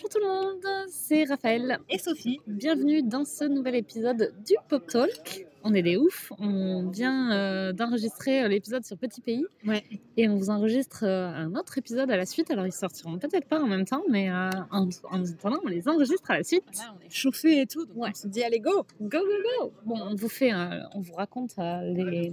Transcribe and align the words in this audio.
Bonjour 0.00 0.10
tout 0.10 0.18
le 0.20 0.26
monde, 0.26 0.86
c'est 0.90 1.24
Raphaël. 1.24 1.78
Et 1.90 1.98
Sophie. 1.98 2.38
Bienvenue 2.46 3.02
dans 3.02 3.24
ce 3.24 3.44
nouvel 3.44 3.74
épisode 3.74 4.32
du 4.46 4.54
Pop 4.68 4.86
Talk. 4.86 5.46
On 5.64 5.74
est 5.74 5.82
des 5.82 5.96
oufs, 5.96 6.32
on 6.38 6.88
vient 6.88 7.32
euh, 7.32 7.72
d'enregistrer 7.72 8.44
euh, 8.44 8.48
l'épisode 8.48 8.84
sur 8.84 8.96
Petit 8.96 9.20
Pays 9.20 9.44
Ouais. 9.66 9.82
et 10.16 10.28
on 10.28 10.36
vous 10.36 10.50
enregistre 10.50 11.04
euh, 11.04 11.26
un 11.28 11.54
autre 11.56 11.78
épisode 11.78 12.10
à 12.12 12.16
la 12.16 12.26
suite. 12.26 12.48
Alors 12.52 12.64
ils 12.66 12.72
sortiront 12.72 13.18
peut-être 13.18 13.48
pas 13.48 13.60
en 13.60 13.66
même 13.66 13.84
temps, 13.86 14.04
mais 14.08 14.30
euh, 14.30 14.50
en, 14.70 14.88
en 15.10 15.24
attendant, 15.24 15.58
on 15.64 15.68
les 15.68 15.88
enregistre 15.88 16.30
à 16.30 16.36
la 16.38 16.44
suite. 16.44 16.64
Là, 16.78 16.94
on 16.96 17.04
est 17.04 17.10
chauffé 17.10 17.60
et 17.62 17.66
tout, 17.66 17.84
donc 17.86 17.96
Ouais. 17.96 18.10
on 18.12 18.14
se 18.14 18.28
dit 18.28 18.44
allez 18.44 18.60
go. 18.60 18.86
Go 19.00 19.18
go 19.18 19.18
go 19.60 19.72
Bon, 19.84 20.00
on 20.00 20.14
vous 20.14 20.28
fait, 20.28 20.52
on 20.54 21.00
vous 21.00 21.14
raconte 21.14 21.54
les 21.58 22.32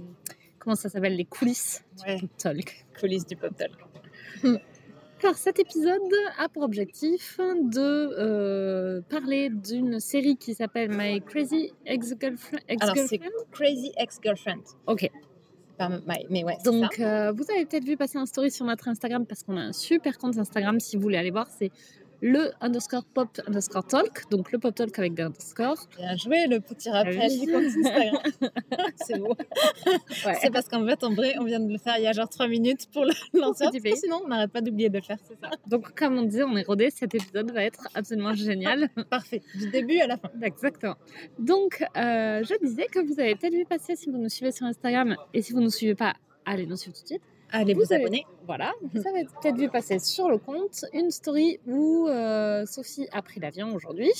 comment 0.60 0.76
ça 0.76 0.88
s'appelle 0.88 1.16
les 1.16 1.24
coulisses 1.24 1.82
Ouais. 2.06 2.14
du 2.16 2.22
Pop 2.28 2.36
Talk. 2.38 2.86
Coulisses 3.00 3.26
du 3.26 3.34
pop 3.36 3.56
talk. 3.56 3.72
Alors 5.22 5.36
cet 5.36 5.58
épisode 5.58 6.00
a 6.38 6.48
pour 6.48 6.62
objectif 6.62 7.38
de 7.38 7.80
euh, 7.80 9.00
parler 9.08 9.48
d'une 9.50 9.98
série 9.98 10.36
qui 10.36 10.54
s'appelle 10.54 10.90
My 10.90 11.22
Crazy 11.22 11.72
Ex-Girlfriend? 11.86 12.60
Alors, 12.80 12.96
c'est 12.96 13.20
Crazy 13.50 13.92
Ex-Girlfriend. 13.96 14.62
ok. 14.86 15.10
Mais 16.28 16.44
ouais. 16.44 16.56
Donc 16.64 17.00
euh, 17.00 17.32
vous 17.32 17.44
avez 17.50 17.66
peut-être 17.66 17.84
vu 17.84 17.96
passer 17.96 18.18
un 18.18 18.26
story 18.26 18.50
sur 18.50 18.64
notre 18.64 18.88
Instagram 18.88 19.26
parce 19.26 19.42
qu'on 19.42 19.56
a 19.56 19.60
un 19.60 19.72
super 19.72 20.16
compte 20.18 20.38
Instagram 20.38 20.80
si 20.80 20.96
vous 20.96 21.02
voulez 21.02 21.18
aller 21.18 21.30
voir. 21.30 21.48
C'est 21.50 21.70
le 22.20 22.50
underscore 22.60 23.04
pop 23.04 23.28
underscore 23.46 23.86
talk. 23.86 24.28
Donc 24.30 24.52
le 24.52 24.58
pop 24.58 24.74
talk 24.74 24.98
avec 24.98 25.14
des 25.14 25.22
underscores. 25.22 25.88
Bien 25.96 26.16
joué 26.16 26.46
le 26.46 26.60
petit 26.60 26.90
rappel 26.90 27.18
Ah 27.20 27.26
oui. 27.28 27.40
du 27.40 27.52
compte 27.52 27.64
Instagram. 27.64 28.16
c'est 28.96 29.18
beau. 29.18 29.36
Ouais. 30.24 30.34
C'est 30.40 30.50
parce 30.50 30.66
qu'en 30.68 30.84
fait, 30.86 31.04
en 31.04 31.14
vrai, 31.14 31.34
on 31.38 31.44
vient 31.44 31.60
de 31.60 31.70
le 31.70 31.78
faire 31.78 31.96
il 31.98 32.04
y 32.04 32.06
a 32.06 32.12
genre 32.12 32.28
3 32.28 32.48
minutes 32.48 32.86
pour 32.92 33.04
le 33.04 33.12
lancer. 33.38 33.66
Sinon, 33.94 34.22
on 34.24 34.28
n'arrête 34.28 34.50
pas 34.50 34.60
d'oublier 34.60 34.88
de 34.88 34.96
le 34.96 35.02
faire. 35.02 35.18
C'est 35.28 35.38
ça. 35.40 35.50
Donc 35.66 35.94
comme 35.96 36.18
on 36.18 36.22
disait, 36.22 36.42
on 36.44 36.56
est 36.56 36.66
rodé. 36.66 36.90
Cet 36.90 37.14
épisode 37.14 37.50
va 37.52 37.62
être 37.62 37.86
absolument 37.94 38.34
génial. 38.34 38.88
Parfait. 39.10 39.42
Du 39.54 39.70
début 39.70 39.98
à 40.00 40.06
la 40.06 40.16
fin. 40.16 40.30
Exactement. 40.42 40.96
Donc, 41.38 41.82
euh, 41.96 42.42
je 42.42 42.66
disais 42.66 42.86
que 42.86 42.98
vous 43.00 43.20
avez 43.20 43.34
peut-être 43.36 43.54
vu 43.54 43.64
passer 43.66 43.94
si 43.96 44.10
vous 44.10 44.18
nous 44.18 44.28
suivez 44.28 44.52
sur 44.52 44.66
Instagram 44.66 45.16
et 45.34 45.42
si 45.42 45.52
vous 45.52 45.60
ne 45.60 45.64
nous 45.64 45.70
suivez 45.70 45.94
pas, 45.94 46.14
allez 46.44 46.66
nous 46.66 46.76
suivre 46.76 46.96
tout 46.96 47.02
de 47.02 47.08
suite. 47.08 47.22
Allez 47.52 47.74
Vous 47.74 47.80
vous, 47.82 47.92
avez- 47.92 48.02
abonner. 48.04 48.26
Voilà, 48.46 48.72
vous 48.94 49.06
avez 49.06 49.24
peut-être 49.24 49.56
vu 49.56 49.68
passer 49.68 49.98
sur 49.98 50.28
le 50.28 50.38
compte 50.38 50.84
une 50.92 51.10
story 51.10 51.58
où 51.66 52.06
euh, 52.08 52.64
Sophie 52.66 53.08
a 53.12 53.22
pris 53.22 53.40
l'avion 53.40 53.74
aujourd'hui 53.74 54.12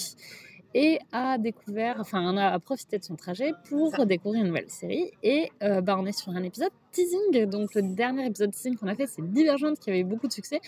et 0.75 0.99
a 1.13 1.39
découvert, 1.39 1.97
enfin, 2.01 2.23
on 2.33 2.37
a 2.37 2.59
profité 2.59 2.99
de 2.99 3.05
son 3.05 3.17
trajet 3.17 3.53
pour 3.69 3.91
Ça. 3.97 4.05
découvrir 4.05 4.43
une 4.43 4.49
nouvelle 4.49 4.69
série. 4.71 5.11
Et 5.23 5.51
euh, 5.63 5.81
bah, 5.81 5.97
on 5.99 6.05
est 6.07 6.13
sur 6.19 6.31
un 6.33 6.43
épisode 6.43 6.71
teasing. 6.93 7.47
Donc, 7.47 7.75
le 7.75 7.83
dernier 7.95 8.27
épisode 8.27 8.53
teasing 8.53 8.77
qu'on 8.77 8.89
a 8.89 8.95
fait, 8.95 9.07
c'est 9.07 9.23
Divergente 9.23 9.79
qui 9.79 9.91
avait 9.91 10.01
eu 10.01 10.05
beaucoup 10.05 10.27
de 10.29 10.33
succès. 10.33 10.61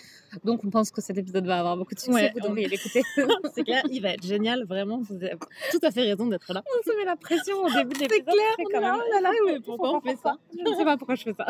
Donc, 0.43 0.61
on 0.63 0.69
pense 0.69 0.89
que 0.91 1.01
cet 1.01 1.17
épisode 1.17 1.45
va 1.45 1.59
avoir 1.59 1.77
beaucoup 1.77 1.93
de 1.95 1.99
succès. 1.99 2.13
Ouais, 2.23 2.31
vous 2.35 2.45
on- 2.45 2.49
devriez 2.49 2.67
l'écouter. 2.69 3.01
C'est 3.53 3.63
clair, 3.63 3.83
il 3.89 4.01
va 4.01 4.09
être 4.13 4.25
génial. 4.25 4.65
Vraiment, 4.65 4.99
vous 5.01 5.15
avez 5.15 5.35
tout 5.71 5.79
à 5.83 5.91
fait 5.91 6.01
raison 6.01 6.27
d'être 6.27 6.51
là. 6.53 6.63
on 6.79 6.89
se 6.89 6.95
met 6.97 7.05
la 7.05 7.15
pression 7.15 7.57
au 7.57 7.69
début 7.69 7.89
de 7.93 7.97
C'est 7.97 8.01
l'épisode. 8.07 8.25
clair, 8.25 8.53
c'est 8.57 8.63
on 8.65 8.69
quand 8.71 8.79
là, 8.81 8.91
même- 8.93 9.01
oh 9.05 9.13
là 9.13 9.21
là, 9.21 9.31
mais 9.45 9.59
pourquoi 9.59 9.95
on 9.97 10.01
fait 10.01 10.17
ça? 10.23 10.35
Je 10.57 10.69
ne 10.71 10.75
sais 10.75 10.85
pas 10.85 10.97
pourquoi 10.97 11.15
je 11.15 11.23
fais 11.23 11.33
ça. 11.33 11.45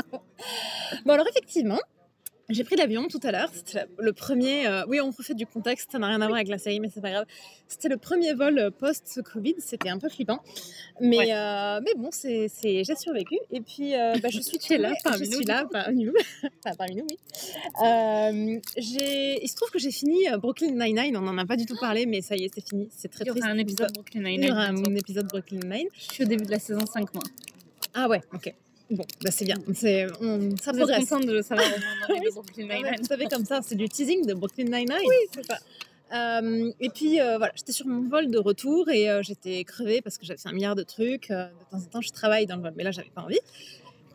Bon, 1.05 1.13
alors 1.13 1.27
effectivement, 1.27 1.79
j'ai 2.49 2.63
pris 2.63 2.75
l'avion 2.75 3.07
tout 3.07 3.19
à 3.23 3.31
l'heure. 3.31 3.49
C'était 3.53 3.85
le 3.97 4.13
premier. 4.13 4.67
euh, 4.67 4.83
oui, 4.87 4.99
on 5.01 5.11
refait 5.11 5.33
du 5.33 5.45
contexte, 5.45 5.91
ça 5.91 5.99
n'a 5.99 6.07
rien 6.07 6.21
à 6.21 6.25
voir 6.27 6.35
avec 6.37 6.47
la 6.47 6.57
série, 6.57 6.79
mais 6.79 6.89
c'est 6.93 7.01
pas 7.01 7.11
grave. 7.11 7.25
C'était 7.67 7.89
le 7.89 7.97
premier 7.97 8.33
vol 8.33 8.57
euh, 8.57 8.71
post-Covid, 8.71 9.55
c'était 9.59 9.89
un 9.89 9.99
peu 9.99 10.09
flippant. 10.09 10.39
Mais, 11.01 11.17
Ouais. 11.17 11.33
euh, 11.33 11.79
mais 11.83 11.91
bon, 11.97 12.09
c'est, 12.11 12.47
j'ai 12.63 12.95
survécu. 12.95 13.35
Et 13.51 13.61
puis, 13.61 13.95
euh, 13.95 14.13
bah, 14.21 14.29
je 14.31 14.39
suis 14.41 14.57
là 14.77 14.93
parmi 15.03 15.25
Je 15.25 15.31
nous, 15.31 15.37
suis 15.37 15.45
là 15.45 15.65
parmi 15.71 16.05
nous. 16.05 16.13
Enfin, 16.65 16.75
parmi 16.75 16.95
nous, 16.95 17.05
oui. 17.09 17.17
J'ai, 18.77 19.43
il 19.43 19.47
se 19.47 19.55
trouve 19.55 19.69
que 19.69 19.79
j'ai 19.79 19.91
fini 19.91 20.25
Brooklyn 20.41 20.71
Nine-Nine. 20.71 21.15
On 21.17 21.21
n'en 21.21 21.37
a 21.37 21.45
pas 21.45 21.55
du 21.55 21.65
tout 21.65 21.77
parlé, 21.79 22.05
mais 22.05 22.21
ça 22.21 22.35
y 22.35 22.45
est, 22.45 22.51
c'est 22.53 22.67
fini. 22.67 22.89
C'est 22.95 23.07
très 23.09 23.23
Il 23.23 23.27
y 23.27 23.29
triste. 23.31 23.43
aura 23.45 23.53
un 23.53 23.57
épisode 23.57 23.91
Brooklyn 23.93 24.25
Il 24.29 24.45
y 24.45 24.51
aura 24.51 24.63
un 24.65 24.95
épisode 24.95 25.27
Brooklyn 25.27 25.59
Nine. 25.65 25.87
Je 25.97 26.13
suis 26.13 26.23
au 26.23 26.27
début 26.27 26.45
de 26.45 26.51
la 26.51 26.59
saison 26.59 26.85
5 26.85 27.13
mois. 27.13 27.23
Ah 27.93 28.07
ouais, 28.07 28.21
ok. 28.33 28.53
Bon, 28.91 29.05
bah 29.23 29.29
c'est 29.31 29.45
bien. 29.45 29.57
C'est, 29.75 30.07
on- 30.21 30.55
ça 30.57 30.71
Vous 30.71 30.79
progresse. 30.79 31.07
contente 31.07 31.25
de 31.27 31.33
le 31.33 31.41
savoir 31.43 31.67
au 31.67 31.69
moment 31.79 32.07
donné 32.07 32.19
de 32.21 32.25
Oui, 32.25 32.31
Brooklyn 32.33 32.67
Ah 32.71 32.75
Nine-Nine. 32.75 32.95
vous 33.01 33.05
savez 33.07 33.25
comme 33.27 33.45
ça, 33.45 33.59
c'est 33.63 33.75
du 33.75 33.87
teasing 33.87 34.25
de 34.25 34.33
Brooklyn 34.33 34.63
Nine-Nine. 34.65 34.97
Oui, 35.07 35.15
c'est 35.33 35.45
ça. 35.45 35.57
Euh, 36.11 36.71
et 36.79 36.89
puis 36.89 37.21
euh, 37.21 37.37
voilà, 37.37 37.53
j'étais 37.55 37.71
sur 37.71 37.85
mon 37.85 38.09
vol 38.09 38.31
de 38.31 38.39
retour 38.39 38.89
et 38.89 39.09
euh, 39.11 39.21
j'étais 39.21 39.63
crevée 39.63 40.01
parce 40.01 40.17
que 40.17 40.25
j'avais 40.25 40.39
fait 40.39 40.49
un 40.49 40.53
milliard 40.53 40.75
de 40.75 40.81
trucs. 40.81 41.29
De 41.29 41.35
temps 41.69 41.77
en 41.77 41.81
temps, 41.81 42.01
je 42.01 42.09
travaille 42.11 42.47
dans 42.47 42.55
le 42.55 42.63
vol, 42.63 42.73
mais 42.75 42.83
là, 42.83 42.89
j'avais 42.89 43.11
pas 43.13 43.21
envie. 43.21 43.37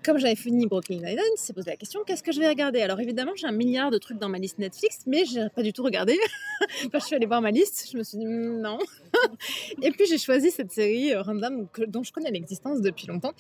Comme 0.05 0.19
j'avais 0.19 0.35
fini 0.37 0.67
Brooklyn 0.67 0.97
Nine-Nine, 0.97 1.19
c'est 1.37 1.53
posé 1.55 1.71
la 1.71 1.77
question 1.77 2.01
qu'est-ce 2.07 2.23
que 2.23 2.31
je 2.33 2.39
vais 2.39 2.49
regarder? 2.49 2.81
Alors 2.83 3.01
évidemment, 3.01 3.33
j'ai 3.37 3.47
un 3.47 3.53
milliard 3.53 3.91
de 3.91 3.97
trucs 3.99 4.19
dans 4.19 4.29
ma 4.29 4.39
liste 4.39 4.59
Netflix, 4.59 5.01
mais 5.07 5.25
j'ai 5.25 5.49
pas 5.55 5.63
du 5.63 5.73
tout 5.73 5.83
regardé. 5.83 6.19
Quand 6.93 6.99
je 7.01 7.07
suis 7.07 7.17
allée 7.17 7.27
voir 7.27 7.41
ma 7.41 7.51
liste, 7.51 7.89
je 7.91 7.97
me 7.97 8.03
suis 8.03 8.19
dit 8.19 8.27
Hmm, 8.27 8.61
non. 8.61 8.79
et 9.83 9.91
puis 9.93 10.07
j'ai 10.07 10.19
choisi 10.19 10.51
cette 10.51 10.73
série 10.73 11.13
euh, 11.15 11.23
random 11.23 11.67
que- 11.73 11.85
dont 11.85 12.03
je 12.03 12.13
connais 12.13 12.31
l'existence 12.31 12.81
depuis 12.83 13.07
longtemps. 13.07 13.33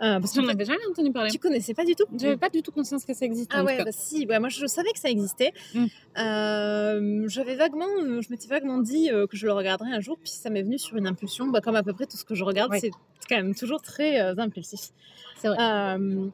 Euh, 0.00 0.20
parce 0.20 0.32
que 0.32 0.40
J'en 0.42 0.48
avais 0.48 0.64
jamais 0.64 0.84
entendu 0.90 1.10
parler. 1.10 1.30
tu 1.30 1.38
connaissais 1.38 1.74
pas 1.74 1.84
du 1.84 1.94
tout? 1.96 2.04
J'avais 2.18 2.36
pas 2.36 2.50
du 2.50 2.62
tout 2.62 2.70
conscience 2.72 3.04
que 3.04 3.14
ça 3.14 3.24
existait. 3.26 3.54
ah 3.56 3.64
ouais, 3.64 3.82
bah 3.84 3.90
si, 3.92 4.26
ouais, 4.26 4.38
moi 4.38 4.48
je 4.48 4.64
savais 4.66 4.90
que 4.92 4.98
ça 5.00 5.10
existait. 5.10 5.52
Mm. 5.74 5.86
Euh, 6.18 7.28
J'avais 7.28 7.56
vaguement, 7.56 7.86
je 8.20 8.30
m'étais 8.30 8.46
vaguement 8.48 8.78
dit 8.78 9.10
euh, 9.10 9.26
que 9.26 9.36
je 9.36 9.46
le 9.46 9.52
regarderais 9.52 9.90
un 9.92 10.00
jour, 10.00 10.18
puis 10.22 10.30
ça 10.30 10.50
m'est 10.50 10.62
venu 10.62 10.78
sur 10.78 10.96
une 10.96 11.06
impulsion. 11.06 11.46
Bah, 11.48 11.60
comme 11.60 11.76
à 11.76 11.82
peu 11.82 11.92
près 11.92 12.06
tout 12.06 12.16
ce 12.16 12.24
que 12.24 12.34
je 12.34 12.44
regarde, 12.44 12.70
Ouais. 12.70 12.80
c'est 12.80 12.90
quand 13.28 13.36
même 13.36 13.54
toujours 13.54 13.82
très 13.82 14.20
euh, 14.20 14.34
impulsif. 14.38 14.90
C'est 15.38 15.48
vrai. 15.48 15.58
Euh, 15.60 16.26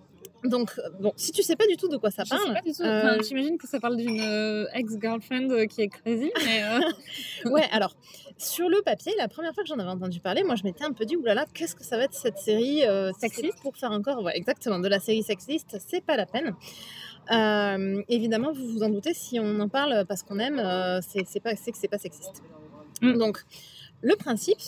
donc, 0.44 0.70
bon, 1.00 1.12
si 1.16 1.32
tu 1.32 1.42
sais 1.42 1.56
pas 1.56 1.66
du 1.66 1.76
tout 1.76 1.88
de 1.88 1.96
quoi 1.96 2.10
ça 2.12 2.22
Je 2.22 2.28
sais 2.30 2.36
parle, 2.36 2.54
pas 2.54 2.60
du 2.62 2.72
tout. 2.72 2.82
euh, 2.82 3.14
Enfin, 3.14 3.22
J'imagine 3.26 3.58
que 3.58 3.66
ça 3.66 3.80
parle 3.80 3.96
d'une 3.96 4.20
euh, 4.20 4.66
ex-girlfriend 4.72 5.66
qui 5.66 5.82
est 5.82 5.88
crazy, 5.88 6.30
mais 6.44 6.62
euh, 6.62 7.50
ouais, 7.50 7.64
alors, 7.72 7.96
sur 8.36 8.68
le 8.68 8.80
papier, 8.82 9.12
la 9.18 9.26
première 9.26 9.52
fois 9.52 9.64
que 9.64 9.68
j'en 9.68 9.78
avais 9.80 9.90
entendu 9.90 10.20
parler, 10.20 10.44
moi 10.44 10.54
je 10.54 10.62
m'étais 10.62 10.84
un 10.84 10.92
peu 10.92 11.04
dit, 11.06 11.16
oulala, 11.16 11.44
qu'est-ce 11.54 11.74
que 11.74 11.82
ça 11.82 11.96
va 11.96 12.04
être 12.04 12.14
cette 12.14 12.38
série 12.38 12.82
c'est 13.18 13.28
Sexiste 13.28 13.60
Pour 13.62 13.76
faire 13.76 13.90
encore, 13.90 14.22
ouais, 14.22 14.36
exactement, 14.36 14.78
de 14.78 14.86
la 14.88 15.00
série 15.00 15.24
sexiste, 15.24 15.76
c'est 15.84 16.04
pas 16.04 16.16
la 16.16 16.26
peine. 16.26 16.54
Évidemment, 18.08 18.52
vous 18.52 18.66
vous 18.68 18.82
en 18.84 18.90
doutez, 18.90 19.14
si 19.14 19.40
on 19.40 19.58
en 19.58 19.68
parle 19.68 20.04
parce 20.06 20.22
qu'on 20.22 20.38
aime, 20.38 20.62
c'est 21.02 21.26
c'est 21.26 21.40
pas, 21.40 21.56
c'est 21.56 21.72
que 21.72 21.78
c'est 21.78 21.88
pas 21.88 21.98
sexiste. 21.98 22.42
Mm. 23.02 23.18
Donc, 23.18 23.38
le 24.02 24.14
principe, 24.14 24.60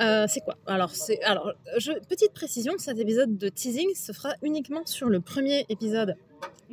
euh, 0.00 0.26
c'est 0.28 0.40
quoi? 0.40 0.56
Alors, 0.66 0.90
c'est 0.90 1.22
alors 1.22 1.52
je, 1.78 1.92
petite 2.08 2.32
précision, 2.32 2.72
cet 2.78 2.98
épisode 2.98 3.36
de 3.38 3.48
teasing 3.48 3.94
se 3.94 4.12
fera 4.12 4.34
uniquement 4.42 4.84
sur 4.86 5.08
le 5.08 5.20
premier 5.20 5.64
épisode 5.68 6.16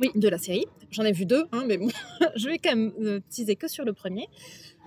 Oui. 0.00 0.10
de 0.14 0.28
la 0.28 0.38
série. 0.38 0.66
J'en 0.90 1.04
ai 1.04 1.12
vu 1.12 1.24
deux, 1.26 1.44
hein, 1.52 1.64
mais 1.66 1.78
bon, 1.78 1.88
je 2.36 2.48
vais 2.48 2.58
quand 2.58 2.74
même 2.74 2.92
euh, 3.00 3.20
teaser 3.30 3.56
que 3.56 3.68
sur 3.68 3.84
le 3.84 3.92
premier. 3.92 4.26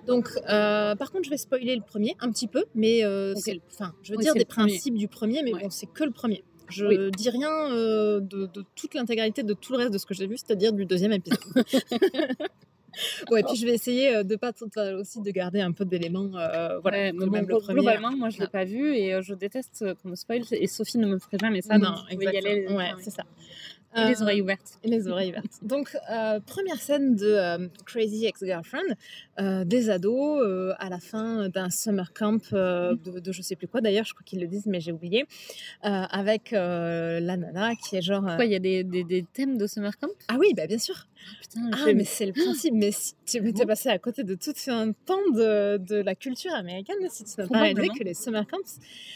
Donc, 0.08 0.30
euh, 0.50 0.96
par 0.96 1.12
contre, 1.12 1.24
je 1.26 1.30
vais 1.32 1.38
spoiler 1.38 1.76
le 1.76 1.82
premier 1.82 2.16
un 2.20 2.30
petit 2.32 2.48
peu, 2.48 2.64
mais 2.76 3.04
Ok. 3.06 3.38
c'est, 3.38 3.54
le- 3.56 3.62
enfin, 3.72 3.94
je 4.04 4.12
veux 4.12 4.18
Oui, 4.18 4.24
dire 4.24 4.34
des 4.36 4.46
premier. 4.46 4.74
principes 4.74 4.96
du 4.96 5.08
premier, 5.08 5.42
mais 5.42 5.54
Ouais. 5.54 5.62
bon, 5.64 5.70
c'est 5.72 5.88
que 5.88 6.04
le 6.04 6.12
premier. 6.12 6.44
Je 6.70 6.86
Oui. 6.86 7.12
dis 7.16 7.30
rien 7.30 7.70
de, 7.70 8.20
de 8.48 8.66
toute 8.76 8.94
l'intégralité 8.96 9.44
de 9.44 9.54
tout 9.54 9.72
le 9.72 9.78
reste 9.80 9.92
de 9.94 9.98
ce 10.00 10.06
que 10.06 10.14
j'ai 10.16 10.28
vu, 10.28 10.36
c'est-à-dire 10.38 10.74
du 10.74 10.86
deuxième 10.86 11.12
épisode. 11.14 11.40
ouais, 13.32 13.44
puis 13.44 13.56
je 13.56 13.66
vais 13.66 13.74
essayer 13.74 14.16
euh, 14.16 14.24
de 14.24 14.36
pas 14.36 14.52
euh, 14.78 15.00
aussi 15.02 15.22
de 15.22 15.32
garder 15.32 15.62
un 15.62 15.72
peu 15.72 15.86
d'éléments. 15.86 16.30
euh, 16.36 16.80
voilà, 16.80 16.98
ouais, 16.98 17.12
que 17.12 17.16
mais 17.18 17.26
bon, 17.26 17.32
même 17.32 17.48
le 17.48 17.58
globalement, 17.60 18.12
moi 18.12 18.30
je 18.30 18.38
l'ai 18.38 18.46
Non. 18.46 18.50
pas 18.52 18.66
vu 18.66 18.96
et 18.96 19.14
euh, 19.14 19.22
je 19.22 19.34
déteste 19.34 19.82
euh, 19.82 19.96
qu'on 19.96 20.10
me 20.10 20.16
spoil. 20.16 20.42
Et 20.52 20.68
Sophie 20.68 20.98
ne 20.98 21.08
me 21.08 21.20
ferait 21.20 21.38
jamais 21.40 21.62
ça. 21.62 21.78
non, 21.78 21.92
donc 21.92 22.10
pouvez 22.12 22.26
y 22.26 22.28
aller 22.30 22.42
les, 22.42 22.50
exactement. 22.62 22.78
Ouais, 22.78 22.92
c'est 23.02 23.10
ça. 23.12 23.24
et 23.98 24.06
les 24.10 24.22
Euh, 24.22 24.24
oreilles 24.24 24.42
ouvertes. 24.42 24.80
Et 24.84 24.90
les 24.90 25.08
oreilles 25.08 25.32
vertes. 25.32 25.46
Donc, 25.62 25.96
euh, 26.12 26.40
première 26.46 26.82
scène 26.82 27.16
de 27.16 27.26
euh, 27.28 27.68
Crazy 27.86 28.26
Ex-Girlfriend, 28.26 28.82
euh, 29.40 29.64
des 29.64 29.90
ados 29.90 30.42
euh, 30.44 30.74
à 30.80 30.90
la 30.90 31.00
fin 31.00 31.48
d'un 31.50 31.70
summer 31.70 32.12
camp 32.14 32.42
euh, 32.54 32.96
de, 33.06 33.20
de 33.20 33.32
je 33.32 33.42
sais 33.42 33.56
plus 33.56 33.68
quoi 33.70 33.80
d'ailleurs, 33.82 34.04
je 34.06 34.14
crois 34.14 34.24
qu'ils 34.26 34.42
le 34.42 34.48
disent, 34.48 34.66
mais 34.66 34.82
j'ai 34.82 34.92
oublié, 34.92 35.22
euh, 35.86 35.88
avec 35.90 36.52
euh, 36.52 37.20
la 37.22 37.38
nana 37.38 37.74
qui 37.76 37.96
est 37.96 38.02
genre. 38.02 38.28
euh, 38.28 38.36
Quoi, 38.36 38.44
il 38.46 38.52
y 38.52 38.56
a 38.56 38.60
des, 38.60 38.84
des, 38.84 39.04
des 39.06 39.24
thèmes 39.34 39.58
de 39.58 39.66
Summer 39.66 39.96
Camp? 39.98 40.10
Ah 40.28 40.36
oui, 40.40 40.48
bah 40.58 40.68
bien 40.68 40.78
sûr. 40.80 41.08
Putain, 41.42 41.70
Ah, 41.74 41.94
mais 41.94 42.04
c'est 42.06 42.26
le 42.26 42.34
principe. 42.34 42.74
Mais 42.74 42.92
si 42.92 43.14
tu 43.26 43.42
m'étais 43.42 43.64
Bon. 43.64 43.68
passé 43.70 43.90
à 43.90 43.98
côté 44.00 44.24
de 44.24 44.36
tout 44.36 44.54
un 44.68 44.92
pan 44.92 45.18
de, 45.34 45.78
de 45.78 45.96
la 45.96 46.16
culture 46.16 46.54
américaine, 46.54 46.98
si 47.10 47.24
tu 47.24 47.32
n'as 47.38 47.48
pas 47.48 47.62
réalisé 47.62 47.88
que 47.98 48.04
les 48.04 48.14
summer 48.14 48.46
camps, 48.48 48.58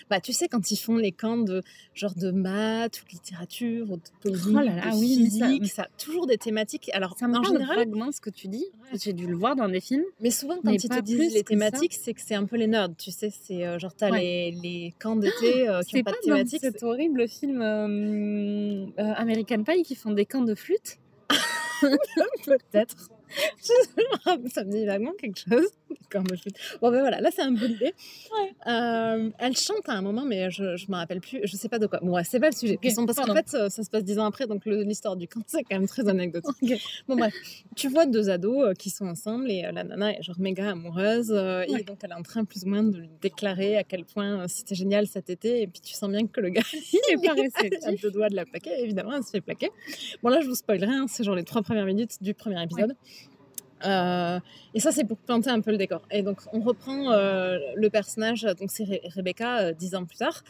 bah 0.09 0.19
tu 0.19 0.33
sais, 0.33 0.47
quand 0.47 0.71
ils 0.71 0.77
font 0.77 0.95
les 0.97 1.11
camps 1.11 1.37
de 1.37 1.61
genre 1.93 2.15
de 2.15 2.31
maths 2.31 3.01
ou 3.01 3.05
de 3.05 3.11
littérature 3.11 3.91
ou 3.91 3.97
de 3.97 4.01
Oh 4.25 4.51
là 4.53 4.63
là, 4.63 4.91
de 4.91 4.95
oui, 4.97 5.19
mais 5.23 5.29
ça- 5.29 5.47
physique, 5.47 5.71
ça, 5.71 5.87
toujours 5.97 6.27
des 6.27 6.37
thématiques. 6.37 6.89
Alors, 6.93 7.17
ça 7.17 7.27
me 7.27 7.37
en 7.37 7.43
général, 7.43 7.87
ce 8.13 8.21
que 8.21 8.29
tu 8.29 8.47
dis. 8.47 8.65
Ouais. 8.91 8.97
J'ai 9.01 9.13
dû 9.13 9.27
le 9.27 9.35
voir 9.35 9.55
dans 9.55 9.67
des 9.69 9.81
films. 9.81 10.03
mais 10.19 10.31
souvent 10.31 10.55
quand 10.55 10.61
mais 10.71 10.75
ils 10.75 10.89
te 10.89 10.99
disent 11.01 11.33
les 11.33 11.43
thématiques, 11.43 11.93
c'est 11.93 12.13
que 12.13 12.21
c'est 12.21 12.35
un 12.35 12.45
peu 12.45 12.55
les 12.57 12.67
nerds, 12.67 12.89
tu 12.97 13.11
sais, 13.11 13.31
c'est 13.31 13.65
euh, 13.65 13.77
genre 13.79 13.93
t'as 13.93 14.09
Ouais. 14.11 14.21
les, 14.21 14.51
les 14.63 14.93
camps 14.99 15.15
d'été 15.17 15.69
euh, 15.69 15.81
qui 15.81 15.91
C'est 15.91 15.97
n'ont 15.97 16.03
pas 16.03 16.11
pas 16.11 16.17
de 16.23 16.29
dans 16.29 16.35
thématique. 16.37 16.61
cet 16.61 16.83
horrible 16.83 17.27
film 17.27 17.61
euh, 17.61 18.85
euh, 18.99 19.13
American 19.15 19.63
Pie 19.63 19.83
qui 19.83 19.95
font 19.95 20.11
des 20.11 20.25
camps 20.25 20.41
de 20.43 20.55
flûte. 20.55 20.97
Peut-être. 22.45 23.09
ça 24.53 24.63
me 24.63 24.71
dit 24.71 24.85
vaguement 24.85 25.13
quelque 25.19 25.39
chose. 25.39 25.67
D'accord, 25.89 26.23
moi, 26.27 26.35
je- 26.35 26.77
Bon, 26.81 26.91
ben 26.91 26.99
voilà, 27.01 27.21
là, 27.21 27.29
c'est 27.33 27.41
un 27.41 27.53
peu 27.55 27.65
l'idée. 27.65 27.93
Euh, 28.67 29.29
elle 29.39 29.55
chante 29.57 29.87
à 29.87 29.93
un 29.93 30.01
moment, 30.01 30.23
mais 30.25 30.49
je 30.51 30.63
ne 30.63 30.91
me 30.91 30.95
rappelle 30.95 31.21
plus, 31.21 31.39
je 31.43 31.55
sais 31.55 31.69
pas 31.69 31.79
de 31.79 31.87
quoi. 31.87 31.99
Bon, 32.01 32.13
ouais, 32.15 32.23
c'est 32.23 32.39
pas 32.39 32.49
le 32.49 32.55
sujet. 32.55 32.75
Ok, 32.75 32.81
Parce 33.05 33.19
qu'en 33.19 33.35
fait, 33.35 33.49
ça 33.69 33.83
se 33.83 33.89
passe 33.89 34.03
dix 34.03 34.17
ans 34.19 34.25
après, 34.25 34.47
donc 34.47 34.65
l'histoire 34.65 35.15
du 35.15 35.27
camp, 35.27 35.41
c'est 35.47 35.63
quand 35.63 35.77
même 35.77 35.87
très 35.87 36.07
anecdotique. 36.07 36.81
Bon, 37.07 37.15
bref, 37.15 37.33
tu 37.75 37.87
vois 37.89 38.05
deux 38.05 38.29
ados 38.29 38.69
euh, 38.69 38.73
qui 38.73 38.89
sont 38.89 39.05
ensemble 39.07 39.49
et 39.51 39.65
euh, 39.65 39.71
la 39.71 39.83
nana 39.83 40.17
est 40.17 40.21
genre 40.23 40.39
méga 40.39 40.71
amoureuse. 40.71 41.31
euh, 41.31 41.59
Ouais. 41.69 41.81
Et 41.81 41.83
donc, 41.83 41.97
elle 42.03 42.11
est 42.11 42.15
en 42.15 42.23
train 42.23 42.45
plus 42.45 42.63
ou 42.63 42.67
moins 42.69 42.83
de 42.83 42.97
lui 42.97 43.09
déclarer 43.21 43.77
à 43.77 43.83
quel 43.83 44.05
point 44.05 44.47
c'était 44.47 44.75
génial 44.75 45.07
cet 45.07 45.29
été. 45.29 45.61
Et 45.61 45.67
puis, 45.67 45.81
tu 45.81 45.93
sens 45.93 46.09
bien 46.09 46.25
que 46.25 46.39
le 46.41 46.49
gars, 46.49 46.61
Il 46.73 46.99
est 47.11 47.23
pas 47.25 47.31
à 47.31 47.35
réceptif. 47.35 48.01
deux 48.01 48.11
doigts 48.11 48.29
de 48.29 48.35
la 48.35 48.45
plaquer. 48.45 48.71
Évidemment, 48.81 49.13
elle 49.15 49.23
se 49.23 49.29
fait 49.31 49.41
plaquer. 49.41 49.69
Bon, 50.23 50.29
là, 50.29 50.41
je 50.41 50.47
vous 50.47 50.55
spoilerai, 50.55 50.91
hein, 50.91 51.05
c'est 51.07 51.23
genre 51.23 51.35
les 51.35 51.43
trois 51.43 51.61
premières 51.61 51.85
minutes 51.85 52.17
du 52.21 52.33
premier 52.33 52.61
épisode. 52.63 52.95
Euh, 53.85 54.39
et 54.73 54.79
ça, 54.79 54.91
c'est 54.91 55.03
pour 55.05 55.17
planter 55.17 55.49
un 55.49 55.61
peu 55.61 55.71
le 55.71 55.77
décor. 55.77 56.01
Et 56.11 56.21
donc, 56.21 56.39
on 56.53 56.59
reprend 56.61 57.11
euh, 57.11 57.57
le 57.75 57.89
personnage, 57.89 58.43
donc 58.59 58.71
c'est 58.71 58.83
Re- 58.83 59.13
Rebecca, 59.15 59.59
euh, 59.59 59.73
dix 59.73 59.95
ans 59.95 60.05
plus 60.05 60.17
tard, 60.17 60.43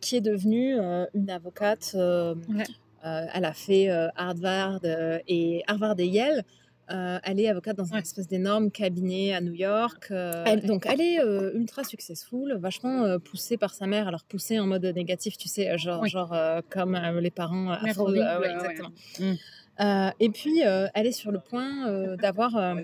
qui 0.00 0.16
est 0.16 0.20
devenue 0.20 0.76
une 1.14 1.30
avocate. 1.30 1.94
Ouais. 1.94 2.64
elle 3.02 3.44
a 3.44 3.52
fait 3.54 3.88
Harvard 4.16 4.80
et 5.26 5.62
Harvard 5.66 5.98
et 5.98 6.06
Yale. 6.06 6.44
Euh, 6.90 7.18
elle 7.24 7.40
est 7.40 7.48
avocate 7.48 7.76
dans 7.76 7.92
un 7.92 7.96
Ouais. 7.96 8.02
espèce 8.02 8.28
d'énorme 8.28 8.70
cabinet 8.70 9.32
à 9.34 9.40
New 9.40 9.54
York. 9.54 10.08
euh, 10.10 10.44
Elle- 10.46 10.66
donc, 10.66 10.84
elle 10.86 11.00
est 11.00 11.18
euh, 11.20 11.52
ultra 11.54 11.82
successful, 11.82 12.54
vachement 12.58 13.04
euh, 13.04 13.18
poussée 13.18 13.56
par 13.56 13.72
sa 13.72 13.86
mère. 13.86 14.06
Alors, 14.06 14.24
poussée 14.24 14.58
en 14.58 14.66
mode 14.66 14.84
négatif, 14.84 15.38
tu 15.38 15.48
sais, 15.48 15.78
genre, 15.78 16.02
Oui. 16.02 16.10
genre 16.10 16.32
euh, 16.34 16.60
comme 16.68 16.94
euh, 16.94 17.20
les 17.20 17.30
parents 17.30 17.72
euh, 17.72 17.76
euh, 17.84 18.04
ouais, 18.12 18.38
ouais. 18.38 18.50
exactement. 18.54 18.90
Mm. 19.18 19.32
Euh, 19.80 20.10
et 20.20 20.28
puis, 20.28 20.62
euh, 20.64 20.86
elle 20.94 21.06
est 21.06 21.12
sur 21.12 21.32
le 21.32 21.40
point 21.40 21.88
euh, 21.88 22.16
d'avoir 22.16 22.54
euh, 22.56 22.76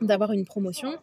d'avoir 0.00 0.32
une 0.32 0.44
promotion, 0.44 0.94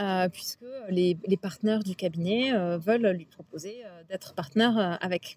euh, 0.00 0.28
puisque 0.30 0.64
les, 0.88 1.18
les 1.26 1.36
partenaires 1.36 1.82
du 1.82 1.94
cabinet 1.94 2.54
euh, 2.54 2.78
veulent 2.78 3.06
lui 3.08 3.26
proposer 3.26 3.82
euh, 3.84 4.02
d'être 4.08 4.34
partenaire 4.34 4.78
euh, 4.78 4.94
avec. 5.00 5.36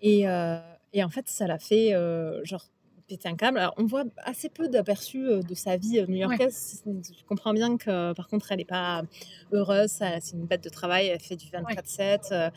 Et, 0.00 0.28
euh, 0.28 0.58
et 0.94 1.02
en 1.04 1.10
fait, 1.10 1.28
ça 1.28 1.46
l'a 1.46 1.58
fait 1.58 1.92
euh, 1.92 2.42
genre 2.44 2.64
péter 3.08 3.28
un 3.28 3.34
câble. 3.36 3.58
Alors, 3.58 3.74
on 3.78 3.84
voit 3.86 4.04
assez 4.24 4.48
peu 4.48 4.68
d'aperçus 4.68 5.26
euh, 5.26 5.40
de 5.42 5.54
sa 5.54 5.76
vie 5.76 5.98
euh, 5.98 6.06
new-yorkaise. 6.06 6.82
Je 6.86 7.24
comprends 7.26 7.52
bien 7.54 7.76
que, 7.78 8.12
par 8.12 8.28
contre, 8.28 8.52
elle 8.52 8.58
n'est 8.58 8.64
pas 8.64 9.02
heureuse. 9.52 9.90
C'est 10.20 10.32
une 10.34 10.46
bête 10.46 10.62
de 10.62 10.68
travail. 10.68 11.06
Elle 11.08 11.20
fait 11.20 11.36
du 11.36 11.46
24-7, 11.48 12.28
euh, 12.32 12.50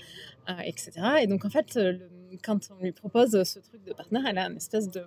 euh, 0.50 0.54
etc. 0.66 0.92
Et 1.22 1.28
donc, 1.28 1.46
en 1.46 1.50
fait, 1.50 1.78
euh, 1.78 1.94
le- 1.94 2.10
quand 2.44 2.70
on 2.78 2.82
lui 2.84 2.92
propose 2.92 3.44
ce 3.44 3.60
truc 3.60 3.84
de 3.86 3.94
partenaire, 3.94 4.24
elle 4.28 4.38
a 4.38 4.48
une 4.50 4.58
espèce 4.58 4.90
de 4.90 5.04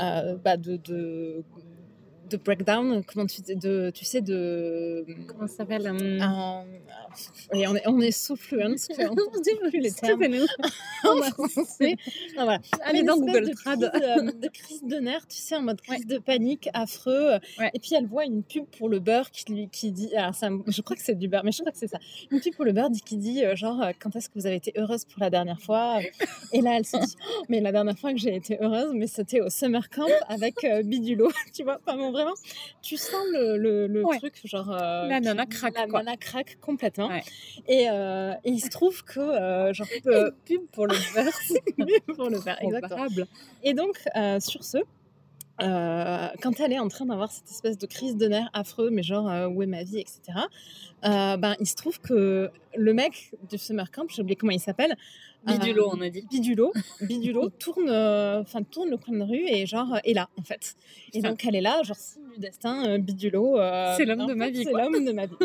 euh, 0.00 0.36
bah, 0.36 0.56
de, 0.56 0.76
de, 0.76 1.44
de 2.30 2.36
breakdown, 2.36 3.02
comment 3.04 3.26
tu, 3.26 3.42
de, 3.42 3.90
tu 3.94 4.04
sais, 4.04 4.20
de... 4.20 5.04
Comment 5.28 5.46
ça 5.46 5.56
s'appelle 5.58 5.86
un- 5.86 6.64
et 7.52 7.68
on, 7.68 7.76
est, 7.76 7.86
on 7.86 8.00
est 8.00 8.10
so 8.10 8.34
fluent, 8.34 8.58
qu'on 8.58 8.68
ne 9.14 9.42
dit 9.42 9.50
plus 9.70 9.78
les 9.80 9.92
termes 9.92 10.22
en 11.04 11.22
français. 11.22 11.96
Non, 12.36 12.44
voilà. 12.44 12.58
Allez 12.82 13.02
dans 13.02 13.16
Google 13.16 13.48
de 13.48 13.52
Trad. 13.54 13.90
Crise, 13.92 14.02
euh, 14.02 14.32
de 14.32 14.48
crise 14.48 14.82
de 14.82 14.96
nerfs, 14.96 15.26
tu 15.28 15.36
sais, 15.36 15.54
en 15.56 15.62
mode 15.62 15.80
crise 15.80 16.06
de 16.06 16.18
panique, 16.18 16.68
affreux. 16.74 17.34
Ouais. 17.58 17.70
Et 17.74 17.78
puis 17.78 17.90
elle 17.96 18.06
voit 18.06 18.24
une 18.24 18.42
pub 18.42 18.64
pour 18.78 18.88
le 18.88 18.98
beurre 18.98 19.30
qui 19.30 19.52
lui 19.52 19.68
qui 19.70 19.92
dit, 19.92 20.14
alors 20.16 20.34
ça, 20.34 20.50
me- 20.50 20.62
je 20.66 20.82
crois 20.82 20.96
que 20.96 21.02
c'est 21.02 21.14
du 21.14 21.28
beurre, 21.28 21.44
mais 21.44 21.52
je 21.52 21.60
crois 21.60 21.70
que 21.72 21.78
c'est 21.78 21.86
ça. 21.88 21.98
Une 22.30 22.40
pub 22.40 22.54
pour 22.54 22.64
le 22.64 22.72
beurre 22.72 22.90
qui 23.04 23.16
dit 23.16 23.44
euh, 23.44 23.54
genre 23.54 23.84
quand 24.00 24.16
est-ce 24.16 24.28
que 24.28 24.34
vous 24.38 24.46
avez 24.46 24.56
été 24.56 24.72
heureuse 24.76 25.04
pour 25.04 25.20
la 25.20 25.30
dernière 25.30 25.60
fois? 25.60 26.00
Et 26.52 26.60
là 26.62 26.76
elle 26.78 26.86
se 26.86 26.96
dit, 26.96 27.14
Oh, 27.30 27.44
mais 27.48 27.60
la 27.60 27.70
dernière 27.70 27.98
fois 27.98 28.12
que 28.12 28.18
j'ai 28.18 28.34
été 28.34 28.58
heureuse, 28.60 28.92
mais 28.94 29.06
c'était 29.06 29.40
au 29.40 29.50
summer 29.50 29.88
camp 29.88 30.06
avec 30.28 30.64
euh, 30.64 30.82
Bidulo, 30.82 31.30
tu 31.54 31.62
vois. 31.62 31.78
Enfin 31.86 31.96
bon, 31.96 32.10
vraiment, 32.14 32.34
tu 32.82 32.96
sens 32.96 33.24
le, 33.32 33.56
le, 33.58 33.86
le 33.86 34.04
Ouais. 34.04 34.18
truc 34.18 34.40
genre 34.44 34.70
euh, 34.72 35.06
La 35.08 35.20
nana 35.20 35.44
craque, 35.46 35.74
la 35.76 35.86
quoi. 35.86 36.02
nana 36.02 36.16
craque 36.16 36.58
complètement. 36.60 37.08
Ouais. 37.08 37.22
Et, 37.68 37.88
euh, 37.90 38.32
et 38.44 38.50
il 38.50 38.60
se 38.60 38.70
trouve 38.70 39.04
que 39.04 39.20
euh, 39.20 39.72
genre 39.74 39.86
pub 40.46 40.62
pour 40.72 40.86
le 40.86 40.94
pub 40.94 42.14
pour 42.16 42.30
le 42.30 42.40
beurre, 42.40 42.62
exactement. 42.62 43.06
Et 43.62 43.74
donc, 43.74 43.98
euh, 44.16 44.40
sur 44.40 44.64
ce, 44.64 44.78
euh, 45.62 46.28
quand 46.42 46.58
elle 46.60 46.72
est 46.72 46.78
en 46.80 46.88
train 46.88 47.06
d'avoir 47.06 47.30
cette 47.30 47.48
espèce 47.48 47.78
de 47.78 47.86
crise 47.86 48.16
de 48.16 48.26
nerfs 48.26 48.50
affreux, 48.54 48.90
mais 48.90 49.02
genre, 49.02 49.30
euh, 49.30 49.46
où 49.48 49.62
est 49.62 49.66
ma 49.66 49.84
vie, 49.84 49.98
etc., 50.00 50.20
euh, 51.04 51.36
ben, 51.36 51.54
il 51.60 51.66
se 51.66 51.76
trouve 51.76 52.00
que 52.00 52.50
le 52.76 52.94
mec 52.94 53.32
du 53.50 53.58
Summer 53.58 53.90
Camp, 53.90 54.06
j'ai 54.08 54.22
oublié 54.22 54.36
comment 54.36 54.52
il 54.52 54.60
s'appelle, 54.60 54.96
Bidulo, 55.46 55.84
euh, 55.88 55.94
on 55.96 56.00
a 56.00 56.08
dit. 56.10 56.24
Bidulo, 56.30 56.72
Bidulo 57.00 57.48
tourne, 57.50 57.88
euh, 57.88 58.40
enfin 58.40 58.62
tourne 58.62 58.90
le 58.90 58.96
coin 58.96 59.14
de 59.16 59.22
rue 59.22 59.46
et 59.48 59.66
genre 59.66 59.94
euh, 59.94 59.98
est 60.04 60.14
là 60.14 60.28
en 60.38 60.42
fait. 60.42 60.74
Et 61.12 61.20
donc 61.20 61.44
elle 61.44 61.54
est 61.56 61.60
là, 61.60 61.82
genre 61.82 61.96
signe 61.96 62.22
du 62.34 62.38
destin, 62.40 62.86
euh, 62.86 62.98
Bidulo. 62.98 63.58
euh, 63.58 63.94
C'est 63.96 64.04
l'homme 64.04 64.26
de 64.26 64.34
ma 64.34 64.48
vie, 64.50 64.64
C'est 64.64 64.72
l'homme 64.72 65.04
de 65.04 65.12
ma 65.12 65.26
vie. 65.26 65.34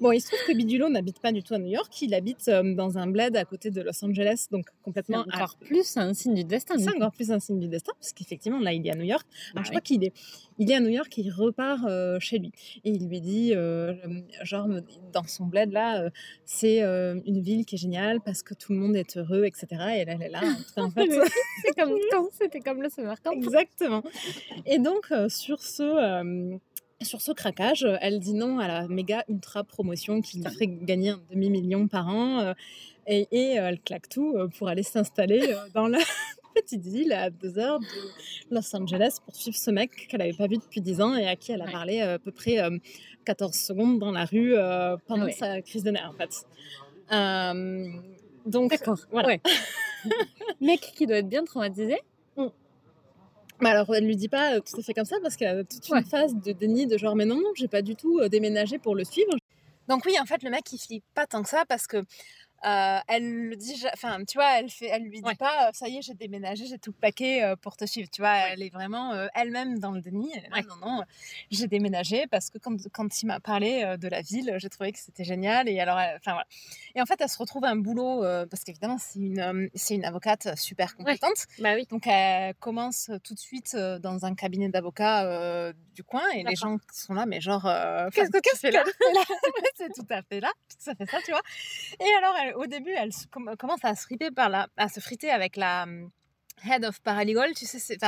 Bon, 0.00 0.12
il 0.12 0.20
se 0.20 0.28
trouve 0.28 0.40
que 0.48 0.52
Bidulo 0.56 0.88
n'habite 0.88 1.20
pas 1.20 1.32
du 1.32 1.42
tout 1.42 1.54
à 1.54 1.58
New 1.58 1.68
York, 1.68 2.02
il 2.02 2.14
habite 2.14 2.48
euh, 2.48 2.74
dans 2.74 2.98
un 2.98 3.06
bled 3.06 3.36
à 3.36 3.44
côté 3.44 3.70
de 3.70 3.80
Los 3.82 4.04
Angeles, 4.04 4.46
donc 4.50 4.66
C'est 4.68 4.82
complètement 4.82 5.22
à 5.30 5.36
encore 5.36 5.56
plus 5.56 5.96
un 5.96 6.12
signe 6.14 6.34
du 6.34 6.44
destin. 6.44 6.74
c'est 6.78 6.94
encore 6.94 7.12
plus 7.12 7.30
un 7.30 7.38
signe 7.40 7.58
du 7.60 7.68
destin, 7.68 7.92
parce 7.98 8.12
qu'effectivement, 8.12 8.58
là, 8.58 8.72
il 8.72 8.86
est 8.86 8.90
à 8.90 8.96
New 8.96 9.04
York. 9.04 9.26
Alors, 9.52 9.54
Bah 9.54 9.60
je 9.64 9.68
oui. 9.68 9.70
crois 9.70 9.80
qu'il 9.80 10.04
est, 10.04 10.12
il 10.58 10.70
est 10.70 10.74
à 10.74 10.80
New 10.80 10.88
York 10.88 11.16
et 11.18 11.22
il 11.22 11.30
repart 11.30 11.84
euh, 11.86 12.18
chez 12.20 12.38
lui. 12.38 12.52
Et 12.84 12.90
il 12.90 13.08
lui 13.08 13.20
dit, 13.20 13.52
euh, 13.54 13.94
genre, 14.42 14.66
dans 15.12 15.24
son 15.24 15.46
bled, 15.46 15.72
là, 15.72 16.10
c'est 16.44 16.80
une 16.82 17.40
ville 17.40 17.64
qui 17.64 17.76
est 17.76 17.78
géniale 17.78 18.20
parce 18.20 18.42
que 18.42 18.54
tout 18.54 18.72
le 18.72 18.78
monde 18.78 18.96
est 18.96 19.16
heureux, 19.16 19.44
etc. 19.44 19.66
Et 19.70 20.04
là, 20.04 20.14
elle 20.14 20.22
est 20.22 20.28
là, 20.30 20.42
en 20.76 20.90
fait, 20.90 21.08
C'est 21.62 21.74
comme 21.74 21.96
c'était 22.32 22.60
comme 22.60 22.82
le 22.82 22.88
summer 22.90 23.20
camp. 23.22 23.32
Exactement. 23.32 24.02
Et 24.66 24.78
donc, 24.78 25.12
sur 25.28 25.62
ce. 25.62 26.58
Sur 27.02 27.20
ce 27.20 27.32
craquage, 27.32 27.84
euh, 27.84 27.96
elle 28.00 28.20
dit 28.20 28.34
non 28.34 28.58
à 28.58 28.68
la 28.68 28.88
méga 28.88 29.24
ultra 29.28 29.64
promotion 29.64 30.20
qui 30.20 30.38
lui 30.38 30.44
ferait 30.50 30.66
gagner 30.66 31.10
un 31.10 31.20
demi-million 31.30 31.88
par 31.88 32.08
an. 32.08 32.40
euh, 32.40 32.54
et, 33.06 33.26
et, 33.32 33.58
euh, 33.58 33.68
elle 33.68 33.80
claque 33.80 34.08
tout 34.08 34.36
pour 34.58 34.68
aller 34.68 34.82
s'installer 34.82 35.54
dans 35.74 35.88
la 35.88 35.98
petite 36.54 36.82
ville 36.82 37.12
à 37.12 37.30
deux 37.30 37.58
heures 37.58 37.80
de 37.80 38.54
Los 38.54 38.76
Angeles 38.76 39.16
pour 39.24 39.34
suivre 39.34 39.56
ce 39.56 39.70
mec 39.70 40.06
qu'elle 40.08 40.20
n'avait 40.20 40.32
pas 40.34 40.46
vu 40.46 40.56
depuis 40.58 40.80
10 40.80 41.00
ans 41.00 41.16
et 41.16 41.26
à 41.26 41.34
qui 41.36 41.52
elle 41.52 41.62
a 41.62 41.64
Ouais. 41.64 41.72
parlé 41.72 42.00
à 42.02 42.18
peu 42.18 42.30
près 42.30 42.60
euh, 42.60 42.78
14 43.24 43.54
secondes 43.54 43.98
dans 43.98 44.12
la 44.12 44.24
rue 44.26 44.54
pendant 45.06 45.24
Ouais. 45.24 45.32
sa 45.32 45.60
crise 45.62 45.82
de 45.82 45.90
nerfs 45.90 46.12
en 46.14 46.18
fait. 46.18 46.44
Donc, 48.46 48.70
D'accord. 48.70 48.98
Voilà. 49.10 49.28
Ouais. 49.28 49.40
Mec 50.60 50.80
qui 50.94 51.06
doit 51.06 51.16
être 51.18 51.28
bien 51.28 51.44
traumatisé. 51.44 51.98
Mais 53.60 53.70
alors, 53.70 53.94
elle 53.94 54.06
lui 54.06 54.16
dit 54.16 54.28
pas 54.28 54.54
euh, 54.56 54.60
tout 54.60 54.78
à 54.78 54.82
fait 54.82 54.94
comme 54.94 55.04
ça 55.04 55.16
parce 55.22 55.36
qu'elle 55.36 55.58
a 55.58 55.64
toute 55.64 55.86
une 55.88 55.94
Ouais. 55.96 56.02
phase 56.02 56.34
de 56.34 56.52
déni 56.52 56.86
de 56.86 56.96
genre, 56.96 57.14
mais 57.16 57.26
non, 57.26 57.36
non, 57.36 57.50
j'ai 57.54 57.68
pas 57.68 57.82
du 57.82 57.94
tout 57.96 58.18
euh, 58.20 58.28
déménagé 58.28 58.78
pour 58.78 58.94
le 58.94 59.04
suivre. 59.04 59.32
Donc 59.88 60.04
oui, 60.06 60.14
en 60.20 60.24
fait, 60.24 60.42
le 60.42 60.50
mec, 60.50 60.62
il 60.72 60.78
flippe 60.78 61.04
pas 61.14 61.26
tant 61.26 61.42
que 61.42 61.48
ça 61.48 61.64
parce 61.68 61.86
que 61.86 62.02
euh, 62.66 62.98
elle 63.08 63.48
le 63.48 63.56
dit, 63.56 63.84
enfin, 63.94 64.24
tu 64.24 64.36
vois, 64.38 64.58
elle 64.58 64.68
fait, 64.70 64.86
elle 64.86 65.02
lui 65.04 65.20
dit 65.20 65.26
Ouais. 65.26 65.34
pas, 65.34 65.68
euh, 65.68 65.70
ça 65.72 65.88
y 65.88 65.96
est, 65.98 66.02
j'ai 66.02 66.14
déménagé, 66.14 66.66
j'ai 66.66 66.78
tout 66.78 66.92
paqué 66.92 67.42
euh, 67.42 67.56
pour 67.56 67.76
te 67.76 67.84
suivre. 67.86 68.08
Tu 68.10 68.20
vois, 68.20 68.36
elle 68.50 68.62
est 68.62 68.68
vraiment 68.70 69.12
euh, 69.12 69.26
elle-même 69.34 69.78
dans 69.78 69.92
le 69.92 70.00
déni. 70.00 70.32
Elle 70.34 70.50
là. 70.50 70.62
Non, 70.80 70.98
non, 70.98 71.02
j'ai 71.50 71.66
déménagé 71.68 72.26
parce 72.26 72.50
que 72.50 72.58
quand, 72.58 72.76
quand 72.92 73.22
il 73.22 73.26
m'a 73.26 73.40
parlé 73.40 73.96
de 73.98 74.08
la 74.08 74.20
ville, 74.22 74.54
j'ai 74.58 74.68
trouvé 74.68 74.92
que 74.92 74.98
c'était 74.98 75.24
génial. 75.24 75.68
Et 75.68 75.80
alors, 75.80 75.96
enfin 75.96 76.32
voilà. 76.32 76.46
Et 76.94 77.00
en 77.02 77.06
fait, 77.06 77.20
elle 77.20 77.28
se 77.28 77.38
retrouve 77.38 77.64
un 77.64 77.76
boulot 77.76 78.22
parce 78.50 78.62
qu'évidemment, 78.64 78.98
c'est 78.98 79.18
une, 79.20 79.70
c'est 79.74 79.94
une 79.94 80.04
avocate 80.04 80.56
super 80.58 80.96
compétente. 80.96 81.46
Bah 81.58 81.74
oui. 81.74 81.86
Donc 81.90 82.06
elle 82.06 82.54
commence 82.56 83.10
tout 83.24 83.34
de 83.34 83.38
suite 83.38 83.74
dans 83.76 84.24
un 84.24 84.34
cabinet 84.34 84.68
d'avocats 84.68 85.72
du 85.94 86.04
coin 86.04 86.28
et 86.34 86.42
les 86.42 86.56
gens 86.56 86.76
sont 86.92 87.14
là, 87.14 87.26
mais 87.26 87.40
genre, 87.40 87.62
Qu'est-ce 88.12 88.30
que 88.30 88.38
tu 88.38 88.56
fais 88.56 88.70
là? 88.70 88.84
Ouais, 89.00 89.70
C'est 89.76 89.92
tout 89.92 90.06
à 90.10 90.22
fait 90.22 90.40
là, 90.40 90.50
tout 90.68 90.90
à 90.90 90.94
fait 90.94 91.06
ça, 91.10 91.18
tu 91.24 91.30
vois. 91.30 91.42
Et 92.00 92.08
alors 92.18 92.34
elle- 92.42 92.49
au 92.56 92.66
début, 92.66 92.92
elle 92.96 93.10
com- 93.30 93.54
commence 93.58 93.84
à 93.84 93.94
se 93.94 94.02
friper 94.02 94.30
par 94.30 94.48
la, 94.48 94.68
à 94.76 94.88
se 94.88 95.00
friter 95.00 95.30
avec 95.30 95.56
la 95.56 95.86
head 96.68 96.84
of 96.84 97.00
paralegal, 97.00 97.52
tu 97.54 97.66
sais, 97.66 97.78
c'est, 97.78 97.98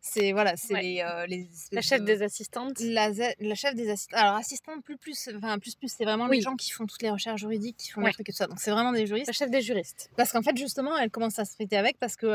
c'est 0.00 0.32
voilà, 0.32 0.56
c'est 0.56 0.74
Ouais. 0.74 0.82
les, 0.82 1.00
euh, 1.00 1.26
les 1.26 1.48
La 1.72 1.80
chef 1.80 2.00
de- 2.00 2.04
des 2.06 2.22
assistantes. 2.22 2.78
la, 2.80 3.10
chef 3.54 3.74
des 3.74 3.88
assistants. 3.90 4.16
Alors, 4.18 4.34
assistante 4.36 4.84
plus 4.84 4.98
plus, 4.98 5.30
enfin 5.36 5.58
plus 5.58 5.74
plus, 5.74 5.88
c'est 5.96 6.04
vraiment 6.04 6.26
Oui. 6.26 6.36
les 6.36 6.42
gens 6.42 6.56
qui 6.56 6.70
font 6.70 6.86
toutes 6.86 7.00
les 7.02 7.10
recherches 7.10 7.40
juridiques, 7.40 7.76
qui 7.78 7.90
font 7.90 8.02
Ouais. 8.02 8.08
les 8.08 8.12
trucs 8.12 8.28
et 8.28 8.32
tout 8.32 8.36
ça. 8.36 8.46
Donc 8.46 8.60
c'est 8.60 8.70
vraiment 8.70 8.92
des 8.92 9.06
juristes. 9.06 9.26
La 9.28 9.32
chef 9.32 9.50
des 9.50 9.62
juristes. 9.62 10.10
Parce 10.16 10.30
qu'en 10.32 10.42
fait, 10.42 10.56
justement, 10.56 10.96
elle 10.98 11.10
commence 11.10 11.38
à 11.38 11.44
se 11.46 11.54
friter 11.54 11.76
avec 11.78 11.98
parce 11.98 12.16
que 12.16 12.26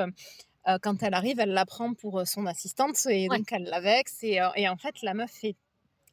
euh, 0.67 0.77
quand 0.81 1.03
elle 1.03 1.13
arrive, 1.13 1.39
elle 1.39 1.51
la 1.53 1.65
prend 1.65 1.93
pour 1.93 2.25
son 2.27 2.45
assistante 2.47 2.97
et 3.07 3.29
Ouais. 3.29 3.37
donc 3.37 3.51
elle 3.51 3.63
la 3.63 3.79
vexe. 3.79 4.17
Et, 4.23 4.41
euh, 4.41 4.49
et 4.55 4.67
en 4.67 4.77
fait, 4.77 4.95
la 5.03 5.13
meuf 5.13 5.31
est. 5.43 5.55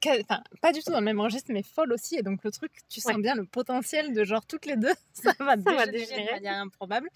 Enfin, 0.04 0.42
pas 0.60 0.72
du 0.72 0.82
tout 0.82 0.90
dans 0.92 0.98
le 1.00 1.04
même 1.04 1.20
registre, 1.20 1.50
mais 1.52 1.62
folle 1.62 1.92
aussi. 1.92 2.16
Et 2.16 2.22
donc, 2.22 2.44
le 2.44 2.50
truc, 2.52 2.70
tu 2.88 3.00
sens 3.00 3.14
Ouais. 3.14 3.22
bien 3.22 3.34
le 3.34 3.44
potentiel 3.46 4.12
de 4.14 4.24
genre 4.24 4.46
toutes 4.46 4.66
les 4.66 4.76
deux, 4.76 4.92
ça 5.12 5.32
va 5.38 5.56
va 5.56 5.56
dégénérer 5.56 5.86
de 5.86 5.92
dégénérer. 5.92 6.30
manière 6.32 6.60
improbable. 6.60 7.08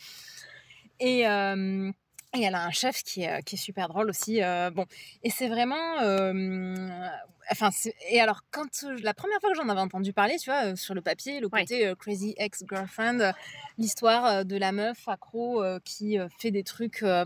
Et, 0.98 1.26
euh, 1.28 1.90
et 2.34 2.42
elle 2.42 2.54
a 2.54 2.64
un 2.64 2.70
chef 2.70 3.02
qui 3.02 3.22
est, 3.24 3.42
qui 3.42 3.56
est 3.56 3.58
super 3.58 3.88
drôle 3.88 4.08
aussi. 4.08 4.42
euh, 4.42 4.70
bon, 4.70 4.86
et 5.22 5.30
c'est 5.30 5.48
vraiment. 5.48 6.00
euh, 6.02 7.08
enfin, 7.50 7.70
et 8.08 8.20
alors, 8.20 8.42
quand 8.50 8.84
euh, 8.84 8.96
la 9.02 9.14
première 9.14 9.40
fois 9.40 9.50
que 9.50 9.56
j'en 9.56 9.68
avais 9.68 9.80
entendu 9.80 10.12
parler, 10.12 10.36
tu 10.38 10.48
vois, 10.50 10.66
euh, 10.72 10.76
sur 10.76 10.94
le 10.94 11.00
papier, 11.02 11.40
le 11.40 11.48
côté 11.48 11.86
euh, 11.86 11.94
crazy 11.96 12.34
ex-girlfriend, 12.38 13.20
euh, 13.20 13.32
l'histoire 13.78 14.24
euh, 14.26 14.44
de 14.44 14.56
la 14.56 14.70
meuf 14.72 15.08
accro 15.08 15.62
euh, 15.62 15.80
qui 15.84 16.18
euh, 16.18 16.28
fait 16.38 16.50
des 16.52 16.62
trucs 16.62 17.02
euh, 17.02 17.24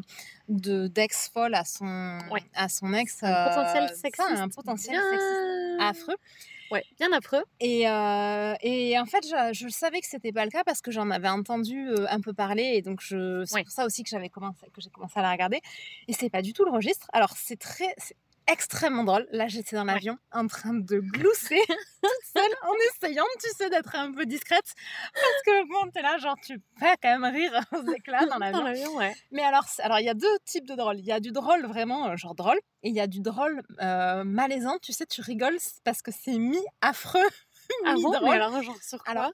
de 0.48 0.86
d'ex 0.88 1.28
folle 1.32 1.54
à 1.54 1.64
son 1.64 2.18
Ouais. 2.30 2.42
à 2.54 2.68
son 2.68 2.92
ex. 2.94 3.22
Un 3.22 3.48
potentiel 3.48 3.84
euh, 3.84 3.88
ça, 3.88 3.94
sexiste. 3.94 4.22
un 4.40 4.48
potentiel 4.48 4.96
bien 4.96 5.10
sexiste 5.10 5.80
affreux. 5.80 6.16
Ouais, 6.70 6.82
bien 6.98 7.12
affreux. 7.12 7.44
Et, 7.60 7.88
euh, 7.88 8.54
et 8.62 8.98
en 8.98 9.06
fait, 9.06 9.24
je, 9.26 9.52
je 9.52 9.68
savais 9.68 10.00
que 10.00 10.06
c'était 10.06 10.32
pas 10.32 10.44
le 10.44 10.50
cas 10.50 10.64
parce 10.64 10.80
que 10.80 10.90
j'en 10.90 11.10
avais 11.10 11.28
entendu 11.28 11.88
euh, 11.88 12.06
un 12.10 12.20
peu 12.20 12.32
parler 12.32 12.72
et 12.74 12.82
donc 12.82 13.00
c'est 13.02 13.14
Ouais. 13.16 13.62
pour 13.62 13.70
ça 13.72 13.84
aussi 13.86 14.02
que 14.02 14.08
j'avais 14.10 14.28
commencé, 14.30 14.66
que 14.72 14.80
j'ai 14.80 14.90
commencé 14.90 15.18
à 15.18 15.22
la 15.22 15.30
regarder. 15.30 15.60
Et 16.08 16.12
c'est 16.12 16.30
pas 16.30 16.42
du 16.42 16.52
tout 16.52 16.64
le 16.64 16.70
registre. 16.72 17.06
Alors 17.12 17.34
c'est 17.36 17.58
très, 17.58 17.94
extrêmement 18.46 19.04
drôle. 19.04 19.26
Là, 19.30 19.48
j'étais 19.48 19.76
dans 19.76 19.84
l'avion 19.84 20.18
en 20.32 20.46
train 20.46 20.74
de 20.74 20.98
glousser 21.12 21.60
toute 21.66 22.24
seule 22.34 22.54
en 22.62 22.74
essayant, 22.90 23.24
tu 23.40 23.48
sais, 23.56 23.70
d'être 23.70 23.94
un 23.94 24.12
peu 24.12 24.26
discrète 24.26 24.74
parce 25.12 25.42
que 25.46 25.68
bon, 25.68 25.90
t'es 25.90 26.02
là, 26.02 26.18
genre 26.18 26.36
tu 26.44 26.58
peux 26.58 26.86
quand 27.02 27.18
même 27.18 27.32
rire 27.32 27.60
aux 27.72 27.92
éclats 27.92 28.26
dans 28.26 28.38
l'avion. 28.38 28.96
Ouais. 28.96 29.14
Mais 29.30 29.42
alors, 29.42 29.64
alors 29.78 29.98
il 30.00 30.06
y 30.06 30.10
a 30.10 30.14
deux 30.14 30.38
types 30.44 30.66
de 30.66 30.74
drôle. 30.74 30.98
Il 30.98 31.06
y 31.06 31.12
a 31.12 31.20
du 31.20 31.32
drôle 31.32 31.66
vraiment 31.66 32.08
euh, 32.08 32.16
genre 32.16 32.34
drôle 32.34 32.58
et 32.82 32.88
il 32.88 32.94
y 32.94 33.00
a 33.00 33.06
du 33.06 33.20
drôle 33.20 33.62
euh, 33.80 34.24
malaisant. 34.24 34.78
Tu 34.82 34.92
sais, 34.92 35.06
tu 35.06 35.20
rigoles 35.20 35.58
parce 35.84 36.02
que 36.02 36.10
c'est 36.10 36.38
mi-affreux, 36.38 37.28
Ah 37.86 37.94
bon? 37.94 38.10
Mi-drôle. 38.10 38.30
Mais 38.30 38.36
alors, 38.36 38.62
genre 38.62 38.76
sur 38.82 39.02
quoi? 39.02 39.12
Alors, 39.12 39.32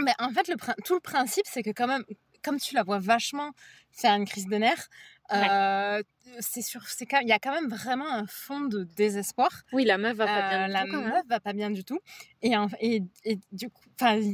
Mais 0.00 0.14
en 0.18 0.30
fait, 0.30 0.48
le, 0.48 0.56
tout 0.84 0.94
le 0.94 1.00
principe, 1.00 1.46
c'est 1.46 1.62
que 1.62 1.70
quand 1.70 1.86
même, 1.86 2.04
comme 2.42 2.58
tu 2.58 2.74
la 2.74 2.82
vois 2.82 2.98
vachement 2.98 3.52
faire 3.90 4.14
une 4.14 4.24
crise 4.26 4.46
de 4.46 4.56
nerfs, 4.56 4.88
euh, 5.32 6.02
c'est 6.40 6.60
sûr, 6.62 6.82
c'est 6.86 7.06
il 7.22 7.28
y 7.28 7.32
a 7.32 7.38
quand 7.38 7.52
même 7.52 7.68
vraiment 7.68 8.10
un 8.10 8.26
fond 8.26 8.60
de 8.60 8.84
désespoir. 8.84 9.50
Oui, 9.72 9.84
la 9.84 9.96
meuf 9.96 10.16
va 10.16 10.26
pas 10.26 10.48
bien 10.48 10.62
Euh, 10.62 10.66
du 10.66 10.72
la 10.72 10.84
tout, 10.86 11.00
meuf 11.08 11.26
va 11.26 11.40
pas 11.40 11.52
bien 11.54 11.70
du 11.70 11.84
tout. 11.84 11.98
Et, 12.42 12.54
en- 12.56 12.68
et, 12.80 13.02
et 13.24 13.38
du 13.50 13.70
coup, 13.70 13.82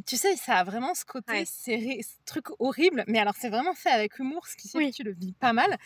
tu 0.06 0.16
sais, 0.16 0.34
ça 0.36 0.56
a 0.56 0.64
vraiment 0.64 0.94
ce 0.94 1.04
côté, 1.04 1.32
Ouais. 1.32 1.44
serré, 1.44 2.00
ce 2.02 2.16
truc 2.24 2.46
horrible. 2.58 3.04
Mais 3.06 3.18
alors, 3.20 3.34
c'est 3.38 3.48
vraiment 3.50 3.74
fait 3.74 3.90
avec 3.90 4.18
humour, 4.18 4.46
ce 4.48 4.56
qui 4.56 4.68
fait 4.68 4.78
Oui. 4.78 4.90
que 4.90 4.96
tu 4.96 5.02
le 5.04 5.12
vis 5.12 5.32
pas 5.34 5.52
mal. 5.52 5.76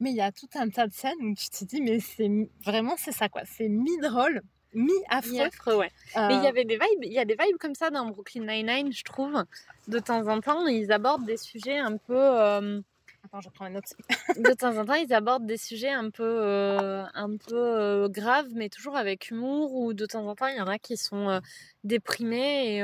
Mais 0.00 0.10
il 0.10 0.16
y 0.16 0.20
a 0.20 0.32
tout 0.32 0.48
un 0.54 0.68
tas 0.68 0.86
de 0.86 0.92
scènes 0.92 1.16
où 1.22 1.34
tu 1.34 1.48
te 1.48 1.64
dis, 1.64 1.80
mais 1.80 2.00
c'est 2.00 2.28
mi- 2.28 2.50
vraiment, 2.62 2.96
c'est 2.98 3.12
ça 3.12 3.28
quoi. 3.30 3.42
C'est 3.46 3.68
mi-drôle, 3.68 4.42
mi-affreux. 4.42 4.57
Mi 4.74 4.92
affreux, 5.08 5.76
ouais. 5.76 5.90
Mais 6.16 6.34
il 6.36 6.42
y 6.42 6.46
Euh, 6.46 6.48
avait 6.48 6.64
des 6.64 6.74
vibes, 6.76 7.02
il 7.04 7.12
y 7.12 7.18
a 7.18 7.24
des 7.24 7.34
vibes 7.38 7.56
comme 7.58 7.74
ça 7.74 7.90
dans 7.90 8.06
Brooklyn 8.06 8.44
Nine-Nine, 8.46 8.92
je 8.92 9.02
trouve. 9.04 9.44
De 9.88 9.98
temps 9.98 10.26
en 10.28 10.40
temps, 10.40 10.66
ils 10.66 10.92
abordent 10.92 11.24
des 11.24 11.36
sujets 11.38 11.78
un 11.78 11.96
peu. 11.96 12.14
euh, 12.16 12.80
Attends, 13.24 13.40
je 13.40 13.48
prends 13.50 13.64
mes 13.64 13.72
notes. 13.72 13.94
de 14.36 14.52
temps 14.54 14.76
en 14.76 14.84
temps, 14.84 14.94
ils 14.94 15.12
abordent 15.12 15.44
des 15.46 15.56
sujets 15.56 15.90
un 15.90 16.08
peu, 16.10 16.22
euh, 16.24 17.02
un 17.14 17.36
peu 17.36 18.08
graves, 18.08 18.48
mais 18.54 18.68
toujours 18.68 18.96
avec 18.96 19.30
humour. 19.30 19.74
Ou 19.74 19.92
de 19.92 20.06
temps 20.06 20.26
en 20.26 20.34
temps, 20.34 20.46
il 20.46 20.56
y 20.56 20.60
en 20.60 20.66
a 20.68 20.78
qui 20.78 20.96
sont 20.96 21.40
déprimés 21.84 22.76
et 22.76 22.82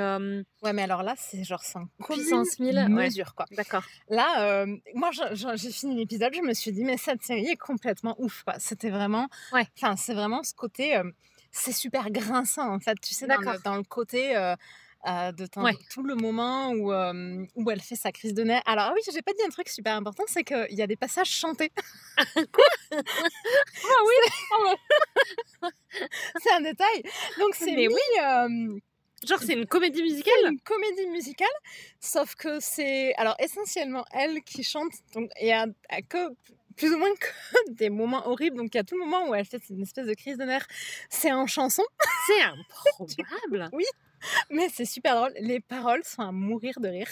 Ouais, 0.62 0.73
mais 0.73 0.83
alors 0.83 1.03
là, 1.03 1.14
c'est 1.17 1.45
genre 1.45 1.62
sans 1.62 1.85
puissance 2.03 2.57
commune 2.57 2.75
1000. 2.75 2.95
Ouais, 2.97 3.05
mesure, 3.07 3.35
quoi. 3.35 3.47
d'accord. 3.57 3.85
Là, 4.09 4.67
moi, 4.95 5.11
j'ai 5.55 5.71
fini 5.71 5.97
l'épisode, 5.97 6.35
je 6.35 6.41
me 6.43 6.53
suis 6.55 6.73
dit, 6.73 6.85
mais 6.85 6.97
cette 6.97 7.23
série 7.23 7.47
est 7.47 7.57
complètement 7.57 8.14
ouf, 8.19 8.43
quoi. 8.43 8.55
C'était 8.59 8.91
vraiment... 8.91 9.29
Ouais. 9.53 9.67
Enfin, 9.79 9.97
c'est 9.97 10.14
vraiment 10.14 10.43
ce 10.43 10.55
côté... 10.55 11.00
c'est 11.54 11.73
super 11.73 12.11
grinçant, 12.11 12.73
en 12.75 12.80
fait, 12.80 12.96
tu 13.00 13.14
sais, 13.14 13.26
dans 13.26 13.38
le, 13.40 13.62
dans 13.62 13.76
le 13.76 13.84
côté... 13.84 14.37
euh, 14.37 14.54
euh, 15.06 15.32
de 15.32 15.46
Ouais. 15.58 15.76
tout 15.92 16.02
le 16.02 16.14
moment 16.14 16.70
où, 16.70 16.90
euh, 16.90 17.44
où 17.56 17.70
elle 17.70 17.82
fait 17.82 17.94
sa 17.94 18.11
crise 18.11 18.32
de 18.32 18.42
nerfs. 18.42 18.62
Alors 18.64 18.87
ah 18.87 18.92
oui, 18.94 19.02
j'ai 19.12 19.20
pas 19.20 19.34
dit 19.34 19.42
un 19.44 19.50
truc 19.50 19.68
super 19.68 19.94
important, 19.96 20.25
c'est 20.26 20.44
qu'il 20.44 20.66
y 20.70 20.80
a 20.80 20.87
des 20.87 20.96
passages 20.96 21.28
chantés. 21.28 21.70
Ah 22.90 24.02
oui, 24.06 24.70
c'est 26.42 26.52
un 26.52 26.61
détail. 26.62 27.02
Donc 27.38 27.54
c'est 27.54 27.75
Mais 27.75 27.87
mis, 27.88 27.94
euh, 28.23 28.78
genre 29.26 29.40
c'est 29.40 29.52
une 29.52 29.66
comédie 29.66 30.02
musicale? 30.02 30.34
une 30.52 30.61
comédie 30.61 31.06
musicale, 31.08 31.49
sauf 32.00 32.34
que 32.34 32.58
c'est 32.61 33.14
alors 33.16 33.37
essentiellement 33.38 34.04
elle 34.12 34.42
qui 34.42 34.62
chante, 34.62 34.92
donc 35.14 35.30
il 35.40 35.49
y 35.49 35.52
a, 35.52 35.66
a 35.90 36.02
que 36.02 36.28
plus 36.76 36.93
ou 36.93 36.99
moins 36.99 37.14
que 37.14 37.73
des 37.73 37.90
moments 37.90 38.26
horribles. 38.28 38.57
Donc 38.57 38.69
il 38.75 38.76
y 38.78 38.81
a 38.81 38.85
tout 38.85 38.97
le 38.97 39.04
moment 39.04 39.28
où 39.28 39.35
elle 39.35 39.45
fait 39.47 39.62
une 39.71 39.83
espèce 39.83 40.07
de 40.07 40.14
crise 40.14 40.38
de 40.38 40.45
nerfs, 40.45 40.66
c'est 41.11 41.33
en 41.33 41.47
chanson, 41.47 41.83
C'est 42.26 42.43
improbable. 42.43 43.71
mais 44.50 44.69
c'est 44.73 44.85
super 44.85 45.16
drôle. 45.16 45.33
Les 45.40 45.61
paroles 45.61 46.02
sont 46.04 46.23
à 46.23 46.33
mourir 46.33 46.75
de 46.81 46.88
rire. 46.88 47.09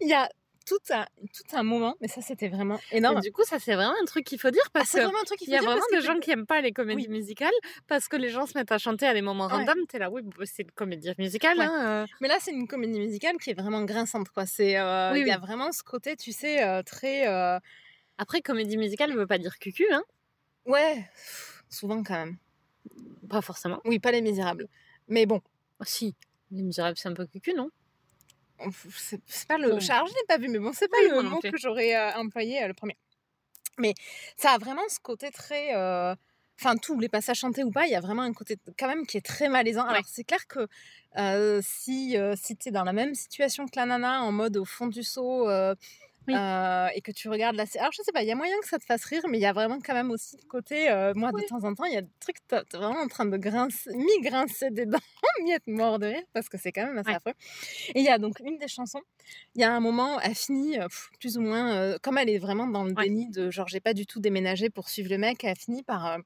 Il 0.00 0.08
y 0.08 0.14
a 0.14 0.28
tout 0.64 0.78
un 0.90 1.04
tout 1.34 1.56
un 1.56 1.64
moment, 1.64 1.96
mais 2.00 2.06
ça 2.06 2.22
c'était 2.22 2.48
vraiment 2.48 2.78
Et 2.92 2.98
énorme. 2.98 3.20
du 3.20 3.32
coup, 3.32 3.42
ça 3.44 3.58
c'est 3.58 3.74
vraiment 3.74 3.94
un 4.00 4.04
truc 4.04 4.24
qu'il 4.24 4.38
faut 4.38 4.50
dire 4.52 4.62
Ah, 4.66 4.70
parce 4.74 4.92
que 4.92 5.00
vraiment 5.00 5.18
un 5.20 5.24
truc 5.24 5.38
qu'il 5.40 5.48
il 5.48 5.52
y 5.52 5.56
a 5.56 5.58
faut 5.58 5.64
dire 5.64 5.72
vraiment 5.72 5.86
des 5.90 5.96
que 5.98 6.02
gens 6.04 6.20
qui 6.20 6.30
aiment 6.30 6.46
pas 6.46 6.60
les 6.60 6.70
comédies 6.72 7.08
Oui. 7.08 7.14
musicales 7.18 7.50
parce 7.88 8.06
que 8.06 8.16
les 8.16 8.28
gens 8.28 8.46
se 8.46 8.56
mettent 8.56 8.70
à 8.70 8.78
chanter 8.78 9.06
à 9.06 9.12
des 9.12 9.22
moments 9.22 9.48
Ouais. 9.48 9.54
random. 9.54 9.86
T'es 9.88 9.98
là, 9.98 10.08
oui, 10.08 10.22
bah, 10.22 10.44
c'est 10.44 10.62
une 10.62 10.70
comédie 10.70 11.12
musicale. 11.18 11.58
Ouais. 11.58 11.64
hein, 11.64 12.04
euh. 12.04 12.06
Mais 12.20 12.28
là, 12.28 12.36
c'est 12.40 12.52
une 12.52 12.68
comédie 12.68 13.00
musicale 13.00 13.36
qui 13.38 13.50
est 13.50 13.54
vraiment 13.54 13.82
grinçante, 13.84 14.28
quoi. 14.28 14.46
C'est, 14.46 14.78
euh, 14.78 15.10
il 15.16 15.24
Oui, 15.24 15.28
y 15.28 15.32
a 15.32 15.36
oui. 15.36 15.40
vraiment 15.40 15.72
ce 15.72 15.82
côté, 15.82 16.14
tu 16.16 16.30
sais, 16.30 16.62
euh, 16.62 16.82
très, 16.84 17.26
Après, 18.22 18.40
comédie 18.40 18.76
musicale 18.76 19.12
veut 19.16 19.26
pas 19.26 19.38
dire 19.38 19.58
cucu, 19.58 19.86
hein 19.92 20.04
ouais, 20.66 20.94
pff, 21.14 21.64
souvent 21.68 22.02
quand 22.04 22.14
même. 22.14 22.36
Pas 23.28 23.42
forcément. 23.42 23.80
Oui, 23.84 23.98
pas 23.98 24.12
les 24.12 24.22
Misérables, 24.22 24.68
mais 25.08 25.26
bon. 25.26 25.40
Ah, 25.80 25.84
si. 25.86 26.14
Les 26.52 26.62
Misérables, 26.62 26.96
c'est 26.96 27.08
un 27.08 27.14
peu 27.14 27.26
cucu, 27.26 27.52
non? 27.54 27.68
C'est 28.96 29.48
pas 29.48 29.58
le. 29.58 29.72
Alors, 29.72 30.06
je 30.06 30.14
l'ai 30.14 30.26
pas 30.28 30.38
vu, 30.38 30.48
mais 30.48 30.60
bon, 30.60 30.72
c'est 30.72 30.88
pas 30.88 30.98
Oui, 31.02 31.08
le 31.10 31.22
mot 31.22 31.40
que 31.40 31.56
j'aurais 31.58 31.96
euh, 31.96 32.12
employé 32.14 32.62
euh, 32.62 32.68
le 32.68 32.74
premier. 32.74 32.96
Mais 33.78 33.94
ça 34.36 34.50
a 34.52 34.58
vraiment 34.58 34.82
ce 34.88 35.00
côté 35.00 35.30
très. 35.30 35.74
euh, 35.74 36.14
Enfin, 36.60 36.76
tous 36.76 37.00
les 37.00 37.08
passages 37.08 37.38
chantés 37.40 37.64
ou 37.64 37.72
pas, 37.72 37.86
il 37.86 37.90
y 37.90 37.96
a 37.96 38.00
vraiment 38.00 38.22
un 38.22 38.32
côté 38.32 38.56
quand 38.78 38.86
même 38.86 39.04
qui 39.04 39.16
est 39.16 39.26
très 39.26 39.48
malaisant. 39.48 39.82
Alors, 39.82 39.96
Ouais. 39.96 40.02
c'est 40.06 40.22
clair 40.22 40.46
que 40.46 40.68
euh, 41.18 41.60
si, 41.64 42.16
euh, 42.16 42.34
si 42.40 42.56
tu 42.56 42.68
es 42.68 42.72
dans 42.72 42.84
la 42.84 42.92
même 42.92 43.14
situation 43.16 43.66
que 43.66 43.72
la 43.74 43.86
nana, 43.86 44.22
en 44.22 44.30
mode 44.30 44.56
au 44.58 44.64
fond 44.64 44.86
du 44.86 45.02
seau, 45.02 45.48
euh, 45.48 45.74
Oui. 46.26 46.38
euh, 46.38 46.88
et 46.94 47.00
que 47.02 47.12
tu 47.12 47.28
regardes 47.28 47.56
la 47.56 47.66
série. 47.66 47.80
Alors, 47.80 47.92
je 47.92 48.02
sais 48.02 48.12
pas, 48.12 48.22
il 48.22 48.28
y 48.28 48.32
a 48.32 48.34
moyen 48.36 48.58
que 48.62 48.68
ça 48.68 48.78
te 48.78 48.84
fasse 48.84 49.04
rire, 49.04 49.22
mais 49.28 49.38
il 49.38 49.40
y 49.42 49.46
a 49.46 49.52
vraiment 49.52 49.78
quand 49.84 49.94
même 49.94 50.10
aussi 50.10 50.36
le 50.36 50.46
côté. 50.48 50.90
euh, 50.90 51.12
moi, 51.14 51.30
Oui. 51.30 51.42
de 51.42 51.42
temps 51.42 51.64
en 51.64 51.74
temps, 51.74 51.84
il 51.84 51.94
y 51.94 51.96
a 51.96 52.02
des 52.02 52.10
trucs, 52.20 52.36
t'es 52.48 52.58
vraiment 52.76 53.00
en 53.00 53.08
train 53.08 53.26
de 53.26 53.36
grincer, 53.36 53.90
mi-grincer 53.94 54.70
des 54.70 54.86
dents, 54.86 54.98
mi-être 55.44 55.66
mort 55.66 55.98
de 55.98 56.06
rire, 56.06 56.22
parce 56.32 56.48
que 56.48 56.58
c'est 56.58 56.72
quand 56.72 56.86
même 56.86 56.98
assez 56.98 57.12
Ouais. 57.12 57.14
affreux. 57.14 57.34
Et 57.94 58.00
il 58.00 58.04
y 58.04 58.08
a 58.08 58.18
donc 58.18 58.40
une 58.40 58.58
des 58.58 58.68
chansons, 58.68 59.02
il 59.54 59.60
y 59.62 59.64
a 59.64 59.74
un 59.74 59.80
moment, 59.80 60.20
elle 60.20 60.34
finit 60.34 60.78
euh, 60.78 60.88
pff, 60.88 61.10
plus 61.20 61.38
ou 61.38 61.42
moins, 61.42 61.74
euh, 61.76 61.98
comme 62.02 62.18
elle 62.18 62.30
est 62.30 62.38
vraiment 62.38 62.66
dans 62.68 62.84
le 62.84 62.94
Ouais. 62.96 63.06
déni 63.06 63.30
de 63.30 63.50
genre, 63.50 63.68
j'ai 63.68 63.80
pas 63.80 63.94
du 63.94 64.06
tout 64.06 64.20
déménagé 64.20 64.70
pour 64.70 64.88
suivre 64.90 65.10
le 65.10 65.18
mec, 65.18 65.44
elle 65.44 65.56
finit 65.58 65.82
par. 65.82 66.18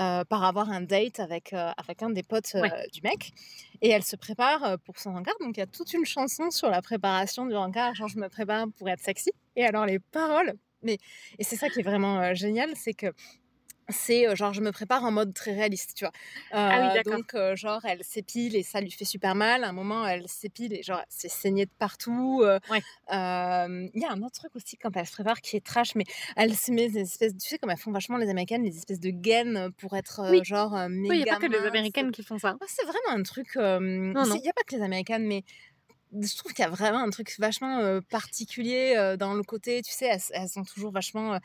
Euh, 0.00 0.24
par 0.24 0.44
avoir 0.44 0.70
un 0.70 0.80
date 0.80 1.20
avec, 1.20 1.52
euh, 1.52 1.70
avec 1.76 2.02
un 2.02 2.10
des 2.10 2.22
potes 2.22 2.54
euh, 2.54 2.62
Ouais. 2.62 2.88
du 2.92 3.00
mec. 3.02 3.32
Et 3.80 3.90
elle 3.90 4.02
se 4.02 4.16
prépare 4.16 4.78
pour 4.84 4.98
son 4.98 5.12
rencard. 5.12 5.34
Donc 5.40 5.56
il 5.56 5.60
y 5.60 5.62
a 5.62 5.66
toute 5.66 5.92
une 5.92 6.04
chanson 6.04 6.50
sur 6.50 6.70
la 6.70 6.82
préparation 6.82 7.46
du 7.46 7.54
rencard. 7.54 7.94
Genre, 7.94 8.08
je 8.08 8.18
me 8.18 8.28
prépare 8.28 8.66
pour 8.76 8.88
être 8.88 9.00
sexy. 9.00 9.30
Et 9.56 9.64
alors, 9.64 9.86
les 9.86 9.98
paroles. 9.98 10.54
Mais, 10.82 10.98
et 11.38 11.44
c'est 11.44 11.56
ça 11.56 11.68
qui 11.70 11.80
est 11.80 11.82
vraiment 11.82 12.34
génial, 12.34 12.70
c'est 12.76 12.92
que 12.92 13.06
c'est 13.88 14.26
euh, 14.28 14.34
genre 14.34 14.52
je 14.52 14.60
me 14.60 14.72
prépare 14.72 15.04
en 15.04 15.10
mode 15.10 15.34
très 15.34 15.52
réaliste, 15.54 15.92
tu 15.94 16.04
vois? 16.04 16.12
Ah 16.52 16.78
oui, 16.80 16.98
Euh, 16.98 17.02
donc 17.04 17.34
euh, 17.34 17.54
genre 17.56 17.84
elle 17.84 18.02
s'épile 18.04 18.56
et 18.56 18.62
ça 18.62 18.80
lui 18.80 18.90
fait 18.90 19.04
super 19.04 19.34
mal. 19.34 19.64
À 19.64 19.68
un 19.68 19.72
moment 19.72 20.06
elle 20.06 20.28
s'épile 20.28 20.72
et 20.72 20.82
genre 20.82 21.02
c'est 21.08 21.28
saigné 21.30 21.66
de 21.66 21.70
partout. 21.78 22.40
euh, 22.44 22.58
Ouais. 22.70 22.80
euh, 23.12 23.88
Il 23.94 24.00
y 24.02 24.04
a 24.04 24.12
un 24.12 24.22
autre 24.22 24.38
truc 24.40 24.54
aussi 24.56 24.76
quand 24.76 24.96
elle 24.96 25.06
se 25.06 25.12
prépare 25.12 25.40
qui 25.40 25.56
est 25.56 25.64
trash, 25.64 25.94
mais 25.94 26.04
elle 26.36 26.54
se 26.54 26.70
met 26.72 26.88
des 26.88 27.00
espèces, 27.00 27.32
tu 27.36 27.48
sais 27.48 27.58
comme 27.58 27.70
elles 27.70 27.76
font 27.78 27.92
vachement 27.92 28.16
les 28.16 28.28
américaines, 28.30 28.62
des 28.62 28.76
espèces 28.76 29.00
de 29.00 29.10
gaines 29.10 29.70
pour 29.78 29.96
être 29.96 30.20
euh, 30.20 30.30
Oui. 30.30 30.40
genre 30.44 30.74
euh, 30.76 30.88
méga 30.88 31.08
Oui, 31.10 31.18
il 31.20 31.24
n'y 31.24 31.30
a 31.30 31.34
pas 31.34 31.40
que 31.40 31.46
les. 31.52 31.58
Américaines 31.58 32.10
qui 32.12 32.22
font 32.22 32.38
ça. 32.38 32.52
Ouais, 32.52 32.66
c'est 32.68 32.84
vraiment 32.84 33.18
un 33.18 33.22
truc. 33.22 33.48
euh, 33.56 33.78
Non, 33.80 34.24
c'est- 34.24 34.30
non. 34.30 34.36
Il 34.36 34.42
n'y 34.42 34.48
a 34.48 34.52
pas 34.52 34.62
que 34.66 34.74
les 34.76 34.82
américaines, 34.82 35.26
mais 35.26 35.42
je 36.20 36.36
trouve 36.36 36.52
qu'il 36.52 36.64
y 36.64 36.66
a 36.66 36.70
vraiment 36.70 37.00
un 37.00 37.10
truc 37.10 37.34
vachement 37.38 37.78
euh, 37.78 38.00
particulier 38.00 38.94
euh, 38.96 39.16
dans 39.16 39.34
le 39.34 39.42
côté, 39.42 39.82
tu 39.82 39.92
sais, 39.92 40.06
elles, 40.06 40.20
elles 40.32 40.58
ont 40.58 40.64
toujours 40.64 40.92
vachement 40.92 41.34
euh, 41.34 41.38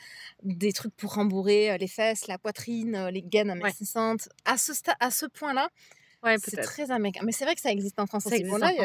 des 0.44 0.74
trucs 0.74 0.96
pour 0.96 1.14
rembourrer 1.16 1.78
les 1.78 1.88
fesses, 1.88 2.28
la 2.28 2.38
poitrine, 2.38 3.08
les 3.08 3.22
gaines 3.22 3.50
amincissantes. 3.50 4.30
À 4.46 4.58
ce, 4.58 4.72
à 5.00 5.12
ce 5.12 5.26
point-là, 5.26 5.70
Ouais, 6.22 6.36
c'est 6.38 6.58
très 6.62 6.92
américain. 6.92 7.22
Mais 7.24 7.32
c'est 7.32 7.46
vrai 7.46 7.56
que 7.56 7.62
ça 7.62 7.72
existe 7.72 7.98
en 8.00 8.06
France 8.06 8.24
Ça 8.24 8.30
aussi. 8.30 8.40
existe 8.42 8.56
en 8.56 8.60
France 8.60 8.78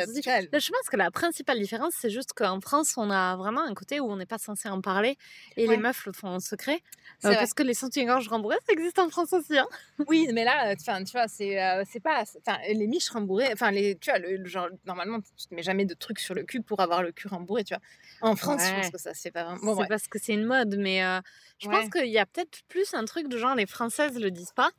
Là, 0.52 0.58
Je 0.60 0.70
pense 0.70 0.88
que 0.88 0.96
la 0.96 1.10
principale 1.10 1.58
différence, 1.58 1.94
c'est 1.98 2.10
juste 2.10 2.32
qu'en 2.32 2.60
France, 2.60 2.94
on 2.96 3.10
a 3.10 3.36
vraiment 3.36 3.62
un 3.62 3.74
côté 3.74 3.98
où 3.98 4.08
on 4.08 4.16
n'est 4.16 4.26
pas 4.26 4.38
censé 4.38 4.68
en 4.68 4.80
parler 4.80 5.16
et 5.56 5.66
Ouais. 5.66 5.74
les 5.76 5.82
meufs 5.82 6.06
le 6.06 6.12
font 6.12 6.28
en 6.28 6.38
secret. 6.40 6.80
c'est 7.18 7.28
Euh, 7.30 7.34
parce 7.34 7.52
que 7.52 7.64
les 7.64 7.74
soutiens-gorge 7.74 8.28
rembourrés, 8.28 8.58
ça 8.66 8.72
existe 8.72 8.98
en 9.00 9.08
France 9.08 9.32
aussi. 9.32 9.58
Hein. 9.58 9.66
Oui, 10.06 10.28
mais 10.32 10.44
là, 10.44 10.70
euh, 10.70 10.74
tu 10.76 11.12
vois, 11.12 11.26
c'est 11.26 11.60
euh, 11.60 11.82
c'est 11.90 12.00
pas, 12.00 12.24
les 12.68 12.86
miches 12.86 13.10
rembourrées, 13.10 13.50
enfin, 13.52 13.72
les, 13.72 13.96
tu 13.98 14.10
vois, 14.10 14.20
le, 14.20 14.36
le 14.36 14.46
genre, 14.46 14.68
normalement, 14.86 15.20
tu 15.20 15.48
te 15.48 15.54
mets 15.54 15.62
jamais 15.62 15.86
de 15.86 15.94
trucs 15.94 16.20
sur 16.20 16.34
le 16.34 16.44
cul 16.44 16.62
pour 16.62 16.80
avoir 16.80 17.02
le 17.02 17.10
cul 17.10 17.26
rembourré, 17.28 17.64
tu 17.64 17.74
vois. 17.74 17.82
En 18.20 18.36
France, 18.36 18.62
je 18.68 18.74
pense 18.74 18.90
que 18.90 18.98
ça 18.98 19.12
fait 19.12 19.30
pas 19.32 19.42
vraiment. 19.44 19.60
Bon, 19.74 19.82
c'est 19.82 19.88
parce 19.88 20.06
que 20.06 20.18
c'est 20.20 20.34
une 20.34 20.44
mode, 20.44 20.76
mais 20.78 21.02
euh, 21.04 21.20
je 21.58 21.68
pense 21.68 21.90
qu'il 21.90 22.06
y 22.10 22.18
a 22.18 22.26
peut-être 22.26 22.60
plus 22.68 22.94
un 22.94 23.04
truc 23.04 23.28
de 23.28 23.38
genre 23.38 23.54
les 23.56 23.66
Françaises 23.66 24.18
le 24.20 24.30
disent 24.30 24.52
pas. 24.54 24.70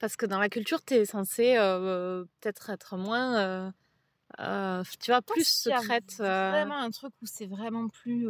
Parce 0.00 0.16
que 0.16 0.26
dans 0.26 0.40
la 0.40 0.48
culture, 0.48 0.82
tu 0.84 0.94
es 0.94 1.04
censé 1.04 1.56
euh, 1.56 2.24
peut-être 2.40 2.70
être 2.70 2.96
moins, 2.96 3.70
euh, 4.40 4.82
tu 4.98 5.10
vois, 5.10 5.22
plus 5.22 5.46
secrète. 5.46 6.16
euh, 6.20 6.50
Vraiment 6.50 6.78
un 6.78 6.90
truc 6.90 7.12
où 7.22 7.26
c'est 7.26 7.46
vraiment 7.46 7.88
plus. 7.88 8.28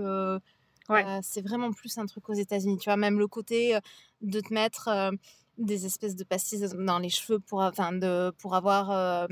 Ouais. 0.89 1.05
c'est 1.23 1.41
vraiment 1.43 1.73
plus 1.73 1.97
un 1.99 2.07
truc 2.07 2.29
aux 2.29 2.35
États-Unis. 2.35 2.79
Tu 2.79 2.87
vois, 2.91 2.97
même 2.97 3.19
le 3.19 3.29
côté 3.29 3.79
de 4.21 4.41
te 4.41 4.53
mettre. 4.53 4.89
Des 5.59 5.85
espèces 5.87 6.17
de 6.17 6.25
pastilles 6.25 6.67
dans 6.75 6.99
les 6.99 7.09
cheveux 7.11 7.39
pour, 7.39 7.61
enfin, 7.61 7.93
de, 7.93 8.31
pour 8.39 8.55
avoir 8.55 8.91
euh, 8.91 9.27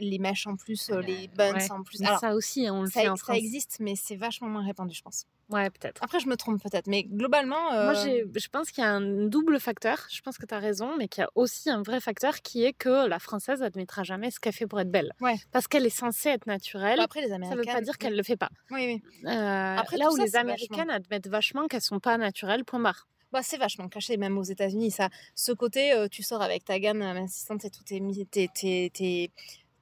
les 0.00 0.18
mèches 0.18 0.46
en 0.46 0.56
plus, 0.56 0.90
euh, 0.90 1.00
les 1.00 1.28
buns 1.28 1.52
Ouais. 1.54 1.70
en 1.70 1.82
plus. 1.82 2.02
Alors, 2.02 2.18
ça 2.18 2.34
aussi, 2.34 2.66
on 2.70 2.82
le 2.82 2.90
ça, 2.90 3.02
fait 3.02 3.08
en 3.08 3.16
ça 3.16 3.24
France. 3.24 3.36
existe, 3.36 3.76
mais 3.80 3.94
c'est 3.96 4.16
vachement 4.16 4.48
moins 4.48 4.64
répandu, 4.64 4.94
je 4.94 5.02
pense. 5.02 5.24
Ouais, 5.50 5.68
peut-être. 5.68 6.02
Après, 6.02 6.20
je 6.20 6.26
me 6.28 6.36
trompe 6.36 6.62
peut-être, 6.62 6.86
mais 6.86 7.02
globalement. 7.04 7.70
Moi, 7.70 7.94
euh, 8.06 8.24
je 8.34 8.48
pense 8.48 8.70
qu'il 8.70 8.82
y 8.82 8.86
a 8.86 8.90
un 8.90 9.26
double 9.26 9.60
facteur. 9.60 9.98
Je 10.10 10.22
pense 10.22 10.38
que 10.38 10.46
tu 10.46 10.54
as 10.54 10.58
raison, 10.58 10.96
mais 10.96 11.06
qu'il 11.06 11.20
y 11.20 11.24
a 11.24 11.28
aussi 11.34 11.68
un 11.68 11.82
vrai 11.82 12.00
facteur 12.00 12.40
qui 12.40 12.64
est 12.64 12.72
que 12.72 13.06
la 13.06 13.18
française 13.18 13.62
admettra 13.62 14.04
jamais 14.04 14.30
ce 14.30 14.40
qu'elle 14.40 14.54
fait 14.54 14.66
pour 14.66 14.80
être 14.80 14.90
belle. 14.90 15.12
Ouais. 15.20 15.36
Parce 15.52 15.68
qu'elle 15.68 15.84
est 15.84 15.90
censée 15.90 16.30
être 16.30 16.46
naturelle. 16.46 16.98
Après, 16.98 17.20
les 17.20 17.28
ça 17.28 17.34
Américaines. 17.34 17.58
veut 17.58 17.64
pas 17.72 17.80
dire 17.82 17.98
qu'elle 17.98 18.16
le 18.16 18.22
fait 18.22 18.38
pas. 18.38 18.48
Oui, 18.70 18.86
oui. 18.86 19.28
Euh, 19.30 19.76
Après, 19.76 19.98
là 19.98 20.08
où 20.10 20.16
ça, 20.16 20.24
les 20.24 20.34
Américaines 20.36 20.88
admettent 20.88 21.28
vachement 21.28 21.66
qu'elles 21.66 21.82
sont 21.82 22.00
pas 22.00 22.16
naturelles, 22.16 22.64
point 22.64 22.80
barre. 22.80 23.06
Bah, 23.34 23.40
c'est 23.42 23.58
vachement 23.58 23.88
caché, 23.88 24.16
même 24.16 24.38
aux 24.38 24.44
États-Unis. 24.44 24.92
Ça, 24.92 25.08
ce 25.34 25.50
côté, 25.52 25.92
euh, 25.92 26.06
tu 26.08 26.22
sors 26.22 26.40
avec 26.40 26.64
ta 26.64 26.78
gamme 26.78 27.02
assistante 27.02 27.64
et 27.64 27.70
tout 27.70 27.82
tes, 27.84 28.00
tes, 28.30 28.48
tes, 28.48 28.90
tes, 28.90 29.32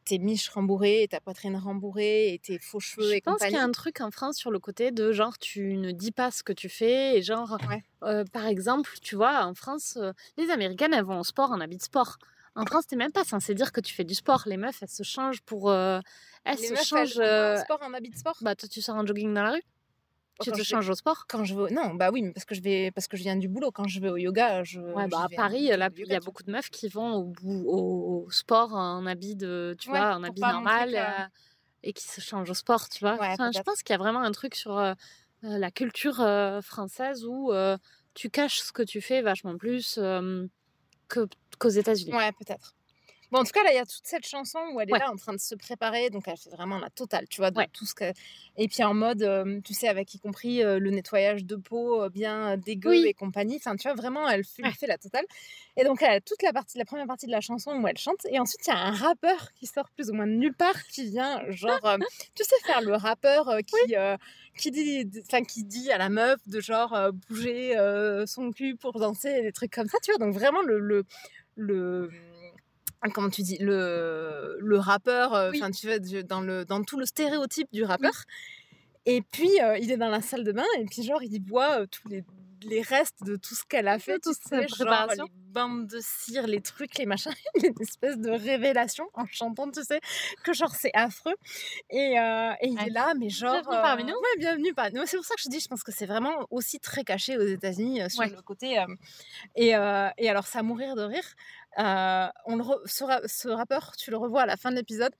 tes 0.07 0.19
miches 0.19 0.49
rembourrées, 0.49 1.03
et 1.03 1.09
ta 1.09 1.21
poitrine 1.21 1.57
rembourrée, 1.57 2.33
et 2.35 2.39
tes 2.39 2.59
faux 2.59 2.81
cheveux 2.81 3.13
Je 3.13 3.17
et 3.17 3.23
pense 3.25 3.45
qu'il 3.47 3.57
y 3.57 3.61
a 3.61 3.65
un 3.65 3.71
truc 3.73 4.01
en 4.01 4.11
France 4.11 4.37
sur 4.37 4.51
le 4.51 4.59
côté 4.59 4.91
de 4.91 5.13
genre 5.13 5.39
tu 5.39 5.77
ne 5.77 5.93
dis 5.93 6.13
pas 6.13 6.31
ce 6.31 6.43
que 6.43 6.53
tu 6.53 6.69
fais 6.69 7.17
et 7.17 7.23
genre 7.23 7.59
Ouais. 7.69 7.83
euh, 8.05 8.25
par 8.33 8.47
exemple 8.47 8.91
tu 9.03 9.17
vois 9.17 9.45
en 9.47 9.55
France 9.55 9.97
euh, 9.97 10.13
les 10.37 10.51
Américaines 10.51 10.93
elles 10.95 11.05
vont 11.05 11.21
au 11.21 11.25
sport 11.25 11.51
en 11.53 11.61
habit 11.61 11.79
de 11.79 11.83
sport. 11.83 12.19
En 12.55 12.67
France 12.67 12.87
t'es 12.87 12.97
même 12.97 13.13
pas 13.13 13.25
censé 13.25 13.55
dire 13.55 13.73
que 13.73 13.81
tu 13.81 13.95
fais 13.95 14.05
du 14.05 14.15
sport. 14.15 14.43
Les 14.47 14.57
meufs 14.59 14.83
elles 14.83 14.89
se 14.91 15.03
changent 15.03 15.41
pour 15.43 15.71
euh, 15.71 16.01
elles 16.45 16.59
Les 16.59 16.69
se 16.69 16.75
meufs, 16.75 16.87
changent. 16.87 17.19
elles 17.19 17.23
euh, 17.23 17.57
sport 17.57 17.83
en 17.83 17.93
habit 17.95 18.11
de 18.11 18.17
sport 18.19 18.37
Bah 18.43 18.55
toi 18.55 18.69
tu 18.69 18.81
sors 18.83 18.97
en 18.97 19.07
jogging 19.07 19.33
dans 19.35 19.43
la 19.43 19.53
rue? 19.53 19.63
Tu 20.41 20.51
te 20.51 20.63
changes 20.63 20.89
au 20.91 20.95
sport? 20.95 21.27
Quand 21.29 21.45
je 21.45 21.55
vais... 21.55 21.71
Non, 21.73 21.95
bah 21.95 22.11
oui, 22.13 22.23
mais 22.23 22.33
parce 22.33 22.45
que, 22.45 22.55
je 22.55 22.61
vais... 22.63 22.91
parce 22.91 23.07
que 23.07 23.17
je 23.17 23.23
viens 23.23 23.37
du 23.37 23.49
boulot. 23.49 23.71
Quand 23.71 23.87
je 23.87 24.01
vais 24.01 24.09
au 24.09 24.17
yoga, 24.17 24.65
je. 24.65 24.81
Ouais, 24.81 25.07
bah 25.09 25.25
à 25.25 25.29
Paris, 25.29 25.69
là, 25.69 25.89
il 25.97 26.07
y 26.07 26.15
a 26.15 26.21
beaucoup 26.21 26.43
de 26.43 26.51
meufs 26.51 26.71
qui 26.71 26.89
vont 26.89 27.15
au, 27.15 27.33
au, 27.45 28.25
au 28.27 28.31
sport 28.31 28.73
en 28.75 29.07
habit 29.07 29.37
de, 29.37 29.77
tu 29.79 29.89
Ouais, 29.91 29.99
vois, 29.99 30.15
en 30.17 30.25
habit 30.25 30.41
normal 30.41 30.95
euh, 30.97 31.27
et 31.83 31.93
qui 31.93 32.07
se 32.09 32.21
changent 32.21 32.51
au 32.51 32.55
sport, 32.55 32.89
tu 32.89 33.01
vois. 33.01 33.19
Ouais, 33.19 33.29
Enfin, 33.33 33.51
je 33.53 33.61
pense 33.63 33.83
qu'il 33.83 33.93
y 33.93 33.97
a 33.97 33.99
vraiment 33.99 34.21
un 34.23 34.33
truc 34.33 34.55
sur 34.55 34.79
euh, 34.79 34.95
euh, 35.45 35.59
la 35.59 35.71
culture 35.71 36.21
euh, 36.21 36.61
française 36.61 37.25
où 37.25 37.53
tu 38.15 38.29
caches 38.31 38.61
ce 38.61 38.73
que 38.73 38.83
tu 38.83 39.01
fais 39.01 39.23
vachement 39.23 39.57
plus 39.57 39.99
que- 41.09 41.29
qu'aux 41.59 41.69
États-Unis. 41.69 42.13
Ouais, 42.13 42.33
peut-être. 42.33 42.75
Bon, 43.33 43.39
en 43.39 43.45
tout 43.45 43.51
cas, 43.53 43.65
là, 43.65 43.73
il 43.73 43.77
y 43.77 43.79
a 43.79 43.87
toute 43.87 44.05
cette 44.05 44.27
chanson 44.27 44.59
où 44.73 44.81
elle 44.81 44.89
est 44.91 44.93
Ouais. 44.93 44.99
là 44.99 45.11
en 45.11 45.17
train 45.17 45.33
de 45.33 45.41
se 45.41 45.55
préparer. 45.55 46.11
Donc, 46.11 46.29
elle 46.29 46.37
fait 46.37 46.51
vraiment 46.51 46.79
la 46.79 46.91
totale, 46.91 47.27
tu 47.29 47.41
vois, 47.41 47.51
de 47.51 47.57
Ouais. 47.57 47.69
tout 47.73 47.87
ce 47.87 47.95
que. 47.95 48.13
Et 48.59 48.69
puis, 48.69 48.85
en 48.85 48.93
mode, 48.93 49.23
euh, 49.23 49.59
tu 49.65 49.73
sais, 49.73 49.89
avec 49.89 50.13
y 50.13 50.19
compris 50.21 50.63
euh, 50.63 50.79
le 50.79 50.91
nettoyage 50.91 51.45
de 51.45 51.57
peau 51.57 52.03
euh, 52.03 52.11
bien 52.11 52.59
dégueu 52.59 52.91
Oui. 52.91 53.07
et 53.07 53.15
compagnie. 53.15 53.57
Enfin, 53.57 53.75
tu 53.77 53.89
vois, 53.89 53.95
vraiment, 53.97 54.29
elle 54.29 54.45
fait, 54.45 54.63
Ouais. 54.63 54.73
fait 54.73 54.87
la 54.87 54.99
totale. 54.99 55.25
Et 55.79 55.85
donc, 55.85 56.03
elle 56.03 56.11
a 56.13 56.21
toute 56.21 56.43
la, 56.43 56.53
partie, 56.53 56.77
la 56.77 56.85
première 56.85 57.07
partie 57.07 57.25
de 57.27 57.31
la 57.33 57.41
chanson 57.41 57.73
où 57.73 57.89
elle 57.89 57.97
chante. 57.97 58.25
Et 58.29 58.39
ensuite, 58.39 58.61
il 58.67 58.71
y 58.71 58.75
a 58.75 58.79
un 58.79 58.91
rappeur 58.93 59.53
qui 59.55 59.67
sort 59.67 59.89
plus 59.97 60.11
ou 60.11 60.13
moins 60.13 60.27
de 60.27 60.33
nulle 60.33 60.55
part, 60.55 60.87
qui 60.89 61.07
vient, 61.09 61.43
genre, 61.51 61.81
tu 62.37 62.45
sais, 62.45 62.57
faire 62.67 62.83
le 62.83 62.95
rappeur 62.95 63.57
qui. 63.67 63.95
qui 64.59 64.71
dit, 64.71 65.11
enfin, 65.27 65.43
qui 65.43 65.65
dit 65.65 65.91
à 65.91 65.97
la 65.97 66.11
meuf 66.11 66.39
de 66.47 66.61
genre 66.61 66.93
euh, 66.95 67.11
bouger 67.31 67.79
euh, 67.79 68.27
son 68.27 68.51
cul 68.53 68.77
pour 68.77 69.01
danser, 69.01 69.41
des 69.41 69.53
trucs 69.53 69.73
comme 69.73 69.89
ça, 69.89 69.97
tu 70.03 70.11
vois. 70.13 70.19
Donc 70.19 70.35
vraiment 70.35 70.61
le, 70.61 70.79
le, 70.79 71.05
le 71.57 72.11
comment 73.11 73.31
tu 73.31 73.43
dis? 73.43 73.59
Le, 73.59 74.57
le 74.61 74.79
rappeur, 74.79 75.35
euh, 75.35 75.51
Oui. 75.51 75.59
enfin 75.61 75.71
tu 75.71 75.87
vois, 75.87 75.99
dans, 76.23 76.41
le, 76.41 76.65
dans 76.65 76.83
tout 76.83 76.99
le 76.99 77.07
stéréotype 77.07 77.69
du 77.73 77.85
rappeur. 77.85 78.25
Et 79.07 79.23
puis 79.23 79.51
euh, 79.61 79.77
il 79.79 79.91
est 79.91 79.97
dans 79.97 80.09
la 80.11 80.21
salle 80.21 80.45
de 80.45 80.53
bain 80.53 80.65
et 80.79 80.85
puis 80.85 81.03
genre 81.03 81.23
il 81.23 81.43
voit 81.43 81.81
euh, 81.81 81.87
tous 81.91 82.07
les, 82.09 82.23
les 82.65 82.83
restes 82.83 83.23
de 83.25 83.37
tout 83.37 83.55
ce 83.55 83.65
qu'elle 83.65 83.89
a 83.89 83.99
fait, 83.99 84.19
toute 84.19 84.35
sa 84.37 84.61
sais, 84.61 84.69
genre 84.69 84.77
préparation. 84.79 85.25
les 85.25 85.31
bandes 85.53 85.87
de 85.87 85.99
cire, 86.01 86.47
les 86.47 86.61
trucs, 86.61 86.97
les 86.99 87.07
machins, 87.07 87.33
il 87.57 87.63
y 87.63 87.67
a 87.67 87.69
une 87.71 87.81
espèce 87.83 88.17
de 88.19 88.31
révélation 88.31 89.09
en 89.15 89.27
chantant, 89.27 89.71
tu 89.71 89.83
sais, 89.83 90.01
que 90.45 90.53
genre 90.53 90.75
c'est 90.75 90.91
affreux. 90.95 91.35
Et, 91.91 92.19
euh, 92.19 92.53
et 92.61 92.69
il 92.69 92.79
Ouais. 92.79 92.87
est 92.87 92.91
là, 92.91 93.13
mais 93.19 93.29
genre. 93.29 93.53
Bienvenue 93.53 93.83
parmi 93.83 94.05
nous. 94.05 94.11
Ouais, 94.15 94.39
bienvenue 94.39 94.75
parmi 94.75 94.95
nous. 94.95 95.07
C'est 95.07 95.17
pour 95.17 95.27
ça 95.27 95.35
que 95.35 95.43
je 95.43 95.49
dis, 95.49 95.61
je 95.61 95.69
pense 95.69 95.83
que 95.83 95.93
c'est 95.93 96.07
vraiment 96.07 96.47
aussi 96.51 96.79
très 96.81 97.05
caché 97.05 97.37
aux 97.37 97.47
États-Unis 97.47 98.03
euh, 98.03 98.09
sur 98.09 98.21
Ouais. 98.21 98.31
le 98.31 98.43
côté. 98.43 98.79
euh, 98.79 98.87
et, 99.57 99.77
euh, 99.77 100.09
et 100.19 100.29
alors, 100.31 100.47
ça 100.47 100.63
mourir 100.63 100.95
de 100.97 101.03
rire. 101.03 101.25
Euh, 101.79 102.27
on 102.47 102.57
le 102.57 102.63
re- 102.65 102.81
ce, 102.87 103.05
ra- 103.05 103.21
ce 103.27 103.49
rappeur, 103.49 103.93
tu 103.97 104.11
le 104.11 104.17
revois 104.17 104.43
à 104.43 104.47
la 104.47 104.57
fin 104.57 104.71
de 104.71 104.77
l'épisode. 104.77 105.15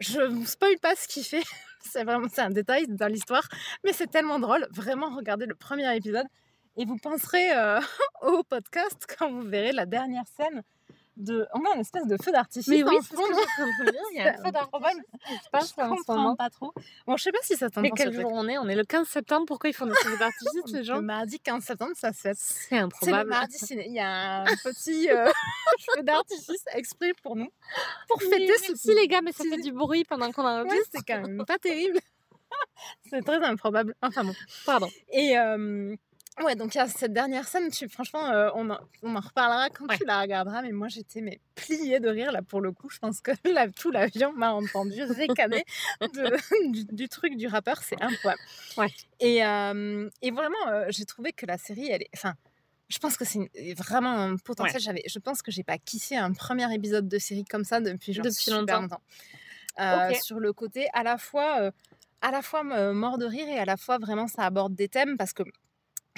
Je 0.00 0.20
vous 0.20 0.46
spoil 0.46 0.78
pas 0.78 0.94
ce 0.94 1.08
qu'il 1.08 1.24
fait. 1.24 1.42
c'est 1.80 2.04
vraiment 2.04 2.28
c'est 2.32 2.40
un 2.40 2.50
détail 2.50 2.86
dans 2.88 3.08
l'histoire, 3.08 3.48
mais 3.84 3.92
c'est 3.92 4.06
tellement 4.06 4.38
drôle. 4.38 4.66
Vraiment, 4.70 5.14
regardez 5.14 5.46
le 5.46 5.54
premier 5.54 5.94
épisode 5.96 6.26
et 6.78 6.84
vous 6.86 6.96
penserez 6.96 7.52
euh, 7.54 7.80
au 8.22 8.42
podcast 8.44 9.04
quand 9.18 9.30
vous 9.30 9.42
verrez 9.42 9.72
la 9.72 9.84
dernière 9.86 10.24
scène 10.36 10.62
de. 11.16 11.46
On 11.52 11.64
a 11.68 11.74
une 11.74 11.80
espèce 11.80 12.06
de 12.06 12.16
feu 12.22 12.30
d'artifice. 12.30 12.68
Mais 12.68 12.82
oui, 12.84 12.96
c'est 13.02 13.16
ce 13.16 13.20
que 13.20 13.84
de 13.86 13.90
dire. 13.90 14.00
Il 14.12 14.18
y 14.18 14.20
a 14.20 14.28
un 14.34 14.36
feu 14.44 14.52
d'artifice 14.52 15.02
je 15.52 15.56
en 15.56 15.60
ce 15.66 15.74
comprends 15.74 16.14
moment. 16.16 16.36
pas 16.36 16.48
trop. 16.48 16.72
Bon, 17.06 17.16
je 17.16 17.22
sais 17.24 17.32
pas 17.32 17.38
si 17.42 17.56
ça 17.56 17.66
Mais 17.66 17.90
t'entend 17.90 17.94
quel 17.96 18.14
ce 18.14 18.20
jour 18.20 18.30
on 18.32 18.46
est? 18.48 18.56
On 18.58 18.68
est 18.68 18.76
le 18.76 18.84
15 18.84 19.08
septembre. 19.08 19.44
Pourquoi 19.46 19.68
ils 19.70 19.72
font 19.72 19.86
des 19.86 19.94
feux 19.94 20.16
d'artifice, 20.16 20.72
les 20.72 20.78
Le 20.78 20.84
gens? 20.84 21.02
mardi 21.02 21.40
15 21.40 21.64
septembre, 21.64 21.92
ça 21.96 22.12
se 22.12 22.20
fait. 22.20 22.34
C'est 22.36 22.68
C'est 22.68 22.76
le 22.76 22.82
improbable. 22.82 23.30
mardi 23.30 23.58
ciné. 23.58 23.86
Il 23.88 23.94
y 23.94 24.00
a 24.00 24.42
un 24.42 24.44
petit 24.64 25.10
euh, 25.10 25.26
feu 25.96 26.02
d'artifice 26.04 26.62
exprès 26.72 27.12
pour 27.24 27.34
nous, 27.34 27.48
pour 28.08 28.18
Oui, 28.18 28.30
fêter 28.30 28.56
ce 28.58 28.68
merci 28.72 28.94
les 28.94 29.08
gars, 29.08 29.20
mais 29.20 29.32
ça 29.32 29.42
fait 29.42 29.60
du 29.60 29.72
bruit 29.72 30.04
pendant 30.04 30.30
qu'on 30.30 30.44
Ouais, 30.44 30.60
enregistre. 30.60 30.90
c'est 30.94 31.02
quand 31.04 31.20
même 31.20 31.44
pas 31.44 31.58
terrible. 31.58 31.98
c'est 33.10 33.22
très 33.22 33.42
improbable. 33.44 33.94
Enfin 34.02 34.22
bon. 34.22 34.34
Pardon. 34.64 34.88
Et 35.12 35.36
euh, 35.36 35.96
ouais, 36.44 36.56
donc 36.56 36.74
il 36.74 36.78
y 36.78 36.80
a 36.80 36.88
cette 36.88 37.12
dernière 37.12 37.46
scène, 37.48 37.70
tu, 37.70 37.88
franchement, 37.88 38.30
euh, 38.30 38.50
on, 38.54 38.70
en, 38.70 38.78
on 39.02 39.14
en 39.16 39.20
reparlera 39.20 39.70
quand 39.70 39.86
Ouais. 39.88 39.96
tu 39.96 40.04
la 40.04 40.20
regarderas, 40.20 40.62
mais 40.62 40.72
moi 40.72 40.88
j'étais 40.88 41.20
mais, 41.20 41.40
pliée 41.54 42.00
de 42.00 42.08
rire 42.08 42.32
là 42.32 42.42
pour 42.42 42.60
le 42.60 42.72
coup. 42.72 42.88
Je 42.90 42.98
pense 42.98 43.20
que 43.20 43.30
tout 43.76 43.90
l'avion 43.90 44.32
m'a 44.32 44.52
entendu 44.52 45.02
ricaner 45.02 45.64
de- 46.00 46.70
du, 46.72 46.84
du 46.84 47.08
truc 47.08 47.36
du 47.36 47.46
rappeur, 47.46 47.82
c'est 47.82 48.00
improbable. 48.02 48.40
Ouais. 48.76 48.88
Et, 49.20 49.44
euh, 49.44 50.08
et 50.22 50.30
vraiment, 50.30 50.68
euh, 50.68 50.86
j'ai 50.90 51.04
trouvé 51.04 51.32
que 51.32 51.46
la 51.46 51.58
série, 51.58 51.88
elle 51.90 52.02
est. 52.02 52.10
Enfin, 52.14 52.34
je 52.88 52.98
pense 52.98 53.16
que 53.16 53.24
c'est 53.24 53.50
vraiment 53.76 54.10
un 54.12 54.36
potentiel. 54.36 54.80
J'avais, 54.80 55.02
je 55.06 55.18
pense 55.18 55.42
que 55.42 55.50
j'ai 55.50 55.62
pas 55.64 55.76
kiffé 55.78 56.16
un 56.16 56.32
premier 56.32 56.72
épisode 56.74 57.06
de 57.08 57.18
série 57.18 57.44
comme 57.44 57.64
ça 57.64 57.80
depuis, 57.80 58.12
genre, 58.14 58.24
Depuis 58.24 58.34
super 58.36 58.80
longtemps. 58.80 59.00
Sur 60.22 60.40
le 60.40 60.52
côté 60.52 60.88
à 60.92 61.02
la 61.02 61.18
fois, 61.18 61.70
à 62.20 62.30
la 62.30 62.42
fois 62.42 62.62
mort 62.92 63.18
de 63.18 63.26
rire 63.26 63.46
et 63.48 63.58
à 63.58 63.64
la 63.64 63.76
fois 63.76 63.98
vraiment 63.98 64.26
ça 64.26 64.42
aborde 64.44 64.74
des 64.74 64.88
thèmes 64.88 65.16
parce 65.16 65.32
que 65.32 65.42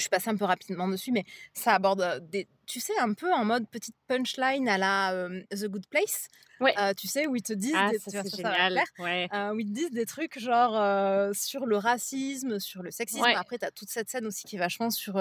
je 0.00 0.04
suis 0.04 0.10
passée 0.10 0.30
un 0.30 0.36
peu 0.36 0.44
rapidement 0.44 0.88
dessus, 0.88 1.12
mais 1.12 1.24
ça 1.54 1.74
aborde 1.74 2.28
des, 2.30 2.48
tu 2.66 2.80
sais, 2.80 2.96
un 2.98 3.12
peu 3.14 3.32
en 3.32 3.44
mode 3.44 3.68
petite 3.68 3.96
punchline 4.06 4.68
à 4.68 4.78
la 4.78 5.12
euh, 5.12 5.42
The 5.50 5.66
Good 5.66 5.86
Place. 5.88 6.28
Ouais. 6.60 6.74
Euh, 6.78 6.92
tu 6.94 7.08
sais, 7.08 7.26
où 7.26 7.36
ils 7.36 7.42
te 7.42 7.52
disent, 7.52 7.74
Ah, 7.76 7.90
des, 7.90 7.98
ça 7.98 8.22
génial. 8.22 8.80
Ouais. 8.98 9.28
Euh, 9.32 9.54
où 9.54 9.60
ils 9.60 9.66
te 9.66 9.72
disent 9.72 9.90
des 9.90 10.06
trucs 10.06 10.38
genre 10.38 11.34
sur 11.34 11.66
le 11.66 11.76
racisme, 11.76 12.58
sur 12.58 12.82
le 12.82 12.90
sexisme. 12.90 13.22
Ouais. 13.22 13.34
Après, 13.34 13.58
tu 13.58 13.64
as 13.64 13.70
toute 13.70 13.90
cette 13.90 14.10
scène 14.10 14.26
aussi 14.26 14.44
qui 14.44 14.56
est 14.56 14.58
vachement 14.58 14.90
sur 14.90 15.20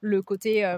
le 0.00 0.22
côté 0.22 0.76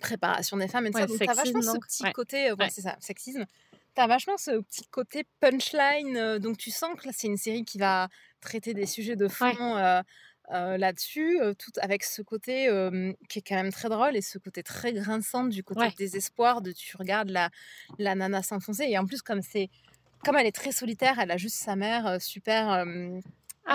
préparation 0.00 0.56
des 0.56 0.68
femmes 0.68 0.86
et 0.86 0.90
tout 0.90 0.98
ça. 0.98 1.06
Donc, 1.06 1.18
tu 1.18 1.28
as 1.28 1.34
vachement 1.34 1.62
ce 1.62 1.78
petit 1.78 2.12
côté, 2.12 2.52
c'est 2.70 2.82
ça, 2.82 2.96
sexisme. 3.00 3.46
Tu 3.94 4.00
as 4.00 4.06
vachement 4.06 4.38
ce 4.38 4.60
petit 4.62 4.86
côté 4.86 5.24
punchline. 5.40 6.38
donc, 6.38 6.56
tu 6.56 6.70
sens 6.70 6.98
que 6.98 7.06
là, 7.06 7.12
c'est 7.14 7.26
une 7.26 7.36
série 7.36 7.64
qui 7.64 7.78
va 7.78 8.08
traiter 8.40 8.74
des 8.74 8.86
sujets 8.86 9.16
de 9.16 9.28
fond. 9.28 10.02
Euh, 10.50 10.76
là-dessus, 10.76 11.40
euh, 11.40 11.54
tout 11.54 11.70
avec 11.80 12.02
ce 12.02 12.20
côté 12.20 12.68
euh, 12.68 13.12
qui 13.28 13.38
est 13.38 13.42
quand 13.42 13.54
même 13.54 13.70
très 13.72 13.88
drôle 13.88 14.16
et 14.16 14.20
ce 14.20 14.38
côté 14.38 14.62
très 14.64 14.92
grinçant 14.92 15.44
du 15.44 15.62
côté 15.62 15.80
Ouais. 15.80 15.92
désespoir 15.96 16.60
de 16.62 16.72
tu 16.72 16.96
regardes 16.96 17.30
la, 17.30 17.48
la 17.98 18.14
nana 18.16 18.42
s'enfoncer 18.42 18.84
et 18.88 18.98
en 18.98 19.06
plus 19.06 19.22
comme 19.22 19.40
c'est 19.40 19.70
comme 20.24 20.36
elle 20.36 20.46
est 20.46 20.52
très 20.54 20.72
solitaire, 20.72 21.18
elle 21.20 21.30
a 21.30 21.36
juste 21.36 21.56
sa 21.56 21.76
mère 21.76 22.20
super, 22.20 22.84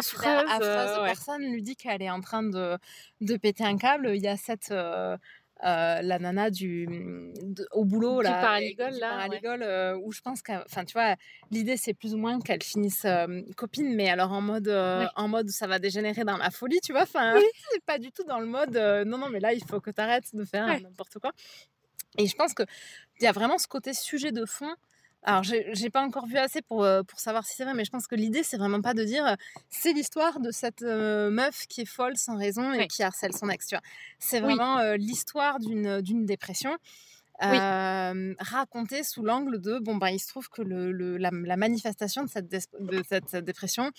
super 0.02 0.40
Affreuse. 0.40 0.52
affreuse. 0.52 1.00
ouais. 1.00 1.08
Personne 1.08 1.42
lui 1.52 1.64
dit 1.64 1.76
qu'elle 1.78 2.02
est 2.02 2.10
en 2.12 2.20
train 2.22 2.44
de, 2.44 2.78
de 3.22 3.38
péter 3.38 3.64
un 3.64 3.78
câble. 3.78 4.12
Il 4.14 4.22
y 4.22 4.28
a 4.28 4.36
cette 4.38 4.74
euh, 5.66 6.02
la 6.02 6.20
nana 6.20 6.50
du 6.52 6.86
de- 6.88 7.68
au 7.72 7.84
boulot 7.86 8.20
Du 8.20 8.26
là, 8.26 8.42
paralegal, 8.42 8.94
du 8.94 9.00
là, 9.00 9.28
ouais. 9.28 9.42
euh, 9.64 9.98
où 10.04 10.12
je 10.12 10.22
pense 10.22 10.42
que, 10.42 10.52
enfin 10.66 10.86
tu 10.86 10.94
vois, 10.94 11.16
l'idée 11.52 11.78
c'est 11.78 11.94
plus 11.94 12.14
ou 12.14 12.18
moins 12.18 12.40
qu'elle 12.40 12.62
finisse 12.64 13.06
euh, 13.06 13.42
copine, 13.56 13.96
mais 13.96 14.10
alors 14.10 14.32
en 14.32 14.42
mode 14.42 14.68
euh, 14.68 15.02
Ouais. 15.02 15.08
en 15.16 15.28
mode 15.28 15.50
ça 15.50 15.66
va 15.68 15.80
dégénérer 15.80 16.24
dans 16.24 16.38
la 16.38 16.52
folie, 16.52 16.80
tu 16.84 16.92
vois. 16.92 17.04
Enfin, 17.04 17.34
c'est 17.72 17.84
pas 17.86 17.98
du 17.98 18.12
tout 18.12 18.24
dans 18.24 18.40
le 18.40 18.46
mode 18.46 18.76
non 19.08 19.18
non 19.18 19.30
mais 19.30 19.40
là 19.40 19.54
il 19.54 19.64
faut 19.66 19.80
que 19.82 19.90
tu 19.92 20.00
arrêtes 20.02 20.36
de 20.36 20.44
faire 20.46 20.66
Ouais. 20.68 20.80
n'importe 20.80 21.20
quoi. 21.20 21.32
Et 22.18 22.28
je 22.28 22.36
pense 22.36 22.54
que 22.54 22.64
il 23.20 23.24
y 23.24 23.28
a 23.28 23.32
vraiment 23.32 23.58
ce 23.58 23.68
côté 23.68 23.94
sujet 23.94 24.32
de 24.32 24.46
fond. 24.46 24.74
Alors, 25.24 25.44
j'ai 25.44 25.90
pas 25.90 26.02
encore 26.04 26.26
vu 26.28 26.38
assez 26.38 26.62
pour, 26.62 26.84
euh, 26.84 27.02
pour 27.04 27.20
savoir 27.20 27.46
si 27.46 27.56
c'est 27.56 27.64
vrai, 27.66 27.74
mais 27.74 27.84
je 27.84 27.90
pense 27.90 28.08
que 28.08 28.16
l'idée, 28.16 28.44
c'est 28.44 28.58
vraiment 28.58 28.82
pas 28.82 28.94
de 28.94 29.04
dire 29.04 29.26
euh, 29.26 29.36
c'est 29.70 29.92
l'histoire 29.92 30.40
de 30.40 30.52
cette 30.52 30.84
euh, 30.84 31.30
meuf 31.32 31.66
qui 31.68 31.82
est 31.82 31.86
folle 31.86 32.16
sans 32.18 32.38
raison 32.38 32.72
et 32.72 32.86
qui 32.86 33.04
harcèle 33.04 33.34
son 33.34 33.50
ex. 33.50 33.68
C'est 34.20 34.40
Oui. 34.42 34.62
vraiment 34.62 34.78
euh, 34.80 34.96
l'histoire 34.96 35.60
d'une 35.60 36.02
d'une 36.02 36.26
dépression 36.26 36.78
euh, 37.44 38.34
raconté 38.40 39.04
sous 39.04 39.22
l'angle 39.22 39.62
de 39.62 39.78
bon 39.80 39.96
bah 39.96 40.10
il 40.12 40.20
se 40.20 40.28
trouve 40.28 40.50
que 40.50 40.62
le, 40.64 40.92
le- 40.92 41.18
la, 41.18 41.30
la 41.32 41.56
manifestation 41.56 42.24
de 42.24 42.30
cette, 42.30 42.48
de 42.50 43.04
cette 43.08 43.36
dépression 43.36 43.92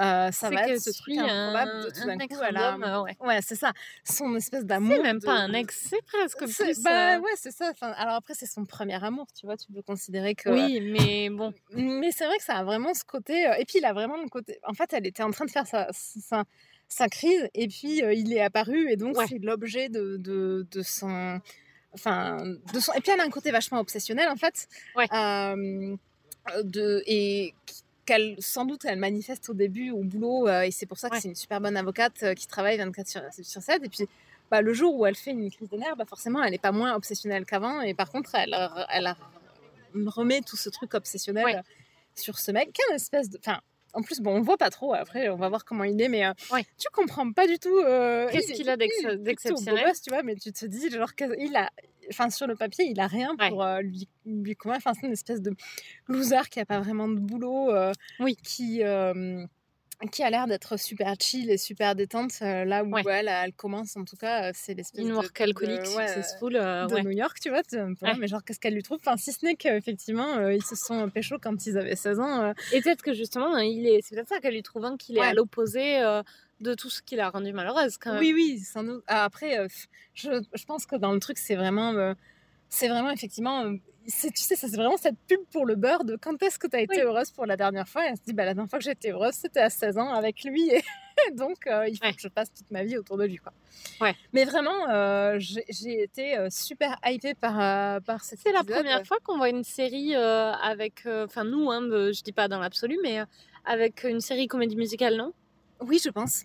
euh, 0.00 0.30
ça 0.32 0.50
va 0.50 0.68
être 0.68 0.80
ce 0.80 0.90
truc 0.90 1.16
improbable 1.18 1.84
de 1.84 1.90
tout 1.90 2.06
d'un 2.06 2.18
coup 2.18 2.82
euh, 2.82 3.02
ouais. 3.02 3.16
ouais 3.20 3.38
c'est 3.42 3.54
ça 3.54 3.72
son 4.02 4.34
espèce 4.34 4.64
d'amour 4.64 4.96
C'est 4.96 5.02
même 5.02 5.18
de- 5.20 5.24
pas 5.24 5.34
un 5.34 5.52
ex, 5.52 5.88
c'est 5.90 6.02
presque 6.02 6.38
plus. 6.38 6.82
bah 6.82 7.18
ouais 7.20 7.30
c'est 7.36 7.52
ça 7.52 7.68
Enfin, 7.70 7.92
alors 7.96 8.14
après 8.14 8.34
c'est 8.34 8.46
son 8.46 8.64
premier 8.64 9.02
amour 9.04 9.26
tu 9.38 9.46
vois 9.46 9.56
tu 9.56 9.70
peux 9.72 9.82
considérer 9.82 10.34
que 10.34 10.50
Oui, 10.50 10.80
mais 10.80 11.30
bon. 11.30 11.52
mais 11.74 12.10
c'est 12.10 12.26
vrai 12.26 12.38
que 12.38 12.44
ça 12.44 12.54
a 12.56 12.64
vraiment 12.64 12.92
ce 12.94 13.04
côté. 13.04 13.44
et 13.58 13.64
puis 13.66 13.78
il 13.78 13.84
a 13.84 13.92
vraiment 13.92 14.16
le 14.20 14.28
côté. 14.28 14.58
En 14.64 14.74
fait, 14.74 14.92
elle 14.92 15.06
était 15.06 15.22
en 15.22 15.30
train 15.30 15.44
de 15.44 15.50
faire 15.50 15.66
sa, 15.66 15.86
sa, 15.92 16.44
sa 16.88 17.08
crise 17.08 17.48
et 17.54 17.68
puis 17.68 18.02
euh, 18.02 18.12
il 18.12 18.32
est 18.32 18.40
apparu 18.40 18.90
et 18.90 18.96
donc 18.96 19.16
Ouais. 19.16 19.26
c'est 19.28 19.38
l'objet 19.38 19.88
de, 19.88 20.16
de, 20.16 20.66
de 20.70 20.82
son. 20.82 21.40
Enfin, 21.92 22.38
de 22.72 22.80
son. 22.80 22.92
Et 22.94 23.00
puis 23.00 23.10
elle 23.12 23.20
a 23.20 23.24
un 23.24 23.30
côté 23.30 23.50
vachement 23.50 23.80
obsessionnel 23.80 24.28
en 24.28 24.36
fait. 24.36 24.68
Ouais. 24.96 25.06
Euh, 25.12 25.96
de, 26.64 27.02
et 27.06 27.54
qu'elle, 28.06 28.36
sans 28.38 28.64
doute, 28.64 28.84
elle 28.84 28.98
manifeste 28.98 29.48
au 29.50 29.54
début 29.54 29.90
au 29.90 30.02
boulot 30.02 30.48
euh, 30.48 30.62
et 30.62 30.70
c'est 30.70 30.86
pour 30.86 30.98
ça 30.98 31.08
que 31.08 31.14
Ouais. 31.16 31.20
c'est 31.20 31.28
une 31.28 31.34
super 31.34 31.60
bonne 31.60 31.76
avocate 31.76 32.22
euh, 32.22 32.34
qui 32.34 32.46
travaille 32.46 32.78
24 32.78 33.06
sur, 33.08 33.22
sur 33.42 33.62
7. 33.62 33.84
Et 33.84 33.88
puis. 33.88 34.08
Bah, 34.50 34.62
le 34.62 34.72
jour 34.74 34.96
où 34.96 35.06
elle 35.06 35.14
fait 35.14 35.30
une 35.30 35.48
crise 35.48 35.68
de 35.68 35.76
nerfs, 35.76 35.94
bah, 35.94 36.04
forcément, 36.08 36.42
elle 36.42 36.50
n'est 36.50 36.58
pas 36.58 36.72
moins 36.72 36.92
obsessionnelle 36.96 37.44
qu'avant. 37.46 37.82
Et 37.82 37.94
par 37.94 38.10
contre, 38.10 38.34
elle, 38.34 38.52
elle 38.88 39.14
remet 40.06 40.40
tout 40.40 40.56
ce 40.56 40.68
truc 40.70 40.92
obsessionnel 40.94 41.44
Ouais. 41.44 41.60
sur 42.16 42.36
ce 42.36 42.50
mec, 42.50 42.76
une 42.90 42.96
espèce 42.96 43.30
de. 43.30 43.38
Enfin, 43.38 43.60
en 43.94 44.02
plus, 44.02 44.20
bon, 44.20 44.36
on 44.36 44.40
voit 44.42 44.56
pas 44.56 44.70
trop. 44.70 44.94
Après, 44.94 45.28
on 45.28 45.36
va 45.36 45.48
voir 45.48 45.64
comment 45.64 45.84
il 45.84 46.00
est, 46.00 46.08
mais 46.08 46.24
euh, 46.26 46.32
Ouais. 46.52 46.64
tu 46.78 46.88
comprends 46.92 47.30
pas 47.32 47.46
du 47.46 47.58
tout. 47.58 47.76
euh, 47.78 48.28
Qu'est-ce 48.30 48.48
il 48.48 48.52
est- 48.52 48.54
qu'il 48.54 48.68
a 48.70 48.76
d'exceptionnel 48.76 49.92
tu 50.02 50.10
vois, 50.10 50.22
mais 50.22 50.36
tu 50.36 50.52
te 50.52 50.66
dis, 50.66 50.90
genre, 50.90 51.14
qu'il 51.14 51.56
a. 51.56 51.70
Enfin, 52.10 52.28
sur 52.30 52.46
le 52.48 52.56
papier, 52.56 52.86
il 52.86 52.98
a 52.98 53.06
rien 53.06 53.36
Ouais. 53.38 53.48
pour 53.50 53.62
euh, 53.62 53.80
lui, 53.82 54.08
lui. 54.26 54.56
Enfin, 54.64 54.92
c'est 54.98 55.06
une 55.06 55.12
espèce 55.12 55.40
de 55.40 55.52
loser 56.08 56.48
qui 56.50 56.58
a 56.58 56.64
pas 56.64 56.80
vraiment 56.80 57.06
de 57.08 57.14
boulot. 57.20 57.70
euh, 57.70 57.92
Oui. 58.18 58.36
Qui. 58.42 58.82
Euh, 60.02 60.06
qui 60.08 60.22
a 60.22 60.30
l'air 60.30 60.46
d'être 60.46 60.78
super 60.78 61.14
chill 61.20 61.50
et 61.50 61.58
super 61.58 61.94
détente, 61.94 62.32
euh, 62.42 62.64
là 62.64 62.84
où 62.84 62.90
Ouais. 62.92 63.02
elle, 63.06 63.28
elle 63.28 63.52
commence 63.52 63.96
en 63.96 64.04
tout 64.04 64.16
cas, 64.16 64.48
euh, 64.48 64.52
c'est 64.54 64.74
l'espèce 64.74 65.04
Une 65.04 65.12
work 65.12 65.40
alcoolique 65.40 65.82
de- 65.82 65.96
ouais, 65.96 66.06
successful. 66.08 66.56
euh, 66.56 66.86
de 66.86 66.94
ouais. 66.94 67.02
New 67.02 67.10
York, 67.10 67.38
tu 67.40 67.50
vois. 67.50 67.62
Mais 68.18 68.26
genre, 68.28 68.42
qu'est-ce 68.44 68.60
qu'elle 68.60 68.74
lui 68.74 68.82
trouve? 68.82 68.98
Enfin, 69.04 69.16
si 69.16 69.32
ce 69.32 69.44
n'est 69.44 69.54
qu'effectivement, 69.56 70.36
euh, 70.38 70.54
ils 70.54 70.64
se 70.64 70.74
sont 70.76 71.08
pécho 71.10 71.36
quand 71.42 71.66
ils 71.66 71.76
avaient 71.78 71.96
16 71.96 72.18
ans. 72.20 72.42
euh. 72.42 72.52
Et 72.72 72.80
peut-être 72.80 73.02
que 73.02 73.12
justement, 73.14 73.56
il 73.58 73.86
est, 73.86 74.00
c'est 74.02 74.14
peut-être 74.14 74.28
ça 74.28 74.40
qu'elle 74.40 74.54
lui 74.54 74.62
trouve 74.62 74.84
un 74.84 74.96
qu'il 74.96 75.18
est 75.18 75.22
à 75.22 75.34
l'opposé 75.34 76.00
euh, 76.00 76.22
de 76.60 76.74
tout 76.74 76.90
ce 76.90 77.02
qui 77.02 77.16
l'a 77.16 77.30
rendue 77.30 77.52
malheureuse 77.52 77.96
quand 77.98 78.10
même. 78.12 78.20
Oui, 78.20 78.32
oui, 78.34 78.58
sans 78.58 78.84
doute. 78.84 79.02
Ah, 79.06 79.24
après, 79.24 79.58
euh, 79.58 79.66
je, 80.14 80.42
je 80.54 80.64
pense 80.64 80.86
que 80.86 80.96
dans 80.96 81.12
le 81.12 81.20
truc, 81.20 81.38
c'est 81.38 81.56
vraiment. 81.56 81.92
C'est 82.70 82.88
vraiment 82.88 83.10
effectivement. 83.10 83.64
euh, 83.64 83.74
c'est- 84.06 84.30
tu 84.32 84.40
sais, 84.42 84.56
c'est 84.56 84.74
vraiment 84.74 84.96
cette 84.96 85.18
pub 85.28 85.40
pour 85.52 85.66
le 85.66 85.74
beurre 85.76 86.04
de 86.04 86.16
quand 86.16 86.42
est-ce 86.42 86.58
que 86.58 86.66
tu 86.66 86.74
as 86.76 86.80
été 86.80 86.96
Oui. 86.96 87.02
heureuse 87.02 87.30
pour 87.30 87.44
la 87.44 87.56
dernière 87.56 87.86
fois? 87.88 88.06
Et 88.06 88.08
elle 88.10 88.16
se 88.16 88.22
dit, 88.22 88.32
bah, 88.32 88.44
la 88.46 88.54
dernière 88.54 88.70
fois 88.70 88.78
que 88.78 88.84
j'ai 88.84 88.92
été 88.92 89.10
heureuse, 89.12 89.34
c'était 89.34 89.60
à 89.60 89.68
16 89.70 89.98
ans 89.98 90.08
avec 90.14 90.42
lui. 90.42 90.70
Et 90.70 90.80
donc, 91.34 91.66
euh, 91.66 91.86
il 91.86 91.96
faut 91.98 92.06
Ouais. 92.06 92.14
que 92.14 92.20
je 92.20 92.28
passe 92.28 92.52
toute 92.52 92.70
ma 92.70 92.82
vie 92.82 92.96
autour 92.96 93.18
de 93.18 93.24
lui. 93.26 93.36
Quoi. 93.36 93.52
Ouais. 94.00 94.14
Mais 94.32 94.44
vraiment, 94.46 94.88
euh, 94.88 95.36
j'ai 95.38 96.02
été 96.02 96.36
super 96.50 96.98
hypée 97.04 97.34
par, 97.34 98.00
par 98.02 98.24
cette 98.24 98.38
C'est 98.40 98.52
la 98.52 98.64
première 98.64 99.04
fois 99.06 99.18
qu'on 99.22 99.36
voit 99.36 99.50
une 99.50 99.64
série 99.64 100.16
euh, 100.16 100.50
avec, 100.52 101.02
enfin 101.06 101.44
nous, 101.44 101.70
hein, 101.70 101.82
je 101.82 102.22
dis 102.22 102.32
pas 102.32 102.48
dans 102.48 102.58
l'absolu, 102.58 102.98
mais 103.02 103.20
avec 103.66 104.04
une 104.04 104.20
série 104.20 104.46
comédie 104.48 104.76
musicale, 104.76 105.16
non? 105.16 105.32
Oui, 105.80 106.00
je 106.02 106.08
pense. 106.10 106.44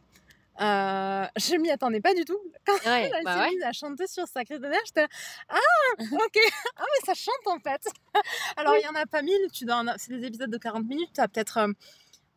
Euh, 0.61 1.25
je 1.37 1.55
m'y 1.57 1.69
attendais 1.71 1.99
pas 2.01 2.13
du 2.13 2.23
tout. 2.25 2.39
Quand 2.65 2.73
Ouais, 2.85 3.11
elle 3.13 3.23
bah 3.23 3.33
s'est 3.33 3.39
ouais. 3.41 3.49
mise 3.55 3.63
à 3.63 3.71
chanter 3.73 4.07
sur 4.07 4.25
sa 4.27 4.45
crise 4.45 4.59
de 4.59 4.67
nerfs, 4.67 4.79
j'étais 4.85 5.01
là, 5.01 5.07
ah, 5.49 5.57
ok, 5.99 6.39
ah 6.77 6.83
mais 6.83 7.05
ça 7.05 7.13
chante 7.13 7.47
en 7.47 7.59
fait. 7.59 7.85
Alors 8.57 8.75
il 8.77 8.83
y 8.83 8.87
en 8.87 8.95
a 8.95 9.05
pas 9.05 9.21
mille, 9.21 9.51
tu 9.53 9.65
dois 9.65 9.75
en 9.77 9.85
c'est 9.97 10.17
des 10.17 10.25
épisodes 10.25 10.49
de 10.49 10.57
40 10.57 10.85
minutes, 10.85 11.09
tu 11.13 11.21
as 11.21 11.27
peut-être 11.27 11.57
euh, 11.57 11.73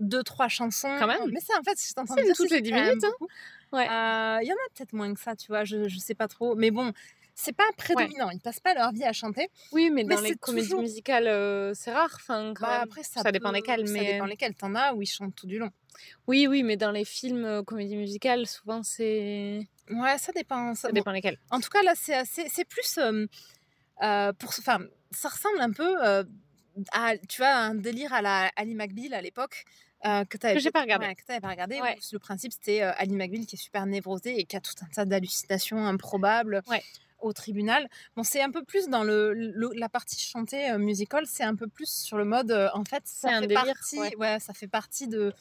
deux, 0.00 0.22
trois 0.22 0.48
chansons. 0.48 0.96
Quand 0.98 1.07
même. 1.07 1.31
Mais 1.33 1.40
ça 1.40 1.54
en 1.61 1.62
fait, 1.62 1.78
je 1.81 1.94
t'entends 1.94 2.16
toutes 2.37 2.50
les 2.50 2.61
dix 2.61 2.70
quand 2.70 2.76
même 2.76 2.88
minutes, 2.88 3.04
hein. 3.04 3.26
Ouais. 3.72 3.87
Euh, 3.88 4.38
Il 4.42 4.48
y 4.48 4.52
en 4.52 4.57
a 4.57 4.68
peut-être 4.74 4.92
moins 4.94 5.12
que 5.14 5.20
ça, 5.20 5.37
tu 5.37 5.48
vois, 5.48 5.64
je, 5.64 5.88
je 5.88 5.98
sais 5.98 6.14
pas 6.14 6.26
trop. 6.28 6.54
Mais 6.57 6.70
bon, 6.70 6.92
c'est 7.40 7.53
pas 7.53 7.64
prédominant, 7.77 8.31
ils 8.31 8.40
passent 8.40 8.59
pas 8.61 8.74
leur 8.74 8.90
vie 8.92 9.05
à 9.05 9.12
chanter. 9.12 9.48
Oui, 9.72 9.90
mais 9.90 10.03
Mais 10.05 10.16
dans 10.16 10.20
les 10.20 10.35
comédies 10.35 10.66
toujours- 10.68 10.81
musicales, 10.83 11.29
euh, 11.29 11.72
c'est 11.74 11.92
rare. 11.92 12.11
Enfin, 12.16 12.53
quand 12.55 12.66
Bah, 12.66 12.81
après, 12.83 13.03
ça, 13.05 13.22
ça 13.22 13.31
dépend 13.33 13.53
lesquelles, 13.53 13.87
Ça 13.87 13.92
mais 13.92 14.12
dépend 14.14 14.24
lesquelles. 14.27 14.55
T'en 14.55 14.74
as 14.74 14.92
où 14.94 15.03
ils 15.03 15.07
chantent 15.07 15.35
tout 15.37 15.46
du 15.46 15.59
long. 15.59 15.70
oui, 16.27 16.46
oui, 16.48 16.62
mais 16.64 16.77
dans 16.77 16.90
les 16.90 17.05
films 17.05 17.44
euh, 17.44 17.62
comédies 17.62 17.96
musicales, 17.96 18.46
souvent 18.46 18.83
c'est 18.83 19.61
Ouais, 19.90 20.18
ça 20.18 20.33
dépend. 20.33 20.74
Ça, 20.74 20.83
ça 20.83 20.88
bon, 20.88 20.94
dépend 20.94 21.12
lesquelles. 21.12 21.38
En 21.51 21.61
tout 21.61 21.70
cas, 21.70 21.83
là, 21.83 21.92
c'est 21.96 22.14
assez- 22.14 22.48
c'est 22.48 22.64
plus 22.66 22.98
euh, 22.98 24.33
pour, 24.35 24.51
enfin, 24.59 24.79
ça 25.11 25.29
ressemble 25.29 25.61
un 25.61 25.72
peu 25.72 25.96
à, 26.92 27.16
tu 27.29 27.38
vois, 27.40 27.55
un 27.55 27.74
délire 27.74 28.12
à 28.12 28.22
la 28.22 28.51
Ali 28.57 28.74
McBeal 28.74 29.14
à 29.14 29.22
l'époque. 29.22 29.64
euh, 30.07 30.24
que 30.24 30.37
tu 30.38 30.46
Que 30.46 30.61
j'ai 30.61 30.70
pas 30.70 30.83
regardé. 30.83 31.12
que 31.16 31.24
t'avais 31.24 31.40
pas 31.40 31.48
regardé. 31.48 31.81
Ouais. 31.81 31.96
le 32.12 32.18
principe, 32.20 32.53
c'était 32.53 32.83
euh, 32.83 32.92
Ali 32.98 33.16
McBeal 33.16 33.46
qui 33.46 33.57
est 33.57 33.59
super 33.59 33.85
névrosée 33.85 34.38
et 34.38 34.44
qui 34.44 34.55
a 34.57 34.61
tout 34.61 34.74
un 34.83 34.87
tas 34.87 35.05
d'hallucinations 35.05 35.85
improbables 35.85 36.62
Ouais. 36.68 36.83
Au 37.20 37.33
tribunal. 37.33 37.88
Bon, 38.16 38.22
c'est 38.22 38.40
un 38.42 38.50
peu 38.50 38.62
plus 38.64 38.88
dans 38.88 39.04
le, 39.04 39.33
le- 39.35 39.72
la 39.74 39.88
partie 39.88 40.20
chantée 40.20 40.70
euh, 40.70 40.78
musical, 40.78 41.24
c'est 41.26 41.44
un 41.44 41.54
peu 41.57 41.66
plus 41.66 41.90
sur 41.90 42.16
le 42.18 42.24
mode, 42.24 42.50
euh, 42.50 42.68
en 42.74 42.85
fait, 42.85 43.02
ça 43.07 43.28
C'est 43.28 43.35
un 43.35 43.40
fait 43.40 43.46
délire, 43.48 43.64
partie, 43.66 43.98
ouais. 43.98 44.16
ouais, 44.16 44.38
ça 44.40 44.52
fait 44.54 44.68
partie 44.68 45.09
de 45.09 45.33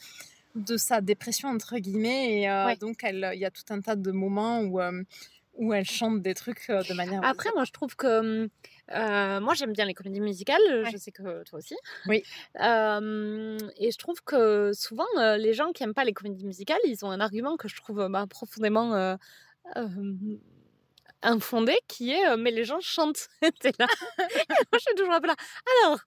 de 0.56 0.76
sa 0.76 1.02
dépression 1.02 1.50
entre 1.50 1.78
guillemets 1.78 2.42
et 2.42 2.50
euh, 2.50 2.66
Ouais. 2.66 2.76
donc 2.78 3.04
elle 3.04 3.30
il 3.36 3.40
y 3.40 3.46
a 3.46 3.52
tout 3.52 3.62
un 3.70 3.80
tas 3.80 3.96
de 3.96 4.12
moments 4.12 4.62
où 4.62 4.82
euh, 4.82 5.04
où 5.54 5.72
elle 5.74 5.86
chante 5.86 6.22
des 6.24 6.34
trucs 6.34 6.68
de 6.70 6.94
manière 6.94 7.24
Après, 7.24 7.50
moi, 7.56 7.64
je 7.64 7.72
trouve 7.72 7.96
que 7.96 8.20
hum, 8.44 8.48
euh, 8.92 9.40
moi, 9.40 9.54
j'aime 9.56 9.74
bien 9.74 9.86
les 9.86 9.96
comédies 9.96 10.22
musicales. 10.22 10.62
Ouais. 10.70 10.92
Je 10.92 10.98
sais 10.98 11.12
que 11.12 11.44
toi 11.44 11.58
aussi. 11.60 11.76
Oui. 12.08 12.22
Euh, 12.62 13.58
et 13.78 13.92
je 13.92 13.98
trouve 13.98 14.22
que 14.24 14.72
souvent, 14.74 15.06
les 15.38 15.54
gens 15.56 15.72
qui 15.72 15.82
aiment 15.84 15.96
pas 15.96 16.04
les 16.06 16.14
comédies 16.14 16.46
musicales, 16.46 16.78
ils 16.86 17.04
ont 17.06 17.10
un 17.12 17.20
argument 17.20 17.58
que 17.58 17.68
je 17.68 17.76
trouve 17.76 18.08
bah, 18.08 18.26
profondément 18.30 18.94
euh, 18.94 19.16
euh, 21.26 21.30
infondé, 21.30 21.78
qui 21.88 22.12
est 22.12 22.26
euh, 22.28 22.38
mais 22.38 22.52
les 22.52 22.64
gens 22.64 22.80
chantent. 22.82 23.28
T'es 23.62 23.72
là. 23.80 23.88
Moi, 24.18 24.28
je 24.74 24.80
suis 24.80 24.96
toujours 24.96 25.14
un 25.14 25.22
peu 25.22 25.28
là. 25.28 25.36
Alors, 25.84 26.00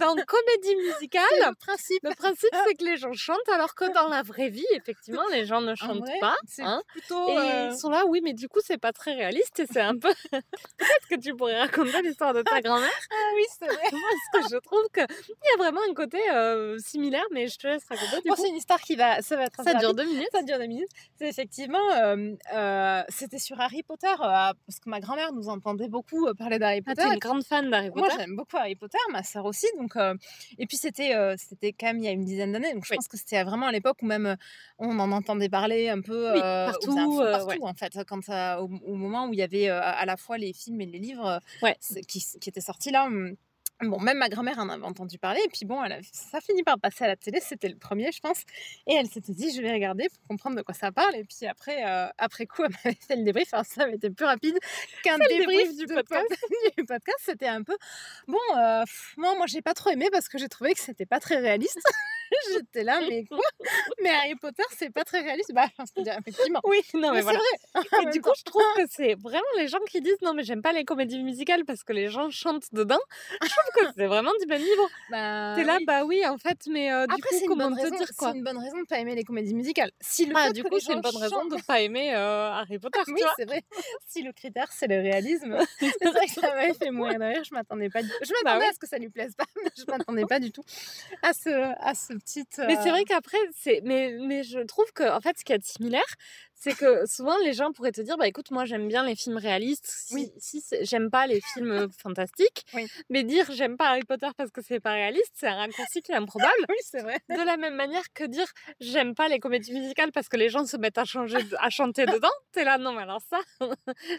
dans 0.00 0.14
comédie 0.24 0.76
musicale, 0.76 1.24
le 1.32 1.54
principe 1.54 2.00
le 2.02 2.14
principe 2.14 2.48
c'est 2.66 2.74
que 2.74 2.84
les 2.84 2.96
gens 2.96 3.12
chantent, 3.12 3.48
alors 3.52 3.74
que 3.74 3.92
dans 3.92 4.08
la 4.08 4.22
vraie 4.22 4.48
vie, 4.48 4.64
effectivement, 4.74 5.26
les 5.30 5.44
gens 5.46 5.60
ne 5.60 5.72
En 5.72 5.76
chantent 5.76 6.00
vrai, 6.00 6.18
pas. 6.20 6.36
hein. 6.60 6.82
plutôt 6.88 7.28
Et 7.28 7.38
euh, 7.38 7.68
ils 7.70 7.76
sont 7.78 7.90
là, 7.90 8.04
oui, 8.06 8.20
mais 8.22 8.32
du 8.32 8.48
coup, 8.48 8.60
c'est 8.64 8.78
pas 8.78 8.92
très 8.92 9.12
réaliste 9.14 9.60
et 9.60 9.66
c'est 9.70 9.80
un 9.80 9.96
peu. 9.98 10.12
Peut-être 10.30 11.08
que 11.10 11.16
tu 11.20 11.34
pourrais 11.34 11.58
raconter 11.60 12.02
l'histoire 12.02 12.32
de 12.34 12.42
ta 12.42 12.60
grand-mère. 12.60 12.90
ah 13.10 13.30
oui 13.36 13.44
c'est 13.58 13.66
vrai 13.66 13.90
parce 14.32 14.48
que 14.48 14.54
je 14.54 14.58
trouve 14.60 14.84
qu'il 14.94 15.04
y 15.04 15.54
a 15.54 15.56
vraiment 15.58 15.80
un 15.88 15.94
côté 15.94 16.18
euh, 16.32 16.78
similaire, 16.78 17.24
mais 17.30 17.46
je 17.48 17.58
te 17.58 17.66
laisse 17.66 17.84
raconter. 17.88 18.22
Du 18.22 18.28
Bon, 18.28 18.34
coup, 18.34 18.42
c'est 18.42 18.48
une 18.48 18.56
histoire 18.56 18.80
qui 18.80 18.96
va 18.96 19.20
ça 19.22 19.36
va 19.36 19.44
être 19.44 19.62
ça 19.62 19.74
dure 19.74 19.94
deux 19.94 20.04
minutes. 20.04 20.28
ça 20.32 20.42
dure 20.42 20.58
deux 20.58 20.66
minutes 20.66 20.88
c'est 21.18 21.28
effectivement 21.28 21.78
c'était 23.08 23.38
sur 23.38 23.60
Harry 23.60 23.82
Potter 23.82 24.14
euh, 24.50 24.54
parce 24.66 24.78
que 24.80 24.88
ma 24.90 25.00
grand-mère 25.00 25.32
nous 25.32 25.48
entendait 25.48 25.88
beaucoup 25.88 26.26
euh, 26.26 26.34
parler 26.34 26.58
d'Harry 26.58 26.82
Ah, 26.86 26.90
Potter 26.90 27.02
t'es 27.08 27.12
une 27.14 27.18
grande 27.18 27.44
fan 27.44 27.70
d'Harry 27.70 27.90
Moi, 27.90 28.08
Potter? 28.08 28.16
j'aime 28.20 28.36
beaucoup 28.36 28.56
Harry 28.56 28.74
Potter, 28.76 28.98
ma 29.10 29.22
sœur 29.22 29.44
aussi. 29.44 29.66
Donc, 29.78 29.96
euh, 29.96 30.14
et 30.58 30.66
puis, 30.66 30.76
c'était 30.76 31.14
euh, 31.14 31.34
c'était 31.38 31.72
quand 31.72 31.86
même 31.86 31.98
il 31.98 32.04
y 32.04 32.08
a 32.08 32.12
une 32.12 32.24
dizaine 32.24 32.52
d'années. 32.52 32.72
Donc, 32.74 32.84
je 32.84 32.90
Oui. 32.90 32.96
pense 32.96 33.08
que 33.08 33.16
c'était 33.16 33.42
vraiment 33.44 33.66
à 33.66 33.72
l'époque 33.72 33.98
où 34.02 34.06
même 34.06 34.36
on 34.78 34.98
en 34.98 35.12
entendait 35.12 35.48
parler 35.48 35.88
un 35.88 36.00
peu 36.00 36.32
Oui, 36.32 36.40
partout, 36.40 36.98
infos, 36.98 37.22
partout, 37.24 37.46
ouais. 37.48 37.58
en 37.62 37.74
fait. 37.74 37.98
Quand, 38.06 38.28
au, 38.60 38.70
au 38.86 38.94
moment 38.96 39.26
où 39.28 39.32
il 39.32 39.38
y 39.38 39.42
avait 39.42 39.68
à 39.68 40.04
la 40.06 40.16
fois 40.16 40.38
les 40.38 40.52
films 40.52 40.80
et 40.80 40.86
les 40.86 40.98
livres 40.98 41.40
Ouais. 41.62 41.76
c'est- 41.80 42.02
qui, 42.06 42.20
qui 42.40 42.48
étaient 42.48 42.60
sortis 42.60 42.90
là. 42.90 43.04
hum, 43.06 43.34
Bon, 43.82 43.98
même 43.98 44.18
ma 44.18 44.28
grand-mère 44.28 44.58
en 44.58 44.68
avait 44.68 44.84
entendu 44.84 45.18
parler, 45.18 45.40
et 45.44 45.48
puis 45.48 45.64
bon, 45.64 45.82
elle 45.82 45.92
a, 45.92 45.98
ça 46.12 46.40
finit 46.40 46.62
par 46.62 46.78
passer 46.78 47.04
à 47.04 47.08
la 47.08 47.16
télé, 47.16 47.40
c'était 47.40 47.68
le 47.68 47.76
premier, 47.76 48.12
je 48.12 48.20
pense. 48.20 48.42
Et 48.86 48.94
elle 48.94 49.08
s'était 49.08 49.32
dit, 49.32 49.52
je 49.54 49.60
vais 49.60 49.72
regarder 49.72 50.08
pour 50.08 50.28
comprendre 50.28 50.56
de 50.56 50.62
quoi 50.62 50.74
ça 50.74 50.92
parle. 50.92 51.16
Et 51.16 51.24
puis 51.24 51.46
après, 51.46 51.84
euh, 51.84 52.08
après 52.18 52.46
coup, 52.46 52.62
elle 52.64 52.70
m'avait 52.84 52.96
fait 52.96 53.16
le 53.16 53.24
débrief. 53.24 53.52
Alors 53.52 53.66
ça 53.66 53.82
avait 53.82 53.96
été 53.96 54.10
plus 54.10 54.24
rapide 54.26 54.56
qu'un 55.02 55.18
débrief, 55.18 55.46
débrief 55.46 55.76
du 55.76 55.86
podcast. 55.86 56.28
podcast. 56.86 57.18
C'était 57.24 57.48
un 57.48 57.62
peu, 57.62 57.76
bon, 58.28 58.38
euh, 58.56 58.84
moi, 59.16 59.34
moi 59.36 59.46
j'ai 59.46 59.62
pas 59.62 59.74
trop 59.74 59.90
aimé 59.90 60.08
parce 60.12 60.28
que 60.28 60.38
j'ai 60.38 60.48
trouvé 60.48 60.74
que 60.74 60.80
c'était 60.80 61.06
pas 61.06 61.20
très 61.20 61.38
réaliste. 61.38 61.80
J'étais 62.54 62.84
là, 62.84 63.00
mais 63.08 63.24
quoi? 63.24 63.38
Mais 64.02 64.10
Harry 64.10 64.34
Potter, 64.36 64.62
c'est 64.76 64.90
pas 64.90 65.04
très 65.04 65.20
réaliste. 65.20 65.52
Bah, 65.54 65.66
je 65.78 65.92
peux 65.94 66.02
dire, 66.02 66.16
effectivement. 66.18 66.60
Oui, 66.64 66.80
non, 66.94 67.10
mais, 67.10 67.16
Mais 67.16 67.20
voilà. 67.22 67.38
c'est 67.74 67.78
vrai. 67.80 68.02
Et 68.02 68.10
du 68.12 68.20
coup, 68.20 68.30
je 68.36 68.42
trouve 68.44 68.62
que 68.76 68.82
c'est 68.90 69.14
vraiment 69.14 69.42
les 69.58 69.68
gens 69.68 69.78
qui 69.90 70.00
disent 70.00 70.20
non, 70.22 70.34
mais 70.34 70.42
j'aime 70.44 70.62
pas 70.62 70.72
les 70.72 70.84
comédies 70.84 71.22
musicales 71.22 71.64
parce 71.64 71.82
que 71.84 71.92
les 71.92 72.08
gens 72.08 72.30
chantent 72.30 72.72
dedans. 72.72 72.98
Je 73.42 73.48
trouve 73.48 73.84
que 73.86 73.92
c'est 73.96 74.06
vraiment 74.06 74.32
du 74.40 74.46
même 74.46 74.62
niveau. 74.62 74.88
Bah, 75.10 75.54
T'es 75.56 75.64
là, 75.64 75.76
oui. 75.78 75.84
bah 75.84 76.04
oui, 76.04 76.26
en 76.26 76.38
fait, 76.38 76.58
mais 76.68 76.92
euh, 76.92 77.06
du 77.06 77.14
Après, 77.14 77.28
coup, 77.28 77.36
c'est 77.38 77.46
comment 77.46 77.70
te 77.70 77.80
raison, 77.82 77.96
dire 77.96 78.06
c'est 78.06 78.16
quoi 78.16 78.32
une 78.34 78.42
bonne 78.44 78.58
raison 78.58 78.80
de 78.80 78.86
pas 78.86 78.98
aimer 78.98 79.14
les 79.14 79.24
comédies 79.24 79.54
musicales. 79.54 79.90
Si 80.00 80.26
le 80.26 80.34
Ah, 80.36 80.50
du 80.50 80.62
coup, 80.64 80.78
c'est 80.80 80.92
une 80.92 81.00
bonne 81.00 81.16
raison 81.16 81.40
chantent- 81.40 81.50
de 81.56 81.62
pas 81.66 81.80
aimer 81.80 82.14
euh, 82.14 82.50
Harry 82.50 82.78
Potter, 82.80 83.00
Oui, 83.08 83.22
c'est 83.36 83.44
vrai. 83.44 83.62
Si 84.06 84.22
le 84.22 84.32
critère 84.32 84.68
c'est 84.72 84.86
le 84.86 85.00
réalisme, 85.00 85.58
c'est 85.80 86.04
vrai 86.08 86.26
que 86.26 86.32
ça 86.32 86.54
m'avait 86.54 86.74
fait 86.74 86.90
mourir. 86.90 87.18
Je 87.44 87.54
m'attendais 87.54 87.90
pas. 87.90 88.02
Du... 88.02 88.08
Je 88.22 88.28
Bah 88.32 88.38
m'attendais 88.44 88.66
à 88.68 88.72
ce 88.72 88.78
que 88.78 88.88
ça 88.88 88.98
lui 88.98 89.08
plaise 89.10 89.34
pas, 89.36 89.44
mais 89.62 89.70
je 89.76 89.84
m'attendais 89.88 90.24
pas 90.26 90.40
du 90.40 90.50
tout 90.52 90.62
à 91.22 91.32
ce 91.32 91.50
à 91.82 91.94
ce 91.94 92.12
Mais 92.66 92.76
c'est 92.76 92.88
euh, 92.88 92.92
vrai 92.92 93.04
qu'après, 93.04 93.38
c'est 93.56 93.80
mais 93.84 94.16
mais 94.20 94.42
je 94.42 94.60
trouve 94.60 94.90
que 94.92 95.10
en 95.10 95.20
fait, 95.20 95.38
ce 95.38 95.44
qu'il 95.44 95.54
y 95.54 95.56
a 95.56 95.58
de 95.58 95.64
similaire, 95.64 96.02
c'est 96.64 96.76
que 96.76 97.04
souvent 97.06 97.36
les 97.38 97.52
gens 97.54 97.72
pourraient 97.72 97.90
te 97.92 98.00
dire 98.00 98.16
bah 98.16 98.28
écoute 98.28 98.50
moi 98.52 98.64
j'aime 98.64 98.86
bien 98.86 99.04
les 99.04 99.16
films 99.16 99.36
réalistes 99.36 99.84
si, 99.86 100.14
Oui. 100.14 100.32
si 100.38 100.62
j'aime 100.82 101.10
pas 101.10 101.26
les 101.26 101.40
films 101.54 101.88
fantastiques 102.02 102.64
Oui. 102.74 102.86
mais 103.10 103.24
dire 103.24 103.46
j'aime 103.50 103.76
pas 103.76 103.88
Harry 103.88 104.04
Potter 104.04 104.28
parce 104.36 104.50
que 104.52 104.62
c'est 104.62 104.78
pas 104.78 104.92
réaliste 104.92 105.32
c'est 105.34 105.48
un 105.48 105.56
raccourci 105.56 106.02
qui 106.02 106.12
est 106.12 106.14
improbable 106.14 106.52
Oui, 106.68 106.76
c'est 106.82 107.02
vrai. 107.02 107.18
de 107.30 107.44
la 107.44 107.56
même 107.56 107.74
manière 107.74 108.04
que 108.14 108.24
dire 108.24 108.46
j'aime 108.80 109.14
pas 109.16 109.26
les 109.28 109.40
comédies 109.40 109.72
musicales 109.72 110.12
parce 110.12 110.28
que 110.28 110.36
les 110.36 110.48
gens 110.50 110.64
se 110.64 110.76
mettent 110.76 110.98
à 110.98 111.04
changer 111.04 111.38
à 111.58 111.68
chanter 111.70 112.06
dedans 112.06 112.28
t'es 112.52 112.62
là 112.64 112.78
non 112.78 112.92
mais 112.92 113.02
alors 113.02 113.20
ça 113.28 113.40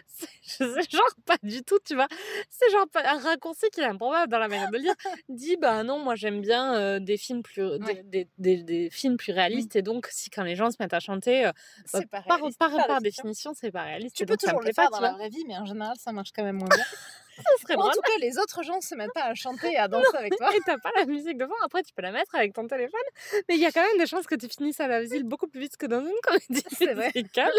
c'est 0.06 0.90
genre 0.90 1.14
pas 1.24 1.36
du 1.42 1.62
tout 1.62 1.78
tu 1.84 1.94
vois 1.94 2.08
c'est 2.50 2.70
genre 2.70 2.86
un 2.94 3.18
raccourci 3.18 3.66
qui 3.72 3.80
est 3.80 3.84
improbable 3.84 4.30
dans 4.30 4.38
la 4.38 4.48
manière 4.48 4.70
de 4.70 4.76
le 4.76 4.82
dire 4.82 4.94
dis 5.28 5.56
bah 5.56 5.82
non 5.82 5.98
moi 5.98 6.14
j'aime 6.14 6.40
bien 6.40 6.74
euh, 6.74 6.98
des 7.00 7.16
films 7.16 7.42
plus 7.42 7.78
des- 7.78 7.84
Ouais. 7.84 8.02
des, 8.04 8.28
des- 8.38 8.62
des 8.62 8.90
films 8.90 9.16
plus 9.16 9.32
réalistes 9.32 9.76
et 9.76 9.82
donc 9.82 10.08
si 10.10 10.30
quand 10.30 10.42
les 10.42 10.56
gens 10.56 10.70
se 10.70 10.76
mettent 10.80 10.94
à 10.94 11.00
chanter 11.00 11.46
euh, 11.46 11.52
bah, 11.92 12.00
C'est 12.00 12.10
pas 12.10 12.22
par, 12.34 12.40
réaliste, 12.40 12.58
par, 12.58 12.70
par 12.70 12.86
par 12.86 13.00
définition. 13.00 13.52
c'est 13.54 13.70
pas 13.70 13.82
réaliste. 13.82 14.16
Tu 14.16 14.26
peux 14.26 14.36
toujours 14.36 14.60
le 14.60 14.72
faire 14.72 14.90
dans 14.90 15.00
la 15.00 15.12
vraie 15.12 15.28
vie, 15.28 15.44
mais 15.46 15.56
en 15.56 15.64
général, 15.64 15.96
ça 15.98 16.12
marche 16.12 16.32
quand 16.34 16.44
même 16.44 16.56
moins 16.56 16.68
bien. 16.68 16.84
Ça 17.36 17.42
serait 17.62 17.74
en 17.74 17.90
tout 17.90 18.00
cas, 18.00 18.12
les 18.20 18.38
autres 18.38 18.62
gens 18.62 18.80
se 18.80 18.94
mettent 18.94 19.12
pas 19.12 19.24
à 19.24 19.34
chanter 19.34 19.72
et 19.72 19.76
à 19.78 19.88
danser 19.88 20.16
avec 20.16 20.36
toi. 20.36 20.54
Et 20.54 20.60
t'as 20.64 20.78
pas 20.78 20.90
la 20.96 21.04
musique 21.04 21.36
de 21.36 21.46
fond, 21.46 21.54
après 21.64 21.82
tu 21.82 21.92
peux 21.92 22.02
la 22.02 22.12
mettre 22.12 22.34
avec 22.34 22.52
ton 22.52 22.66
téléphone. 22.66 23.00
Mais 23.48 23.56
il 23.56 23.60
y 23.60 23.66
a 23.66 23.72
quand 23.72 23.82
même 23.82 23.98
des 23.98 24.06
chances 24.06 24.26
que 24.26 24.34
tu 24.34 24.48
finisses 24.48 24.80
à 24.80 24.86
l'asile 24.86 25.24
beaucoup 25.24 25.48
plus 25.48 25.60
vite 25.60 25.76
que 25.76 25.86
dans 25.86 26.00
une 26.00 26.12
comédie 26.22 26.64
C'est 26.78 26.94
vrai. 26.94 27.10
musicale. 27.14 27.52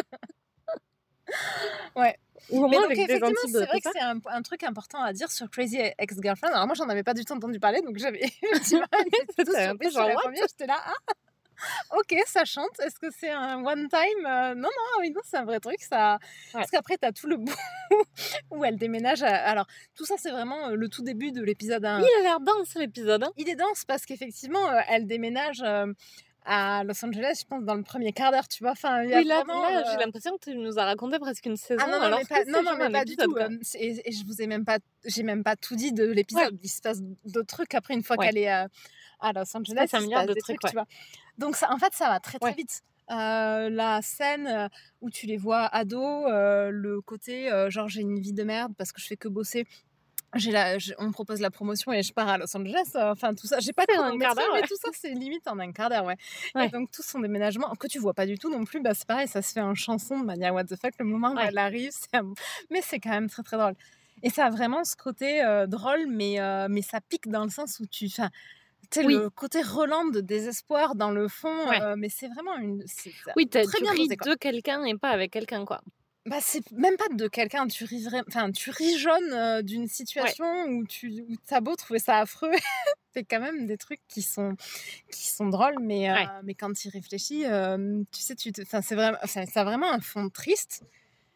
Ouais. 1.96 2.18
Ou 2.52 2.64
au 2.64 2.68
Mais 2.68 2.78
moins 2.78 2.88
donc, 2.88 2.92
avec 2.92 3.08
des 3.08 3.14
c'est 3.16 3.66
vrai 3.66 3.82
que 3.82 3.90
c'est 3.92 4.02
un, 4.02 4.20
un 4.28 4.42
truc 4.44 4.64
important 4.64 5.02
à 5.02 5.12
dire 5.12 5.32
sur 5.32 5.50
Crazy 5.50 5.80
Ex-Girlfriend. 5.98 6.54
Alors, 6.54 6.68
moi, 6.68 6.76
j'en 6.76 6.88
avais 6.88 7.02
pas 7.02 7.16
du 7.16 7.26
tout 7.26 7.34
entendu 7.34 7.60
parler, 7.60 7.82
donc 7.82 7.98
j'avais 7.98 8.22
effectivement 8.22 8.86
tout 9.38 9.90
sur 9.90 10.04
la 10.04 10.14
première. 10.14 10.46
J'étais 10.48 10.68
là, 10.68 10.78
ah, 10.86 11.14
ok, 11.98 12.16
ça 12.26 12.46
chante. 12.46 12.80
Est-ce 12.80 13.00
que 13.00 13.08
c'est 13.12 13.30
un 13.32 13.64
one 13.66 13.88
time? 13.90 14.26
Euh, 14.26 14.56
Non, 14.56 14.62
non, 14.64 14.70
ah 14.96 14.98
oui, 15.00 15.12
non, 15.12 15.22
c'est 15.24 15.38
un 15.38 15.46
vrai 15.46 15.60
truc. 15.60 15.82
Ça... 15.82 16.20
Parce 16.54 16.70
qu'après, 16.72 16.98
t'as 16.98 17.12
tout 17.12 17.28
le 17.28 17.38
bout 17.38 17.56
où 18.52 18.64
elle 18.66 18.78
déménage. 18.78 19.24
à- 19.24 19.36
Alors, 19.50 19.68
tout 19.96 20.06
ça, 20.06 20.16
c'est 20.18 20.32
vraiment 20.32 20.70
euh, 20.70 20.76
le 20.76 20.90
tout 20.90 21.04
début 21.04 21.32
de 21.32 21.42
l'épisode 21.42 21.86
1. 21.86 22.00
Il 22.00 22.04
a 22.20 22.22
l'air 22.24 22.40
dense 22.40 22.76
l'épisode. 22.76 23.24
Hein. 23.24 23.32
Il 23.38 23.50
est 23.50 23.56
dense 23.56 23.86
parce 23.86 24.06
qu'effectivement, 24.06 24.70
euh, 24.70 24.80
elle 24.90 25.08
déménage 25.08 25.62
euh, 25.64 25.88
à 26.48 26.84
Los 26.84 27.04
Angeles, 27.04 27.40
je 27.42 27.46
pense, 27.48 27.64
dans 27.64 27.74
le 27.74 27.82
premier 27.82 28.14
quart 28.14 28.32
d'heure, 28.32 28.48
tu 28.48 28.64
vois. 28.64 28.74
Enfin, 28.74 29.02
il 29.04 29.10
y 29.10 29.14
a 29.16 29.18
Oui, 29.18 29.24
là, 29.26 29.44
vraiment, 29.44 29.68
là, 29.68 29.84
j'ai 29.92 29.98
l'impression 29.98 30.38
que 30.38 30.52
tu 30.52 30.56
nous 30.56 30.78
as 30.78 30.86
raconté 30.86 31.18
presque 31.18 31.46
une 31.48 31.58
saison. 31.58 31.82
ah 31.84 31.90
non, 31.90 31.98
non, 31.98 32.04
alors 32.04 32.20
mais 32.20 32.24
que 32.26 32.30
pas, 32.30 32.36
c'est 32.46 32.52
non, 32.52 32.62
mais 32.78 32.90
pas 32.92 33.04
du 33.04 33.16
tout. 33.16 33.36
c'est- 33.64 33.80
Et, 33.80 34.10
et 34.10 34.12
je 34.12 34.24
vous 34.26 34.42
ai 34.42 34.48
même 34.48 34.64
pas, 34.64 34.78
j'ai 35.06 35.24
même 35.24 35.44
pas 35.44 35.56
tout 35.56 35.76
dit 35.76 35.92
de 35.92 36.06
l'épisode. 36.06 36.58
Il 36.62 36.70
se 36.70 36.82
passe 36.82 37.00
d'autres 37.24 37.48
trucs 37.48 37.74
après 37.74 37.96
une 37.96 38.04
fois 38.04 38.16
Ouais. 38.18 38.28
qu'elle 38.28 38.38
est 38.38 38.48
à 38.48 38.68
Los 39.34 39.58
Angeles. 39.58 39.76
passe 39.76 39.94
un 39.96 40.02
milliard 40.02 40.28
de 40.28 40.36
trucs, 40.36 40.60
tu 40.60 40.74
vois. 40.74 40.86
Donc 41.38 41.56
ça, 41.56 41.72
en 41.72 41.78
fait, 41.78 41.94
ça 41.94 42.08
va 42.10 42.20
très 42.20 42.40
très 42.40 42.50
Ouais. 42.50 42.56
vite. 42.56 42.82
Euh, 43.12 43.70
la 43.70 44.02
scène 44.02 44.48
euh, 44.48 44.68
où 45.02 45.12
tu 45.12 45.28
les 45.28 45.38
vois 45.38 45.66
ados, 45.66 46.26
euh, 46.28 46.72
le 46.72 47.02
côté 47.02 47.52
euh, 47.52 47.70
genre 47.70 47.88
j'ai 47.88 48.02
une 48.02 48.20
vie 48.20 48.34
de 48.34 48.44
merde 48.44 48.74
parce 48.78 48.92
que 48.92 49.00
je 49.00 49.06
fais 49.06 49.16
que 49.18 49.28
bosser. 49.28 49.68
J'ai 50.34 50.52
la, 50.52 50.76
on 50.98 51.06
me 51.06 51.12
propose 51.12 51.40
la 51.40 51.52
promotion 51.52 51.94
et 51.94 52.02
je 52.04 52.12
pars 52.12 52.28
à 52.28 52.38
Los 52.40 52.58
Angeles. 52.58 52.90
Enfin 52.96 53.36
tout 53.36 53.46
ça, 53.48 53.60
j'ai 53.60 53.74
pas 53.74 53.84
en 54.00 54.04
un 54.06 54.18
quart 54.18 54.34
d'heure, 54.36 54.50
mais 54.54 54.64
tout 54.64 54.76
ça 54.76 54.90
c'est 54.92 55.12
limite 55.12 55.48
en 55.48 55.60
un 55.60 55.72
quart 55.72 55.90
d'heure, 55.90 56.04
ouais. 56.06 56.18
Ouais. 56.56 56.66
Et 56.66 56.70
donc 56.70 56.90
tout 56.92 57.04
son 57.04 57.20
déménagement 57.20 57.70
que 57.76 57.86
tu 57.88 58.00
vois 58.00 58.14
pas 58.16 58.26
du 58.26 58.38
tout 58.40 58.50
non 58.50 58.66
plus, 58.66 58.82
bah 58.82 58.94
c'est 58.96 59.06
pareil, 59.08 59.28
ça 59.28 59.42
se 59.44 59.54
fait 59.54 59.62
en 59.62 59.76
chanson 59.76 60.20
de 60.20 60.26
manière 60.26 60.54
what 60.54 60.64
the 60.66 60.76
fuck. 60.76 60.94
Le 61.00 61.06
moment 61.06 61.32
où 61.32 61.40
elle 61.40 61.58
arrive, 61.60 61.92
un- 62.14 62.34
mais 62.72 62.82
c'est 62.82 63.00
quand 63.00 63.12
même 63.12 63.30
très 63.30 63.44
très 63.44 63.58
drôle. 63.58 63.76
Et 64.24 64.30
ça 64.32 64.46
a 64.46 64.50
vraiment 64.50 64.84
ce 64.84 64.96
côté 64.96 65.44
euh, 65.46 65.68
drôle, 65.68 66.08
mais 66.10 66.40
euh, 66.42 66.68
mais 66.72 66.82
ça 66.82 67.00
pique 67.02 67.30
dans 67.30 67.44
le 67.44 67.50
sens 67.52 67.80
où 67.80 67.86
tu, 67.86 68.10
Oui. 69.04 69.14
le 69.16 69.30
côté 69.30 69.62
Roland 69.62 70.06
de 70.06 70.22
désespoir 70.22 70.96
dans 70.96 71.12
le 71.12 71.28
fond. 71.28 71.70
Ouais. 71.70 71.82
euh, 71.82 71.96
mais 71.98 72.10
c'est 72.10 72.28
vraiment 72.28 72.56
une, 72.58 72.84
Oui, 73.36 73.48
t'as- 73.48 73.64
très 73.64 73.78
tu 73.78 73.84
bien 73.84 73.92
ris 73.94 74.08
de 74.08 74.36
quelqu'un 74.36 74.84
et 74.86 74.96
pas 74.98 75.10
avec 75.10 75.32
quelqu'un, 75.32 75.66
quoi. 75.66 75.82
Bah, 76.28 76.38
c'est 76.42 76.72
même 76.72 76.98
pas 76.98 77.08
de 77.14 77.28
quelqu'un, 77.28 77.68
tu 77.68 77.84
ris 77.84 78.08
enfin, 78.28 78.52
tu 78.52 78.72
ris 78.72 78.98
jaune 78.98 79.32
euh, 79.34 79.62
d'une 79.62 79.88
situation 79.88 80.46
où 80.70 80.84
tu 80.88 81.24
où 81.30 81.36
t'as 81.46 81.62
beau 81.62 81.76
trouver 81.76 82.00
ça 82.00 82.18
affreux, 82.18 82.50
c'est 83.14 83.24
quand 83.24 83.40
même 83.40 83.68
des 83.68 83.78
trucs 83.78 84.02
qui 84.08 84.24
sont 84.24 84.56
qui 85.12 85.28
sont 85.28 85.46
drôles, 85.50 85.78
mais 85.80 86.10
euh, 86.10 86.14
Ouais. 86.16 86.26
mais 86.44 86.56
quand 86.56 86.74
tu 86.74 86.88
y 86.88 86.92
réfléchis, 86.92 87.44
tu 88.12 88.22
sais, 88.22 88.34
tu 88.36 88.52
te, 88.52 88.64
enfin, 88.64 88.82
c'est 88.82 88.96
vraiment, 88.96 89.20
ça 89.24 89.44
a 89.62 89.64
vraiment 89.64 89.92
un 89.92 90.00
fond 90.00 90.30
triste. 90.30 90.82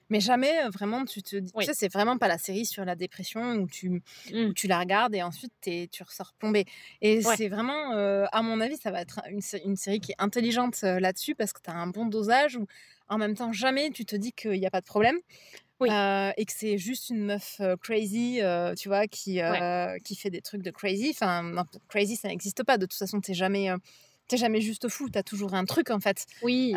Mais 0.10 0.20
jamais 0.20 0.64
euh, 0.66 0.70
vraiment 0.70 1.06
tu 1.06 1.22
te 1.22 1.36
dis, 1.36 1.52
Oui. 1.56 1.66
tu 1.66 1.72
sais, 1.72 1.78
c'est 1.78 1.92
vraiment 1.94 2.18
pas 2.18 2.28
la 2.28 2.38
série 2.38 2.66
sur 2.66 2.86
la 2.86 2.96
dépression 2.96 3.54
où 3.56 3.68
tu, 3.68 4.02
Mm. 4.32 4.50
où 4.50 4.54
tu 4.54 4.68
la 4.68 4.80
regardes 4.80 5.14
et 5.16 5.22
ensuite 5.24 5.54
tu 5.62 6.04
ressors 6.04 6.34
plombé. 6.40 6.66
Et 7.02 7.26
Ouais. 7.26 7.36
c'est 7.38 7.48
vraiment, 7.50 7.94
euh, 7.94 8.26
à 8.32 8.42
mon 8.42 8.60
avis, 8.62 8.78
ça 8.78 8.92
va 8.92 9.02
être 9.02 9.22
une, 9.30 9.42
une 9.66 9.76
série 9.76 10.00
qui 10.00 10.12
est 10.12 10.16
intelligente 10.20 10.80
euh, 10.84 11.00
là-dessus 11.00 11.36
parce 11.36 11.54
que 11.54 11.62
tu 11.62 11.70
as 11.70 11.76
un 11.76 11.88
bon 11.88 12.06
dosage 12.08 12.56
où 12.58 12.66
en 13.08 13.18
même 13.18 13.36
temps, 13.36 13.52
jamais 13.52 13.90
tu 13.92 14.06
te 14.06 14.16
dis 14.16 14.34
qu'il 14.34 14.52
n'y 14.60 14.66
a 14.68 14.72
pas 14.72 14.82
de 14.82 14.86
problème. 14.86 15.18
Oui. 15.80 15.90
euh, 15.90 16.32
et 16.38 16.46
que 16.46 16.52
c'est 16.54 16.78
juste 16.78 17.10
une 17.10 17.26
meuf 17.26 17.62
crazy, 17.82 18.42
tu 18.78 18.90
vois, 18.90 19.08
qui, 19.08 19.40
qui 20.04 20.16
fait 20.16 20.30
des 20.30 20.42
trucs 20.42 20.62
de 20.62 20.72
crazy. 20.72 21.12
Enfin, 21.12 21.42
non, 21.44 21.64
crazy, 21.88 22.16
ça 22.18 22.28
n'existe 22.28 22.64
pas. 22.64 22.78
De 22.78 22.86
toute 22.86 22.98
façon, 23.00 23.22
t'es 23.22 23.34
jamais, 23.34 23.72
t'es 24.30 24.38
jamais 24.38 24.62
juste 24.62 24.88
fou. 24.88 25.10
T'as 25.10 25.24
toujours 25.24 25.54
un 25.54 25.66
truc, 25.66 25.90
en 25.90 26.00
fait. 26.00 26.26
Oui, 26.42 26.74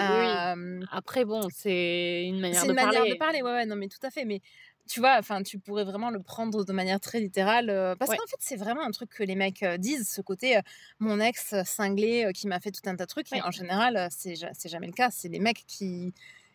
Après, 0.90 1.24
bon, 1.24 1.46
c'est 1.54 2.24
une 2.26 2.40
manière 2.40 2.60
c'est 2.60 2.66
de 2.66 2.70
une 2.72 2.76
manière 2.76 2.92
parler. 2.94 3.12
de 3.12 3.16
parler, 3.18 3.42
ouais, 3.42 3.52
ouais, 3.52 3.66
non, 3.66 3.76
mais 3.76 3.86
tout 3.88 4.04
à 4.04 4.10
fait. 4.10 4.24
Mais 4.24 4.40
tu 4.88 4.98
vois, 4.98 5.16
enfin, 5.18 5.42
tu 5.44 5.58
pourrais 5.60 5.84
vraiment 5.84 6.10
le 6.10 6.20
prendre 6.20 6.64
de 6.64 6.72
manière 6.72 6.98
très 6.98 7.20
littérale. 7.20 7.70
euh, 7.70 7.94
parce 7.94 8.10
Ouais. 8.10 8.16
qu'en 8.16 8.26
fait, 8.26 8.36
c'est 8.40 8.56
vraiment 8.56 8.82
un 8.82 8.90
truc 8.90 9.10
que 9.10 9.22
les 9.22 9.36
mecs 9.36 9.62
euh, 9.62 9.76
disent, 9.76 10.08
ce 10.08 10.20
côté 10.20 10.56
euh, 10.56 10.60
mon 10.98 11.20
ex 11.20 11.54
cinglé 11.64 12.30
qui 12.34 12.48
m'a 12.48 12.58
fait 12.58 12.72
tout 12.72 12.80
un 12.86 12.96
tas 12.96 13.04
de 13.04 13.08
trucs. 13.08 13.30
Ouais. 13.30 13.38
Et 13.38 13.42
en 13.42 13.52
général, 13.52 14.08
c'est 14.10 14.34
ja- 14.34 14.50
c'est 14.54 14.68
jamais 14.68 14.88
le 14.88 14.92
cas. 14.92 15.10
C'est 15.12 15.28
les 15.28 15.38
mecs 15.38 15.64
qui. 15.68 16.12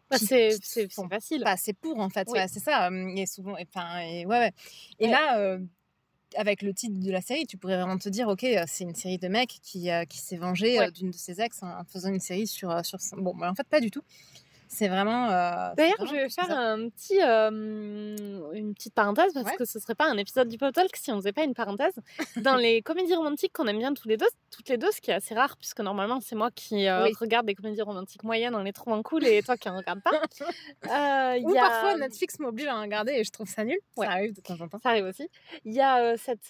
Bah, 0.09 0.17
qui- 0.17 0.25
c'est 0.25 0.51
c'est- 0.61 0.87
c'est 0.91 1.07
facile. 1.09 1.41
pas 1.43 1.51
assez 1.51 1.73
pour, 1.73 1.99
en 1.99 2.09
fait. 2.09 2.27
Oui. 2.31 2.39
C'est 2.51 2.59
ça. 2.59 2.89
Et 2.91 3.25
souvent, 3.25 3.57
et, 3.57 3.65
et, 4.21 4.25
ouais, 4.25 4.39
ouais. 4.39 4.51
Et 4.99 5.07
là. 5.07 5.57
Avec 6.35 6.61
le 6.61 6.73
titre 6.73 6.99
de 6.99 7.11
la 7.11 7.21
série, 7.21 7.45
tu 7.47 7.57
pourrais 7.57 7.77
vraiment 7.77 7.97
te 7.97 8.09
dire, 8.09 8.27
ok, 8.27 8.43
euh, 8.43 8.63
c'est 8.67 8.83
une 8.83 8.95
série 8.95 9.17
de 9.17 9.27
mecs 9.27 9.59
qui, 9.61 9.89
euh, 9.89 10.05
qui 10.05 10.17
s'est 10.17 10.37
vengé 10.37 10.77
euh, 10.77 10.83
Ouais. 10.85 10.91
d'une 10.91 11.11
de 11.11 11.15
ses 11.15 11.39
ex 11.41 11.63
en, 11.63 11.67
en 11.79 11.83
faisant 11.85 12.09
une 12.09 12.19
série 12.19 12.47
sur, 12.47 12.83
sur 12.85 12.99
son- 12.99 13.17
Bon, 13.17 13.33
mais 13.33 13.47
en 13.47 13.55
fait, 13.55 13.67
pas 13.67 13.79
du 13.79 13.91
tout. 13.91 14.01
C'est 14.69 14.87
vraiment. 14.87 15.29
euh, 15.29 15.73
D'ailleurs, 15.75 16.05
je 16.05 16.11
vais 16.13 16.29
faire 16.29 16.45
bizarre. 16.47 16.59
un 16.59 16.89
petit, 16.89 17.19
euh, 17.21 18.15
une 18.53 18.73
petite 18.73 18.93
parenthèse 18.93 19.33
parce 19.33 19.45
Ouais. 19.45 19.55
que 19.57 19.65
ce 19.65 19.79
serait 19.79 19.95
pas 19.95 20.05
un 20.09 20.17
épisode 20.17 20.49
du 20.49 20.57
Pop 20.57 20.73
Talk 20.73 20.95
si 20.95 21.11
on 21.11 21.17
faisait 21.17 21.31
pas 21.31 21.43
une 21.43 21.53
parenthèse. 21.53 21.93
Dans 22.35 22.55
les 22.61 22.81
comédies 22.81 23.15
romantiques 23.15 23.53
qu'on 23.53 23.65
aime 23.67 23.77
bien 23.79 23.93
tous 23.93 24.07
les 24.07 24.17
deux, 24.17 24.27
toutes 24.51 24.69
les 24.69 24.77
deux, 24.77 24.91
ce 24.91 24.99
qui 25.01 25.11
est 25.11 25.15
assez 25.15 25.33
rare 25.35 25.55
puisque 25.57 25.79
normalement 25.79 26.19
c'est 26.21 26.35
moi 26.35 26.49
qui 26.51 26.87
euh, 26.87 27.03
Oui. 27.05 27.13
regarde 27.19 27.45
des 27.45 27.55
comédies 27.55 27.81
romantiques 27.81 28.23
moyennes 28.23 28.55
en 28.55 28.63
les 28.63 28.73
trouvant 28.73 29.01
cool 29.03 29.25
et 29.25 29.41
toi 29.41 29.57
qui 29.57 29.69
en 29.69 29.77
regardes 29.77 30.01
pas. 30.01 30.11
Ou 31.43 31.49
il 31.49 31.55
y 31.55 31.57
a- 31.57 31.61
parfois 31.69 31.95
Netflix 31.97 32.39
m'oblige 32.39 32.67
à 32.67 32.79
regarder 32.81 33.13
et 33.13 33.23
je 33.23 33.31
trouve 33.31 33.47
ça 33.49 33.63
nul. 33.63 33.77
Ouais. 33.95 34.05
Ça 34.05 34.11
arrive 34.13 34.33
de 34.35 34.41
temps 34.41 34.59
en 34.59 34.67
temps. 34.67 34.79
Ça 34.83 34.89
arrive 34.89 35.05
aussi. 35.05 35.29
Il 35.65 35.73
y 35.73 35.81
a 35.81 36.17
cette, 36.17 36.47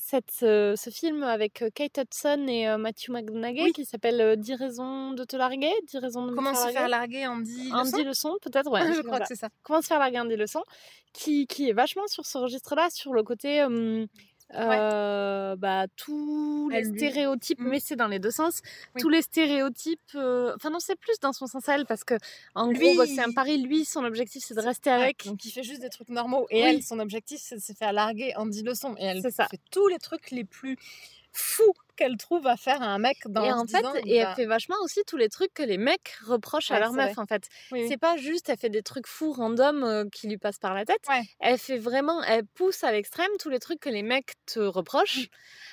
cette, 0.00 0.30
ce 0.40 0.90
film 0.92 1.22
avec 1.22 1.64
Kate 1.74 1.98
Hudson 1.98 2.46
et 2.48 2.76
Matthew 2.76 3.10
McConaughey 3.10 3.62
Oui. 3.64 3.72
qui 3.72 3.84
s'appelle 3.84 4.20
euh, 4.20 4.36
10 4.36 4.54
raisons 4.54 5.12
de 5.12 5.24
te 5.24 5.36
larguer, 5.36 5.72
10 5.88 5.98
raisons 5.98 6.24
de 6.26 6.30
me 6.30 6.36
Comment 6.36 6.54
se 6.54 6.68
faire 6.68 6.88
larguer. 6.88 7.23
10 7.40 7.72
Un 7.72 7.84
leçons 7.84 7.96
10 7.98 8.04
leçons, 8.04 8.36
peut-être, 8.42 8.70
ouais. 8.70 8.80
Je 8.94 9.00
crois 9.02 9.20
que 9.20 9.26
c'est 9.28 9.36
ça. 9.36 9.48
Comment 9.62 9.82
se 9.82 9.86
faire 9.88 9.98
larguer 9.98 10.18
un 10.18 10.24
des 10.24 10.36
leçons, 10.36 10.64
qui, 11.12 11.46
qui 11.46 11.68
est 11.68 11.72
vachement 11.72 12.06
sur 12.06 12.24
ce 12.26 12.38
registre-là, 12.38 12.88
sur 12.90 13.12
le 13.12 13.22
côté. 13.22 13.62
hum, 13.62 14.06
euh, 14.54 15.56
bah, 15.56 15.86
tous 15.96 16.68
les 16.70 16.82
lui. 16.82 16.96
stéréotypes, 16.98 17.58
Mm. 17.58 17.68
mais 17.68 17.80
c'est 17.80 17.96
dans 17.96 18.08
les 18.08 18.18
deux 18.18 18.30
sens. 18.30 18.60
Oui. 18.94 19.00
Tous 19.00 19.08
les 19.08 19.22
stéréotypes. 19.22 19.98
euh, 20.14 20.52
Enfin, 20.56 20.70
non, 20.70 20.78
c'est 20.80 20.96
plus 20.96 21.18
dans 21.20 21.32
son 21.32 21.46
sens 21.46 21.68
à 21.68 21.74
elle, 21.74 21.86
parce 21.86 22.04
que, 22.04 22.14
en 22.54 22.68
Lui, 22.68 22.78
gros, 22.78 22.94
bah, 22.98 23.04
c'est 23.06 23.22
un 23.22 23.32
pari. 23.32 23.58
Lui, 23.62 23.84
son 23.84 24.04
objectif, 24.04 24.44
c'est 24.44 24.54
de 24.54 24.60
rester 24.60 24.90
avec. 24.90 25.24
Donc 25.26 25.44
il 25.44 25.50
fait 25.50 25.62
juste 25.62 25.80
des 25.80 25.88
trucs 25.88 26.10
normaux. 26.10 26.46
Et 26.50 26.62
Oui. 26.62 26.68
elle, 26.68 26.82
son 26.82 26.98
objectif, 27.00 27.40
c'est 27.42 27.56
de 27.56 27.60
se 27.62 27.72
faire 27.72 27.92
larguer 27.92 28.34
en 28.36 28.46
10 28.46 28.62
leçons. 28.64 28.94
Et 28.98 29.04
elle 29.06 29.22
C'est 29.22 29.30
ça. 29.30 29.46
fait 29.50 29.60
tous 29.70 29.88
les 29.88 29.98
trucs 29.98 30.30
les 30.30 30.44
plus 30.44 30.76
fous 31.32 31.72
qu'elle 31.96 32.16
trouve 32.16 32.46
à 32.46 32.56
faire 32.56 32.82
à 32.82 32.86
un 32.86 32.98
mec 32.98 33.18
dans 33.26 33.44
et 33.44 33.52
en 33.52 33.66
fait, 33.66 33.78
et 34.06 34.22
bah, 34.22 34.28
elle 34.30 34.34
fait 34.36 34.46
vachement 34.46 34.76
aussi 34.82 35.00
tous 35.06 35.16
les 35.16 35.28
trucs 35.28 35.52
que 35.54 35.62
les 35.62 35.78
mecs 35.78 36.14
reprochent 36.26 36.70
à 36.70 36.78
leur 36.80 36.92
meuf, 36.92 37.12
vrai. 37.14 37.22
en 37.22 37.26
fait. 37.26 37.44
oui, 37.72 37.82
oui. 37.82 37.88
C'est 37.88 37.96
pas 37.98 38.16
juste, 38.16 38.48
elle 38.48 38.58
fait 38.58 38.70
des 38.70 38.82
trucs 38.82 39.06
fous, 39.06 39.32
random, 39.32 39.82
euh, 39.84 40.04
qui 40.12 40.28
lui 40.28 40.38
passent 40.38 40.58
par 40.58 40.74
la 40.74 40.84
tête. 40.84 41.02
Ouais. 41.08 41.22
Elle 41.40 41.58
fait 41.58 41.78
vraiment, 41.78 42.22
elle 42.22 42.44
pousse 42.46 42.84
à 42.84 42.92
l'extrême 42.92 43.30
tous 43.38 43.50
les 43.50 43.58
trucs 43.58 43.80
que 43.80 43.90
les 43.90 44.02
mecs 44.02 44.32
te 44.46 44.60
reprochent. 44.60 45.28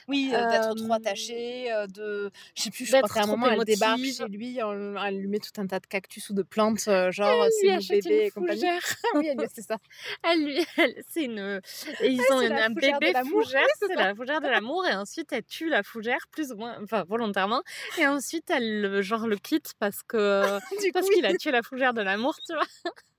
Oui, 0.07 0.31
euh, 0.33 0.49
d'être 0.49 0.75
trop 0.75 0.93
attaché, 0.93 1.71
euh, 1.71 1.87
de. 1.87 2.31
Je 2.55 2.63
sais 2.63 2.69
plus, 2.71 2.85
je 2.85 2.97
crois 2.97 3.07
qu'à 3.07 3.23
un 3.23 3.27
moment, 3.27 3.47
elle 3.49 3.63
débarque 3.63 3.99
chez 3.99 4.25
lui, 4.25 4.57
elle 4.59 5.17
lui 5.19 5.27
met 5.27 5.39
tout 5.39 5.59
un 5.61 5.67
tas 5.67 5.79
de 5.79 5.85
cactus 5.87 6.29
ou 6.29 6.33
de 6.33 6.43
plantes, 6.43 6.87
euh, 6.87 7.11
genre, 7.11 7.45
c'est 7.61 7.67
mon 7.67 7.77
bébé 7.89 8.15
une 8.15 8.21
et 8.21 8.31
compagnie. 8.31 8.59
fougère. 8.61 8.81
oui, 9.15 9.27
c'est 9.53 9.61
ça. 9.61 9.77
Elle 10.23 10.43
lui, 10.45 10.65
c'est 11.09 11.23
une, 11.23 11.61
et 12.01 12.07
ils 12.09 12.21
ont 12.31 12.41
une- 12.41 12.51
un 12.53 12.69
bébé 12.71 13.13
fougère, 13.29 13.65
c'est 13.79 13.95
la 13.95 14.15
fougère 14.15 14.41
de 14.41 14.47
l'amour, 14.47 14.85
et 14.87 14.95
ensuite 14.95 15.31
elle 15.31 15.43
tue 15.45 15.69
la 15.69 15.83
fougère 15.83 16.10
plus 16.31 16.51
ou 16.51 16.55
moins, 16.55 16.77
enfin 16.83 17.03
volontairement, 17.07 17.61
et 17.97 18.07
ensuite 18.07 18.49
elle 18.49 18.81
le- 18.81 19.01
genre 19.01 19.27
le 19.27 19.37
quitte 19.37 19.73
parce 19.79 20.01
que 20.03 20.43
parce 20.93 21.09
qu'il 21.09 21.25
a 21.25 21.33
tué 21.35 21.51
la 21.51 21.61
fougère 21.63 21.93
de 21.93 22.01
l'amour, 22.01 22.35
tu 22.45 22.53
vois. 22.53 22.65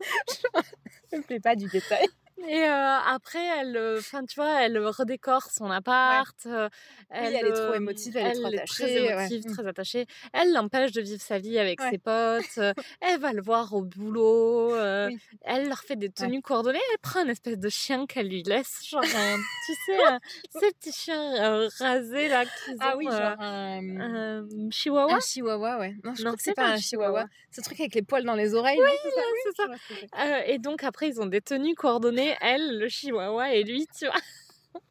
je 1.12 1.16
me 1.16 1.22
plais 1.22 1.40
pas 1.40 1.56
du 1.56 1.66
détail. 1.66 2.06
Et 2.48 2.64
euh, 2.64 2.96
après, 3.06 3.44
elle, 3.60 3.96
enfin, 3.98 4.24
tu 4.24 4.34
vois, 4.36 4.62
elle 4.62 4.78
redécore 4.78 5.50
son 5.50 5.70
appart. 5.70 6.34
euh, 6.46 6.68
elle 7.10 7.34
est 7.34 7.52
trop 7.52 7.74
émotive, 7.74 8.16
elle 8.16 8.26
est 8.26 8.32
trop 8.32 8.42
très 8.50 8.58
attachée, 8.58 9.00
ouais. 9.02 9.12
émotive, 9.26 9.42
Mm. 9.48 9.52
très 9.54 9.66
attachée. 9.66 10.06
Elle 10.32 10.52
l'empêche 10.52 10.92
de 10.92 11.00
vivre 11.00 11.20
sa 11.22 11.38
vie 11.38 11.58
avec 11.58 11.80
Ouais. 11.80 11.90
ses 11.90 11.98
potes. 11.98 12.58
elle 13.00 13.20
va 13.20 13.32
le 13.32 13.42
voir 13.42 13.72
au 13.74 13.82
boulot. 13.82 14.74
euh, 14.74 15.08
Oui. 15.08 15.18
Elle 15.42 15.68
leur 15.68 15.80
fait 15.80 15.96
des 15.96 16.10
tenues 16.10 16.42
coordonnées. 16.42 16.80
Elle 16.92 16.98
prend 16.98 17.22
une 17.22 17.30
espèce 17.30 17.58
de 17.58 17.68
chien 17.68 18.06
qu'elle 18.06 18.28
lui 18.28 18.42
laisse, 18.42 18.84
genre, 18.88 19.02
un- 19.04 19.36
tu 19.66 19.74
sais, 19.86 19.98
un- 20.08 20.20
ces 20.50 20.70
petits 20.72 20.92
chiens 20.92 21.44
euh, 21.44 21.68
rasés 21.78 22.28
là 22.28 22.44
qu'ils 22.44 22.76
Ah 22.80 22.94
ont, 22.94 22.98
oui, 22.98 23.04
genre 23.06 23.36
un, 23.40 24.00
un 24.00 24.70
chihuahua. 24.70 25.14
un 25.14 25.20
chihuahua, 25.20 25.78
ouais. 25.78 25.94
Non, 26.04 26.14
je 26.14 26.22
Non, 26.22 26.30
crois 26.30 26.36
que 26.36 26.42
c'est 26.42 26.54
pas 26.54 26.62
pas 26.62 26.68
un 26.68 26.72
un 26.72 26.76
chihuahua. 26.78 27.08
chihuahua. 27.20 27.28
Ce 27.50 27.60
truc 27.60 27.78
avec 27.80 27.94
les 27.94 28.02
poils 28.02 28.24
dans 28.24 28.34
les 28.34 28.54
oreilles. 28.54 28.80
Oui, 28.80 29.10
c'est 29.44 29.62
ça? 29.62 30.46
et 30.46 30.58
donc 30.58 30.82
après, 30.84 31.08
ils 31.08 31.20
ont 31.20 31.26
des 31.26 31.40
tenues 31.40 31.74
coordonnées, 31.74 32.31
elle, 32.40 32.78
le 32.78 32.88
chihuahua 32.88 33.54
et 33.54 33.64
lui, 33.64 33.86
tu 33.98 34.06
vois. 34.06 34.14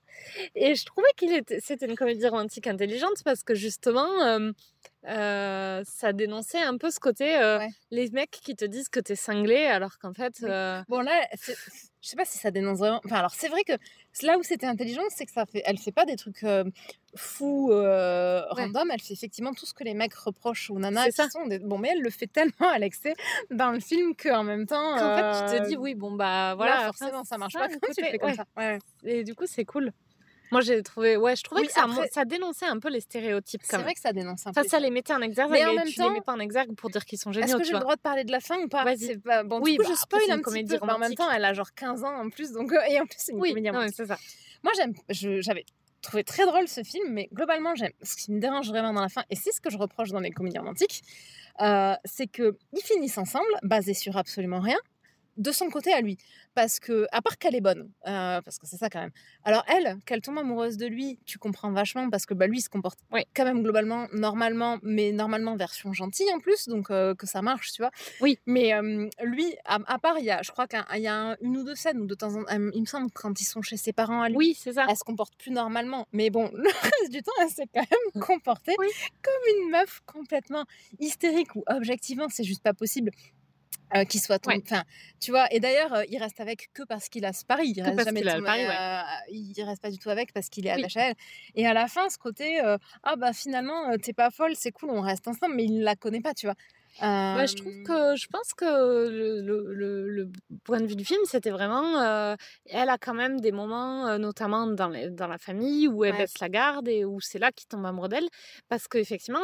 Et 0.56 0.75
je 0.75 0.86
trouvais 0.86 1.10
qu'il 1.17 1.34
était, 1.34 1.60
c'était 1.60 1.86
une 1.86 1.95
comédie 1.95 2.27
romantique 2.27 2.67
intelligente 2.67 3.21
parce 3.25 3.43
que 3.43 3.54
justement, 3.54 4.21
euh, 4.23 4.51
euh, 5.07 5.81
ça 5.85 6.13
dénonçait 6.13 6.59
un 6.61 6.77
peu 6.77 6.91
ce 6.91 6.99
côté 6.99 7.37
euh, 7.37 7.57
Ouais. 7.59 7.69
les 7.89 8.09
mecs 8.11 8.31
qui 8.31 8.55
te 8.55 8.65
disent 8.65 8.89
que 8.89 8.99
t'es 8.99 9.15
cinglé 9.15 9.65
alors 9.65 9.97
qu'en 9.99 10.13
fait, 10.13 10.35
Oui. 10.41 10.49
Bon 10.89 11.01
là, 11.01 11.27
je 11.33 12.07
sais 12.07 12.15
pas 12.15 12.25
si 12.25 12.37
ça 12.37 12.51
dénonce 12.51 12.79
vraiment. 12.79 13.01
Enfin 13.05 13.17
alors 13.17 13.33
c'est 13.33 13.47
vrai 13.49 13.63
que 13.63 13.73
là 14.23 14.37
où 14.37 14.43
c'était 14.43 14.67
intelligent, 14.67 15.01
c'est 15.09 15.25
que 15.25 15.31
ça 15.31 15.45
fait, 15.45 15.61
elle 15.65 15.77
fait 15.79 15.91
pas 15.91 16.05
des 16.05 16.15
trucs 16.15 16.45
fous, 17.15 17.69
Ouais. 17.71 18.39
random. 18.51 18.89
Elle 18.91 19.01
fait 19.01 19.13
effectivement 19.13 19.53
tout 19.53 19.65
ce 19.65 19.73
que 19.73 19.83
les 19.83 19.93
mecs 19.93 20.13
reprochent 20.13 20.69
aux 20.69 20.79
nanas 20.79 21.05
qui 21.07 21.11
ça. 21.13 21.29
sont 21.29 21.45
des... 21.47 21.59
bon, 21.59 21.77
mais 21.77 21.89
elle 21.93 22.01
le 22.01 22.09
fait 22.09 22.27
tellement 22.27 22.51
à 22.71 22.77
l'excès 22.79 23.13
dans 23.49 23.71
le 23.71 23.79
film 23.79 24.15
qu'en 24.15 24.43
même 24.43 24.65
temps. 24.67 24.97
qu'en 24.97 25.15
fait, 25.47 25.55
tu 25.57 25.61
te 25.63 25.67
dis 25.67 25.77
oui, 25.77 25.95
bon 25.95 26.11
bah 26.11 26.53
voilà, 26.55 26.75
voilà, 26.75 26.85
forcément 26.93 27.23
ça 27.23 27.37
marche 27.37 27.53
ça, 27.53 27.59
pas 27.59 27.67
quand 27.69 27.93
tu 27.95 28.01
le 28.01 28.07
fais 28.07 28.17
comme 28.19 28.29
ouais. 28.29 28.35
ça. 28.35 28.77
Et 29.03 29.23
du 29.23 29.33
coup, 29.35 29.45
c'est 29.47 29.65
cool. 29.65 29.91
Moi, 30.51 30.61
j'ai 30.61 30.83
trouvé, 30.83 31.15
ouais, 31.17 31.35
je 31.35 31.43
trouvais 31.43 31.61
Oui, 31.61 31.67
que 31.67 31.73
ça, 31.73 31.83
après- 31.85 32.09
ça 32.11 32.25
dénonçait 32.25 32.65
un 32.65 32.77
peu 32.79 32.89
les 32.89 32.99
stéréotypes 33.01 33.61
C'est 33.63 33.77
vrai 33.77 33.93
que 33.93 33.99
ça 34.01 34.11
dénonce 34.11 34.45
un 34.45 34.49
Enfin, 34.51 34.63
peu. 34.63 34.67
ça 34.67 34.79
les 34.79 34.89
mettait 34.89 35.13
en 35.13 35.21
exergue 35.21 35.51
Mais 35.51 35.65
en 35.65 35.73
même 35.73 35.87
tu 35.87 35.95
temps- 35.95 36.09
les 36.09 36.15
mets 36.15 36.21
pas 36.21 36.33
en 36.33 36.39
exergue 36.39 36.75
pour 36.75 36.89
dire 36.89 37.05
qu'ils 37.05 37.17
sont 37.19 37.31
Est-ce 37.31 37.39
géniaux, 37.41 37.57
que 37.57 37.61
tu 37.63 37.67
j'ai 37.69 37.73
le 37.73 37.79
droit 37.79 37.95
de 37.95 38.01
parler 38.01 38.23
de 38.25 38.31
la 38.31 38.39
fin 38.41 38.59
ou 38.59 38.67
pas? 38.67 38.83
Vas-y. 38.83 39.17
Pas... 39.19 39.43
Bon, 39.43 39.59
Oui, 39.61 39.71
du 39.73 39.77
coup, 39.77 39.83
bah, 39.83 39.89
je 39.93 39.99
spoil 39.99 40.21
c'est 40.25 40.31
un 40.31 40.35
une 40.35 40.41
petit 40.41 40.43
comédie 40.45 40.67
peu, 40.73 40.73
mais 40.75 40.81
en 40.83 40.85
même 40.85 40.93
romantique. 40.95 41.17
temps, 41.19 41.31
elle 41.31 41.45
a 41.45 41.53
genre 41.53 41.73
15 41.73 42.03
ans 42.03 42.15
en 42.15 42.29
plus, 42.29 42.51
donc... 42.51 42.71
euh, 42.73 42.81
et 42.89 42.99
en 42.99 43.05
plus, 43.05 43.15
c'est 43.17 43.31
une 43.31 43.39
Oui, 43.39 43.49
comédie 43.49 43.69
romantique. 43.69 43.95
c'est 43.95 44.05
ça. 44.07 44.17
Moi, 44.63 44.73
j'aime, 44.75 44.93
j'avais 45.41 45.65
trouvé 46.01 46.23
très 46.23 46.45
drôle 46.45 46.67
ce 46.67 46.83
film, 46.83 47.13
mais 47.13 47.29
globalement, 47.33 47.73
j'aime. 47.75 47.93
Ce 48.03 48.15
qui 48.15 48.31
me 48.31 48.39
dérange 48.39 48.67
vraiment 48.69 48.91
dans 48.93 49.01
la 49.01 49.09
fin, 49.09 49.23
et 49.29 49.35
c'est 49.35 49.51
ce 49.51 49.61
que 49.61 49.69
je 49.69 49.77
reproche 49.77 50.09
dans 50.09 50.19
les 50.19 50.31
comédies 50.31 50.57
romantiques, 50.59 51.01
euh, 51.61 51.93
c'est 52.05 52.27
que 52.27 52.57
ils 52.73 52.81
finissent 52.83 53.17
ensemble, 53.17 53.47
basés 53.63 53.93
sur 53.93 54.17
absolument 54.17 54.59
rien, 54.59 54.77
de 55.37 55.51
son 55.51 55.69
côté 55.69 55.93
à 55.93 56.01
lui. 56.01 56.17
Parce 56.53 56.79
que, 56.81 57.07
à 57.13 57.21
part 57.21 57.37
qu'elle 57.37 57.55
est 57.55 57.61
bonne, 57.61 57.89
euh, 58.07 58.41
parce 58.41 58.57
que 58.57 58.67
c'est 58.67 58.75
ça 58.75 58.89
quand 58.89 58.99
même. 58.99 59.11
Alors 59.45 59.63
elle, 59.69 59.97
qu'elle 60.05 60.19
tombe 60.21 60.37
amoureuse 60.37 60.75
de 60.75 60.85
lui, 60.85 61.17
tu 61.25 61.37
comprends 61.39 61.71
vachement 61.71 62.09
parce 62.09 62.25
que 62.25 62.33
bah, 62.33 62.45
lui 62.47 62.57
il 62.57 62.61
se 62.61 62.67
comporte 62.67 62.99
quand 63.33 63.45
même 63.45 63.63
globalement 63.63 64.07
normalement, 64.11 64.77
mais 64.83 65.13
normalement 65.13 65.55
version 65.55 65.93
gentille 65.93 66.27
en 66.33 66.39
plus, 66.39 66.67
donc 66.67 66.91
euh, 66.91 67.15
que 67.15 67.25
ça 67.25 67.41
marche, 67.41 67.71
tu 67.71 67.81
vois. 67.81 67.91
Oui. 68.19 68.37
Mais 68.45 68.73
euh, 68.73 69.07
lui, 69.23 69.55
à, 69.63 69.79
à 69.87 69.97
part, 69.97 70.19
il 70.19 70.25
y 70.25 70.31
a, 70.31 70.41
je 70.41 70.51
crois 70.51 70.67
qu'il 70.67 70.79
y 70.97 71.07
a 71.07 71.15
un- 71.15 71.37
une 71.41 71.55
ou 71.57 71.63
deux 71.63 71.75
scènes 71.75 71.99
où 71.99 72.05
de 72.05 72.15
temps 72.15 72.35
en 72.35 72.43
temps, 72.43 72.51
il 72.73 72.81
me 72.81 72.85
semble 72.85 73.09
quand 73.11 73.39
ils 73.39 73.45
sont 73.45 73.61
chez 73.61 73.77
ses 73.77 73.93
parents 73.93 74.21
à 74.21 74.27
lui, 74.27 74.35
Oui, 74.35 74.57
c'est 74.59 74.73
ça. 74.73 74.85
elle 74.89 74.97
se 74.97 75.03
comporte 75.05 75.35
plus 75.37 75.51
normalement. 75.51 76.05
Mais 76.11 76.29
bon, 76.29 76.51
le 76.53 76.67
reste 76.67 77.11
du 77.11 77.21
temps, 77.23 77.31
elle 77.41 77.49
s'est 77.49 77.67
quand 77.73 77.85
même 77.89 78.21
comportée 78.23 78.75
Oui. 78.77 78.87
comme 79.23 79.55
une 79.63 79.71
meuf 79.71 80.01
complètement 80.05 80.65
hystérique 80.99 81.55
ou 81.55 81.63
objectivement, 81.67 82.27
c'est 82.29 82.43
juste 82.43 82.61
pas 82.63 82.73
possible. 82.73 83.11
Euh, 83.95 84.04
qu'il 84.06 84.21
soit. 84.21 84.45
Ouais. 84.47 84.62
Enfin, 84.65 84.84
tu 85.19 85.32
vois. 85.32 85.51
Et 85.54 85.60
d'ailleurs, 85.60 85.93
euh, 85.93 86.04
il 86.10 86.17
reste 86.17 86.39
avec 86.39 86.69
que 86.73 86.84
parce 86.84 87.10
qu'il 87.10 87.25
a 87.25 87.34
ce 87.34 87.45
pari. 87.45 87.73
Il 87.75 87.82
reste 87.82 88.04
jamais 88.04 88.21
qu'il 88.21 88.30
a 88.30 88.38
le 88.38 88.39
tombé, 88.39 88.47
pari, 88.47 88.65
ouais. 88.65 88.75
euh, 88.80 89.32
il 89.32 89.63
reste 89.63 89.82
pas 89.82 89.91
du 89.91 89.97
tout 89.99 90.10
avec 90.10 90.34
parce 90.34 90.49
qu'il 90.49 90.67
est 90.67 90.73
Oui. 90.73 90.80
attaché 90.80 90.99
à 90.99 91.10
elle. 91.10 91.15
Et 91.56 91.65
à 91.67 91.73
la 91.73 91.88
fin, 91.88 92.10
ce 92.10 92.17
côté, 92.17 92.60
ah 93.04 93.15
bah 93.15 93.34
finalement, 93.34 93.95
t'es 94.01 94.13
pas 94.13 94.30
folle, 94.32 94.54
c'est 94.56 94.71
cool, 94.71 94.89
on 94.91 95.01
reste 95.01 95.27
ensemble, 95.27 95.56
mais 95.56 95.65
il 95.65 95.82
la 95.82 95.95
connaît 95.95 96.21
pas, 96.21 96.34
tu 96.34 96.45
vois. 96.47 96.56
Ouais, 97.01 97.47
je 97.47 97.56
trouve 97.56 97.71
que 97.84 98.15
je 98.17 98.27
pense 98.27 98.54
que 98.54 98.65
le, 98.65 99.39
le- 99.41 99.73
le- 99.73 100.10
le 100.10 100.30
point 100.65 100.82
de 100.82 100.86
vue 100.86 100.97
du 100.97 101.06
film, 101.06 101.21
c'était 101.23 101.49
vraiment. 101.49 102.36
elle 102.65 102.89
a 102.89 102.97
quand 102.97 103.13
même 103.13 103.39
des 103.39 103.54
moments, 103.54 104.17
notamment 104.19 104.67
dans, 104.67 104.89
les- 104.89 105.10
dans 105.10 105.27
la 105.27 105.38
famille, 105.38 105.88
où 105.88 106.04
elle 106.04 106.17
baisse 106.17 106.38
la 106.41 106.49
garde 106.49 106.89
et 106.89 107.06
où 107.06 107.21
c'est 107.21 107.39
là 107.39 107.51
qu'il 107.54 107.67
tombe 107.69 107.86
amoureux 107.86 108.10
d'elle. 108.10 108.27
Parce 108.67 108.89
qu'effectivement, 108.89 109.39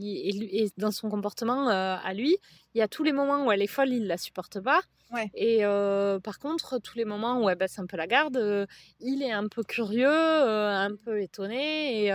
et, 0.00 0.62
et 0.64 0.70
dans 0.76 0.92
son 0.92 1.08
comportement 1.10 1.68
à 1.68 2.14
lui, 2.14 2.36
il 2.74 2.78
y 2.78 2.82
a 2.82 2.88
tous 2.88 3.02
les 3.04 3.12
moments 3.12 3.44
où 3.46 3.52
elle 3.52 3.62
est 3.62 3.66
folle, 3.66 3.90
il 3.90 4.06
la 4.06 4.16
supporte 4.16 4.60
pas. 4.60 4.80
Ouais. 5.12 5.28
Et 5.34 5.64
euh, 5.64 6.20
par 6.20 6.38
contre, 6.38 6.78
tous 6.78 6.96
les 6.96 7.04
moments 7.04 7.40
où 7.42 7.50
elle 7.50 7.56
baisse 7.58 7.80
un 7.80 7.86
peu 7.86 7.96
la 7.96 8.06
garde, 8.06 8.36
euh, 8.36 8.64
il 9.00 9.24
est 9.24 9.32
un 9.32 9.48
peu 9.48 9.64
curieux, 9.64 10.06
euh, 10.08 10.70
un 10.70 10.94
peu 10.94 11.20
étonné. 11.20 12.04
Et, 12.06 12.12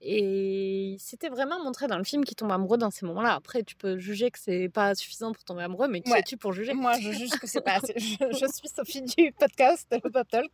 et 0.00 0.96
c'était 0.98 1.28
vraiment 1.28 1.62
montré 1.62 1.86
dans 1.86 1.98
le 1.98 2.02
film 2.04 2.24
qu'il 2.24 2.36
tombe 2.36 2.50
amoureux 2.50 2.78
dans 2.78 2.90
ces 2.90 3.06
moments-là. 3.06 3.34
Après, 3.34 3.62
tu 3.62 3.76
peux 3.76 3.98
juger 3.98 4.30
que 4.32 4.38
c'est 4.40 4.68
pas 4.68 4.96
suffisant 4.96 5.32
pour 5.32 5.44
tomber 5.44 5.62
amoureux, 5.62 5.86
mais 5.88 6.00
qui 6.00 6.10
Ouais. 6.10 6.20
es-tu 6.20 6.36
pour 6.36 6.52
juger? 6.52 6.72
Moi, 6.74 6.98
je 7.00 7.10
juge 7.12 7.30
que 7.30 7.46
c'est 7.46 7.60
pas 7.60 7.74
assez. 7.76 7.94
Je, 7.96 8.16
je 8.32 8.46
suis 8.52 8.68
Sophie 8.68 9.02
du 9.02 9.32
podcast 9.32 9.86
le 9.92 10.10
Pop 10.10 10.28
Talk 10.28 10.50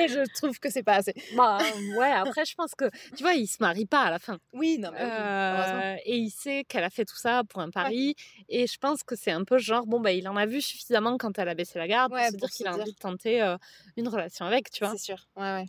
et 0.00 0.08
je 0.08 0.20
trouve 0.34 0.58
que 0.58 0.70
c'est 0.70 0.82
pas 0.82 0.96
assez. 0.96 1.14
Bah 1.34 1.58
ouais, 1.98 2.12
après, 2.12 2.44
je 2.44 2.54
pense 2.54 2.74
que, 2.74 2.90
tu 3.16 3.22
vois, 3.22 3.32
il 3.32 3.46
se 3.46 3.56
marie 3.60 3.86
pas 3.86 4.02
à 4.02 4.10
la 4.10 4.18
fin. 4.18 4.38
Oui, 4.52 4.78
non, 4.78 4.90
mais 4.92 5.02
oui, 5.02 5.10
heureusement. 5.10 5.96
Et 6.04 6.16
il 6.16 6.30
sait 6.30 6.64
qu'elle 6.64 6.84
a 6.84 6.90
fait 6.90 7.04
tout 7.06 7.16
ça 7.16 7.42
pour 7.48 7.60
un 7.62 7.70
pari. 7.70 8.14
Et 8.48 8.65
je 8.66 8.78
pense 8.78 9.02
que 9.02 9.16
c'est 9.16 9.30
un 9.30 9.44
peu 9.44 9.58
genre, 9.58 9.86
bon, 9.86 10.00
bah, 10.00 10.12
il 10.12 10.28
en 10.28 10.36
a 10.36 10.46
vu 10.46 10.60
suffisamment 10.60 11.16
quand 11.18 11.38
elle 11.38 11.48
a 11.48 11.54
baissé 11.54 11.78
la 11.78 11.88
garde 11.88 12.12
Ouais, 12.12 12.22
pour 12.22 12.30
se 12.32 12.36
dire 12.36 12.50
qu'il 12.50 12.66
a 12.66 12.74
envie 12.74 12.92
de 12.92 12.98
tenter 12.98 13.42
euh, 13.42 13.56
une 13.96 14.08
relation 14.08 14.46
avec, 14.46 14.70
tu 14.70 14.84
vois. 14.84 14.92
C'est 14.92 15.04
sûr. 15.04 15.28
Ouais, 15.36 15.52
ouais. 15.52 15.66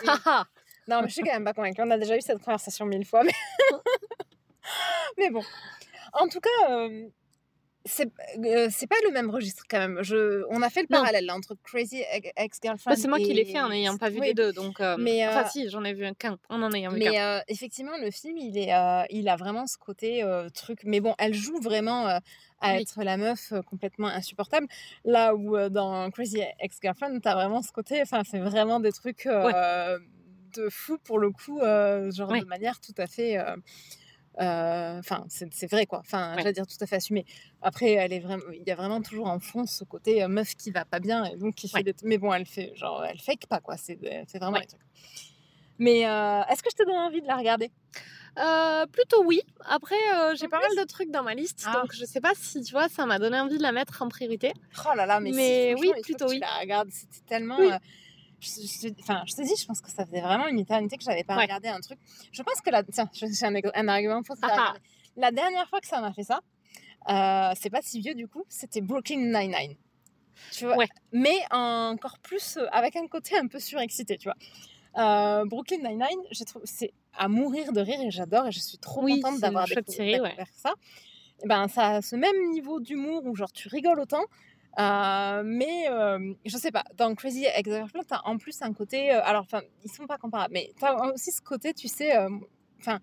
Haha. 0.08 0.46
Non, 0.88 1.02
mais 1.02 1.08
je 1.08 1.14
suis 1.14 1.22
quand 1.22 1.32
même 1.32 1.44
pas 1.44 1.52
convaincue. 1.52 1.82
On 1.82 1.90
a 1.90 1.98
déjà 1.98 2.16
eu 2.16 2.20
cette 2.20 2.42
conversation 2.42 2.86
mille 2.86 3.04
fois, 3.04 3.22
mais, 3.22 3.34
mais 5.18 5.30
bon. 5.30 5.42
En 6.14 6.28
tout 6.28 6.40
cas, 6.40 6.70
euh, 6.70 7.08
c'est 7.90 8.06
euh, 8.38 8.68
pas 8.88 8.96
le 9.06 9.12
même 9.12 9.28
registre 9.30 9.64
quand 9.68 9.78
même. 9.78 9.98
Je... 10.02 10.44
On 10.50 10.62
a 10.62 10.70
fait 10.70 10.82
le 10.82 10.86
Non. 10.90 11.00
parallèle 11.00 11.26
là, 11.26 11.34
entre 11.34 11.56
Crazy 11.64 12.02
Ex- 12.12 12.30
Bah, 12.36 12.42
Ex-Girlfriend. 12.44 12.96
c'est 12.96 13.08
moi 13.08 13.18
qui 13.18 13.32
l'ai 13.34 13.44
fait 13.44 13.60
en 13.60 13.68
n'ayant 13.68 13.96
pas 13.98 14.08
vu 14.10 14.20
Oui, 14.20 14.28
les 14.28 14.34
deux. 14.34 14.52
Donc, 14.52 14.80
euh, 14.80 14.96
Mais, 14.98 15.26
Enfin, 15.26 15.42
euh, 15.42 15.48
si, 15.50 15.68
j'en 15.68 15.84
ai 15.84 15.92
vu 15.92 16.04
un 16.04 16.14
qu'un, 16.14 16.38
en 16.48 16.62
en 16.62 16.72
ayant 16.72 16.90
vu. 16.92 16.98
Mais 17.00 17.20
euh, 17.20 17.40
effectivement, 17.48 17.96
le 18.00 18.10
film, 18.10 18.36
il, 18.38 18.56
est, 18.56 18.72
euh, 18.74 19.02
il 19.10 19.28
a 19.28 19.36
vraiment 19.36 19.66
ce 19.66 19.76
côté 19.76 20.22
euh, 20.22 20.48
truc. 20.48 20.80
Mais 20.84 21.00
bon, 21.00 21.14
elle 21.18 21.34
joue 21.34 21.58
vraiment 21.60 22.08
euh, 22.08 22.18
à 22.60 22.74
Oui. 22.74 22.82
être 22.82 23.02
la 23.02 23.16
meuf 23.16 23.52
euh, 23.52 23.62
complètement 23.62 24.08
insupportable. 24.08 24.66
Là 25.04 25.34
où 25.34 25.56
euh, 25.56 25.68
dans 25.68 26.10
Crazy 26.10 26.42
Ex-Girlfriend, 26.60 27.20
t'as 27.20 27.34
vraiment 27.34 27.62
ce 27.62 27.72
côté. 27.72 28.00
Enfin, 28.02 28.22
c'est 28.28 28.38
vraiment 28.38 28.80
des 28.80 28.92
trucs 28.92 29.26
euh, 29.26 29.98
de 30.56 30.68
fou 30.68 30.98
pour 31.04 31.18
le 31.18 31.30
coup, 31.30 31.60
euh, 31.60 32.10
genre 32.10 32.30
Ouais. 32.30 32.40
de 32.40 32.44
manière 32.46 32.80
tout 32.80 32.94
à 32.98 33.06
fait. 33.06 33.36
Euh, 34.40 34.44
euh, 34.44 34.98
Enfin, 34.98 35.24
c'est 35.28 35.70
vrai 35.70 35.86
quoi. 35.86 36.00
Enfin, 36.00 36.30
Ouais. 36.34 36.42
j'allais 36.42 36.52
dire 36.52 36.66
tout 36.66 36.76
à 36.80 36.86
fait 36.86 36.96
assumé. 36.96 37.24
Après, 37.62 37.92
elle 37.92 38.12
est 38.12 38.20
vraiment, 38.20 38.42
il 38.52 38.62
y 38.66 38.70
a 38.70 38.74
vraiment 38.74 39.00
toujours 39.02 39.26
en 39.28 39.38
fond 39.40 39.66
ce 39.66 39.84
côté 39.84 40.22
euh, 40.22 40.28
meuf 40.28 40.54
qui 40.54 40.70
va 40.70 40.84
pas 40.84 40.98
bien 41.00 41.24
et 41.26 41.36
donc 41.36 41.54
qui 41.54 41.68
fait 41.68 41.78
Ouais. 41.78 41.82
des. 41.82 41.94
Mais 42.04 42.18
bon, 42.18 42.32
elle 42.32 42.46
fait 42.46 42.72
genre, 42.76 43.04
elle 43.04 43.18
fake 43.20 43.46
pas 43.48 43.60
quoi. 43.60 43.76
C'est 43.76 43.98
fait 44.28 44.38
vraiment 44.38 44.52
Ouais. 44.54 44.60
les 44.60 44.66
trucs. 44.66 44.80
Mais 45.78 46.06
euh, 46.06 46.42
est-ce 46.50 46.62
que 46.62 46.68
je 46.70 46.76
te 46.76 46.84
donne 46.84 46.96
envie 46.96 47.22
de 47.22 47.26
la 47.26 47.36
regarder? 47.36 47.70
Euh, 48.38 48.86
plutôt 48.86 49.24
oui. 49.24 49.40
Après, 49.66 49.94
euh, 50.14 50.34
j'ai 50.36 50.46
pas 50.46 50.58
plus? 50.60 50.76
mal 50.76 50.84
de 50.84 50.88
trucs 50.88 51.10
dans 51.10 51.22
ma 51.22 51.34
liste, 51.34 51.64
Ah. 51.66 51.80
donc 51.80 51.92
je 51.92 52.04
sais 52.04 52.20
pas 52.20 52.32
si 52.36 52.60
tu 52.62 52.72
vois, 52.72 52.88
ça 52.88 53.04
m'a 53.06 53.18
donné 53.18 53.40
envie 53.40 53.56
de 53.58 53.62
la 53.62 53.72
mettre 53.72 54.00
en 54.02 54.08
priorité. 54.08 54.52
Oh 54.86 54.94
là 54.94 55.04
là, 55.06 55.18
mais, 55.20 55.30
si, 55.30 55.36
Mais 55.36 55.74
oui, 55.78 55.92
plutôt 56.02 56.28
oui. 56.28 56.38
la 56.38 56.58
regardes. 56.60 56.90
C'était 56.92 57.24
tellement. 57.26 57.56
Oui. 57.58 57.72
euh, 57.72 57.78
je, 58.40 58.48
je 58.48 58.88
te- 58.88 59.00
enfin, 59.00 59.22
je 59.26 59.34
te 59.34 59.42
dis, 59.42 59.54
je 59.56 59.66
pense 59.66 59.80
que 59.80 59.90
ça 59.90 60.04
faisait 60.06 60.20
vraiment 60.20 60.46
une 60.46 60.58
éternité 60.58 60.96
que 60.96 61.04
j'avais 61.04 61.24
pas 61.24 61.36
Ouais. 61.36 61.42
regardé 61.42 61.68
un 61.68 61.80
truc. 61.80 61.98
Je 62.32 62.42
pense 62.42 62.60
que 62.60 62.70
la. 62.70 62.82
Tiens, 62.84 63.08
je- 63.12 63.26
j'ai 63.26 63.46
un, 63.46 63.54
un 63.74 63.88
argument 63.88 64.22
pour 64.22 64.36
faire 64.36 64.50
Ah 64.52 64.72
ah. 64.74 64.78
La 65.16 65.30
dernière 65.32 65.68
fois 65.68 65.80
que 65.80 65.86
ça 65.86 66.00
m'a 66.00 66.12
fait 66.12 66.22
ça, 66.24 66.40
euh, 67.08 67.52
c'est 67.60 67.70
pas 67.70 67.82
si 67.82 68.00
vieux 68.00 68.14
du 68.14 68.28
coup, 68.28 68.44
c'était 68.48 68.80
Brooklyn 68.80 69.18
Nine-Nine. 69.18 69.76
Tu 70.52 70.64
vois? 70.64 70.76
Ouais. 70.76 70.88
Mais 71.12 71.38
encore 71.50 72.18
plus 72.20 72.56
euh, 72.56 72.66
avec 72.72 72.96
un 72.96 73.06
côté 73.08 73.36
un 73.36 73.46
peu 73.46 73.58
surexcité, 73.58 74.16
tu 74.16 74.28
vois. 74.28 74.36
Euh, 74.98 75.44
Brooklyn 75.44 75.78
Nine-Nine, 75.78 76.20
j'ai 76.30 76.44
trouvé- 76.44 76.64
c'est 76.66 76.92
à 77.12 77.28
mourir 77.28 77.72
de 77.72 77.80
rire 77.80 78.00
et 78.00 78.10
j'adore 78.10 78.46
et 78.46 78.52
je 78.52 78.60
suis 78.60 78.78
trop 78.78 79.02
Oui, 79.02 79.20
contente 79.20 79.40
d'avoir 79.40 79.66
découvert, 79.66 80.22
ouais. 80.22 80.36
ça. 80.56 80.72
Et 81.42 81.46
ben, 81.46 81.68
ça 81.68 81.88
a 81.96 82.02
ce 82.02 82.16
même 82.16 82.50
niveau 82.50 82.80
d'humour 82.80 83.24
où 83.26 83.34
genre 83.34 83.52
tu 83.52 83.68
rigoles 83.68 84.00
autant. 84.00 84.22
Euh, 84.78 85.42
mais 85.44 85.88
euh, 85.90 86.32
je 86.44 86.56
sais 86.56 86.70
pas, 86.70 86.84
dans 86.96 87.14
Crazy 87.14 87.44
Ex-Girlfriend, 87.44 88.04
t'as 88.06 88.20
en 88.24 88.38
plus 88.38 88.60
un 88.62 88.72
côté. 88.72 89.12
euh, 89.12 89.20
alors, 89.24 89.42
enfin, 89.42 89.60
ils 89.84 89.90
sont 89.90 90.06
pas 90.06 90.18
comparables, 90.18 90.54
mais 90.54 90.70
t'as 90.78 90.94
aussi 91.12 91.32
ce 91.32 91.42
côté, 91.42 91.74
tu 91.74 91.88
sais, 91.88 92.12
enfin, 92.80 93.00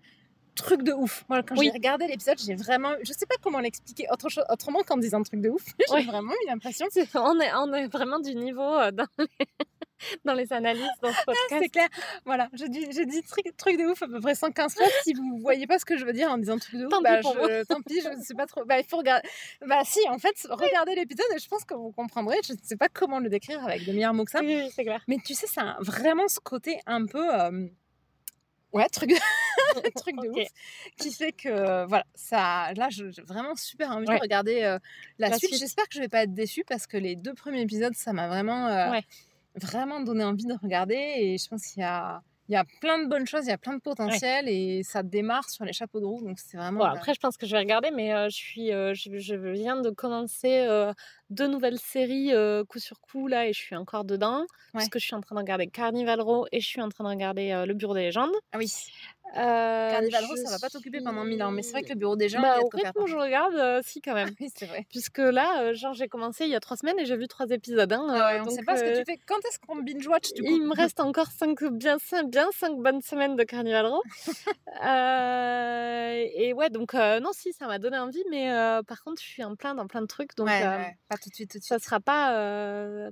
truc 0.54 0.82
de 0.82 0.92
ouf. 0.92 1.24
Moi, 1.28 1.42
quand 1.42 1.56
Oui. 1.56 1.66
j'ai 1.66 1.72
regardé 1.72 2.06
l'épisode, 2.08 2.38
j'ai 2.38 2.54
vraiment. 2.56 2.92
Je 3.04 3.12
sais 3.12 3.26
pas 3.26 3.36
comment 3.42 3.60
l'expliquer 3.60 4.06
autre 4.10 4.28
chose, 4.28 4.44
autrement 4.50 4.80
qu'en 4.82 4.96
disant 4.96 5.22
truc 5.22 5.40
de 5.40 5.50
ouf. 5.50 5.64
j'ai 5.96 6.04
vraiment 6.04 6.32
eu 6.32 6.46
l'impression. 6.48 6.86
On 7.14 7.38
est, 7.40 7.52
on 7.54 7.72
est 7.74 7.86
vraiment 7.86 8.18
du 8.18 8.34
niveau 8.34 8.90
dans 8.92 9.06
dans 10.24 10.34
les 10.34 10.52
analyses 10.52 10.88
dans 11.02 11.12
ce 11.12 11.24
podcast. 11.24 11.54
C'est 11.60 11.68
clair. 11.68 11.88
Voilà, 12.24 12.48
j'ai 12.52 12.68
dit, 12.68 12.86
j'ai 12.90 13.06
dit 13.06 13.22
truc, 13.22 13.44
truc 13.56 13.78
de 13.78 13.84
ouf 13.86 14.02
à 14.02 14.06
peu 14.06 14.20
près 14.20 14.34
115 14.34 14.74
fois. 14.74 14.86
Si 15.02 15.12
vous 15.14 15.38
voyez 15.38 15.66
pas 15.66 15.78
ce 15.78 15.84
que 15.84 15.96
je 15.96 16.04
veux 16.04 16.12
dire 16.12 16.30
en 16.30 16.38
disant 16.38 16.58
truc 16.58 16.76
de 16.80 16.84
ouf, 16.86 16.90
Tant 16.90 17.00
bah, 17.02 17.16
pis 17.18 17.22
pour 17.22 17.34
je- 17.34 17.64
tant 17.64 17.80
pis, 17.82 18.00
je 18.02 18.08
ne 18.08 18.22
sais 18.22 18.34
pas 18.34 18.46
trop. 18.46 18.64
Bah, 18.64 18.78
il 18.78 18.84
faut 18.86 18.98
regarder. 18.98 19.28
Bah, 19.66 19.82
si, 19.84 20.00
en 20.08 20.18
fait, 20.18 20.34
regardez 20.50 20.94
l'épisode 20.94 21.26
et 21.34 21.38
je 21.38 21.48
pense 21.48 21.64
que 21.64 21.74
vous 21.74 21.92
comprendrez. 21.92 22.36
Je 22.46 22.52
ne 22.52 22.58
sais 22.62 22.76
pas 22.76 22.88
comment 22.88 23.18
le 23.18 23.28
décrire 23.28 23.62
avec 23.64 23.84
de 23.86 23.92
meilleurs 23.92 24.14
mots 24.14 24.24
que 24.24 24.30
ça. 24.30 24.40
Oui, 24.40 24.56
oui, 24.56 24.70
c'est 24.74 24.84
clair. 24.84 25.02
Mais 25.08 25.18
tu 25.24 25.34
sais, 25.34 25.46
c'est 25.46 25.60
un- 25.60 25.76
vraiment 25.80 26.28
ce 26.28 26.40
côté 26.40 26.80
un 26.86 27.06
peu. 27.06 27.34
euh, 27.40 27.66
Ouais, 28.74 28.86
truc, 28.90 29.10
truc 29.96 30.16
de 30.22 30.28
Ok. 30.28 30.36
ouf 30.36 30.48
qui 30.98 31.10
fait 31.10 31.32
que 31.32 31.86
voilà, 31.86 32.04
ça 32.14 32.70
là 32.74 32.88
je- 32.90 33.10
j'ai 33.10 33.22
vraiment 33.22 33.56
super 33.56 33.90
envie 33.92 34.06
Ouais. 34.06 34.16
de 34.16 34.20
regarder 34.20 34.62
euh, 34.62 34.78
la, 35.18 35.30
La 35.30 35.38
suite. 35.38 35.48
suite. 35.52 35.60
J'espère 35.60 35.84
que 35.88 35.94
je 35.94 36.00
vais 36.00 36.08
pas 36.08 36.24
être 36.24 36.34
déçue 36.34 36.64
parce 36.68 36.86
que 36.86 36.98
les 36.98 37.16
deux 37.16 37.32
premiers 37.32 37.62
épisodes 37.62 37.94
ça 37.94 38.12
m'a 38.12 38.28
vraiment 38.28 38.66
euh, 38.66 38.90
Ouais. 38.90 39.04
Vraiment 39.58 40.00
donné 40.00 40.24
envie 40.24 40.46
de 40.46 40.54
regarder 40.62 40.94
et 40.94 41.38
je 41.38 41.48
pense 41.48 41.66
qu'il 41.66 41.80
y 41.80 41.84
a 41.84 42.22
il 42.48 42.54
y 42.54 42.56
a 42.56 42.64
plein 42.80 42.98
de 42.98 43.08
bonnes 43.08 43.26
choses, 43.26 43.44
il 43.44 43.50
y 43.50 43.52
a 43.52 43.58
plein 43.58 43.74
de 43.74 43.80
potentiel 43.80 44.48
et 44.48 44.82
ça 44.82 45.02
démarre 45.02 45.48
sur 45.50 45.66
les 45.66 45.74
chapeaux 45.74 46.00
de 46.00 46.06
roue 46.06 46.22
donc 46.22 46.38
c'est 46.38 46.56
vraiment 46.56 46.78
Bon, 46.78 46.84
après, 46.86 47.12
je 47.12 47.20
pense 47.20 47.36
que 47.36 47.46
je 47.46 47.52
vais 47.52 47.58
regarder, 47.58 47.90
mais 47.90 48.14
euh, 48.14 48.28
je, 48.30 48.36
suis, 48.36 48.72
euh, 48.72 48.94
je, 48.94 49.18
je 49.18 49.34
viens 49.34 49.80
de 49.80 49.90
commencer 49.90 50.60
euh, 50.60 50.92
deux 51.28 51.46
nouvelles 51.46 51.78
séries 51.78 52.32
coup 52.66 52.78
sur 52.78 53.00
coup, 53.00 53.26
là, 53.28 53.46
et 53.46 53.52
je 53.52 53.58
suis 53.58 53.76
encore 53.76 54.04
dedans. 54.04 54.46
Parce 54.72 54.88
que 54.88 54.98
je 54.98 55.04
suis 55.04 55.14
en 55.14 55.20
train 55.20 55.34
de 55.34 55.40
regarder 55.40 55.66
Carnival 55.66 56.20
Row 56.20 56.46
et 56.52 56.60
je 56.60 56.66
suis 56.66 56.80
en 56.80 56.88
train 56.88 57.04
de 57.04 57.08
regarder 57.10 57.64
Le 57.66 57.74
Bureau 57.74 57.94
des 57.94 58.02
légendes. 58.02 58.30
ah 58.52 58.58
oui, 58.58 58.72
Euh, 59.36 59.90
Carnival 59.90 60.24
Row 60.24 60.36
ça 60.36 60.50
va 60.50 60.58
pas 60.58 60.70
t'occuper 60.70 61.00
pendant 61.02 61.20
suis- 61.22 61.30
mille 61.30 61.42
ans 61.42 61.50
mais 61.50 61.62
c'est 61.62 61.72
vrai 61.72 61.82
que 61.82 61.90
le 61.90 61.96
bureau 61.96 62.16
des 62.16 62.28
gens 62.30 62.40
Bah, 62.40 62.60
au 62.60 62.68
rythme 62.68 63.06
je 63.06 63.16
regarde, 63.16 63.54
euh, 63.54 63.80
si, 63.84 64.00
quand 64.00 64.14
même. 64.14 64.30
Oui, 64.40 64.48
c'est 64.56 64.66
vrai. 64.66 64.86
Puisque 64.90 65.18
là, 65.18 65.62
euh, 65.62 65.74
genre, 65.74 65.92
j'ai 65.94 66.08
commencé 66.08 66.44
il 66.44 66.50
y 66.50 66.54
a 66.54 66.60
trois 66.60 66.76
semaines 66.76 66.98
et 66.98 67.04
j'ai 67.04 67.16
vu 67.16 67.28
trois 67.28 67.46
épisodes. 67.50 67.92
hein, 67.92 68.06
Ah 68.08 68.32
ouais, 68.34 68.40
on 68.40 68.44
donc, 68.44 68.54
sait 68.54 68.62
pas 68.64 68.76
ce 68.76 68.84
que 68.84 68.98
tu 68.98 69.04
fais. 69.04 69.18
Quand 69.26 69.38
est-ce 69.48 69.58
qu'on 69.58 69.76
binge 69.76 70.06
watch 70.06 70.32
du 70.32 70.42
coup? 70.42 70.48
Il 70.50 70.62
me 70.62 70.74
reste 70.74 71.00
encore 71.00 71.26
cinq, 71.30 71.62
bien, 71.64 71.98
cinq, 71.98 72.30
bien 72.30 72.48
cinq 72.52 72.76
bonnes 72.78 73.02
semaines 73.02 73.36
de 73.36 73.42
Carnival 73.44 73.86
Row. 73.86 74.02
Et 76.40 76.52
ouais, 76.54 76.70
donc 76.70 76.94
non, 76.94 77.30
si, 77.32 77.52
ça 77.52 77.66
m'a 77.66 77.78
donné 77.78 77.98
envie, 77.98 78.24
mais 78.30 78.48
par 78.86 79.02
contre, 79.02 79.20
je 79.22 79.26
suis 79.28 79.44
en 79.44 79.56
plein 79.56 79.74
dans 79.74 79.86
plein 79.86 80.00
de 80.02 80.06
trucs, 80.06 80.34
donc 80.36 80.46
ouais, 80.48 80.62
ouais, 80.66 80.96
pas 81.08 81.16
tout 81.16 81.28
de 81.30 81.34
suite, 81.34 81.50
tout 81.52 81.58
de 81.58 81.64
ça 81.64 81.76
suite. 81.78 81.86
sera 81.86 82.00
pas, 82.00 82.30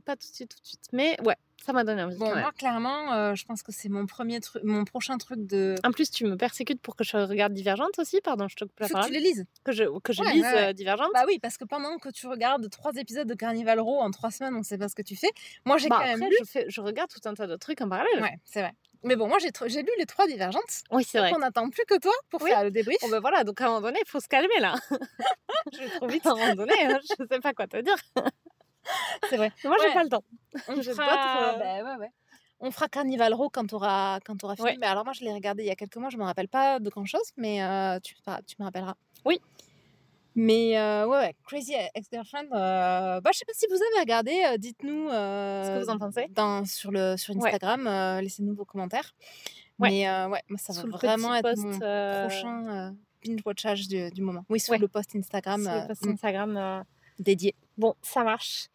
pas 0.04 0.16
tout 0.16 0.28
de 0.30 0.34
suite, 0.34 0.50
tout 0.54 0.60
de 0.62 0.66
suite. 0.66 0.84
Mais 0.92 1.16
ouais, 1.22 1.36
ça 1.64 1.72
m'a 1.72 1.84
donné 1.84 2.02
envie. 2.02 2.16
Bon, 2.16 2.34
moi, 2.36 2.52
clairement, 2.56 3.12
euh, 3.12 3.34
je 3.34 3.44
pense 3.44 3.62
que 3.62 3.72
c'est 3.72 3.88
mon 3.88 4.06
premier 4.06 4.40
truc, 4.40 4.62
mon 4.64 4.84
prochain 4.84 5.18
truc 5.18 5.46
de. 5.46 5.74
En 5.84 5.90
plus, 5.90 6.10
tu 6.10 6.24
me 6.24 6.36
persécutes 6.36 6.80
pour 6.80 6.94
que 6.96 7.02
je 7.04 7.16
regarde 7.16 7.52
Divergente 7.52 7.98
aussi, 7.98 8.20
pardon, 8.20 8.46
je 8.48 8.56
te 8.56 8.64
coupe 8.64 8.78
la 8.80 8.88
que 8.88 9.06
tu 9.06 9.12
les 9.12 9.20
lises. 9.20 9.44
Que 9.64 9.72
je, 9.72 9.84
que 10.00 10.12
je 10.12 10.22
Ouais, 10.22 10.32
lise 10.32 10.42
ouais, 10.44 10.52
ouais. 10.52 10.68
euh, 10.68 10.72
Divergente. 10.72 11.10
Bah 11.14 11.24
oui, 11.26 11.38
parce 11.40 11.56
que 11.56 11.64
pendant 11.64 11.96
que 11.98 12.08
tu 12.10 12.26
regardes 12.26 12.68
trois 12.70 12.92
épisodes 12.94 13.26
de 13.28 13.34
Carnival 13.34 13.80
Row 13.80 14.00
en 14.00 14.10
trois 14.10 14.30
semaines, 14.30 14.54
on 14.54 14.62
sait 14.62 14.78
pas 14.78 14.88
ce 14.88 14.94
que 14.94 15.02
tu 15.02 15.16
fais. 15.16 15.30
Moi, 15.64 15.78
j'ai 15.78 15.88
Bah, 15.88 15.98
quand 16.00 16.06
même 16.06 16.20
lu. 16.28 16.36
je, 16.40 16.44
fais, 16.44 16.66
je 16.68 16.80
regarde 16.80 17.10
tout 17.10 17.28
un 17.28 17.34
tas 17.34 17.46
de 17.46 17.56
trucs 17.56 17.80
en 17.80 17.88
parallèle. 17.88 18.20
Ouais, 18.22 18.38
c'est 18.44 18.60
vrai. 18.60 18.72
Mais 19.02 19.14
bon, 19.14 19.28
moi, 19.28 19.38
j'ai 19.38 19.50
lu 19.82 19.90
les 19.98 20.06
trois 20.06 20.26
divergentes. 20.26 20.62
Oui, 20.90 21.04
c'est 21.04 21.18
vrai. 21.18 21.32
on 21.34 21.38
n'attend 21.38 21.68
plus 21.70 21.84
que 21.86 21.98
toi 21.98 22.12
pour 22.30 22.42
Oui. 22.42 22.50
faire 22.50 22.64
le 22.64 22.70
débrief. 22.70 22.98
Bon, 23.02 23.08
ben 23.08 23.20
voilà, 23.20 23.44
donc 23.44 23.60
à 23.60 23.64
un 23.64 23.68
moment 23.68 23.80
donné, 23.82 24.00
il 24.04 24.08
faut 24.08 24.20
se 24.20 24.26
calmer 24.28 24.58
là. 24.60 24.74
Je 25.72 26.06
vais 26.06 26.18
trop 26.20 26.30
à 26.30 26.32
un 26.32 26.36
moment 26.38 26.54
donné, 26.54 26.72
hein, 26.86 26.98
je 27.02 27.24
sais 27.28 27.40
pas 27.40 27.52
quoi 27.52 27.66
te 27.66 27.80
dire. 27.82 27.96
C'est 29.30 29.36
vrai. 29.36 29.52
Moi, 29.64 29.76
j'ai 29.80 29.88
Ouais. 29.88 29.94
pas 29.94 30.02
le 30.04 30.08
temps. 30.08 30.24
On 30.68 30.82
fera... 30.82 30.82
d'autres, 30.82 31.00
euh, 31.00 31.58
bah, 31.82 31.92
ouais, 31.92 32.00
ouais. 32.00 32.10
On 32.60 32.70
fera 32.70 32.88
Carnival 32.88 33.34
Row 33.34 33.50
quand 33.50 33.66
tu 33.66 33.74
auras, 33.74 34.18
quand 34.20 34.42
auras 34.44 34.56
fini. 34.56 34.78
Mais 34.80 34.86
alors, 34.86 35.04
moi, 35.04 35.12
je 35.12 35.22
l'ai 35.24 35.32
regardé 35.32 35.62
il 35.62 35.66
y 35.66 35.70
a 35.70 35.76
quelques 35.76 35.96
mois. 35.96 36.08
Je 36.08 36.16
me 36.16 36.24
rappelle 36.24 36.48
pas 36.48 36.78
de 36.80 36.88
grand 36.88 37.04
chose, 37.04 37.30
mais 37.36 37.62
euh, 37.62 37.98
tu, 38.00 38.14
tu 38.46 38.56
me 38.58 38.64
rappelleras. 38.64 38.94
Oui. 39.24 39.40
Mais 40.38 40.78
euh, 40.78 41.06
ouais, 41.06 41.18
ouais, 41.18 41.34
Crazy 41.46 41.74
Ex-Girlfriend, 41.94 42.44
euh, 42.52 43.20
bah, 43.22 43.30
je 43.32 43.38
sais 43.38 43.44
pas 43.46 43.54
si 43.54 43.66
vous 43.68 43.74
avez 43.76 44.00
regardé, 44.00 44.32
euh, 44.52 44.58
dites-nous 44.58 45.08
euh, 45.08 45.64
Ce 45.64 45.78
que 45.80 45.84
vous 45.84 45.90
en 45.90 45.98
pensez 45.98 46.26
dans, 46.30 46.64
sur, 46.66 46.90
le, 46.90 47.16
sur. 47.16 47.34
Instagram, 47.36 47.84
laissez-nous 48.20 48.54
vos 48.54 48.66
commentaires. 48.66 49.14
Ouais. 49.78 49.90
Mais 49.90 50.06
ouais, 50.26 50.42
moi, 50.48 50.58
ça 50.58 50.72
Sous 50.74 50.90
va 50.90 50.96
vraiment 50.98 51.34
être 51.34 51.42
post, 51.42 51.62
mon 51.64 51.78
prochain 51.78 52.94
binge-watchage 53.24 53.88
du, 53.88 54.10
du 54.10 54.20
moment. 54.22 54.44
Oui, 54.50 54.60
sur 54.60 54.72
Ouais. 54.72 54.78
le 54.78 54.88
post 54.88 55.14
Instagram 55.16 55.62
sur 55.62 55.72
le 55.72 55.86
post 55.88 56.04
mm, 56.06 56.10
Instagram. 56.10 56.84
dédié. 57.18 57.54
Bon, 57.78 57.94
ça 58.02 58.22
marche. 58.22 58.68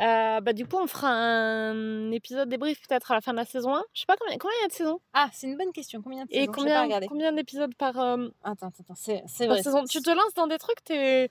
Euh, 0.00 0.40
bah, 0.40 0.52
du 0.52 0.66
coup, 0.66 0.76
on 0.78 0.86
fera 0.86 1.08
un 1.10 2.10
épisode 2.12 2.48
débrief 2.48 2.80
peut-être 2.88 3.10
à 3.10 3.14
la 3.14 3.20
fin 3.20 3.32
de 3.32 3.36
la 3.36 3.44
saison 3.44 3.74
1. 3.74 3.82
Je 3.92 4.00
sais 4.00 4.06
pas 4.06 4.16
combien, 4.18 4.38
combien 4.38 4.56
il 4.60 4.62
y 4.62 4.64
a 4.64 4.68
de 4.68 4.72
saisons? 4.72 5.00
Ah, 5.12 5.28
c'est 5.32 5.46
une 5.46 5.56
bonne 5.56 5.72
question. 5.72 6.00
Combien 6.02 6.24
de 6.24 6.30
Et 6.30 6.40
saisons? 6.40 6.52
Combien, 6.52 7.00
combien 7.08 7.32
d'épisodes 7.32 7.74
par, 7.74 7.98
euh, 8.00 8.28
Attends, 8.42 8.68
attends, 8.68 8.84
attends, 8.84 8.94
c'est 8.94 9.46
vrai. 9.46 9.62
saison? 9.62 9.84
Tu 9.84 10.00
te 10.00 10.10
lances 10.10 10.34
dans 10.34 10.46
des 10.46 10.58
trucs, 10.58 10.82
t'es 10.84 11.28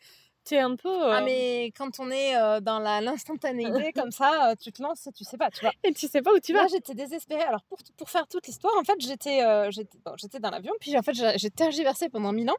es 0.51 0.57
un 0.59 0.76
peu. 0.76 0.89
euh, 0.89 1.14
Ah 1.18 1.22
mais 1.22 1.72
quand 1.78 1.99
on 1.99 2.09
est 2.09 2.36
euh, 2.36 2.59
dans 2.62 2.80
l'instantanéité 2.80 3.91
comme 3.95 4.12
ça, 4.12 4.49
euh, 4.51 4.55
tu 4.59 4.72
te 4.72 4.82
lances 4.82 5.05
et 5.07 5.12
tu 5.12 5.24
sais 5.24 5.38
pas, 5.38 5.49
tu 5.51 5.62
vois. 5.62 5.72
Et 5.84 5.93
tu 5.93 6.07
sais 6.07 6.22
pas 6.22 6.34
où 6.34 6.39
tu 6.39 6.51
vas. 6.53 6.64
Là 6.64 6.68
j'étais 6.68 6.95
désespérée. 6.95 7.43
Alors 7.43 7.62
pour, 7.64 7.78
pour 7.97 8.09
faire 8.09 8.28
toute 8.28 8.47
l'histoire, 8.47 8.74
en 8.80 8.84
fait 8.84 8.95
j'étais 8.99 9.41
j'étais 9.72 9.97
bon, 10.03 10.14
j'étais 10.18 10.39
dans 10.39 10.49
l'avion, 10.49 10.74
puis 10.80 10.97
en 10.97 11.03
fait 11.03 11.14
j'ai 11.14 11.38
j'ai 11.38 11.49
tergiversé 11.51 12.09
pendant 12.09 12.32
mille 12.32 12.49
ans 12.49 12.55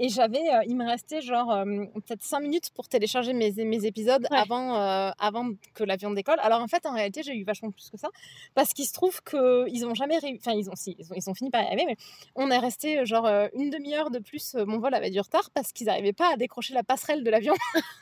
et 0.00 0.08
j'avais, 0.08 0.38
euh, 0.38 0.62
il 0.66 0.76
me 0.76 0.84
restait 0.86 1.20
genre 1.20 1.52
euh, 1.52 1.64
peut-être 2.06 2.22
cinq 2.22 2.40
minutes 2.40 2.70
pour 2.74 2.88
télécharger 2.88 3.32
mes, 3.34 3.52
mes 3.52 3.84
épisodes 3.84 4.26
Ouais. 4.30 4.38
avant, 4.38 4.76
euh, 4.76 5.10
avant 5.18 5.50
que 5.74 5.84
l'avion 5.84 6.10
décolle. 6.10 6.38
Alors 6.40 6.60
en 6.62 6.66
fait 6.68 6.86
en 6.86 6.92
réalité 6.94 7.22
j'ai 7.22 7.34
eu 7.36 7.44
vachement 7.44 7.70
plus 7.70 7.90
que 7.90 7.98
ça 7.98 8.08
parce 8.54 8.72
qu'il 8.72 8.86
se 8.86 8.92
trouve 8.94 9.22
que 9.22 9.68
ils 9.68 9.84
ont 9.86 9.94
jamais, 9.94 10.18
réussi, 10.18 10.38
enfin 10.40 10.56
ils 10.56 10.70
ont 10.70 10.74
si, 10.74 10.96
ils 10.98 11.12
ont, 11.12 11.14
ils 11.16 11.28
ont 11.30 11.34
fini 11.34 11.50
par 11.50 11.62
y 11.62 11.66
arriver, 11.66 11.84
mais 11.86 11.96
on 12.34 12.50
est 12.50 12.58
resté 12.58 13.04
genre 13.04 13.26
une 13.54 13.70
demi-heure 13.70 14.10
de 14.10 14.18
plus. 14.18 14.54
Mon 14.54 14.78
vol 14.78 14.94
avait 14.94 15.10
du 15.10 15.20
retard 15.20 15.50
parce 15.50 15.72
qu'ils 15.72 15.86
n'arrivaient 15.86 16.14
pas 16.14 16.32
à 16.32 16.36
décrocher 16.36 16.72
la 16.74 16.82
passerelle 16.82 17.22
de 17.22 17.30
l'avion. 17.30 17.54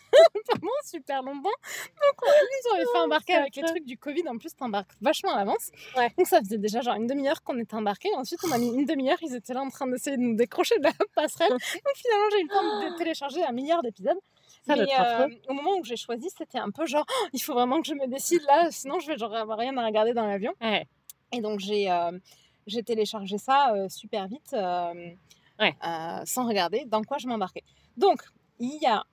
Vraiment 0.50 0.70
super 0.84 1.22
longtemps. 1.22 1.42
Donc, 1.42 2.22
on, 2.22 2.26
ils 2.26 2.70
nous 2.70 2.74
avaient 2.74 2.84
fait 2.92 2.98
embarquer 3.04 3.32
c'est 3.34 3.38
avec 3.38 3.56
les 3.56 3.62
trucs 3.62 3.84
du 3.84 3.98
Covid. 3.98 4.26
En 4.28 4.38
plus, 4.38 4.54
t'embarques 4.54 4.90
vachement 5.02 5.34
à 5.34 5.38
l'avance. 5.38 5.70
Ouais. 5.96 6.10
Donc, 6.16 6.26
ça 6.26 6.40
faisait 6.40 6.56
déjà 6.58 6.80
genre 6.80 6.94
une 6.94 7.06
demi-heure 7.06 7.42
qu'on 7.42 7.58
était 7.58 7.74
embarqués. 7.74 8.08
Ensuite, 8.16 8.40
on 8.44 8.52
a 8.52 8.58
mis 8.58 8.68
une 8.68 8.86
demi-heure. 8.86 9.18
Ils 9.22 9.34
étaient 9.34 9.52
là 9.52 9.60
en 9.60 9.68
train 9.68 9.86
d'essayer 9.86 10.16
de 10.16 10.22
nous 10.22 10.34
décrocher 10.34 10.78
de 10.78 10.84
la 10.84 10.92
passerelle. 11.14 11.52
Finalement, 11.96 12.24
j'ai 12.32 12.40
eu 12.40 12.44
le 12.44 12.48
temps 12.48 12.90
de 12.90 12.96
télécharger 12.98 13.44
un 13.44 13.52
milliard 13.52 13.82
d'épisodes. 13.82 14.18
Ça 14.66 14.76
Mais 14.76 14.86
euh, 14.98 15.28
au 15.48 15.54
moment 15.54 15.76
où 15.78 15.84
j'ai 15.84 15.96
choisi, 15.96 16.28
c'était 16.36 16.58
un 16.58 16.70
peu 16.70 16.84
genre, 16.86 17.06
Oh, 17.08 17.26
il 17.32 17.40
faut 17.40 17.54
vraiment 17.54 17.80
que 17.80 17.86
je 17.86 17.94
me 17.94 18.06
décide 18.06 18.42
là, 18.42 18.68
sinon 18.70 18.98
je 19.00 19.06
vais 19.06 19.16
genre 19.16 19.34
avoir 19.34 19.58
rien 19.58 19.76
à 19.78 19.84
regarder 19.86 20.12
dans 20.12 20.26
l'avion. 20.26 20.52
Ouais. 20.60 20.86
Et 21.32 21.40
donc 21.40 21.60
j'ai 21.60 21.90
euh, 21.90 22.18
j'ai 22.66 22.82
téléchargé 22.82 23.38
ça 23.38 23.72
euh, 23.74 23.88
super 23.88 24.26
vite, 24.28 24.52
euh, 24.52 25.10
Ouais. 25.60 25.74
sans 26.26 26.46
regarder 26.46 26.84
dans 26.86 27.02
quoi 27.02 27.18
je 27.18 27.26
m'embarquais. 27.28 27.64
Donc 27.96 28.22
il 28.58 28.78
y 28.82 28.86
a 28.86 29.04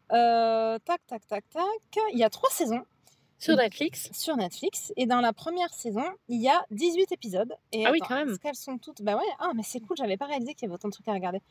tac 0.80 1.02
tac 1.08 1.26
tac 1.28 1.44
tac, 1.50 1.64
il 2.12 2.20
y 2.20 2.24
a 2.24 2.30
trois 2.30 2.50
saisons 2.50 2.84
Sur 3.40 3.56
Netflix. 3.56 4.10
sur 4.14 4.36
Netflix 4.38 4.92
et 4.98 5.06
dans 5.06 5.22
la 5.22 5.32
première 5.34 5.74
saison 5.74 6.04
il 6.28 6.42
y 6.42 6.50
a 6.50 6.66
18 6.72 7.12
épisodes. 7.14 7.56
Et 7.72 7.86
Ah 7.86 7.92
oui, 7.92 8.00
quand 8.00 8.16
même. 8.16 8.30
Est-ce 8.30 8.40
qu'elles 8.40 8.56
sont 8.56 8.78
toutes? 8.78 9.02
Bah 9.04 9.16
ouais. 9.16 9.24
Ah 9.40 9.52
mais 9.56 9.64
c'est 9.64 9.80
cool, 9.80 9.96
j'avais 9.98 10.18
pas 10.18 10.26
réalisé 10.26 10.54
qu'il 10.54 10.64
y 10.64 10.66
avait 10.66 10.76
autant 10.76 10.90
de 10.90 10.94
trucs 10.94 11.08
à 11.08 11.14
regarder. 11.14 11.42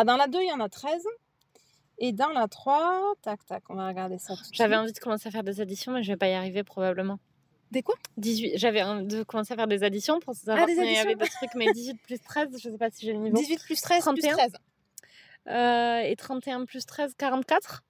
Ah 0.00 0.04
dans 0.04 0.16
la 0.16 0.28
2 0.28 0.38
il 0.40 0.48
y 0.48 0.52
en 0.52 0.60
a 0.60 0.68
13 0.68 1.02
et 1.98 2.12
dans 2.12 2.28
la 2.28 2.46
3 2.46 3.14
tac 3.22 3.44
tac 3.46 3.64
on 3.68 3.74
va 3.74 3.88
regarder 3.88 4.18
ça. 4.18 4.34
J'avais 4.52 4.76
envie 4.76 4.92
de 4.92 4.98
commencer 4.98 5.26
à 5.28 5.30
faire 5.32 5.42
des 5.42 5.60
additions, 5.60 5.90
mais 5.92 6.02
je 6.04 6.12
vais 6.12 6.16
pas 6.16 6.28
y 6.28 6.34
arriver 6.34 6.62
probablement. 6.62 7.18
Des 7.72 7.82
quoi? 7.82 7.96
18. 8.16 8.52
J'avais 8.56 8.82
envie 8.82 9.06
de 9.06 9.24
commencer 9.24 9.52
à 9.54 9.56
faire 9.56 9.66
des 9.66 9.82
additions 9.82 10.20
pour 10.20 10.34
savoir 10.34 10.58
Ah, 10.62 10.66
des 10.66 10.76
combien 10.76 10.90
il 10.90 10.94
y 10.94 10.98
avait 10.98 11.12
additions. 11.14 11.38
de 11.42 11.48
trucs, 11.48 11.54
mais 11.56 11.72
18 11.72 12.00
plus 12.02 12.20
13, 12.20 12.48
je 12.62 12.70
sais 12.70 12.78
pas 12.78 12.90
si 12.90 13.04
j'ai 13.06 13.12
le 13.12 13.18
niveau. 13.18 13.36
18 13.36 13.60
plus 13.64 13.80
13 13.80 14.04
plus 14.04 14.22
31. 14.22 14.36
13. 14.36 14.52
Euh, 15.48 16.00
et 16.00 16.14
31 16.16 16.64
plus 16.64 16.86
13, 16.86 17.14
44 17.18 17.82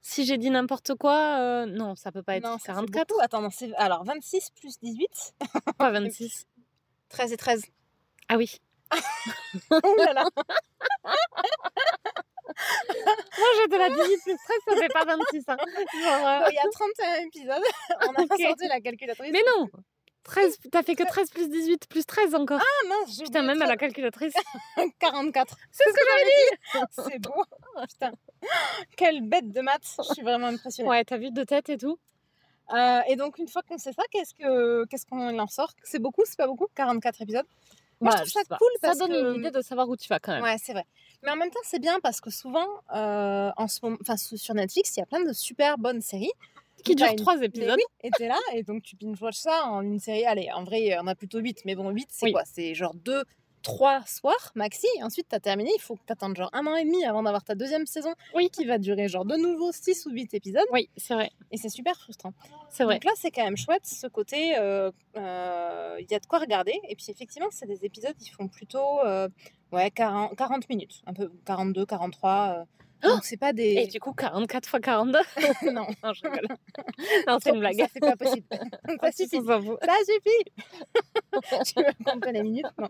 Si 0.00 0.24
j'ai 0.24 0.38
dit 0.38 0.50
n'importe 0.50 0.94
quoi, 0.94 1.38
euh, 1.38 1.66
non, 1.66 1.94
ça 1.94 2.10
peut 2.12 2.22
pas 2.22 2.36
être 2.36 2.44
Non, 2.44 2.52
ça 2.58 2.58
fait 2.58 2.66
44. 2.72 3.08
beaucoup. 3.08 3.20
Attends, 3.22 3.42
non, 3.42 3.50
c'est- 3.50 3.74
alors 3.76 4.04
26 4.04 4.50
plus 4.58 4.78
18, 4.80 5.34
Pas 5.78 5.90
26. 5.90 6.46
13 7.08 7.32
et 7.32 7.36
13. 7.36 7.62
Ah 8.28 8.36
oui. 8.36 8.58
Oh 9.70 9.94
là 9.98 10.12
là 10.12 10.24
Moi 13.38 13.46
j'étais 13.62 13.78
là 13.78 13.88
18 13.90 14.22
plus 14.24 14.36
13, 14.36 14.58
ça 14.68 14.76
fait 14.76 14.88
pas 14.88 15.04
26. 15.04 15.44
hein. 15.48 15.56
Genre, 16.02 16.26
euh, 16.26 16.48
Il 16.50 16.54
y 16.54 16.58
a 16.58 16.62
31 16.70 17.14
épisodes, 17.26 17.62
on 18.08 18.14
a 18.14 18.22
Ok. 18.22 18.40
sorti 18.40 18.68
la 18.68 18.80
calculatrice. 18.80 19.30
Mais 19.32 19.42
non 19.56 19.68
13, 20.24 20.58
t'as 20.72 20.82
fait 20.82 20.94
que 20.94 21.04
13 21.04 21.30
plus 21.30 21.48
18 21.48 21.88
plus 21.88 22.04
13 22.04 22.34
encore. 22.34 22.60
Ah 22.60 22.88
mince, 22.88 23.16
j'ai 23.16 23.24
Putain, 23.24 23.42
même 23.42 23.62
à 23.62 23.66
la 23.66 23.76
calculatrice. 23.76 24.34
faire 24.74 24.84
44. 24.98 25.56
C'est 25.70 25.84
ce 25.84 25.94
que 25.94 26.00
j'avais 26.10 26.24
dit 26.24 27.10
C'est 27.10 27.18
beau 27.20 27.44
Putain, 27.88 28.12
quelle 28.96 29.22
bête 29.22 29.50
de 29.50 29.60
maths, 29.60 29.96
je 30.08 30.14
suis 30.14 30.22
vraiment 30.22 30.48
impressionnée. 30.48 30.88
Ouais, 30.88 31.04
t'as 31.04 31.16
vu 31.18 31.30
de 31.30 31.44
tête 31.44 31.68
et 31.70 31.78
tout 31.78 31.98
Euh, 32.74 33.00
et 33.08 33.16
donc 33.16 33.38
une 33.38 33.48
fois 33.48 33.62
qu'on 33.62 33.78
sait 33.78 33.92
ça, 33.92 34.02
qu'est-ce 34.10 34.34
que 34.34 34.84
qu'est-ce 34.86 35.06
qu'on 35.06 35.38
en 35.38 35.46
sort? 35.46 35.72
C'est 35.82 35.98
beaucoup, 36.00 36.22
c'est 36.26 36.36
pas 36.36 36.46
beaucoup? 36.46 36.66
44 36.74 37.22
épisodes 37.22 37.46
Moi, 38.00 38.12
je 38.12 38.16
Bah, 38.16 38.20
trouve 38.22 38.32
ça 38.32 38.40
sais 38.40 38.46
pas. 38.48 38.56
cool 38.58 38.68
Ça 38.74 38.78
parce 38.88 38.98
donne 38.98 39.10
que- 39.10 39.32
une 39.34 39.40
idée 39.40 39.50
de 39.50 39.60
savoir 39.62 39.88
où 39.88 39.96
tu 39.96 40.08
vas 40.08 40.18
quand 40.20 40.32
même. 40.32 40.42
Ouais, 40.42 40.56
c'est 40.62 40.72
vrai. 40.72 40.84
Mais 41.22 41.30
en 41.30 41.36
même 41.36 41.50
temps, 41.50 41.60
c'est 41.64 41.80
bien 41.80 41.98
parce 42.00 42.20
que 42.20 42.30
souvent, 42.30 42.66
euh, 42.94 43.50
en 43.56 43.66
ce 43.68 43.80
moment, 43.82 43.96
enfin, 44.02 44.16
sur 44.16 44.54
Netflix, 44.54 44.96
il 44.96 45.00
y 45.00 45.02
a 45.02 45.06
plein 45.06 45.24
de 45.24 45.32
super 45.32 45.78
bonnes 45.78 46.00
séries. 46.00 46.30
Qui 46.84 46.94
T'as 46.94 47.06
dure 47.06 47.12
une- 47.12 47.16
3 47.18 47.36
Mais 47.38 47.46
épisodes. 47.46 47.74
oui, 47.76 47.82
et 48.04 48.10
t'es 48.16 48.28
là, 48.28 48.38
et 48.54 48.62
donc 48.62 48.84
tu 48.84 48.94
binge-watch 48.94 49.36
ça 49.36 49.64
en 49.64 49.82
une 49.82 49.98
série. 49.98 50.24
Allez, 50.24 50.48
en 50.54 50.62
vrai, 50.62 50.96
on 51.00 51.08
a 51.08 51.16
plutôt 51.16 51.40
8, 51.40 51.64
mais 51.64 51.74
bon, 51.74 51.90
8, 51.90 52.06
c'est 52.12 52.26
Oui. 52.26 52.32
quoi? 52.32 52.44
C'est 52.44 52.72
genre 52.76 52.94
2, 52.94 53.24
3 53.68 54.02
soirs 54.06 54.50
maxi. 54.54 54.86
Ensuite, 55.02 55.26
t'as 55.28 55.40
terminé. 55.40 55.70
Il 55.76 55.80
faut 55.80 55.94
que 55.96 56.02
t'attendes 56.06 56.34
genre 56.34 56.48
un 56.54 56.66
an 56.66 56.74
et 56.74 56.84
demi 56.86 57.04
avant 57.04 57.22
d'avoir 57.22 57.44
ta 57.44 57.54
deuxième 57.54 57.84
saison 57.84 58.14
Oui. 58.34 58.48
qui 58.48 58.64
va 58.64 58.78
durer 58.78 59.08
genre 59.08 59.26
de 59.26 59.36
nouveau 59.36 59.72
6 59.72 60.06
ou 60.06 60.10
8 60.10 60.32
épisodes. 60.32 60.64
Oui, 60.72 60.88
c'est 60.96 61.12
vrai. 61.12 61.30
Et 61.50 61.58
c'est 61.58 61.68
super 61.68 61.94
frustrant. 62.00 62.32
C'est 62.70 62.84
vrai. 62.84 62.94
Donc 62.94 63.04
là, 63.04 63.10
c'est 63.16 63.30
quand 63.30 63.44
même 63.44 63.58
chouette 63.58 63.84
ce 63.84 64.06
côté. 64.06 64.56
euh, 64.58 64.90
euh, 65.18 65.96
Il 66.00 66.10
y 66.10 66.14
a 66.14 66.18
de 66.18 66.24
quoi 66.24 66.38
regarder. 66.38 66.80
Et 66.88 66.96
puis 66.96 67.06
effectivement, 67.10 67.48
c'est 67.50 67.66
des 67.66 67.84
épisodes 67.84 68.16
qui 68.16 68.30
font 68.30 68.48
plutôt 68.48 69.00
euh, 69.04 69.28
ouais, 69.72 69.90
40, 69.90 70.34
40 70.34 70.66
minutes, 70.70 71.02
un 71.06 71.12
peu 71.12 71.30
42, 71.44 71.84
43. 71.84 72.64
Oh 73.04 73.08
donc 73.08 73.24
c'est 73.24 73.36
pas 73.36 73.52
des. 73.52 73.74
Et 73.74 73.86
du 73.86 74.00
coup, 74.00 74.12
44 74.12 74.64
x 74.74 74.80
42 74.82 75.18
non, 75.72 75.86
Non, 76.02 76.12
je 76.12 76.22
rigole. 76.22 76.48
non, 77.26 77.38
c'est 77.42 77.50
une 77.50 77.60
blague. 77.60 77.78
Ça, 77.78 77.86
c'est 77.92 78.00
pas 78.00 78.16
possible. 78.16 78.46
ça 79.00 79.12
suffit. 79.12 79.40
Ça 79.46 79.60
suffit. 80.04 81.72
tu 81.74 81.82
veux 81.82 82.04
compter 82.04 82.32
les 82.32 82.42
minutes 82.42 82.66
Non. 82.78 82.88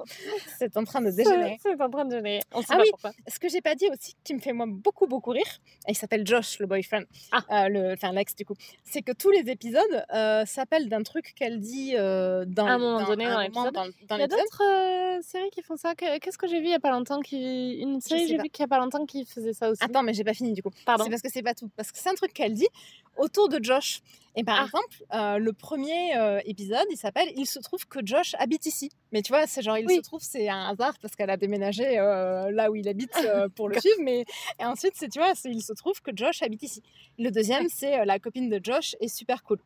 C'est 0.59 0.77
en 0.77 0.85
train 0.85 1.01
de 1.01 1.11
dégénérer. 1.11 1.59
C'est 1.63 1.81
en 1.81 1.91
train 1.91 2.05
de 2.05 2.11
gêner. 2.17 2.41
On 2.53 2.61
sait 2.63 2.69
Ah 2.71 2.77
pas 2.77 2.83
oui. 2.83 2.89
pourquoi. 2.91 3.13
Ce 3.27 3.39
que 3.39 3.49
j'ai 3.49 3.61
pas 3.61 3.75
dit 3.75 3.87
aussi, 3.93 4.15
qui 4.25 4.35
me 4.35 4.41
fait 4.41 4.53
moi 4.53 4.67
beaucoup 4.69 5.07
beaucoup 5.07 5.31
rire, 5.31 5.43
et 5.87 5.93
il 5.93 5.95
s'appelle 5.97 6.27
Josh, 6.27 6.59
le 6.59 6.67
boyfriend, 6.67 7.05
Ah. 7.33 7.65
Euh, 7.65 7.69
le, 7.69 7.93
enfin 7.93 8.13
l'ex 8.13 8.35
du 8.35 8.45
coup, 8.45 8.55
c'est 8.85 9.03
que 9.03 9.13
tous 9.13 9.31
les 9.31 9.51
épisodes 9.51 9.83
euh, 10.15 10.45
s'appellent 10.47 10.89
d'un 10.89 11.03
truc 11.03 11.35
qu'elle 11.37 11.61
dit 11.61 11.95
euh, 11.97 12.45
dans, 12.47 12.67
À 12.67 12.71
un 12.73 12.79
moment 12.79 13.05
donné 13.05 13.25
un 13.27 13.35
dans 13.35 13.41
l'épisode. 13.41 13.93
Il 14.11 14.19
y 14.19 14.23
a 14.23 14.27
d'autres 14.27 14.63
euh, 14.65 15.21
séries 15.23 15.51
qui 15.51 15.63
font 15.63 15.77
ça. 15.77 15.95
Que- 15.95 16.19
Qu'est-ce 16.19 16.39
que 16.39 16.47
j'ai 16.47 16.61
vu 16.61 16.67
il 16.67 16.71
y 16.71 16.75
a 16.75 16.81
pas 16.81 16.91
longtemps 16.91 17.21
qui... 17.21 17.79
Une 17.81 18.01
série 18.01 18.27
j'ai 18.27 18.37
vu 18.39 18.49
qu'il 18.51 18.63
y 18.63 18.65
a 18.65 18.69
pas 18.69 18.79
longtemps 18.79 19.05
qui 19.07 19.25
faisait 19.25 19.53
ça 19.53 19.71
aussi? 19.71 19.83
Attends, 19.83 19.98
mais 20.03 20.15
j'ai 20.15 20.25
pas 20.25 20.35
fini 20.35 20.53
du 20.53 20.63
coup. 20.63 20.71
Pardon. 20.87 21.05
C'est 21.05 21.11
parce 21.11 21.23
que 21.23 21.29
c'est 21.31 21.43
pas 21.43 21.55
tout. 21.55 21.71
Parce 21.77 21.93
que 21.93 21.99
c'est 21.99 22.09
un 22.09 22.15
truc 22.15 22.33
qu'elle 22.33 22.55
dit 22.55 22.69
autour 23.17 23.49
de 23.49 23.63
Josh. 23.63 24.01
Et 24.37 24.45
par 24.45 24.61
Ah. 24.61 24.65
exemple, 24.67 25.05
euh, 25.15 25.39
le 25.39 25.53
premier 25.53 26.17
euh, 26.17 26.41
épisode, 26.45 26.87
il 26.91 26.97
s'appelle 26.97 27.29
Il 27.37 27.47
se 27.47 27.59
trouve 27.59 27.85
que 27.89 27.99
Josh 28.05 28.35
habite 28.39 28.67
ici. 28.67 28.91
Mais 29.13 29.23
tu 29.23 29.33
vois, 29.33 29.47
c'est 29.49 29.63
genre, 29.63 29.79
il 29.79 29.87
Oui. 29.87 29.97
se 29.97 30.01
trouve, 30.03 30.21
c'est 30.23 30.49
un 30.49 30.69
hasard 30.69 30.95
parce 31.03 31.17
qu'elle 31.17 31.31
a 31.31 31.37
déménagé 31.37 31.99
euh, 31.99 32.51
là 32.53 32.71
où 32.71 32.77
il 32.77 32.89
habite 32.89 33.11
pour 33.57 33.69
le 33.69 33.81
suivre. 33.81 33.97
Mais 34.03 34.25
et 34.61 34.65
ensuite, 34.65 34.93
c'est, 34.97 35.09
tu 35.09 35.19
vois, 35.19 35.35
c'est 35.35 35.51
Il 35.51 35.63
se 35.63 35.73
trouve 35.73 36.01
que 36.03 36.11
Josh 36.15 36.43
habite 36.43 36.63
ici. 36.63 36.83
Le 37.19 37.31
deuxième, 37.31 37.69
c'est 37.69 38.05
La 38.05 38.19
copine 38.21 38.49
de 38.49 38.61
Josh 38.63 38.95
est 39.01 39.09
super 39.09 39.43
cool. 39.43 39.59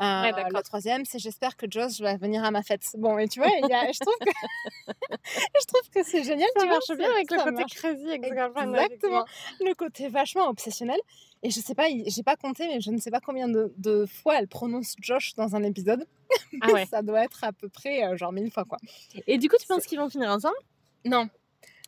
Euh, 0.00 0.22
Ouais, 0.22 0.32
d'accord. 0.32 0.50
le 0.58 0.62
troisième, 0.62 1.04
c'est 1.06 1.18
j'espère 1.18 1.56
que 1.56 1.64
Josh 1.70 2.00
va 2.00 2.16
venir 2.16 2.44
à 2.44 2.50
ma 2.50 2.62
fête. 2.62 2.84
Bon, 2.98 3.16
et 3.18 3.28
tu 3.28 3.40
vois, 3.40 3.48
il 3.62 3.68
y 3.68 3.72
a- 3.72 3.90
je 3.92 3.98
trouve 3.98 4.14
que 4.20 4.30
je 5.24 5.66
trouve 5.66 5.90
que 5.90 6.02
c'est 6.02 6.22
génial. 6.22 6.48
Ça 6.54 6.60
tu 6.62 6.66
vois, 6.66 6.76
marche 6.76 6.98
bien 6.98 7.10
avec 7.10 7.30
le 7.30 7.38
côté 7.38 7.50
marche 7.52 7.74
crazy 7.74 8.08
ex-girlfriend. 8.10 8.74
Exactement. 8.74 9.24
le 9.60 9.74
côté 9.74 10.08
vachement 10.08 10.48
obsessionnel. 10.48 10.98
Et 11.42 11.50
je 11.50 11.60
sais 11.60 11.74
pas, 11.74 11.84
j'ai 12.06 12.22
pas 12.22 12.36
compté, 12.36 12.66
mais 12.66 12.80
je 12.80 12.90
ne 12.90 12.98
sais 12.98 13.10
pas 13.10 13.20
combien 13.20 13.48
de, 13.48 13.72
de 13.78 14.04
fois 14.06 14.38
elle 14.38 14.48
prononce 14.48 14.96
Josh 15.00 15.34
dans 15.34 15.54
un 15.56 15.62
épisode. 15.62 16.06
Ah 16.62 16.66
Mais 16.68 16.72
ouais. 16.72 16.86
Ça 16.86 17.02
doit 17.02 17.22
être 17.24 17.44
à 17.44 17.52
peu 17.52 17.68
près 17.68 18.02
euh, 18.04 18.16
genre 18.16 18.32
mille 18.32 18.50
fois 18.50 18.64
quoi. 18.64 18.78
Et 19.26 19.38
du 19.38 19.48
coup, 19.48 19.56
tu 19.60 19.66
penses 19.66 19.84
qu'ils 19.86 19.98
vont 19.98 20.08
finir 20.08 20.30
ensemble? 20.30 20.56
Non. 21.04 21.28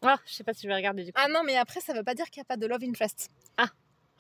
Ah, 0.02 0.16
je 0.26 0.32
sais 0.34 0.44
pas 0.44 0.52
si 0.54 0.62
je 0.62 0.68
vais 0.68 0.74
regarder 0.74 1.04
du 1.04 1.12
coup. 1.12 1.20
Ah 1.22 1.28
non, 1.28 1.42
mais 1.44 1.56
après, 1.56 1.80
ça 1.80 1.92
veut 1.92 2.04
pas 2.04 2.14
dire 2.14 2.26
qu'il 2.30 2.40
n'y 2.40 2.42
a 2.42 2.44
pas 2.44 2.56
de 2.56 2.66
love 2.66 2.82
interest. 2.84 3.28
Ah. 3.56 3.68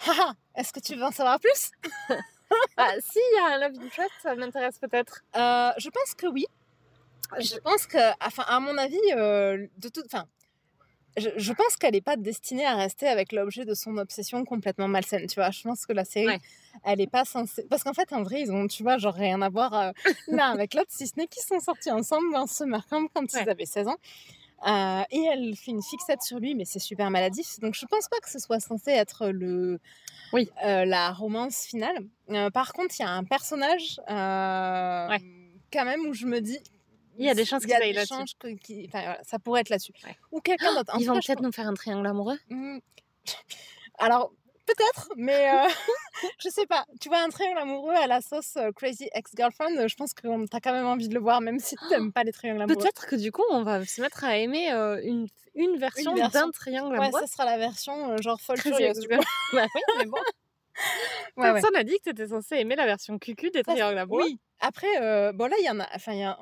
Haha, 0.06 0.34
Est-ce 0.56 0.72
que 0.72 0.80
tu 0.80 0.94
veux 0.96 1.04
en 1.04 1.10
savoir 1.12 1.38
plus? 1.40 1.70
Ah, 2.76 2.92
si, 3.00 3.18
il 3.18 3.36
y 3.36 3.38
a 3.40 3.54
un 3.54 3.58
love 3.68 3.78
interest, 3.82 4.10
ça 4.22 4.34
m'intéresse 4.34 4.78
peut-être. 4.78 5.22
Euh, 5.36 5.70
Je 5.78 5.90
pense 5.90 6.14
que 6.14 6.26
oui. 6.26 6.46
Je 7.38 7.56
pense 7.58 7.86
que, 7.86 7.98
enfin, 8.24 8.44
à 8.46 8.58
mon 8.60 8.76
avis, 8.78 8.98
euh, 9.16 9.66
de 9.76 9.88
toute, 9.88 10.06
enfin, 10.06 10.26
je, 11.18 11.28
je 11.36 11.52
pense 11.52 11.76
qu'elle 11.76 11.92
n'est 11.94 12.00
pas 12.00 12.16
destinée 12.16 12.64
à 12.64 12.74
rester 12.76 13.06
avec 13.08 13.32
l'objet 13.32 13.64
de 13.64 13.74
son 13.74 13.98
obsession 13.98 14.44
complètement 14.44 14.88
malsaine. 14.88 15.26
Tu 15.26 15.34
vois, 15.34 15.50
je 15.50 15.62
pense 15.62 15.84
que 15.84 15.92
la 15.92 16.04
série, 16.04 16.26
Ouais. 16.28 16.40
elle 16.84 16.98
n'est 16.98 17.06
pas 17.06 17.24
censée. 17.24 17.66
Parce 17.68 17.82
qu'en 17.82 17.92
fait, 17.92 18.12
en 18.12 18.22
vrai, 18.22 18.40
ils 18.42 18.52
ont, 18.52 18.66
tu 18.68 18.82
vois, 18.82 18.96
genre 18.98 19.14
rien 19.14 19.42
à 19.42 19.48
voir 19.50 19.74
euh, 19.74 19.92
l'un 20.28 20.50
avec 20.52 20.74
l'autre, 20.74 20.90
si 20.90 21.06
ce 21.06 21.14
n'est 21.16 21.26
qu'ils 21.26 21.42
sont 21.42 21.60
sortis 21.60 21.90
ensemble 21.90 22.34
en 22.36 22.46
se 22.46 22.64
marquant 22.64 23.06
quand 23.12 23.30
ils 23.34 23.48
avaient 23.50 23.66
16 23.66 23.88
ans. 23.88 23.96
Euh, 24.66 25.02
et 25.10 25.22
elle 25.32 25.54
fait 25.56 25.70
une 25.70 25.82
fixette 25.82 26.22
sur 26.22 26.38
lui, 26.40 26.54
mais 26.54 26.64
c'est 26.64 26.78
super 26.80 27.10
maladif. 27.10 27.60
Donc 27.60 27.74
je 27.74 27.86
pense 27.86 28.08
pas 28.08 28.18
que 28.18 28.28
ce 28.30 28.38
soit 28.38 28.58
censé 28.60 28.90
être 28.90 29.28
le, 29.28 29.78
Oui. 30.32 30.50
euh, 30.64 30.84
la 30.84 31.12
romance 31.12 31.62
finale. 31.64 31.96
Euh, 32.30 32.50
par 32.50 32.72
contre, 32.72 32.94
il 32.98 33.02
y 33.02 33.06
a 33.06 33.10
un 33.10 33.24
personnage 33.24 33.98
Ouais. 34.08 35.20
quand 35.72 35.84
même 35.84 36.00
où 36.06 36.12
je 36.14 36.26
me 36.26 36.40
dis. 36.40 36.58
Il 37.18 37.24
y 37.26 37.30
a 37.30 37.34
des 37.34 37.44
chances 37.44 37.64
il 37.64 37.70
y 37.70 37.72
a 37.72 37.76
qu'ils 37.76 37.84
aillent 37.84 37.90
des 37.92 37.96
là-dessus. 37.96 38.14
enfin, 38.86 39.00
voilà, 39.02 39.18
ça 39.24 39.38
pourrait 39.38 39.60
être 39.62 39.70
là-dessus. 39.70 39.92
Ouais. 40.04 40.16
Ou 40.32 40.40
quelqu'un 40.40 40.74
d'autre. 40.74 40.96
Ils 41.00 41.06
vont 41.06 41.14
peut-être 41.14 41.42
nous 41.42 41.52
faire 41.52 41.66
un 41.66 41.74
triangle 41.74 42.06
amoureux? 42.06 42.38
Hmm. 42.48 42.78
Alors, 43.98 44.32
peut-être, 44.68 45.08
mais 45.16 45.50
euh, 45.50 45.68
je 46.44 46.48
sais 46.48 46.66
pas. 46.66 46.84
Tu 47.00 47.08
vois, 47.08 47.18
un 47.18 47.28
triangle 47.28 47.58
amoureux 47.58 47.94
à 47.94 48.06
la 48.06 48.20
sauce 48.20 48.54
euh, 48.56 48.70
Crazy 48.72 49.08
Ex-Girlfriend, 49.14 49.76
euh, 49.78 49.88
je 49.88 49.96
pense 49.96 50.12
que 50.14 50.46
t'as 50.46 50.60
quand 50.60 50.72
même 50.72 50.86
envie 50.86 51.08
de 51.08 51.14
le 51.14 51.20
voir, 51.20 51.40
même 51.40 51.58
si 51.58 51.76
t'aimes 51.88 52.12
pas 52.12 52.24
les 52.24 52.32
triangles 52.32 52.62
amoureux. 52.62 52.76
Peut-être 52.82 53.06
que 53.06 53.16
du 53.16 53.32
coup, 53.32 53.42
on 53.50 53.62
va 53.62 53.84
se 53.84 54.00
mettre 54.00 54.24
à 54.24 54.36
aimer 54.36 54.72
euh, 54.72 55.00
une, 55.02 55.26
une 55.54 55.76
version 55.78 56.14
version. 56.14 56.46
d'un 56.46 56.50
triangle 56.50 56.96
Ouais, 56.98 57.06
amoureux. 57.06 57.20
ça 57.20 57.26
sera 57.26 57.44
la 57.44 57.58
version 57.58 58.10
euh, 58.12 58.16
genre 58.18 58.40
folle 58.40 58.58
furieuse. 58.58 59.06
bah 59.52 59.66
oui, 59.74 59.80
mais 59.98 60.04
bon. 60.06 60.18
Ouais, 61.36 61.46
ouais. 61.46 61.52
Personne 61.54 61.72
n'a 61.74 61.82
dit 61.84 61.96
que 61.98 62.04
tu 62.04 62.10
étais 62.10 62.28
censé 62.28 62.56
aimer 62.56 62.76
la 62.76 62.86
version 62.86 63.18
cucu 63.18 63.50
des 63.50 63.62
triangles 63.62 63.98
amoureux. 63.98 64.22
Oui. 64.24 64.38
Après, 64.60 65.32
bon 65.32 65.48
là, 65.48 65.56
il 65.58 65.64
y 65.64 65.70
en 65.70 65.80
a. 65.80 65.88
Enfin, 65.94 66.12
il 66.12 66.20
y, 66.20 66.24
a- 66.24 66.38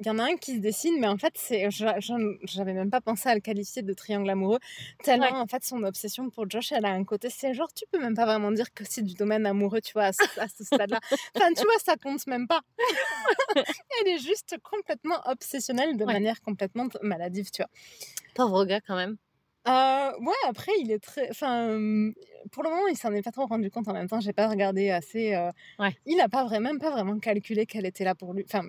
il 0.00 0.06
y 0.06 0.10
en 0.10 0.18
a 0.18 0.24
un 0.24 0.36
qui 0.36 0.54
se 0.56 0.60
dessine, 0.60 0.98
mais 1.00 1.06
en 1.06 1.16
fait, 1.16 1.32
c'est, 1.36 1.68
j'avais 1.70 2.72
même 2.72 2.90
pas 2.90 3.00
pensé 3.00 3.28
à 3.28 3.34
le 3.34 3.40
qualifier 3.40 3.82
de 3.82 3.92
triangle 3.92 4.28
amoureux. 4.30 4.58
Tellement, 5.02 5.26
Ouais. 5.26 5.32
en 5.32 5.46
fait, 5.46 5.64
son 5.64 5.82
obsession 5.84 6.30
pour 6.30 6.48
Josh, 6.50 6.72
elle 6.72 6.84
a 6.84 6.90
un 6.90 7.04
côté. 7.04 7.28
C'est 7.30 7.54
genre, 7.54 7.72
tu 7.72 7.84
peux 7.90 7.98
même 7.98 8.14
pas 8.14 8.26
vraiment 8.26 8.52
dire 8.52 8.72
que 8.74 8.84
c'est 8.88 9.02
du 9.02 9.14
domaine 9.14 9.46
amoureux, 9.46 9.80
tu 9.80 9.92
vois, 9.92 10.04
à 10.04 10.12
ce, 10.12 10.64
stade-là. 10.64 11.00
Enfin, 11.36 11.52
tu 11.56 11.62
vois, 11.62 11.78
ça 11.84 11.96
compte 11.96 12.26
même 12.26 12.46
pas. 12.46 12.60
elle 13.56 14.08
est 14.08 14.18
juste 14.18 14.56
complètement 14.62 15.20
obsessionnelle 15.26 15.96
de 15.96 16.04
Ouais. 16.04 16.12
manière 16.12 16.40
complètement 16.42 16.86
maladive, 17.02 17.50
tu 17.50 17.62
vois. 17.62 17.70
Pauvre 18.34 18.64
gars 18.64 18.80
quand 18.80 18.96
même. 18.96 19.16
Euh, 19.66 20.10
ouais, 20.20 20.34
après, 20.46 20.72
il 20.80 20.90
est 20.90 20.98
très. 21.02 21.30
Enfin, 21.30 21.68
pour 22.52 22.62
le 22.62 22.68
moment, 22.68 22.86
il 22.88 22.96
s'en 22.98 23.12
est 23.14 23.22
pas 23.22 23.30
trop 23.32 23.46
rendu 23.46 23.70
compte 23.70 23.88
en 23.88 23.94
même 23.94 24.08
temps. 24.08 24.20
J'ai 24.20 24.34
pas 24.34 24.46
regardé 24.48 24.90
assez. 24.90 25.34
euh, 25.34 25.50
Ouais. 25.78 25.96
Il 26.04 26.20
a 26.20 26.28
pas 26.28 26.44
vraiment, 26.44 26.76
pas 26.78 26.90
vraiment 26.90 27.18
calculé 27.18 27.64
qu'elle 27.64 27.86
était 27.86 28.04
là 28.04 28.14
pour 28.14 28.34
lui. 28.34 28.44
Enfin, 28.46 28.64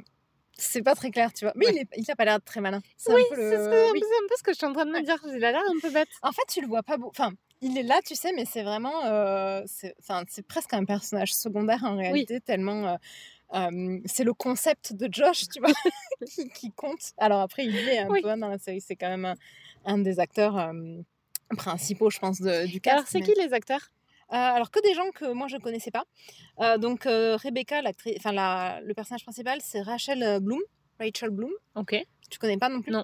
c'est 0.57 0.81
pas 0.81 0.95
très 0.95 1.11
clair, 1.11 1.31
tu 1.33 1.45
vois. 1.45 1.53
Mais 1.55 1.65
Ouais. 1.67 1.71
il, 1.75 1.79
est, 1.81 1.87
il 1.97 2.11
a 2.11 2.15
pas 2.15 2.25
l'air 2.25 2.39
très 2.43 2.61
malin. 2.61 2.81
C'est 2.97 3.13
Oui, 3.13 3.21
un 3.31 3.35
peu 3.35 3.41
le- 3.41 3.49
c'est 3.51 3.57
ce 3.57 3.91
oui. 3.93 3.99
c'est 4.01 4.23
un 4.23 4.27
peu 4.29 4.35
ce 4.37 4.43
que 4.43 4.51
je 4.53 4.57
suis 4.57 4.65
en 4.65 4.73
train 4.73 4.85
de 4.85 4.91
me 4.91 5.01
dire. 5.01 5.17
Il 5.27 5.43
a 5.43 5.51
l'air 5.51 5.61
un 5.67 5.79
peu 5.81 5.89
bête. 5.91 6.07
En 6.21 6.31
fait, 6.31 6.43
tu 6.49 6.61
le 6.61 6.67
vois 6.67 6.83
pas. 6.83 6.97
beau- 6.97 7.09
Enfin, 7.09 7.31
il 7.61 7.77
est 7.77 7.83
là, 7.83 7.99
tu 8.05 8.15
sais, 8.15 8.31
mais 8.33 8.45
c'est 8.45 8.63
vraiment. 8.63 9.05
euh, 9.05 9.61
c'est 9.65 9.95
enfin, 9.99 10.23
c'est 10.29 10.45
presque 10.47 10.73
un 10.73 10.85
personnage 10.85 11.33
secondaire 11.33 11.83
en 11.83 11.97
réalité, 11.97 12.39
tellement. 12.41 12.87
euh, 12.87 12.95
euh, 13.53 13.99
c'est 14.05 14.23
le 14.23 14.33
concept 14.33 14.93
de 14.93 15.07
Josh, 15.11 15.47
tu 15.53 15.59
vois, 15.59 15.69
qui, 16.27 16.49
qui 16.49 16.71
compte. 16.71 17.11
Alors 17.17 17.41
après, 17.41 17.65
il 17.65 17.75
est 17.75 17.99
un 17.99 18.09
Oui. 18.09 18.21
peu 18.21 18.29
hein, 18.29 18.37
dans 18.37 18.47
la 18.49 18.57
série. 18.57 18.81
C'est 18.81 18.95
quand 18.95 19.09
même 19.09 19.25
un, 19.25 19.35
un 19.85 19.97
des 19.99 20.19
acteurs 20.19 20.57
euh, 20.57 20.73
principaux, 21.55 22.09
je 22.09 22.19
pense, 22.19 22.41
de- 22.41 22.65
du 22.65 22.81
cast. 22.81 22.95
Alors, 22.95 23.07
c'est 23.07 23.19
mais- 23.19 23.25
qui 23.25 23.33
les 23.39 23.53
acteurs? 23.53 23.91
Euh, 24.31 24.35
alors 24.35 24.71
que 24.71 24.81
des 24.81 24.93
gens 24.95 25.09
que 25.11 25.31
moi 25.33 25.47
je 25.47 25.57
connaissais 25.57 25.91
pas. 25.91 26.03
Euh, 26.59 26.77
donc 26.77 27.05
euh, 27.05 27.35
Rebecca, 27.37 27.81
enfin 28.17 28.31
le 28.81 28.93
personnage 28.93 29.23
principal, 29.23 29.59
c'est 29.61 29.81
Rachel 29.81 30.39
Bloom, 30.41 30.59
Rachel 30.99 31.29
Bloom. 31.29 31.51
Ok. 31.75 31.95
Tu 32.29 32.39
connais 32.39 32.57
pas 32.57 32.69
non 32.69 32.81
plus? 32.81 32.91
Non. 32.91 33.03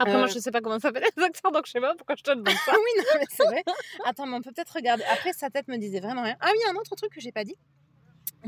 Après, 0.00 0.16
moi, 0.16 0.26
je 0.28 0.38
sais 0.38 0.52
pas 0.52 0.60
comment 0.60 0.78
s'appellent 0.78 1.06
les 1.16 1.24
acteurs, 1.24 1.50
donc 1.50 1.66
je 1.66 1.72
sais 1.72 1.80
pas 1.80 1.92
pourquoi 1.96 2.14
je 2.16 2.22
te 2.22 2.30
demande 2.30 2.46
ça. 2.66 2.72
Ah 2.72 2.76
oui, 2.76 3.02
non, 3.02 3.18
mais 3.18 3.26
c'est 3.30 3.44
vrai. 3.46 3.64
Attends, 4.04 4.26
mais 4.26 4.36
on 4.36 4.42
peut 4.42 4.52
peut-être 4.52 4.70
regarder. 4.74 5.02
Après, 5.04 5.32
sa 5.32 5.50
tête 5.50 5.66
me 5.66 5.76
disait 5.76 5.98
vraiment 5.98 6.22
rien. 6.22 6.36
Ah 6.40 6.50
oui, 6.52 6.58
un 6.70 6.76
autre 6.76 6.94
truc 6.94 7.12
que 7.12 7.20
j'ai 7.20 7.32
pas 7.32 7.42
dit, 7.42 7.56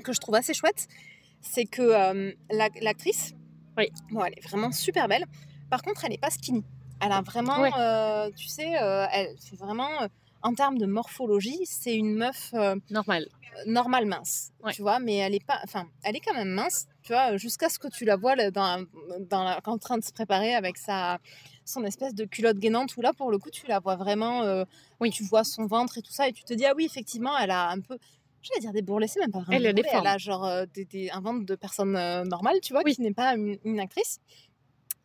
que 0.04 0.12
je 0.12 0.20
trouve 0.20 0.36
assez 0.36 0.54
chouette, 0.54 0.86
c'est 1.40 1.64
que 1.64 1.82
la- 2.52 2.68
l'actrice, 2.80 3.34
Oui. 3.76 3.88
bon, 4.12 4.24
elle 4.24 4.34
est 4.36 4.42
vraiment 4.48 4.70
super 4.70 5.08
belle. 5.08 5.24
Par 5.70 5.82
contre, 5.82 6.04
elle 6.04 6.12
est 6.12 6.20
pas 6.20 6.30
skinny. 6.30 6.64
Elle 7.02 7.10
a 7.12 7.20
vraiment, 7.22 7.58
Ouais. 7.60 8.30
tu 8.36 8.46
sais, 8.46 8.68
elle 8.70 9.36
fait 9.38 9.56
vraiment, 9.56 9.88
en 10.42 10.54
termes 10.54 10.78
de 10.78 10.86
morphologie, 10.86 11.60
c'est 11.64 11.94
une 11.94 12.14
meuf 12.14 12.50
euh, 12.54 12.76
Normal. 12.90 13.26
normale 13.66 14.06
mince, 14.06 14.52
Ouais. 14.62 14.72
tu 14.72 14.82
vois, 14.82 14.98
mais 14.98 15.16
elle 15.16 15.34
est 15.34 15.44
pas, 15.44 15.58
enfin, 15.64 15.86
elle 16.02 16.16
est 16.16 16.20
quand 16.20 16.34
même 16.34 16.48
mince, 16.50 16.86
tu 17.02 17.12
vois, 17.12 17.36
jusqu'à 17.36 17.68
ce 17.68 17.78
que 17.78 17.88
tu 17.88 18.04
la 18.04 18.16
vois 18.16 18.36
là, 18.36 18.50
dans, 18.50 18.84
dans 19.28 19.44
la, 19.44 19.60
en 19.66 19.78
train 19.78 19.98
de 19.98 20.04
se 20.04 20.12
préparer 20.12 20.54
avec 20.54 20.78
sa, 20.78 21.18
son 21.64 21.84
espèce 21.84 22.14
de 22.14 22.24
culotte 22.24 22.58
gainante 22.58 22.96
où 22.96 23.00
là, 23.02 23.12
pour 23.12 23.30
le 23.30 23.38
coup, 23.38 23.50
tu 23.50 23.66
la 23.66 23.78
vois 23.80 23.96
vraiment, 23.96 24.42
euh, 24.42 24.64
Oui. 25.00 25.10
tu 25.10 25.24
vois 25.24 25.44
son 25.44 25.66
ventre 25.66 25.98
et 25.98 26.02
tout 26.02 26.12
ça, 26.12 26.28
et 26.28 26.32
tu 26.32 26.44
te 26.44 26.54
dis 26.54 26.64
ah 26.66 26.72
oui, 26.76 26.84
effectivement, 26.84 27.36
elle 27.38 27.50
a 27.50 27.68
un 27.70 27.80
peu, 27.80 27.98
je 28.42 28.48
vais 28.54 28.60
dire 28.60 28.72
des 28.72 28.82
bourrelets, 28.82 29.08
c'est 29.08 29.20
même 29.20 29.30
pas 29.32 29.40
vraiment. 29.40 29.56
Elle 29.58 29.66
a 29.66 29.72
des 29.74 29.82
elle 29.92 30.06
a 30.06 30.16
genre 30.16 30.46
euh, 30.46 30.64
des, 30.72 30.84
des- 30.86 31.10
un 31.10 31.20
ventre 31.20 31.44
de 31.44 31.54
personne 31.54 31.92
normale, 32.28 32.60
tu 32.62 32.72
vois, 32.72 32.82
Oui. 32.84 32.94
qui 32.94 33.02
n'est 33.02 33.12
pas 33.12 33.34
une, 33.34 33.58
une 33.64 33.80
actrice. 33.80 34.20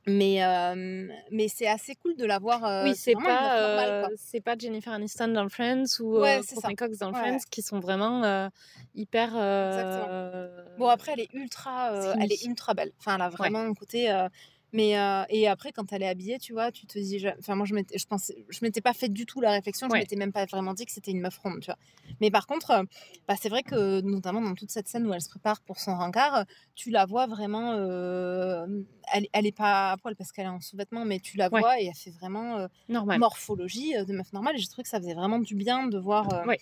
Mais, 0.07 0.43
euh, 0.45 1.07
mais 1.31 1.47
c'est 1.47 1.67
assez 1.67 1.95
cool 1.95 2.15
de 2.15 2.25
la 2.25 2.37
voir. 2.37 2.63
euh, 2.63 2.83
oui, 2.83 2.95
c'est 2.95 3.13
pas, 3.13 4.03
euh, 4.03 4.07
c'est 4.17 4.39
pas 4.41 4.55
Jennifer 4.57 4.93
Aniston 4.93 5.29
dans 5.29 5.49
Friends 5.49 5.99
ou 5.99 6.19
Ouais, 6.19 6.41
Cox 6.77 6.99
dans 6.99 7.11
Ouais, 7.11 7.19
Friends 7.19 7.33
ouais. 7.33 7.39
qui 7.49 7.61
sont 7.63 7.79
vraiment 7.79 8.49
hyper. 8.93 9.31
Bon 10.77 10.87
après 10.87 11.13
elle 11.13 11.21
est 11.21 11.33
ultra, 11.33 11.91
elle 12.19 12.31
est 12.31 12.45
ultra 12.45 12.73
belle. 12.73 12.91
Enfin 12.99 13.15
elle 13.15 13.21
a 13.23 13.29
vraiment 13.29 13.59
un 13.61 13.73
côté. 13.73 14.09
Mais 14.75 14.99
euh, 14.99 15.23
et 15.29 15.47
après 15.47 15.71
quand 15.71 15.93
elle 15.93 16.03
est 16.03 16.07
habillée, 16.07 16.37
tu 16.37 16.51
vois, 16.51 16.69
tu 16.69 16.85
te 16.85 16.99
dis, 16.99 17.25
enfin 17.39 17.55
moi 17.55 17.65
je 17.65 17.73
m'étais, 17.73 17.97
je 17.97 18.05
pensais, 18.05 18.45
je 18.49 18.59
m'étais 18.61 18.81
pas 18.81 18.93
fait 18.93 19.07
du 19.07 19.25
tout 19.25 19.39
la 19.39 19.51
réflexion, 19.51 19.87
je 19.87 19.93
Ouais. 19.93 19.99
m'étais 19.99 20.17
même 20.17 20.33
pas 20.33 20.45
vraiment 20.45 20.73
dit 20.73 20.85
que 20.85 20.91
c'était 20.91 21.11
une 21.11 21.21
meuf 21.21 21.37
ronde, 21.37 21.61
tu 21.61 21.67
vois. 21.67 21.77
Mais 22.19 22.29
par 22.29 22.45
contre, 22.45 22.71
euh, 22.71 22.83
bah, 23.27 23.35
c'est 23.41 23.47
vrai 23.47 23.63
que 23.63 24.01
notamment 24.01 24.41
dans 24.41 24.53
toute 24.53 24.71
cette 24.71 24.89
scène 24.89 25.07
où 25.07 25.13
elle 25.13 25.21
se 25.21 25.29
prépare 25.29 25.61
pour 25.61 25.79
son 25.79 25.95
rencard, 25.95 26.43
tu 26.75 26.89
la 26.89 27.05
vois 27.05 27.25
vraiment, 27.25 27.71
euh, 27.77 28.67
elle, 29.13 29.27
elle 29.31 29.45
est 29.45 29.55
pas 29.55 29.93
à 29.93 29.97
poil 29.97 30.15
parce 30.17 30.33
qu'elle 30.33 30.45
est 30.45 30.49
en 30.49 30.59
sous-vêtements, 30.59 31.05
mais 31.05 31.19
tu 31.21 31.37
la 31.37 31.47
Ouais. 31.49 31.61
vois 31.61 31.79
et 31.81 31.85
elle 31.85 31.95
fait 31.95 32.11
vraiment 32.11 32.57
euh, 32.57 32.67
normal. 32.89 33.19
morphologie 33.19 33.93
de 33.93 34.13
meuf 34.13 34.33
normale. 34.33 34.55
Et 34.55 34.59
j'ai 34.59 34.67
trouvé 34.67 34.83
que 34.83 34.89
ça 34.89 34.99
faisait 34.99 35.13
vraiment 35.13 35.39
du 35.39 35.55
bien 35.55 35.87
de 35.87 35.97
voir. 35.97 36.27
Ouais. 36.45 36.59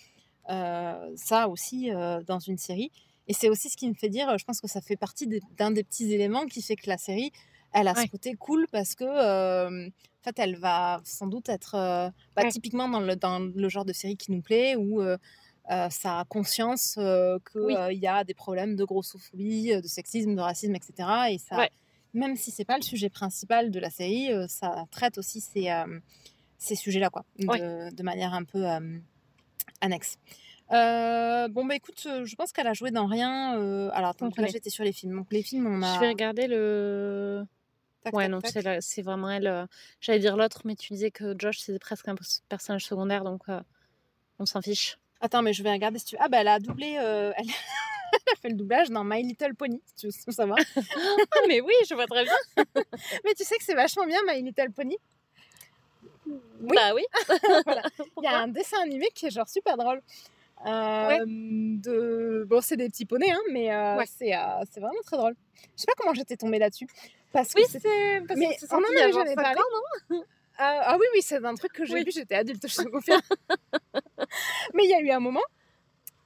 ça 1.16 1.48
aussi 1.50 1.90
dans 2.28 2.40
une 2.40 2.58
série. 2.58 2.92
Et 3.28 3.34
c'est 3.34 3.50
aussi 3.50 3.70
ce 3.70 3.78
qui 3.78 3.88
me 3.88 3.94
fait 3.94 4.10
dire, 4.10 4.38
je 4.38 4.44
pense 4.44 4.60
que 4.60 4.68
ça 4.68 4.82
fait 4.82 4.98
partie 4.98 5.28
d'un 5.58 5.72
des 5.72 5.84
petits 5.84 6.12
éléments 6.14 6.46
qui 6.46 6.62
fait 6.62 6.76
que 6.76 6.90
la 6.90 6.98
série, 6.98 7.32
elle 7.74 7.88
a 7.88 7.96
ce 7.96 8.02
Ouais. 8.02 8.08
côté 8.08 8.34
cool 8.36 8.68
parce 8.72 8.96
que, 8.96 9.04
euh, 9.04 9.88
en 9.88 10.24
fait, 10.24 10.40
elle 10.40 10.56
va 10.56 11.02
sans 11.04 11.28
doute 11.28 11.50
être 11.50 11.76
euh, 11.76 12.10
bah, 12.36 12.44
Ouais. 12.44 12.50
typiquement 12.50 12.88
dans 12.88 13.00
le, 13.00 13.16
dans 13.16 13.40
le 13.40 13.70
genre 13.70 13.86
de 13.86 13.94
série 13.94 14.16
qui 14.18 14.32
nous 14.32 14.42
plaît 14.42 14.76
où 14.76 15.02
euh, 15.02 15.18
ça 15.90 16.20
a 16.20 16.26
conscience 16.26 16.94
qu'il 16.94 17.62
Oui. 17.62 17.76
y 18.00 18.08
a 18.08 18.24
des 18.24 18.34
problèmes 18.34 18.76
de 18.76 18.84
grossophobie, 18.84 19.76
de 19.82 19.88
sexisme, 19.88 20.36
de 20.36 20.42
racisme, 20.42 20.76
etc. 20.76 21.10
Et 21.32 21.38
ça, 21.38 21.58
Ouais. 21.58 21.70
même 22.14 22.36
si 22.36 22.52
c'est 22.52 22.66
pas 22.66 22.78
le 22.78 22.84
sujet 22.84 23.10
principal 23.10 23.72
de 23.72 23.80
la 23.80 23.90
série, 23.90 24.30
ça 24.48 24.86
traite 24.92 25.18
aussi 25.18 25.42
ces, 25.42 25.70
ces 26.58 26.76
sujets-là, 26.76 27.10
quoi, 27.10 27.26
de, 27.40 28.04
manière 28.04 28.34
un 28.34 28.44
peu 28.44 28.66
annexe. 29.82 30.18
Euh, 30.72 31.48
bon, 31.50 31.66
bah 31.66 31.76
écoute, 31.76 32.08
je 32.24 32.36
pense 32.36 32.52
qu'elle 32.52 32.68
a 32.68 32.74
joué 32.74 32.92
dans 32.92 33.06
rien. 33.06 33.58
euh, 33.60 33.90
Alors, 33.94 34.10
attends, 34.10 34.28
Donc, 34.28 34.38
là, 34.38 34.48
j'étais 34.48 34.70
sur 34.70 34.84
les 34.84 34.94
films. 34.94 35.16
Donc, 35.18 35.28
les 35.32 35.44
films, 35.44 35.68
on 35.68 35.82
a. 35.84 35.94
Je 35.96 36.00
vais 36.00 36.08
regarder 36.10 36.48
le. 36.48 37.46
Tac, 38.04 38.14
Ouais, 38.16 38.24
tac, 38.26 38.32
non, 38.32 38.42
tac. 38.42 38.78
c'est 38.82 39.02
vraiment 39.02 39.30
elle. 39.30 39.48
euh, 39.48 39.66
J'allais 40.02 40.20
dire 40.20 40.36
l'autre, 40.38 40.62
mais 40.66 40.76
tu 40.76 40.94
disais 40.94 41.12
que 41.12 41.36
Josh, 41.38 41.60
c'est 41.60 41.78
presque 41.80 42.08
un 42.08 42.16
pers- 42.16 42.42
personnage 42.50 42.86
secondaire, 42.86 43.24
donc 43.24 43.42
euh, 43.50 43.60
on 44.40 44.46
s'en 44.46 44.62
fiche. 44.62 44.98
Attends, 45.22 45.42
mais 45.42 45.54
je 45.54 45.64
vais 45.64 45.72
regarder 45.72 46.00
si 46.00 46.06
tu. 46.06 46.18
Ah, 46.20 46.28
bah 46.28 46.40
elle 46.42 46.48
a 46.50 46.60
doublé. 46.60 46.98
euh, 47.00 47.32
Elle... 47.38 47.46
elle 48.14 48.34
a 48.34 48.36
fait 48.42 48.50
le 48.50 48.56
doublage 48.56 48.90
dans 48.90 49.04
My 49.04 49.24
Little 49.24 49.56
Pony, 49.56 49.82
si 49.86 49.96
tu 49.96 50.08
veux 50.28 50.34
savoir. 50.34 50.60
Ah, 50.76 50.82
mais 51.48 51.62
oui, 51.62 51.74
je 51.90 51.94
vois 51.96 52.06
très 52.08 52.24
bien. 52.26 52.34
mais 53.26 53.34
tu 53.36 53.44
sais 53.46 53.58
que 53.58 53.64
c'est 53.64 53.74
vachement 53.74 54.06
bien, 54.06 54.20
My 54.28 54.42
Little 54.42 54.72
Pony. 54.72 54.98
Oui. 56.26 56.36
Bah 56.76 56.94
oui. 56.94 57.04
Voilà. 57.66 57.84
Il 58.18 58.24
y 58.24 58.28
a 58.28 58.38
un 58.40 58.48
dessin 58.48 58.82
animé 58.82 59.08
qui 59.14 59.26
est 59.26 59.32
genre 59.32 59.48
super 59.50 59.76
drôle. 59.78 60.02
Euh, 60.66 61.20
de... 61.26 62.46
Bon, 62.48 62.62
c'est 62.62 62.78
des 62.78 62.88
petits 62.90 63.06
poneys, 63.06 63.32
hein, 63.32 63.42
mais 63.52 63.74
euh, 63.74 63.98
Ouais. 63.98 64.06
c'est 64.08 64.34
euh, 64.34 64.40
c'est 64.72 64.80
vraiment 64.80 65.02
très 65.06 65.18
drôle. 65.18 65.36
Je 65.76 65.82
sais 65.82 65.86
pas 65.88 65.94
comment 65.98 66.14
j'étais 66.14 66.38
tombée 66.38 66.60
là-dessus. 66.60 66.88
Parce 67.34 67.54
Oui, 67.56 67.64
c'est- 67.68 67.82
Mais 67.84 68.22
que 68.26 68.36
c'est 68.60 68.74
on 68.74 68.78
en 68.78 68.84
avait 68.84 69.12
jamais 69.12 69.36
parlé. 69.36 69.60
ans, 69.60 69.64
non? 70.12 70.24
Ah, 70.58 70.82
ah 70.86 70.98
oui, 71.00 71.06
oui, 71.16 71.22
c'est 71.24 71.44
un 71.44 71.56
truc 71.56 71.74
que 71.74 71.84
j'ai 71.84 71.96
Oui. 71.96 72.04
vu, 72.06 72.12
j'étais 72.12 72.36
adulte, 72.36 72.64
je 72.68 72.78
te 72.84 72.88
confirme. 72.90 73.22
Mais 74.74 74.84
il 74.86 74.90
y 74.90 74.94
a 74.94 75.00
eu 75.02 75.10
un 75.10 75.20
moment, 75.20 75.42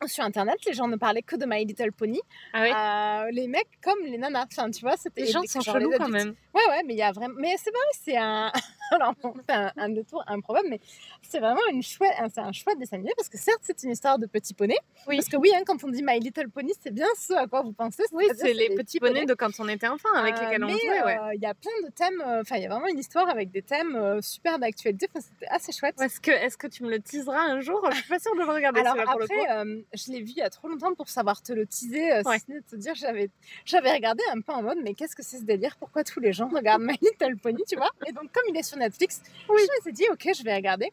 sur 0.06 0.24
Internet, 0.26 0.58
les 0.66 0.74
gens 0.74 0.88
ne 0.88 0.98
parlaient 0.98 1.22
que 1.24 1.36
de 1.38 1.46
My 1.48 1.64
Little 1.66 1.92
Pony. 1.94 2.20
Ah 2.54 2.62
oui. 2.62 2.72
Euh, 2.72 3.32
les 3.32 3.48
mecs 3.48 3.80
comme 3.82 4.00
les 4.04 4.18
nanas. 4.18 4.46
Enfin, 4.52 4.70
tu 4.70 4.82
vois, 4.82 4.98
c'était 4.98 5.22
Les 5.22 5.28
gens 5.32 5.42
sont 5.48 5.62
chelous 5.62 5.92
quand 5.98 6.10
même. 6.10 6.36
Ouais, 6.54 6.62
ouais, 6.70 6.84
mais 6.86 6.94
il 6.94 6.98
y 6.98 7.02
a 7.02 7.12
vraiment. 7.12 7.36
Mais 7.40 7.56
c'est 7.58 7.72
vrai, 7.72 7.80
c'est 7.94 8.18
un. 8.18 8.52
Alors, 8.92 9.14
on 9.24 9.34
fait 9.34 9.42
un, 9.54 9.72
un 9.78 9.90
détour 9.90 10.24
improbable, 10.28 10.68
mais 10.70 10.80
c'est 11.22 11.40
vraiment 11.40 11.62
une 11.72 11.84
chouette... 11.84 12.14
un- 12.20 12.30
c'est 12.30 12.40
un 12.42 12.52
chouette 12.52 12.78
dessin 12.80 12.98
animé 12.98 13.12
parce 13.18 13.30
que 13.30 13.38
certes, 13.38 13.60
c'est 13.64 13.84
une 13.84 13.92
histoire 13.92 14.18
de 14.20 14.26
petits 14.26 14.54
poneys. 14.54 14.78
Oui. 15.08 15.18
Parce 15.18 15.30
que 15.30 15.38
oui, 15.38 15.52
hein, 15.56 15.62
quand 15.66 15.84
on 15.84 15.90
dit 15.90 16.04
My 16.04 16.20
Little 16.20 16.50
Pony, 16.50 16.74
c'est 16.82 16.94
bien 16.94 17.08
ce 17.18 17.34
à 17.34 17.48
quoi 17.48 17.62
vous 17.62 17.74
pensez. 17.74 18.04
Oui, 18.12 18.26
c'est 18.36 18.54
les 18.54 18.70
petits 18.76 19.00
poneys 19.00 19.26
de 19.26 19.34
quand 19.34 19.52
on 19.60 19.68
était 19.68 19.88
enfant 19.88 20.10
avec 20.16 20.36
euh, 20.38 20.42
lesquels 20.42 20.64
on 20.64 20.68
mais, 20.68 20.74
jouait, 20.74 21.04
ouais. 21.04 21.18
euh, 21.20 21.34
Il 21.36 21.42
y 21.42 21.46
a 21.46 21.54
plein 21.54 21.72
de 21.88 21.92
thèmes, 21.94 22.22
euh, 22.26 22.42
enfin, 22.42 22.58
il 22.58 22.64
y 22.64 22.66
a 22.66 22.70
vraiment 22.70 22.88
une 22.88 23.00
histoire 23.00 23.30
avec 23.30 23.52
des 23.52 23.62
thèmes 23.62 23.96
euh, 23.96 24.22
super 24.22 24.60
d'actualité. 24.60 25.08
Enfin, 25.14 25.26
C'était 25.28 25.52
assez 25.52 25.72
chouette. 25.72 26.00
Est-ce 26.02 26.20
que, 26.20 26.32
est 26.32 26.56
que 26.58 26.68
tu 26.68 26.84
me 26.84 26.90
le 26.90 27.00
teaseras 27.00 27.42
un 27.42 27.60
jour? 27.62 27.86
Je 27.92 27.98
suis 27.98 28.08
pas 28.10 28.20
sûre 28.20 28.34
de 28.36 28.40
le 28.42 28.52
regarder 28.52 28.80
Alors 28.80 28.94
celui-là 28.94 29.12
pour 29.12 29.20
le 29.20 29.28
coup. 29.28 29.34
après, 29.42 29.58
euh, 29.58 29.82
je 29.94 30.12
l'ai 30.12 30.20
vu 30.22 30.32
il 30.32 30.38
y 30.38 30.42
a 30.42 30.50
trop 30.50 30.68
longtemps 30.68 30.94
pour 30.96 31.10
savoir 31.10 31.42
te 31.42 31.54
le 31.54 31.66
teaser, 31.66 32.22
Ouais. 32.26 32.40
si 32.40 32.46
te 32.70 32.76
dire, 32.76 32.94
j'avais, 32.96 33.30
j'avais 33.66 33.92
regardé 33.92 34.24
un 34.34 34.42
peu 34.42 34.54
en 34.54 34.62
mode, 34.64 34.78
mais 34.84 34.94
qu'est-ce 34.94 35.16
que 35.16 35.24
c'est 35.24 35.38
ce 35.38 35.44
délire? 35.44 35.76
Pourquoi 35.78 36.04
tous 36.04 36.20
les 36.20 36.34
gens 36.34 36.48
regardent 36.48 36.82
My 36.84 36.98
Little 37.02 37.38
Pony, 37.38 37.64
tu 37.68 37.76
vois? 37.76 37.90
Et 38.08 38.12
donc, 38.12 38.32
comme 38.32 38.44
il 38.50 38.58
est 38.58 38.64
sur 38.64 38.77
Netflix, 38.78 39.22
Oui. 39.50 39.62
je 39.62 39.78
me 39.78 39.82
suis 39.82 39.94
dit, 39.94 40.06
ok, 40.12 40.30
je 40.38 40.44
vais 40.44 40.56
regarder. 40.56 40.92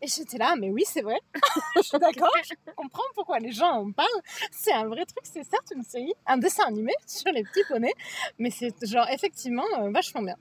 Et 0.00 0.06
j'étais 0.06 0.38
là, 0.38 0.54
mais 0.56 0.70
oui, 0.70 0.84
c'est 0.86 1.02
vrai. 1.02 1.18
je 1.76 1.82
suis 1.82 1.98
d'accord, 1.98 2.30
je 2.44 2.54
comprends 2.76 3.02
pourquoi 3.14 3.40
les 3.40 3.50
gens 3.50 3.70
en 3.70 3.90
parlent. 3.90 4.08
C'est 4.52 4.72
un 4.72 4.86
vrai 4.86 5.04
truc, 5.04 5.24
c'est 5.24 5.42
certes 5.42 5.72
une 5.74 5.82
série, 5.82 6.14
un 6.26 6.38
dessin 6.38 6.64
animé 6.68 6.92
sur 7.06 7.32
les 7.32 7.42
petits 7.42 7.64
poneys, 7.68 7.94
mais 8.38 8.50
c'est 8.50 8.72
genre 8.86 9.08
effectivement 9.10 9.64
euh, 9.80 9.90
vachement 9.90 10.22
bien. 10.22 10.36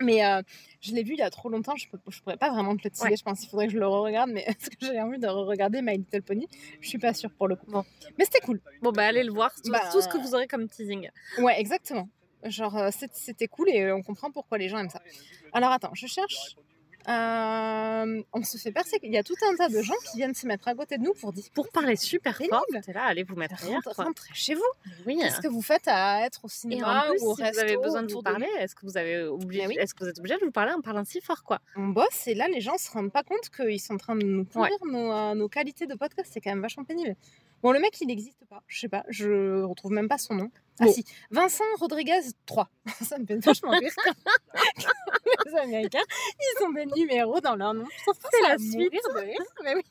Mais 0.00 0.22
euh, 0.26 0.42
je 0.82 0.92
l'ai 0.92 1.02
vu 1.02 1.12
il 1.14 1.20
y 1.20 1.22
a 1.22 1.30
trop 1.30 1.48
longtemps, 1.48 1.76
je, 1.76 1.86
je 2.08 2.20
pourrais 2.20 2.36
pas 2.36 2.50
vraiment 2.50 2.76
te 2.76 2.82
le 2.84 2.90
teaser, 2.90 3.08
Ouais. 3.10 3.16
je 3.16 3.22
pense 3.22 3.40
qu'il 3.40 3.48
faudrait 3.48 3.68
que 3.68 3.72
je 3.72 3.78
le 3.78 3.86
re-regarde, 3.86 4.28
mais 4.30 4.42
est-ce 4.46 4.68
que 4.68 4.76
j'ai 4.80 5.00
envie 5.00 5.18
de 5.18 5.28
re-regarder 5.28 5.80
My 5.80 5.96
Little 5.96 6.20
Pony 6.22 6.46
Je 6.80 6.88
suis 6.88 6.98
pas 6.98 7.14
sûre 7.14 7.30
pour 7.30 7.48
le 7.48 7.56
coup. 7.56 7.66
Bon. 7.68 7.84
Mais 8.18 8.24
c'était 8.26 8.40
cool. 8.40 8.60
Bon, 8.82 8.90
bah 8.92 9.06
allez 9.06 9.22
le 9.22 9.32
voir, 9.32 9.54
tout, 9.54 9.70
Bah, 9.70 9.80
tout 9.92 10.02
ce 10.02 10.08
que 10.08 10.18
vous 10.18 10.34
aurez 10.34 10.46
comme 10.48 10.68
teasing. 10.68 11.08
Ouais, 11.38 11.58
exactement. 11.58 12.08
Genre, 12.44 12.76
euh, 12.76 12.90
c'était 13.12 13.48
cool 13.48 13.68
et 13.70 13.82
euh, 13.82 13.96
on 13.96 14.02
comprend 14.02 14.30
pourquoi 14.30 14.58
les 14.58 14.68
gens 14.68 14.78
aiment 14.78 14.90
ça. 14.90 15.00
Alors 15.52 15.70
attends, 15.70 15.94
je 15.94 16.06
cherche. 16.06 16.56
Euh, 17.06 18.22
on 18.32 18.42
se 18.42 18.56
fait 18.56 18.72
persécuter. 18.72 19.08
Il 19.08 19.12
y 19.12 19.18
a 19.18 19.22
tout 19.22 19.34
un 19.50 19.54
tas 19.56 19.68
de 19.68 19.82
gens 19.82 19.94
qui 20.10 20.16
viennent 20.16 20.34
se 20.34 20.46
mettre 20.46 20.68
à 20.68 20.74
côté 20.74 20.96
de 20.96 21.02
nous 21.02 21.12
pour 21.12 21.32
dire 21.34 21.44
Pour 21.54 21.68
parler 21.68 21.96
super 21.96 22.36
fort, 22.36 22.64
t'es 22.84 22.92
là, 22.94 23.04
allez 23.04 23.24
vous 23.24 23.34
mettre 23.36 23.62
ailleurs. 23.62 23.82
rentrez, 23.96 24.32
chez 24.32 24.54
vous. 24.54 24.62
Oui. 25.06 25.18
Qu'est-ce 25.20 25.40
que 25.40 25.48
vous 25.48 25.60
faites 25.60 25.86
à 25.86 26.24
être 26.24 26.44
au 26.44 26.48
Et 26.48 26.50
cinéma 26.50 27.04
en 27.06 27.10
plus, 27.10 27.22
ou 27.22 27.32
au 27.32 27.36
si 27.36 27.42
resto 27.42 27.58
vous 27.58 27.64
avez 27.64 27.76
besoin 27.76 28.02
de 28.02 28.12
vous 28.12 28.22
parler, 28.22 28.48
est-ce 28.58 28.74
que 28.74 28.86
vous 28.86 28.96
avez 28.96 29.28
Mais 29.46 29.66
oui. 29.66 29.76
est-ce 29.78 29.92
que 29.94 30.04
vous 30.04 30.10
êtes 30.10 30.18
obligé 30.18 30.38
de 30.38 30.44
vous 30.46 30.50
parler 30.50 30.72
en 30.72 30.80
parlant 30.80 31.04
si 31.04 31.20
fort, 31.20 31.44
quoi? 31.44 31.60
On 31.76 31.88
bosse 31.88 32.26
et 32.26 32.34
là, 32.34 32.48
les 32.48 32.62
gens 32.62 32.78
se 32.78 32.90
rendent 32.90 33.12
pas 33.12 33.22
compte 33.22 33.50
qu'ils 33.54 33.80
sont 33.80 33.94
en 33.94 33.98
train 33.98 34.16
de 34.16 34.24
nous 34.24 34.44
pourrir 34.44 34.78
nos, 34.86 35.12
euh, 35.12 35.34
nos 35.34 35.48
qualités 35.48 35.86
de 35.86 35.94
podcast. 35.94 36.30
C'est 36.32 36.40
quand 36.40 36.50
même 36.50 36.62
vachement 36.62 36.84
pénible. 36.84 37.16
Bon, 37.64 37.72
le 37.72 37.80
mec, 37.80 37.98
il 38.02 38.08
n'existe 38.08 38.44
pas. 38.50 38.62
Je 38.66 38.78
sais 38.78 38.90
pas. 38.90 39.04
Je 39.08 39.62
retrouve 39.62 39.90
même 39.92 40.06
pas 40.06 40.18
son 40.18 40.34
nom. 40.34 40.50
Ah 40.78 40.84
Bon. 40.84 40.92
si, 40.92 41.02
Vincent 41.30 41.64
Rodriguez 41.78 42.20
3. 42.44 42.68
Ça 43.00 43.16
me 43.18 43.24
fait 43.24 43.38
vachement 43.38 43.70
rire. 43.70 43.90
les 45.46 45.54
Américains, 45.54 46.02
ils 46.38 46.64
ont 46.64 46.72
des 46.72 46.84
numéros 46.84 47.40
dans 47.40 47.56
leur 47.56 47.72
nom. 47.72 47.86
C'est 48.04 48.42
la 48.42 48.58
suite. 48.58 48.92
de 48.92 49.18
rire, 49.18 49.38
Mais 49.62 49.76
oui. 49.76 49.82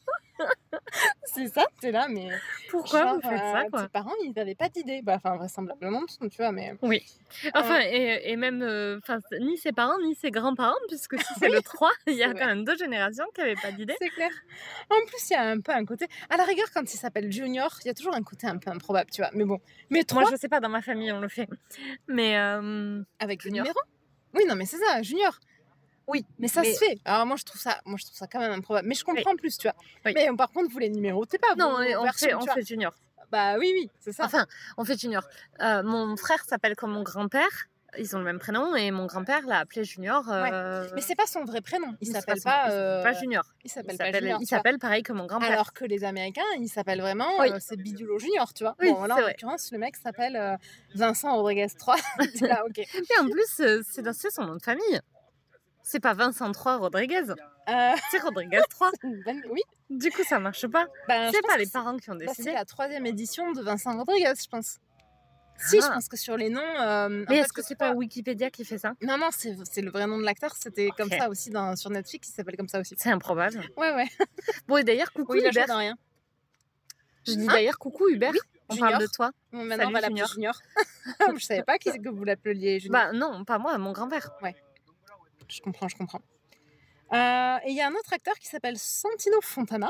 c'est 1.25 1.47
ça, 1.47 1.65
t'es 1.81 1.91
là, 1.91 2.07
mais. 2.09 2.29
Pourquoi 2.69 3.03
genre, 3.03 3.15
vous 3.15 3.21
faites 3.21 3.41
euh, 3.41 3.51
ça, 3.53 3.69
quoi 3.69 3.81
Tes 3.83 3.89
parents, 3.89 4.13
ils 4.23 4.33
n'avaient 4.35 4.55
pas 4.55 4.69
d'idée. 4.69 5.01
Bah, 5.01 5.15
enfin, 5.15 5.35
vraisemblablement, 5.35 6.03
tu 6.07 6.37
vois, 6.37 6.51
mais. 6.51 6.75
Enfin, 7.53 7.79
et, 7.81 8.31
et 8.31 8.35
même, 8.35 8.61
euh, 8.61 8.99
c'est 9.05 9.39
ni 9.39 9.57
ses 9.57 9.71
parents, 9.71 9.99
ni 9.99 10.15
ses 10.15 10.31
grands-parents, 10.31 10.73
puisque 10.87 11.19
si 11.19 11.33
c'est 11.39 11.49
le 11.49 11.61
3, 11.61 11.89
il 12.07 12.13
y 12.13 12.23
a 12.23 12.29
c'est 12.29 12.39
quand 12.39 12.47
même 12.47 12.63
deux 12.63 12.77
générations 12.77 13.25
qui 13.33 13.41
n'avaient 13.41 13.55
pas 13.55 13.71
d'idée. 13.71 13.95
C'est 13.99 14.09
clair. 14.09 14.31
En 14.89 15.05
plus, 15.05 15.29
il 15.29 15.33
y 15.33 15.35
a 15.35 15.43
un 15.43 15.59
peu 15.59 15.71
un 15.71 15.85
côté. 15.85 16.07
À 16.29 16.37
la 16.37 16.43
rigueur, 16.43 16.67
quand 16.73 16.93
il 16.93 16.97
s'appelle 16.97 17.31
Junior, 17.31 17.71
il 17.83 17.87
y 17.87 17.91
a 17.91 17.93
toujours 17.93 18.15
un 18.15 18.23
côté 18.23 18.47
un 18.47 18.57
peu 18.57 18.69
improbable, 18.69 19.09
tu 19.11 19.21
vois. 19.21 19.31
Mais 19.33 19.45
bon. 19.45 19.59
Mais 19.89 20.03
trois 20.03 20.21
Moi, 20.21 20.31
je 20.31 20.37
sais 20.37 20.49
pas, 20.49 20.59
dans 20.59 20.69
ma 20.69 20.81
famille, 20.81 21.11
on 21.11 21.19
le 21.19 21.29
fait. 21.29 21.47
Mais, 22.07 22.37
euh, 22.37 23.01
avec 23.19 23.43
le 23.43 23.49
Junior. 23.49 23.65
numéro? 23.65 23.79
Oui, 24.35 24.45
non, 24.47 24.55
mais 24.55 24.65
c'est 24.65 24.77
ça, 24.77 25.01
Junior. 25.01 25.39
Oui, 26.07 26.25
Mais 26.39 26.47
ça 26.47 26.61
Mais- 26.61 26.73
se 26.73 26.79
fait. 26.79 26.97
Alors 27.05 27.25
moi, 27.25 27.35
je 27.37 27.43
trouve 27.43 27.61
ça, 27.61 27.79
moi, 27.85 27.97
je 27.99 28.05
trouve 28.05 28.17
ça 28.17 28.27
quand 28.27 28.39
même 28.39 28.51
improbable. 28.51 28.87
Mais 28.87 28.95
je 28.95 29.03
comprends 29.03 29.35
plus, 29.35 29.57
tu 29.57 29.67
vois. 29.67 29.75
Oui. 30.05 30.13
Mais 30.15 30.27
par 30.37 30.51
contre, 30.51 30.71
vous 30.71 30.79
les 30.79 30.89
numérotez 30.89 31.37
pas. 31.37 31.55
non, 31.55 31.75
on, 31.77 31.99
on 31.99 32.03
versions, 32.03 32.39
fait, 32.41 32.59
on 32.61 32.65
junior. 32.65 32.93
Bah 33.31 33.55
oui, 33.57 33.71
oui, 33.73 33.89
c'est 33.99 34.11
ça. 34.11 34.25
Enfin, 34.25 34.45
on 34.77 34.85
fait 34.85 34.99
junior. 34.99 35.23
Euh, 35.61 35.81
mon 35.83 36.15
frère 36.17 36.43
s'appelle 36.45 36.75
comme 36.75 36.91
mon 36.91 37.01
grand-père. 37.03 37.49
Ils 37.99 38.15
ont 38.15 38.19
le 38.19 38.25
même 38.25 38.39
prénom 38.39 38.75
et 38.75 38.89
mon 38.89 39.05
grand-père 39.05 39.45
l'a 39.45 39.59
appelé 39.59 39.83
junior. 39.83 40.27
euh, 40.31 40.87
Mais 40.95 41.01
c'est 41.01 41.13
pas 41.15 41.27
son 41.27 41.43
vrai 41.45 41.61
prénom. 41.61 41.95
Il 42.01 42.07
s'appelle 42.11 42.41
pas. 42.43 42.69
euh, 42.71 43.03
pas 43.03 43.13
junior. 43.13 43.43
Il 43.63 43.69
s'appelle 43.69 43.97
pas 43.97 44.11
Junior. 44.11 44.39
il 44.41 44.47
s'appelle 44.47 44.79
pareil 44.79 45.03
que 45.03 45.13
mon 45.13 45.27
grand-père. 45.27 45.51
Alors 45.51 45.73
que 45.73 45.85
les 45.85 46.03
Américains, 46.03 46.41
ils 46.59 46.69
s'appellent 46.69 47.01
vraiment. 47.01 47.29
Oui. 47.39 47.51
euh, 47.51 47.57
c'est 47.59 47.77
Bidulo 47.77 48.17
Junior, 48.17 48.51
tu 48.53 48.63
vois. 48.63 48.75
Oui, 48.79 48.91
bon, 48.91 49.03
là, 49.05 49.15
en 49.15 49.19
l'occurrence, 49.19 49.71
le 49.71 49.77
mec 49.77 49.95
s'appelle 49.95 50.57
Vincent 50.95 51.35
Rodriguez 51.35 51.67
3. 51.77 51.95
T'es 52.39 52.47
là, 52.47 52.63
ok. 52.65 52.79
Et 52.79 53.19
en 53.21 53.29
plus, 53.29 53.45
c'est 53.83 54.31
son 54.31 54.43
nom 54.45 54.55
de 54.55 54.61
famille. 54.63 54.99
C'est 55.83 55.99
pas 55.99 56.13
Vincent 56.13 56.51
3 56.51 56.77
Rodriguez, 56.77 57.23
Euh, 57.69 57.91
c'est 58.09 58.19
Rodriguez 58.19 58.61
3. 58.69 58.91
ben, 59.25 59.41
oui. 59.51 59.61
Du 59.89 60.09
coup, 60.11 60.23
ça 60.23 60.39
marche 60.39 60.65
pas. 60.67 60.87
Ben, 61.07 61.29
C'est 61.31 61.41
pas 61.45 61.57
les 61.57 61.67
parents 61.67 61.97
qui 61.97 62.09
ont 62.09 62.15
Bah, 62.15 62.25
décidé. 62.25 62.49
c'est 62.49 62.53
la 62.53 62.65
troisième 62.65 63.05
édition 63.05 63.51
de 63.51 63.61
Vincent 63.61 63.95
Rodriguez, 63.97 64.33
je 64.41 64.47
pense. 64.49 64.77
Si, 65.57 65.79
je 65.79 65.85
Ah. 65.85 65.91
pense 65.93 66.07
que 66.07 66.17
sur 66.17 66.35
les 66.35 66.49
noms. 66.49 66.61
euh, 66.81 67.25
Mais 67.29 67.37
est-ce 67.37 67.53
que 67.53 67.61
c'est 67.61 67.75
pas 67.75 67.91
Wikipédia 67.93 68.49
qui 68.49 68.65
fait 68.65 68.77
ça? 68.79 68.93
Non, 69.01 69.17
non, 69.17 69.29
c'est 69.31 69.81
le 69.81 69.91
vrai 69.91 70.07
nom 70.07 70.17
de 70.17 70.23
l'acteur. 70.23 70.55
C'était 70.55 70.89
comme 70.97 71.09
ça 71.11 71.29
aussi 71.29 71.51
dans, 71.51 71.75
sur 71.75 71.89
Netflix. 71.91 72.29
Il 72.29 72.33
s'appelle 72.33 72.57
comme 72.57 72.67
ça 72.67 72.79
aussi. 72.79 72.95
C'est 72.97 73.11
improbable. 73.11 73.61
Ouais, 73.77 73.93
ouais. 73.93 74.07
Bon, 74.67 74.77
et 74.77 74.83
d'ailleurs, 74.83 75.11
coucou 75.13 75.33
Oui, 75.33 75.41
il 75.43 75.49
Hubert. 75.49 75.67
dans 75.67 75.77
rien. 75.77 75.95
Je 77.27 77.33
dis 77.33 77.45
d'ailleurs 77.47 77.77
coucou 77.77 78.09
Hubert. 78.09 78.33
on 78.69 78.73
Junior. 78.73 78.89
parle 78.91 79.01
de 79.03 79.07
toi. 79.07 79.31
Bon, 79.51 79.63
maintenant, 79.63 79.87
on 79.89 79.91
va 79.91 80.01
Salut, 80.01 80.15
l'appeler 80.15 80.33
Junior. 80.33 80.59
je 81.39 81.45
savais 81.45 81.63
pas 81.63 81.77
que 81.77 82.09
vous 82.09 82.23
l'appeliez 82.23 82.79
Junior. 82.79 82.99
Bah 83.05 83.11
non, 83.13 83.45
pas 83.45 83.59
moi, 83.59 83.77
mon 83.77 83.91
grand-père. 83.91 84.31
Je 85.53 85.61
comprends, 85.61 85.87
je 85.87 85.95
comprends. 85.95 86.21
Euh, 87.13 87.57
et 87.65 87.69
il 87.71 87.75
y 87.75 87.81
a 87.81 87.87
un 87.87 87.93
autre 87.93 88.11
acteur 88.13 88.33
qui 88.39 88.47
s'appelle 88.47 88.77
Santino 88.77 89.39
Fontana. 89.41 89.89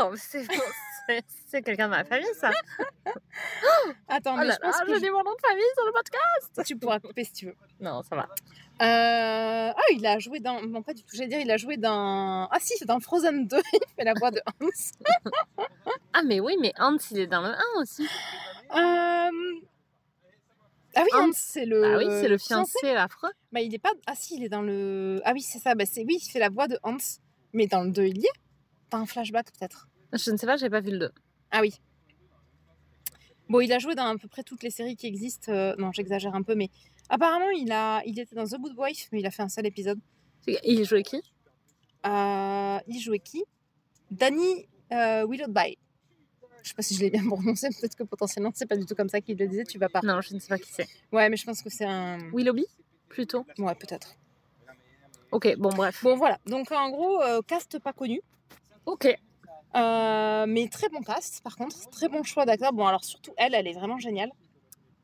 Oh, 0.00 0.12
c'est 1.46 1.62
quelqu'un 1.62 1.86
de 1.86 1.90
ma 1.90 2.04
famille, 2.04 2.26
ça. 2.34 2.50
Attends, 4.08 4.34
Oh 4.34 4.38
mais 4.38 4.46
là 4.46 4.54
je 4.54 4.58
pense 4.66 4.78
là, 4.78 4.84
que 4.84 4.90
je 4.90 4.94
je- 4.96 5.00
dis 5.04 5.10
mon 5.10 5.22
nom 5.22 5.32
de 5.34 5.40
famille 5.40 5.64
sur 5.76 5.86
le 5.86 5.92
podcast. 5.92 6.66
tu 6.66 6.76
pourras 6.76 6.98
couper 6.98 7.24
si 7.24 7.32
tu 7.32 7.46
veux. 7.46 7.56
Non, 7.80 8.02
ça 8.02 8.16
va. 8.16 8.28
Euh, 8.82 9.72
Ah, 9.76 9.92
il 9.92 10.04
a 10.06 10.18
joué 10.18 10.40
dans. 10.40 10.60
Non, 10.62 10.82
pas 10.82 10.94
du 10.94 11.02
tout. 11.02 11.14
J'allais 11.14 11.28
dire, 11.28 11.40
il 11.40 11.50
a 11.50 11.56
joué 11.56 11.76
dans. 11.76 12.48
Ah, 12.50 12.56
si, 12.60 12.76
c'est 12.78 12.84
dans 12.86 12.98
Frozen 13.00 13.46
2. 13.46 13.56
il 13.72 13.78
fait 13.96 14.04
la 14.04 14.14
voix 14.14 14.30
de 14.30 14.40
Hans. 14.60 15.64
Ah, 16.12 16.22
mais 16.24 16.40
oui, 16.40 16.56
mais 16.60 16.72
Hans, 16.78 16.96
il 17.10 17.18
est 17.20 17.26
dans 17.26 17.42
le 17.42 17.50
1 17.50 17.60
aussi. 17.80 18.08
Euh, 18.74 19.30
Ah 20.94 21.02
oui, 21.02 21.08
Hans. 21.14 21.28
Hans, 21.28 21.32
c'est 21.34 21.66
le. 21.66 21.84
Ah 21.84 21.98
oui, 21.98 22.06
c'est 22.08 22.28
le 22.28 22.38
fiancé 22.38 22.90
affreux. 22.90 23.30
Bah, 23.52 23.60
il 23.60 23.74
est 23.74 23.78
pas. 23.78 23.92
Ah 24.06 24.14
si, 24.16 24.36
il 24.36 24.44
est 24.44 24.48
dans 24.48 24.62
le. 24.62 25.20
Ah 25.24 25.32
oui, 25.32 25.42
c'est 25.42 25.58
ça. 25.58 25.74
Bah, 25.74 25.84
c'est 25.86 26.04
oui, 26.04 26.18
il 26.20 26.30
fait 26.30 26.38
la 26.38 26.48
voix 26.48 26.68
de 26.68 26.78
Hans. 26.82 26.96
Mais 27.52 27.66
dans 27.66 27.82
le 27.82 27.90
2, 27.90 28.04
il 28.04 28.18
y 28.18 28.24
est. 28.24 28.40
Pas 28.90 28.98
un 28.98 29.06
flashback 29.06 29.46
peut-être. 29.52 29.88
Je 30.12 30.30
ne 30.30 30.36
sais 30.36 30.46
pas, 30.46 30.56
j'ai 30.56 30.70
pas 30.70 30.80
vu 30.80 30.90
le 30.90 30.98
2. 30.98 31.10
Ah 31.52 31.60
oui. 31.60 31.74
Bon, 33.48 33.60
il 33.60 33.72
a 33.72 33.78
joué 33.78 33.94
dans 33.94 34.06
à 34.06 34.16
peu 34.16 34.28
près 34.28 34.42
toutes 34.44 34.62
les 34.62 34.70
séries 34.70 34.96
qui 34.96 35.06
existent. 35.06 35.52
euh, 35.52 35.74
non, 35.78 35.90
j'exagère 35.92 36.34
un 36.34 36.42
peu, 36.42 36.54
mais 36.54 36.70
apparemment, 37.08 37.50
il, 37.50 37.72
a... 37.72 38.00
il 38.06 38.18
était 38.18 38.36
dans 38.36 38.44
The 38.46 38.56
Good 38.60 38.74
Wife, 38.76 39.08
mais 39.12 39.20
il 39.20 39.26
a 39.26 39.30
fait 39.32 39.42
un 39.42 39.48
seul 39.48 39.66
épisode. 39.66 39.98
Il 40.46 40.84
jouait 40.84 41.02
qui? 41.02 41.20
Euh, 42.06 42.78
il 42.86 43.00
jouait 43.00 43.18
qui? 43.18 43.44
Danny 44.10 44.68
euh, 44.92 45.24
Willoughby. 45.26 45.78
Je 46.62 46.68
sais 46.68 46.74
pas 46.74 46.82
si 46.82 46.94
je 46.94 47.00
l'ai 47.00 47.10
bien 47.10 47.26
prononcé, 47.26 47.68
peut-être 47.80 47.96
que 47.96 48.02
potentiellement 48.02 48.50
c'est 48.54 48.66
pas 48.66 48.76
du 48.76 48.86
tout 48.86 48.94
comme 48.94 49.08
ça 49.08 49.20
qu'il 49.20 49.38
le 49.38 49.46
disait, 49.46 49.64
tu 49.64 49.78
vas 49.78 49.88
pas. 49.88 50.00
Non, 50.02 50.20
je 50.20 50.34
ne 50.34 50.40
sais 50.40 50.48
pas 50.48 50.58
qui 50.58 50.70
c'est. 50.72 50.88
Ouais, 51.12 51.28
mais 51.28 51.36
je 51.36 51.44
pense 51.44 51.62
que 51.62 51.70
c'est 51.70 51.86
un. 51.86 52.18
Willoughby 52.32 52.66
Plutôt? 53.08 53.44
Ouais, 53.58 53.74
peut-être. 53.74 54.16
Ok, 55.32 55.56
bon, 55.58 55.70
bref. 55.70 56.02
Bon, 56.02 56.16
voilà. 56.16 56.38
Donc 56.46 56.70
en 56.72 56.90
gros, 56.90 57.22
euh, 57.22 57.40
cast 57.46 57.78
pas 57.78 57.92
connu. 57.92 58.20
Ok. 58.86 59.06
Euh, 59.76 60.46
mais 60.48 60.68
très 60.68 60.88
bon 60.88 61.00
cast, 61.00 61.42
par 61.42 61.56
contre. 61.56 61.88
Très 61.90 62.08
bon 62.08 62.22
choix 62.22 62.44
d'acteur. 62.44 62.72
Bon, 62.72 62.86
alors 62.86 63.04
surtout 63.04 63.32
elle, 63.36 63.54
elle 63.54 63.66
est 63.66 63.72
vraiment 63.72 63.98
géniale. 63.98 64.30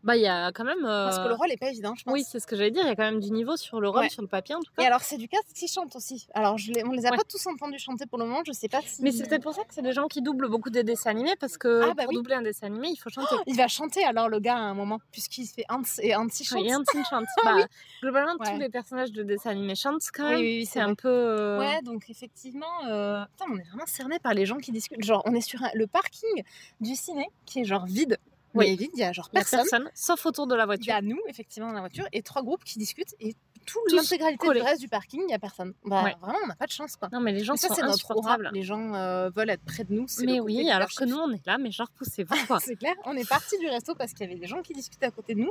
Bah, 0.06 0.16
il 0.16 0.22
y 0.22 0.26
a 0.28 0.52
quand 0.52 0.62
même. 0.64 0.84
euh, 0.84 1.04
Parce 1.06 1.18
que 1.18 1.28
le 1.28 1.34
rôle 1.34 1.50
est 1.50 1.56
pas 1.56 1.68
évident, 1.68 1.94
je 1.96 2.04
pense. 2.04 2.14
Oui, 2.14 2.22
c'est 2.26 2.38
ce 2.38 2.46
que 2.46 2.54
j'allais 2.56 2.70
dire. 2.70 2.82
Il 2.84 2.88
y 2.88 2.90
a 2.90 2.94
quand 2.94 3.02
même 3.02 3.18
du 3.20 3.30
niveau 3.32 3.56
sur 3.56 3.80
le 3.80 3.88
rôle, 3.88 4.02
Ouais. 4.02 4.08
sur 4.08 4.22
le 4.22 4.28
papier 4.28 4.54
en 4.54 4.60
tout 4.60 4.70
Et 4.78 4.82
cas. 4.82 4.86
alors, 4.86 5.00
c'est 5.00 5.16
du 5.18 5.26
cast 5.28 5.52
qui 5.52 5.66
chante 5.66 5.96
aussi. 5.96 6.28
Alors, 6.32 6.56
je 6.58 6.70
les... 6.72 6.84
on 6.84 6.92
les 6.92 7.04
a 7.06 7.10
Ouais. 7.10 7.16
pas 7.16 7.24
tous 7.24 7.44
entendus 7.48 7.80
chanter 7.80 8.06
pour 8.06 8.18
le 8.18 8.24
moment. 8.24 8.42
Je 8.46 8.52
sais 8.52 8.68
pas 8.68 8.80
si. 8.86 9.02
Mais 9.02 9.10
c'est 9.10 9.28
peut-être 9.28 9.42
pour 9.42 9.54
ça 9.54 9.64
que 9.64 9.74
c'est 9.74 9.82
des 9.82 9.92
gens 9.92 10.06
qui 10.06 10.22
doublent 10.22 10.48
beaucoup 10.48 10.70
des 10.70 10.84
dessins 10.84 11.10
animés 11.10 11.34
parce 11.40 11.58
que 11.58 11.82
Ah, 11.90 11.94
bah 11.94 12.04
pour 12.04 12.10
oui. 12.10 12.14
doubler 12.16 12.36
un 12.36 12.42
dessin 12.42 12.68
animé, 12.68 12.88
il 12.90 12.96
faut 12.96 13.10
chanter. 13.10 13.34
Il 13.48 13.56
va 13.56 13.66
chanter 13.68 14.04
alors, 14.04 14.28
le 14.28 14.38
gars, 14.38 14.54
à 14.56 14.60
un 14.60 14.74
moment, 14.74 15.00
puisqu'il 15.10 15.46
fait 15.46 15.64
Hans 15.68 15.82
et 16.00 16.14
Hansi 16.14 16.44
chante. 16.44 16.64
Et 16.64 16.72
un 16.72 16.82
petit 16.84 17.02
chante. 17.10 17.24
Ah 17.38 17.42
Bah, 17.44 17.52
oui. 17.56 17.62
Globalement, 18.00 18.34
Ouais. 18.38 18.52
tous 18.52 18.58
les 18.60 18.68
personnages 18.68 19.10
de 19.10 19.24
dessins 19.24 19.50
animés 19.50 19.74
chantent 19.74 20.02
quand 20.14 20.24
Oui, 20.24 20.30
même. 20.30 20.40
oui, 20.40 20.56
oui, 20.58 20.66
c'est 20.66 20.74
c'est 20.74 20.80
un 20.80 20.94
peu. 20.94 21.08
euh, 21.08 21.58
Ouais, 21.58 21.82
donc 21.82 22.08
effectivement, 22.10 22.66
euh, 22.88 23.24
putain, 23.24 23.46
on 23.52 23.56
est 23.58 23.62
vraiment 23.68 23.86
cerné 23.86 24.20
par 24.20 24.34
les 24.34 24.46
gens 24.46 24.58
qui 24.58 24.70
discutent. 24.70 25.02
Genre, 25.02 25.22
on 25.26 25.34
est 25.34 25.40
sur 25.40 25.60
un- 25.64 25.70
le 25.74 25.86
parking 25.88 26.42
du 26.80 26.94
ciné 26.94 27.28
qui 27.44 27.60
est 27.60 27.64
genre 27.64 27.86
vide. 27.86 28.18
Oui. 28.58 28.90
Il 28.94 28.98
y 28.98 29.04
a 29.04 29.12
genre 29.12 29.28
y 29.32 29.36
a 29.36 29.40
personne. 29.40 29.60
personne, 29.60 29.90
sauf 29.94 30.24
autour 30.26 30.46
de 30.46 30.54
la 30.54 30.62
Il 30.62 30.64
y 30.64 30.66
voiture. 30.66 30.94
a 30.94 31.02
nous, 31.02 31.18
effectivement, 31.28 31.68
dans 31.68 31.74
la 31.74 31.80
voiture, 31.80 32.06
et 32.12 32.22
trois 32.22 32.42
groupes 32.42 32.64
qui 32.64 32.78
discutent, 32.78 33.14
et 33.20 33.34
toute 33.66 33.82
Tous 33.88 33.96
l'intégralité 33.96 34.48
du 34.48 34.60
reste 34.60 34.80
du 34.80 34.88
parking, 34.88 35.22
il 35.28 35.30
y 35.30 35.34
a 35.34 35.38
personne. 35.40 35.74
Bah, 35.84 36.04
Ouais. 36.04 36.14
vraiment, 36.20 36.38
on 36.44 36.46
n'a 36.46 36.54
pas 36.54 36.66
de 36.66 36.70
chance, 36.72 36.94
quoi. 36.96 37.08
Non, 37.12 37.20
mais 37.20 37.32
les 37.32 37.42
gens 37.42 37.56
ça, 37.56 37.68
sont 37.68 37.82
insupportables. 37.82 38.50
Les 38.52 38.62
gens 38.62 38.94
euh, 38.94 39.28
veulent 39.30 39.50
être 39.50 39.64
près 39.64 39.82
de 39.84 39.92
nous. 39.92 40.06
Mais 40.24 40.38
oui, 40.40 40.70
alors 40.70 40.88
que 40.88 41.04
nous, 41.04 41.16
on 41.16 41.32
est 41.32 41.44
là, 41.46 41.58
mais 41.58 41.70
genre, 41.72 41.90
poussez-vous. 41.90 42.34
C'est 42.60 42.76
clair, 42.76 42.94
on 43.04 43.16
est 43.16 43.28
parti 43.28 43.58
du 43.58 43.66
resto 43.68 43.94
parce 43.96 44.12
qu'il 44.12 44.26
y 44.26 44.30
avait 44.30 44.38
des 44.40 44.46
gens 44.46 44.62
qui 44.62 44.72
discutaient 44.72 45.06
à 45.06 45.10
côté 45.10 45.34
de 45.34 45.40
nous. 45.40 45.50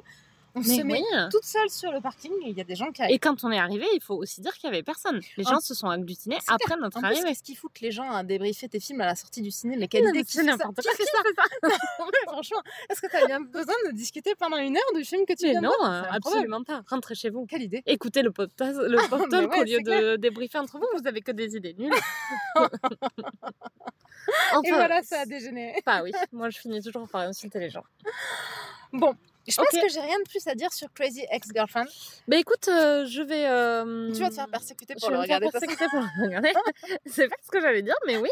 On 0.58 0.62
mais 0.62 0.78
se 0.78 0.82
met 0.84 0.94
oui. 0.94 1.04
toute 1.32 1.44
seule 1.44 1.70
sur 1.70 1.92
le 1.92 2.00
parking 2.00 2.32
et 2.46 2.50
il 2.50 2.58
y 2.58 2.62
a 2.62 2.64
des 2.64 2.76
gens 2.76 2.90
qui 2.92 3.02
Et 3.10 3.20
quand 3.20 3.44
on 3.44 3.52
est 3.52 3.58
arrivé, 3.60 3.86
il 3.94 4.02
faut 4.02 4.16
aussi 4.16 4.40
dire 4.40 4.54
qu'il 4.54 4.70
y 4.70 4.74
avait 4.74 4.84
personne. 4.84 5.20
Les 5.36 5.46
En- 5.48 5.52
gens 5.52 5.60
se 5.60 5.74
sont 5.74 5.90
agglutinés 5.90 6.38
après 6.48 6.78
notre 6.78 7.04
arrivée. 7.04 7.22
qu'est-ce 7.24 7.44
qu'ils 7.44 7.58
foutent 7.58 7.82
les 7.82 7.92
gens 7.92 8.10
à 8.10 8.24
débriefer 8.24 8.70
tes 8.70 8.80
films 8.80 9.02
à 9.02 9.06
la 9.06 9.16
sortie 9.16 9.42
du 9.42 9.52
ciné 9.52 9.76
Mais 9.76 9.90
quelle 9.90 10.08
idée 10.08 10.24
qui 10.24 10.38
fait 10.38 10.44
n'importe 10.44 10.76
quoi. 10.76 10.84
ça? 10.84 11.70
Franchement, 12.28 12.62
est-ce 12.90 13.02
que 13.02 13.08
tu 13.08 13.16
as 13.18 13.26
bien 13.26 13.42
besoin 13.42 13.76
de 13.88 13.92
discuter 13.92 14.34
pendant 14.36 14.58
une 14.58 14.78
heure 14.78 14.94
du 14.96 15.04
film 15.04 15.26
que 15.26 15.34
tu 15.34 15.50
viens 15.50 15.60
non, 15.60 15.72
euh, 15.84 16.04
absolument 16.10 16.64
pas. 16.64 16.84
Rentrez 16.88 17.16
chez 17.16 17.30
vous. 17.30 17.46
Quelle 17.46 17.64
idée 17.64 17.84
Écoutez 17.86 18.22
le 18.22 18.32
podcast, 18.32 18.78
au 18.80 18.84
lieu 18.88 19.82
de 19.82 20.16
débriefer 20.16 20.58
entre 20.60 20.78
vous, 20.80 20.88
vous 20.98 21.06
avez 21.08 21.20
que 21.22 21.32
des 21.34 21.56
idées 21.58 21.76
nulles. 21.78 21.92
Et 22.58 24.56
Enfin, 24.56 24.70
voilà, 24.76 25.04
ça 25.04 25.20
a 25.22 25.26
dégénéré. 25.26 25.82
Bah 25.86 26.02
oui, 26.04 26.12
moi 26.32 26.50
je 26.50 26.58
finis 26.58 26.82
toujours 26.82 27.08
par 27.08 27.22
insulter 27.22 27.60
les 27.60 27.70
gens. 27.70 27.84
Bon, 28.92 29.14
je 29.52 29.56
pense 29.58 29.68
que 29.68 29.90
j'ai 29.90 30.00
rien 30.00 30.18
de 30.20 30.30
plus 30.30 30.46
à 30.48 30.56
dire 30.56 30.72
sur 30.74 30.92
Crazy 30.94 31.26
Ex-Girlfriend. 31.32 31.86
Bah 32.28 32.38
écoute, 32.38 32.68
euh, 32.68 33.06
je 33.06 33.22
vais. 33.22 33.46
euh, 33.48 34.12
Tu 34.14 34.20
vas 34.22 34.30
te 34.30 34.36
faire 34.36 34.48
persécuter 34.48 34.94
je 34.96 35.00
pour 35.00 35.10
vais 35.10 35.16
le 35.16 35.22
regarder. 35.22 35.48
de 35.48 35.52
toute 35.52 35.60
façon. 35.60 35.68
persécuter 35.78 35.90
pour 35.92 36.00
le 36.22 36.26
regarder. 36.28 36.54
C'est 37.06 37.28
pas 37.28 37.36
ce 37.44 37.50
que 37.52 37.62
j'allais 37.62 37.82
dire, 37.84 37.96
mais 38.08 38.18
oui. 38.18 38.30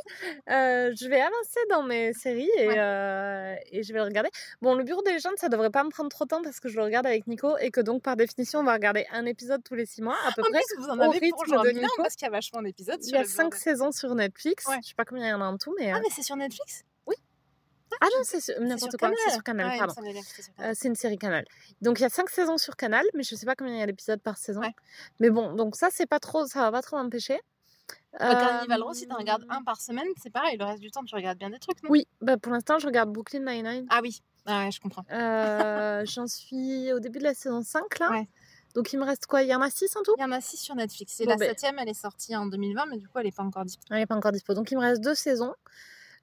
Euh, 0.50 0.92
je 1.00 1.08
vais 1.08 1.22
avancer 1.22 1.60
dans 1.70 1.84
mes 1.84 2.14
séries 2.14 2.50
et, 2.58 2.68
Ouais. 2.68 3.60
et 3.72 3.84
je 3.84 3.94
vais 3.94 4.00
le 4.00 4.06
regarder. 4.06 4.30
Bon, 4.62 4.76
le 4.76 4.84
Bureau 4.84 5.02
des 5.04 5.12
légendes, 5.12 5.38
ça 5.38 5.50
devrait 5.50 5.70
pas 5.70 5.84
me 5.84 5.90
prendre 5.90 6.10
trop 6.10 6.26
de 6.26 6.30
temps 6.30 6.42
parce 6.42 6.60
que 6.60 6.70
je 6.70 6.76
le 6.78 6.84
regarde 6.84 7.06
avec 7.06 7.28
Nico 7.28 7.58
et 7.58 7.72
que 7.72 7.82
donc 7.82 8.02
par 8.04 8.16
définition, 8.16 8.60
on 8.60 8.64
va 8.64 8.74
regarder 8.74 9.06
un 9.12 9.26
épisode 9.26 9.64
tous 9.64 9.76
les 9.76 9.86
six 9.86 10.02
mois 10.02 10.18
à 10.28 10.32
peu 10.32 10.42
En 10.42 10.46
près. 10.46 10.60
plus, 10.60 10.84
vous 10.84 10.90
en 10.90 11.00
avez 11.00 11.30
pour 11.30 11.46
genre 11.46 11.64
de 11.64 11.70
1000 11.70 11.80
ans 11.80 11.82
Nico. 11.84 12.02
parce 12.04 12.16
qu'il 12.16 12.26
y 12.26 12.30
a 12.30 12.32
vachement 12.32 12.62
d'épisodes. 12.62 13.00
Il 13.04 13.12
y 13.12 13.16
a 13.18 13.22
le 13.22 13.28
cinq 13.28 13.56
saisons 13.56 13.92
sur 13.92 14.14
Netflix. 14.16 14.66
Ouais. 14.68 14.78
Je 14.84 14.90
sais 14.90 14.96
pas 14.96 15.06
combien 15.06 15.26
il 15.28 15.30
y 15.30 15.34
en 15.34 15.42
a 15.42 15.46
en 15.46 15.58
tout, 15.58 15.76
mais. 15.80 15.92
Ah, 15.92 16.00
mais 16.02 16.10
c'est 16.10 16.24
sur 16.24 16.36
Netflix? 16.36 16.84
Ah 18.02 18.06
non, 18.16 18.22
c'est 18.24 18.42
sur- 18.42 18.60
n'importe 18.62 18.92
quoi. 18.98 19.10
Canal. 19.10 19.18
C'est 19.26 19.34
sur 19.34 19.44
Canal, 19.44 19.78
pardon. 19.78 19.94
sur 19.94 20.04
Canal. 20.04 20.24
Euh, 20.62 20.72
c'est 20.76 20.88
une 20.88 20.96
série 20.96 21.18
Canal. 21.18 21.46
Donc 21.82 22.00
il 22.00 22.04
y 22.04 22.06
a 22.06 22.10
cinq 22.10 22.30
saisons 22.30 22.58
sur 22.58 22.76
Canal, 22.76 23.06
mais 23.14 23.24
je 23.24 23.36
sais 23.36 23.46
pas 23.46 23.56
combien 23.56 23.74
il 23.76 23.80
y 23.80 23.84
a 23.84 23.86
d'épisodes 23.86 24.22
par 24.22 24.38
saison. 24.38 24.62
Mais 25.20 25.30
bon, 25.30 25.54
donc 25.54 25.76
ça 25.76 25.90
c'est 25.92 26.06
pas 26.06 26.20
trop, 26.20 26.46
ça 26.46 26.62
va 26.62 26.72
pas 26.72 26.82
trop 26.82 26.98
m'empêcher. 26.98 27.40
Le 28.14 28.20
Carnival 28.20 28.84
Row, 28.84 28.94
si 28.94 29.08
tu 29.08 29.12
Euh, 29.14 29.18
regardes 29.18 29.46
un 29.50 29.64
par 29.64 29.82
semaine, 29.82 30.06
c'est 30.22 30.30
pareil. 30.30 30.56
Le 30.58 30.66
reste 30.66 30.82
du 30.82 30.92
temps, 30.92 31.04
tu 31.04 31.16
regardes 31.16 31.38
bien 31.40 31.50
des 31.50 31.58
trucs, 31.60 31.82
non? 31.84 31.90
Oui, 31.90 32.08
bah 32.22 32.38
pour 32.38 32.52
l'instant 32.54 32.78
je 32.80 32.86
regarde 32.86 33.10
Brooklyn 33.12 33.40
Nine-Nine. 33.40 33.88
Ah 33.90 34.00
oui, 34.04 34.22
ah, 34.46 34.66
ouais, 34.66 34.72
je 34.72 34.80
comprends. 34.80 35.04
Euh, 35.12 36.04
J'en 36.06 36.28
suis 36.28 36.94
au 36.94 37.00
début 37.00 37.20
de 37.20 37.24
la 37.24 37.34
saison 37.34 37.64
5 37.64 38.00
là. 38.00 38.12
Ouais. 38.12 38.28
Donc 38.76 38.92
il 38.94 39.00
me 39.00 39.06
reste 39.06 39.26
quoi? 39.28 39.42
Il 39.44 39.50
y 39.50 39.56
en 39.56 39.62
a 39.62 39.70
6 39.70 39.96
en 39.98 40.02
tout? 40.04 40.14
Il 40.18 40.22
y 40.22 40.26
en 40.26 40.32
a 40.32 40.42
six 40.42 40.58
sur 40.58 40.76
Netflix. 40.76 41.20
Et 41.22 41.26
Bon, 41.26 41.32
la 41.32 41.38
ben. 41.38 41.50
septième, 41.50 41.78
elle 41.80 41.90
est 41.90 41.94
sortie 41.94 42.36
en 42.36 42.46
2020, 42.48 42.86
mais 42.88 42.98
du 42.98 43.08
coup, 43.08 43.20
elle 43.20 43.26
n'est 43.26 43.32
pas 43.32 43.44
encore 43.44 43.66
disponible. 43.66 43.94
Elle 43.94 44.00
n'est 44.00 44.06
pas 44.08 44.16
encore 44.16 44.32
dispo. 44.32 44.54
Donc 44.56 44.72
il 44.72 44.78
me 44.78 44.82
reste 44.82 45.02
deux 45.04 45.14
saisons. 45.16 45.54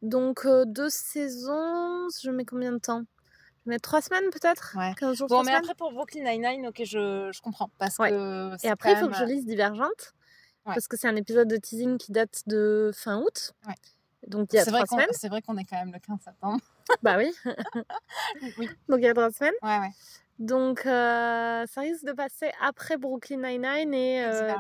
Donc 0.03 0.47
euh, 0.47 0.65
deux 0.67 0.89
saisons, 0.91 2.09
je 2.23 2.31
mets 2.31 2.45
combien 2.45 2.73
de 2.73 2.79
temps? 2.79 3.03
Je 3.67 3.71
mets 3.71 3.79
trois 3.79 4.01
semaines 4.01 4.31
peut-être? 4.31 4.75
Ouais. 4.77 4.95
15 4.99 5.17
jours, 5.17 5.29
Bon, 5.29 5.41
mais 5.41 5.47
semaines? 5.49 5.57
après, 5.59 5.75
pour 5.75 5.93
Brooklyn 5.93 6.25
Nine-Nine, 6.25 6.67
ok, 6.69 6.83
je, 6.85 7.31
je 7.33 7.41
comprends. 7.43 7.71
Parce 7.79 7.99
Ouais. 7.99 8.11
que. 8.11 8.57
Et 8.65 8.71
après, 8.71 8.93
il 8.93 8.97
faut 8.99 9.09
que 9.09 9.15
je 9.17 9.25
lise 9.25 9.45
Divergente. 9.47 10.15
Ouais. 10.67 10.75
Parce 10.75 10.89
que 10.89 10.97
c'est 10.97 11.09
un 11.09 11.17
épisode 11.17 11.49
de 11.49 11.57
teasing 11.57 11.99
qui 11.99 12.13
date 12.13 12.43
de 12.47 12.91
fin 12.95 13.19
août. 13.19 13.53
Donc 14.27 14.53
il 14.53 14.57
y 14.57 14.59
a 14.59 14.65
trois 14.67 14.85
semaines. 14.87 15.09
c'est 15.13 15.29
vrai 15.29 15.41
qu'on 15.43 15.57
est 15.57 15.65
quand 15.65 15.77
même 15.79 15.93
le 15.93 15.99
15 15.99 16.19
septembre. 16.23 16.61
Bah 17.03 17.17
oui. 17.19 17.33
Oui. 18.59 18.69
Donc 18.89 18.99
il 18.99 19.05
y 19.05 19.09
a 19.09 19.15
trois 19.15 19.31
semaines. 19.31 19.55
Ouais, 19.63 19.79
ouais. 19.79 19.91
Donc 20.41 20.87
euh, 20.87 21.67
ça 21.67 21.81
risque 21.83 22.05
de 22.07 22.13
passer 22.13 22.51
après 22.63 22.97
Brooklyn 22.97 23.37
Nine-Nine 23.37 23.93
et 23.93 24.25
euh, 24.25 24.55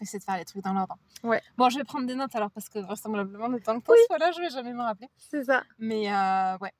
essayer 0.00 0.18
de 0.18 0.24
faire 0.24 0.36
les 0.36 0.44
trucs 0.44 0.62
dans 0.64 0.72
l'ordre. 0.72 0.96
Ouais. 1.22 1.40
Bon, 1.56 1.68
je 1.70 1.78
vais 1.78 1.84
prendre 1.84 2.06
des 2.08 2.16
notes 2.16 2.34
alors 2.34 2.50
parce 2.50 2.68
que 2.68 2.80
vraisemblablement, 2.80 3.46
le 3.46 3.60
temps 3.60 3.78
que 3.80 3.92
Oui. 3.92 3.98
sois 4.08 4.18
là, 4.18 4.32
je 4.32 4.40
vais 4.40 4.50
jamais 4.50 4.72
me 4.72 4.82
rappeler. 4.82 5.08
C'est 5.16 5.44
ça. 5.44 5.62
Mais 5.78 6.12
euh, 6.12 6.58
ouais. 6.58 6.72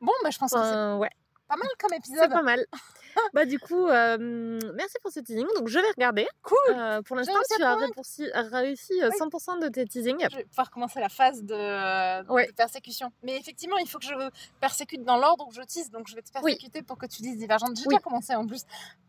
Bon, 0.00 0.10
bah, 0.24 0.30
je 0.30 0.38
pense 0.38 0.52
que 0.52 0.58
c'est 0.58 0.64
Enfin, 0.64 0.96
ouais, 0.98 1.10
pas 1.46 1.54
mal 1.56 1.68
comme 1.78 1.90
c'est 1.92 1.96
épisode. 1.98 2.30
pas 2.32 2.42
mal. 2.42 2.66
bah 3.34 3.44
du 3.44 3.58
coup, 3.58 3.86
euh, 3.86 4.58
merci 4.74 4.96
pour 5.02 5.10
ce 5.12 5.20
teasing. 5.20 5.46
Donc 5.56 5.68
je 5.68 5.78
vais 5.78 5.90
regarder. 5.96 6.26
Cool. 6.42 6.56
Euh, 6.70 7.02
pour 7.02 7.16
l'instant, 7.16 7.34
tu 7.56 7.62
as 7.62 7.74
réussi, 7.76 8.30
réussi 8.34 9.02
euh, 9.02 9.10
100% 9.10 9.60
de 9.62 9.68
tes 9.68 9.84
teasings. 9.86 10.26
Je 10.30 10.36
vais 10.36 10.44
pouvoir 10.44 10.70
commencer 10.70 11.00
la 11.00 11.08
phase 11.08 11.42
de, 11.42 12.28
Ouais. 12.30 12.46
de 12.46 12.52
persécution. 12.52 13.12
Mais 13.22 13.36
effectivement, 13.36 13.78
il 13.78 13.88
faut 13.88 13.98
que 13.98 14.04
je 14.06 14.14
persécute 14.60 15.02
dans 15.04 15.16
l'ordre 15.16 15.46
où 15.48 15.52
je 15.52 15.62
tease. 15.62 15.90
Donc, 15.90 16.08
je 16.08 16.14
vais 16.14 16.22
te 16.22 16.28
Oui. 16.42 16.52
persécuter 16.54 16.82
pour 16.82 16.98
que 16.98 17.06
tu 17.06 17.22
dises 17.22 17.36
divergente. 17.36 17.76
J'ai 17.76 17.82
Oui. 17.86 17.94
déjà 17.94 18.00
commencé 18.00 18.34
en 18.34 18.46
plus. 18.46 18.62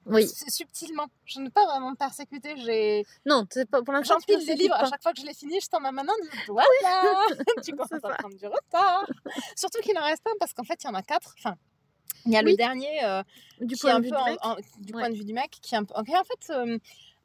Oui. 0.05 0.27
Subtilement. 0.27 1.07
Je 1.25 1.39
ne 1.39 1.45
veux 1.45 1.51
pas 1.51 1.65
vraiment 1.65 1.95
persécuter. 1.95 2.55
J'ai... 2.57 3.05
Non, 3.25 3.45
pas, 3.71 3.81
pour 3.81 3.93
l'instant, 3.93 4.15
J'empile 4.15 4.35
les 4.39 4.45
persécutes 4.45 4.61
livres. 4.61 4.75
À 4.75 4.85
chaque 4.89 5.01
fois 5.01 5.13
que 5.13 5.21
je 5.21 5.25
les 5.25 5.33
finis, 5.33 5.59
je 5.61 5.69
tends 5.69 5.79
ma 5.79 5.91
main 5.91 6.03
disant 6.21 6.33
Voilà 6.49 6.67
Tu 7.63 7.71
commences 7.71 7.91
à 7.93 7.99
prendre 8.09 8.35
du 8.35 8.45
retard. 8.47 9.05
Surtout 9.55 9.79
qu'il 9.81 9.97
en 9.97 10.03
reste 10.03 10.23
un 10.27 10.33
parce 10.39 10.53
qu'en 10.53 10.63
fait, 10.63 10.83
il 10.83 10.87
y 10.87 10.89
en 10.89 10.93
a 10.95 11.01
quatre. 11.03 11.33
Enfin, 11.39 11.55
il 12.25 12.31
y 12.31 12.37
a 12.37 12.41
Oui. 12.43 12.51
le 12.51 12.57
dernier 12.57 13.03
euh, 13.03 13.23
Du 13.61 13.75
qui 13.75 13.85
est 13.87 13.89
point 13.89 13.95
un 13.95 13.99
de 13.99 14.03
vue 14.05 14.09
peu 14.11 14.15
du 14.15 14.21
en- 14.21 14.25
mec? 14.25 14.39
en- 14.43 14.55
du 14.55 14.93
Ouais. 14.93 15.01
point 15.01 15.09
de 15.09 15.15
vue 15.15 15.25
du 15.25 15.33
mec. 15.33 15.49
Qui 15.61 15.75
est 15.75 15.77
un 15.77 15.83
peu... 15.83 15.93
ok, 15.95 16.09
en 16.09 16.23
fait, 16.23 16.53
euh, 16.53 16.77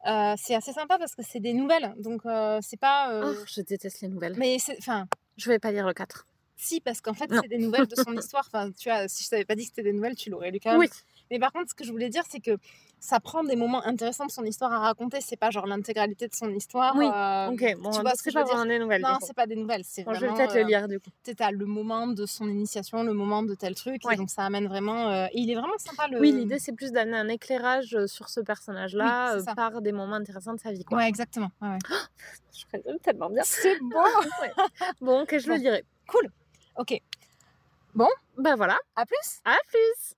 euh, 0.07 0.35
c'est 0.37 0.55
assez 0.55 0.73
sympa 0.73 0.99
parce 0.99 1.15
que 1.15 1.23
c'est 1.23 1.41
des 1.41 1.53
nouvelles. 1.53 1.95
Donc, 1.99 2.23
euh, 2.27 2.59
c'est 2.63 2.77
pas. 2.79 3.21
Oh, 3.25 3.35
je 3.47 3.61
déteste 3.63 4.01
les 4.03 4.09
nouvelles. 4.09 4.35
Mais 4.37 4.59
c'est. 4.59 4.77
Enfin. 4.79 5.07
Je 5.37 5.49
vais 5.51 5.59
pas 5.61 5.71
lire 5.71 5.87
le 5.87 5.95
4. 5.95 6.27
Si, 6.57 6.81
parce 6.81 7.01
qu'en 7.01 7.15
fait, 7.15 7.31
c'est 7.31 7.47
des 7.49 7.59
nouvelles 7.59 7.87
de 7.87 7.95
son 7.95 8.13
histoire. 8.19 8.45
Enfin, 8.53 8.73
tu 8.73 8.89
vois, 8.89 9.07
si 9.07 9.23
je 9.25 9.31
t'avais 9.31 9.45
pas 9.45 9.55
dit 9.55 9.63
que 9.63 9.69
c'était 9.69 9.85
des 9.85 9.93
nouvelles, 9.93 10.17
tu 10.17 10.31
l'aurais 10.31 10.51
lu 10.51 10.59
quand 10.61 10.71
même. 10.71 10.81
Oui. 10.81 10.89
Mais 11.31 11.39
par 11.39 11.53
contre, 11.53 11.71
ce 11.71 11.75
que 11.75 11.85
je 11.85 11.91
voulais 11.93 12.09
dire, 12.09 12.23
c'est 12.29 12.41
que 12.41 12.57
ça 13.01 13.21
prend 13.21 13.45
des 13.45 13.55
moments 13.55 13.85
intéressants 13.85 14.27
de 14.27 14.31
son 14.31 14.43
histoire 14.45 14.73
à 14.73 14.79
raconter. 14.81 15.21
C'est 15.21 15.37
pas 15.37 15.51
genre 15.51 15.67
l'intégralité 15.67 16.27
de 16.27 16.35
son 16.35 16.51
histoire. 16.51 16.97
Oui, 16.97 17.07
euh, 17.07 17.49
Ok, 17.49 17.81
bon, 17.81 17.91
tu 17.91 18.01
vois 18.01 18.11
ce 18.15 18.23
que 18.23 18.25
c'est 18.25 18.31
je 18.31 18.35
pas 18.35 18.41
veux 18.41 18.47
dire? 18.47 18.57
vraiment 18.57 18.67
des 18.71 18.79
nouvelles. 18.79 19.03
Non, 19.03 19.19
c'est 19.21 19.35
pas 19.37 19.47
des 19.47 19.55
nouvelles. 19.57 19.83
C'est 19.85 20.05
Bon, 20.05 20.15
je 20.15 20.21
vais 20.21 20.27
vraiment. 20.27 20.37
peut-être 20.39 20.57
euh, 20.57 20.63
le 20.63 20.67
lire 20.69 20.89
du 20.89 20.99
coup. 20.99 21.11
t'as 21.37 21.51
le 21.53 21.65
moment 21.67 22.07
de 22.09 22.27
son 22.27 22.49
initiation, 22.49 23.03
le 23.05 23.13
moment 23.13 23.43
de 23.43 23.55
tel 23.55 23.75
truc. 23.75 24.05
Ouais. 24.05 24.15
Et 24.15 24.17
donc, 24.17 24.31
ça 24.31 24.43
amène 24.45 24.67
vraiment. 24.67 25.11
euh, 25.11 25.27
il 25.33 25.51
est 25.51 25.55
vraiment 25.55 25.79
sympa 25.79 26.09
le. 26.09 26.19
Oui, 26.19 26.33
l'idée 26.33 26.59
c'est 26.59 26.73
plus 26.73 26.91
d'amener 26.93 27.17
un 27.19 27.29
éclairage 27.29 27.95
euh, 27.95 28.07
sur 28.07 28.29
ce 28.29 28.41
personnage-là 28.41 29.35
Oui, 29.37 29.43
euh, 29.49 29.55
par 29.55 29.81
des 29.81 29.93
moments 29.93 30.17
intéressants 30.17 30.55
de 30.55 30.61
sa 30.61 30.73
vie. 30.73 30.85
Quoi. 30.85 30.99
Ouais, 30.99 31.09
exactement. 31.09 31.51
Ouais, 31.63 31.69
ouais. 31.69 31.79
Je 32.53 32.65
résume 32.73 32.99
tellement 33.01 33.31
bien. 33.31 33.43
C'est 33.45 33.79
bon. 33.81 34.03
Ouais. 34.43 34.53
Bon, 35.01 35.23
ok, 35.23 35.39
je 35.39 35.47
le 35.49 35.55
Bon. 35.55 35.61
dirai. 35.61 35.85
cool. 36.09 36.29
Ok. 36.77 37.01
Bah 37.95 38.55
voilà, 38.57 38.79
À 38.95 39.05
plus. 39.05 39.41
à 39.45 39.57
plus 39.69 40.15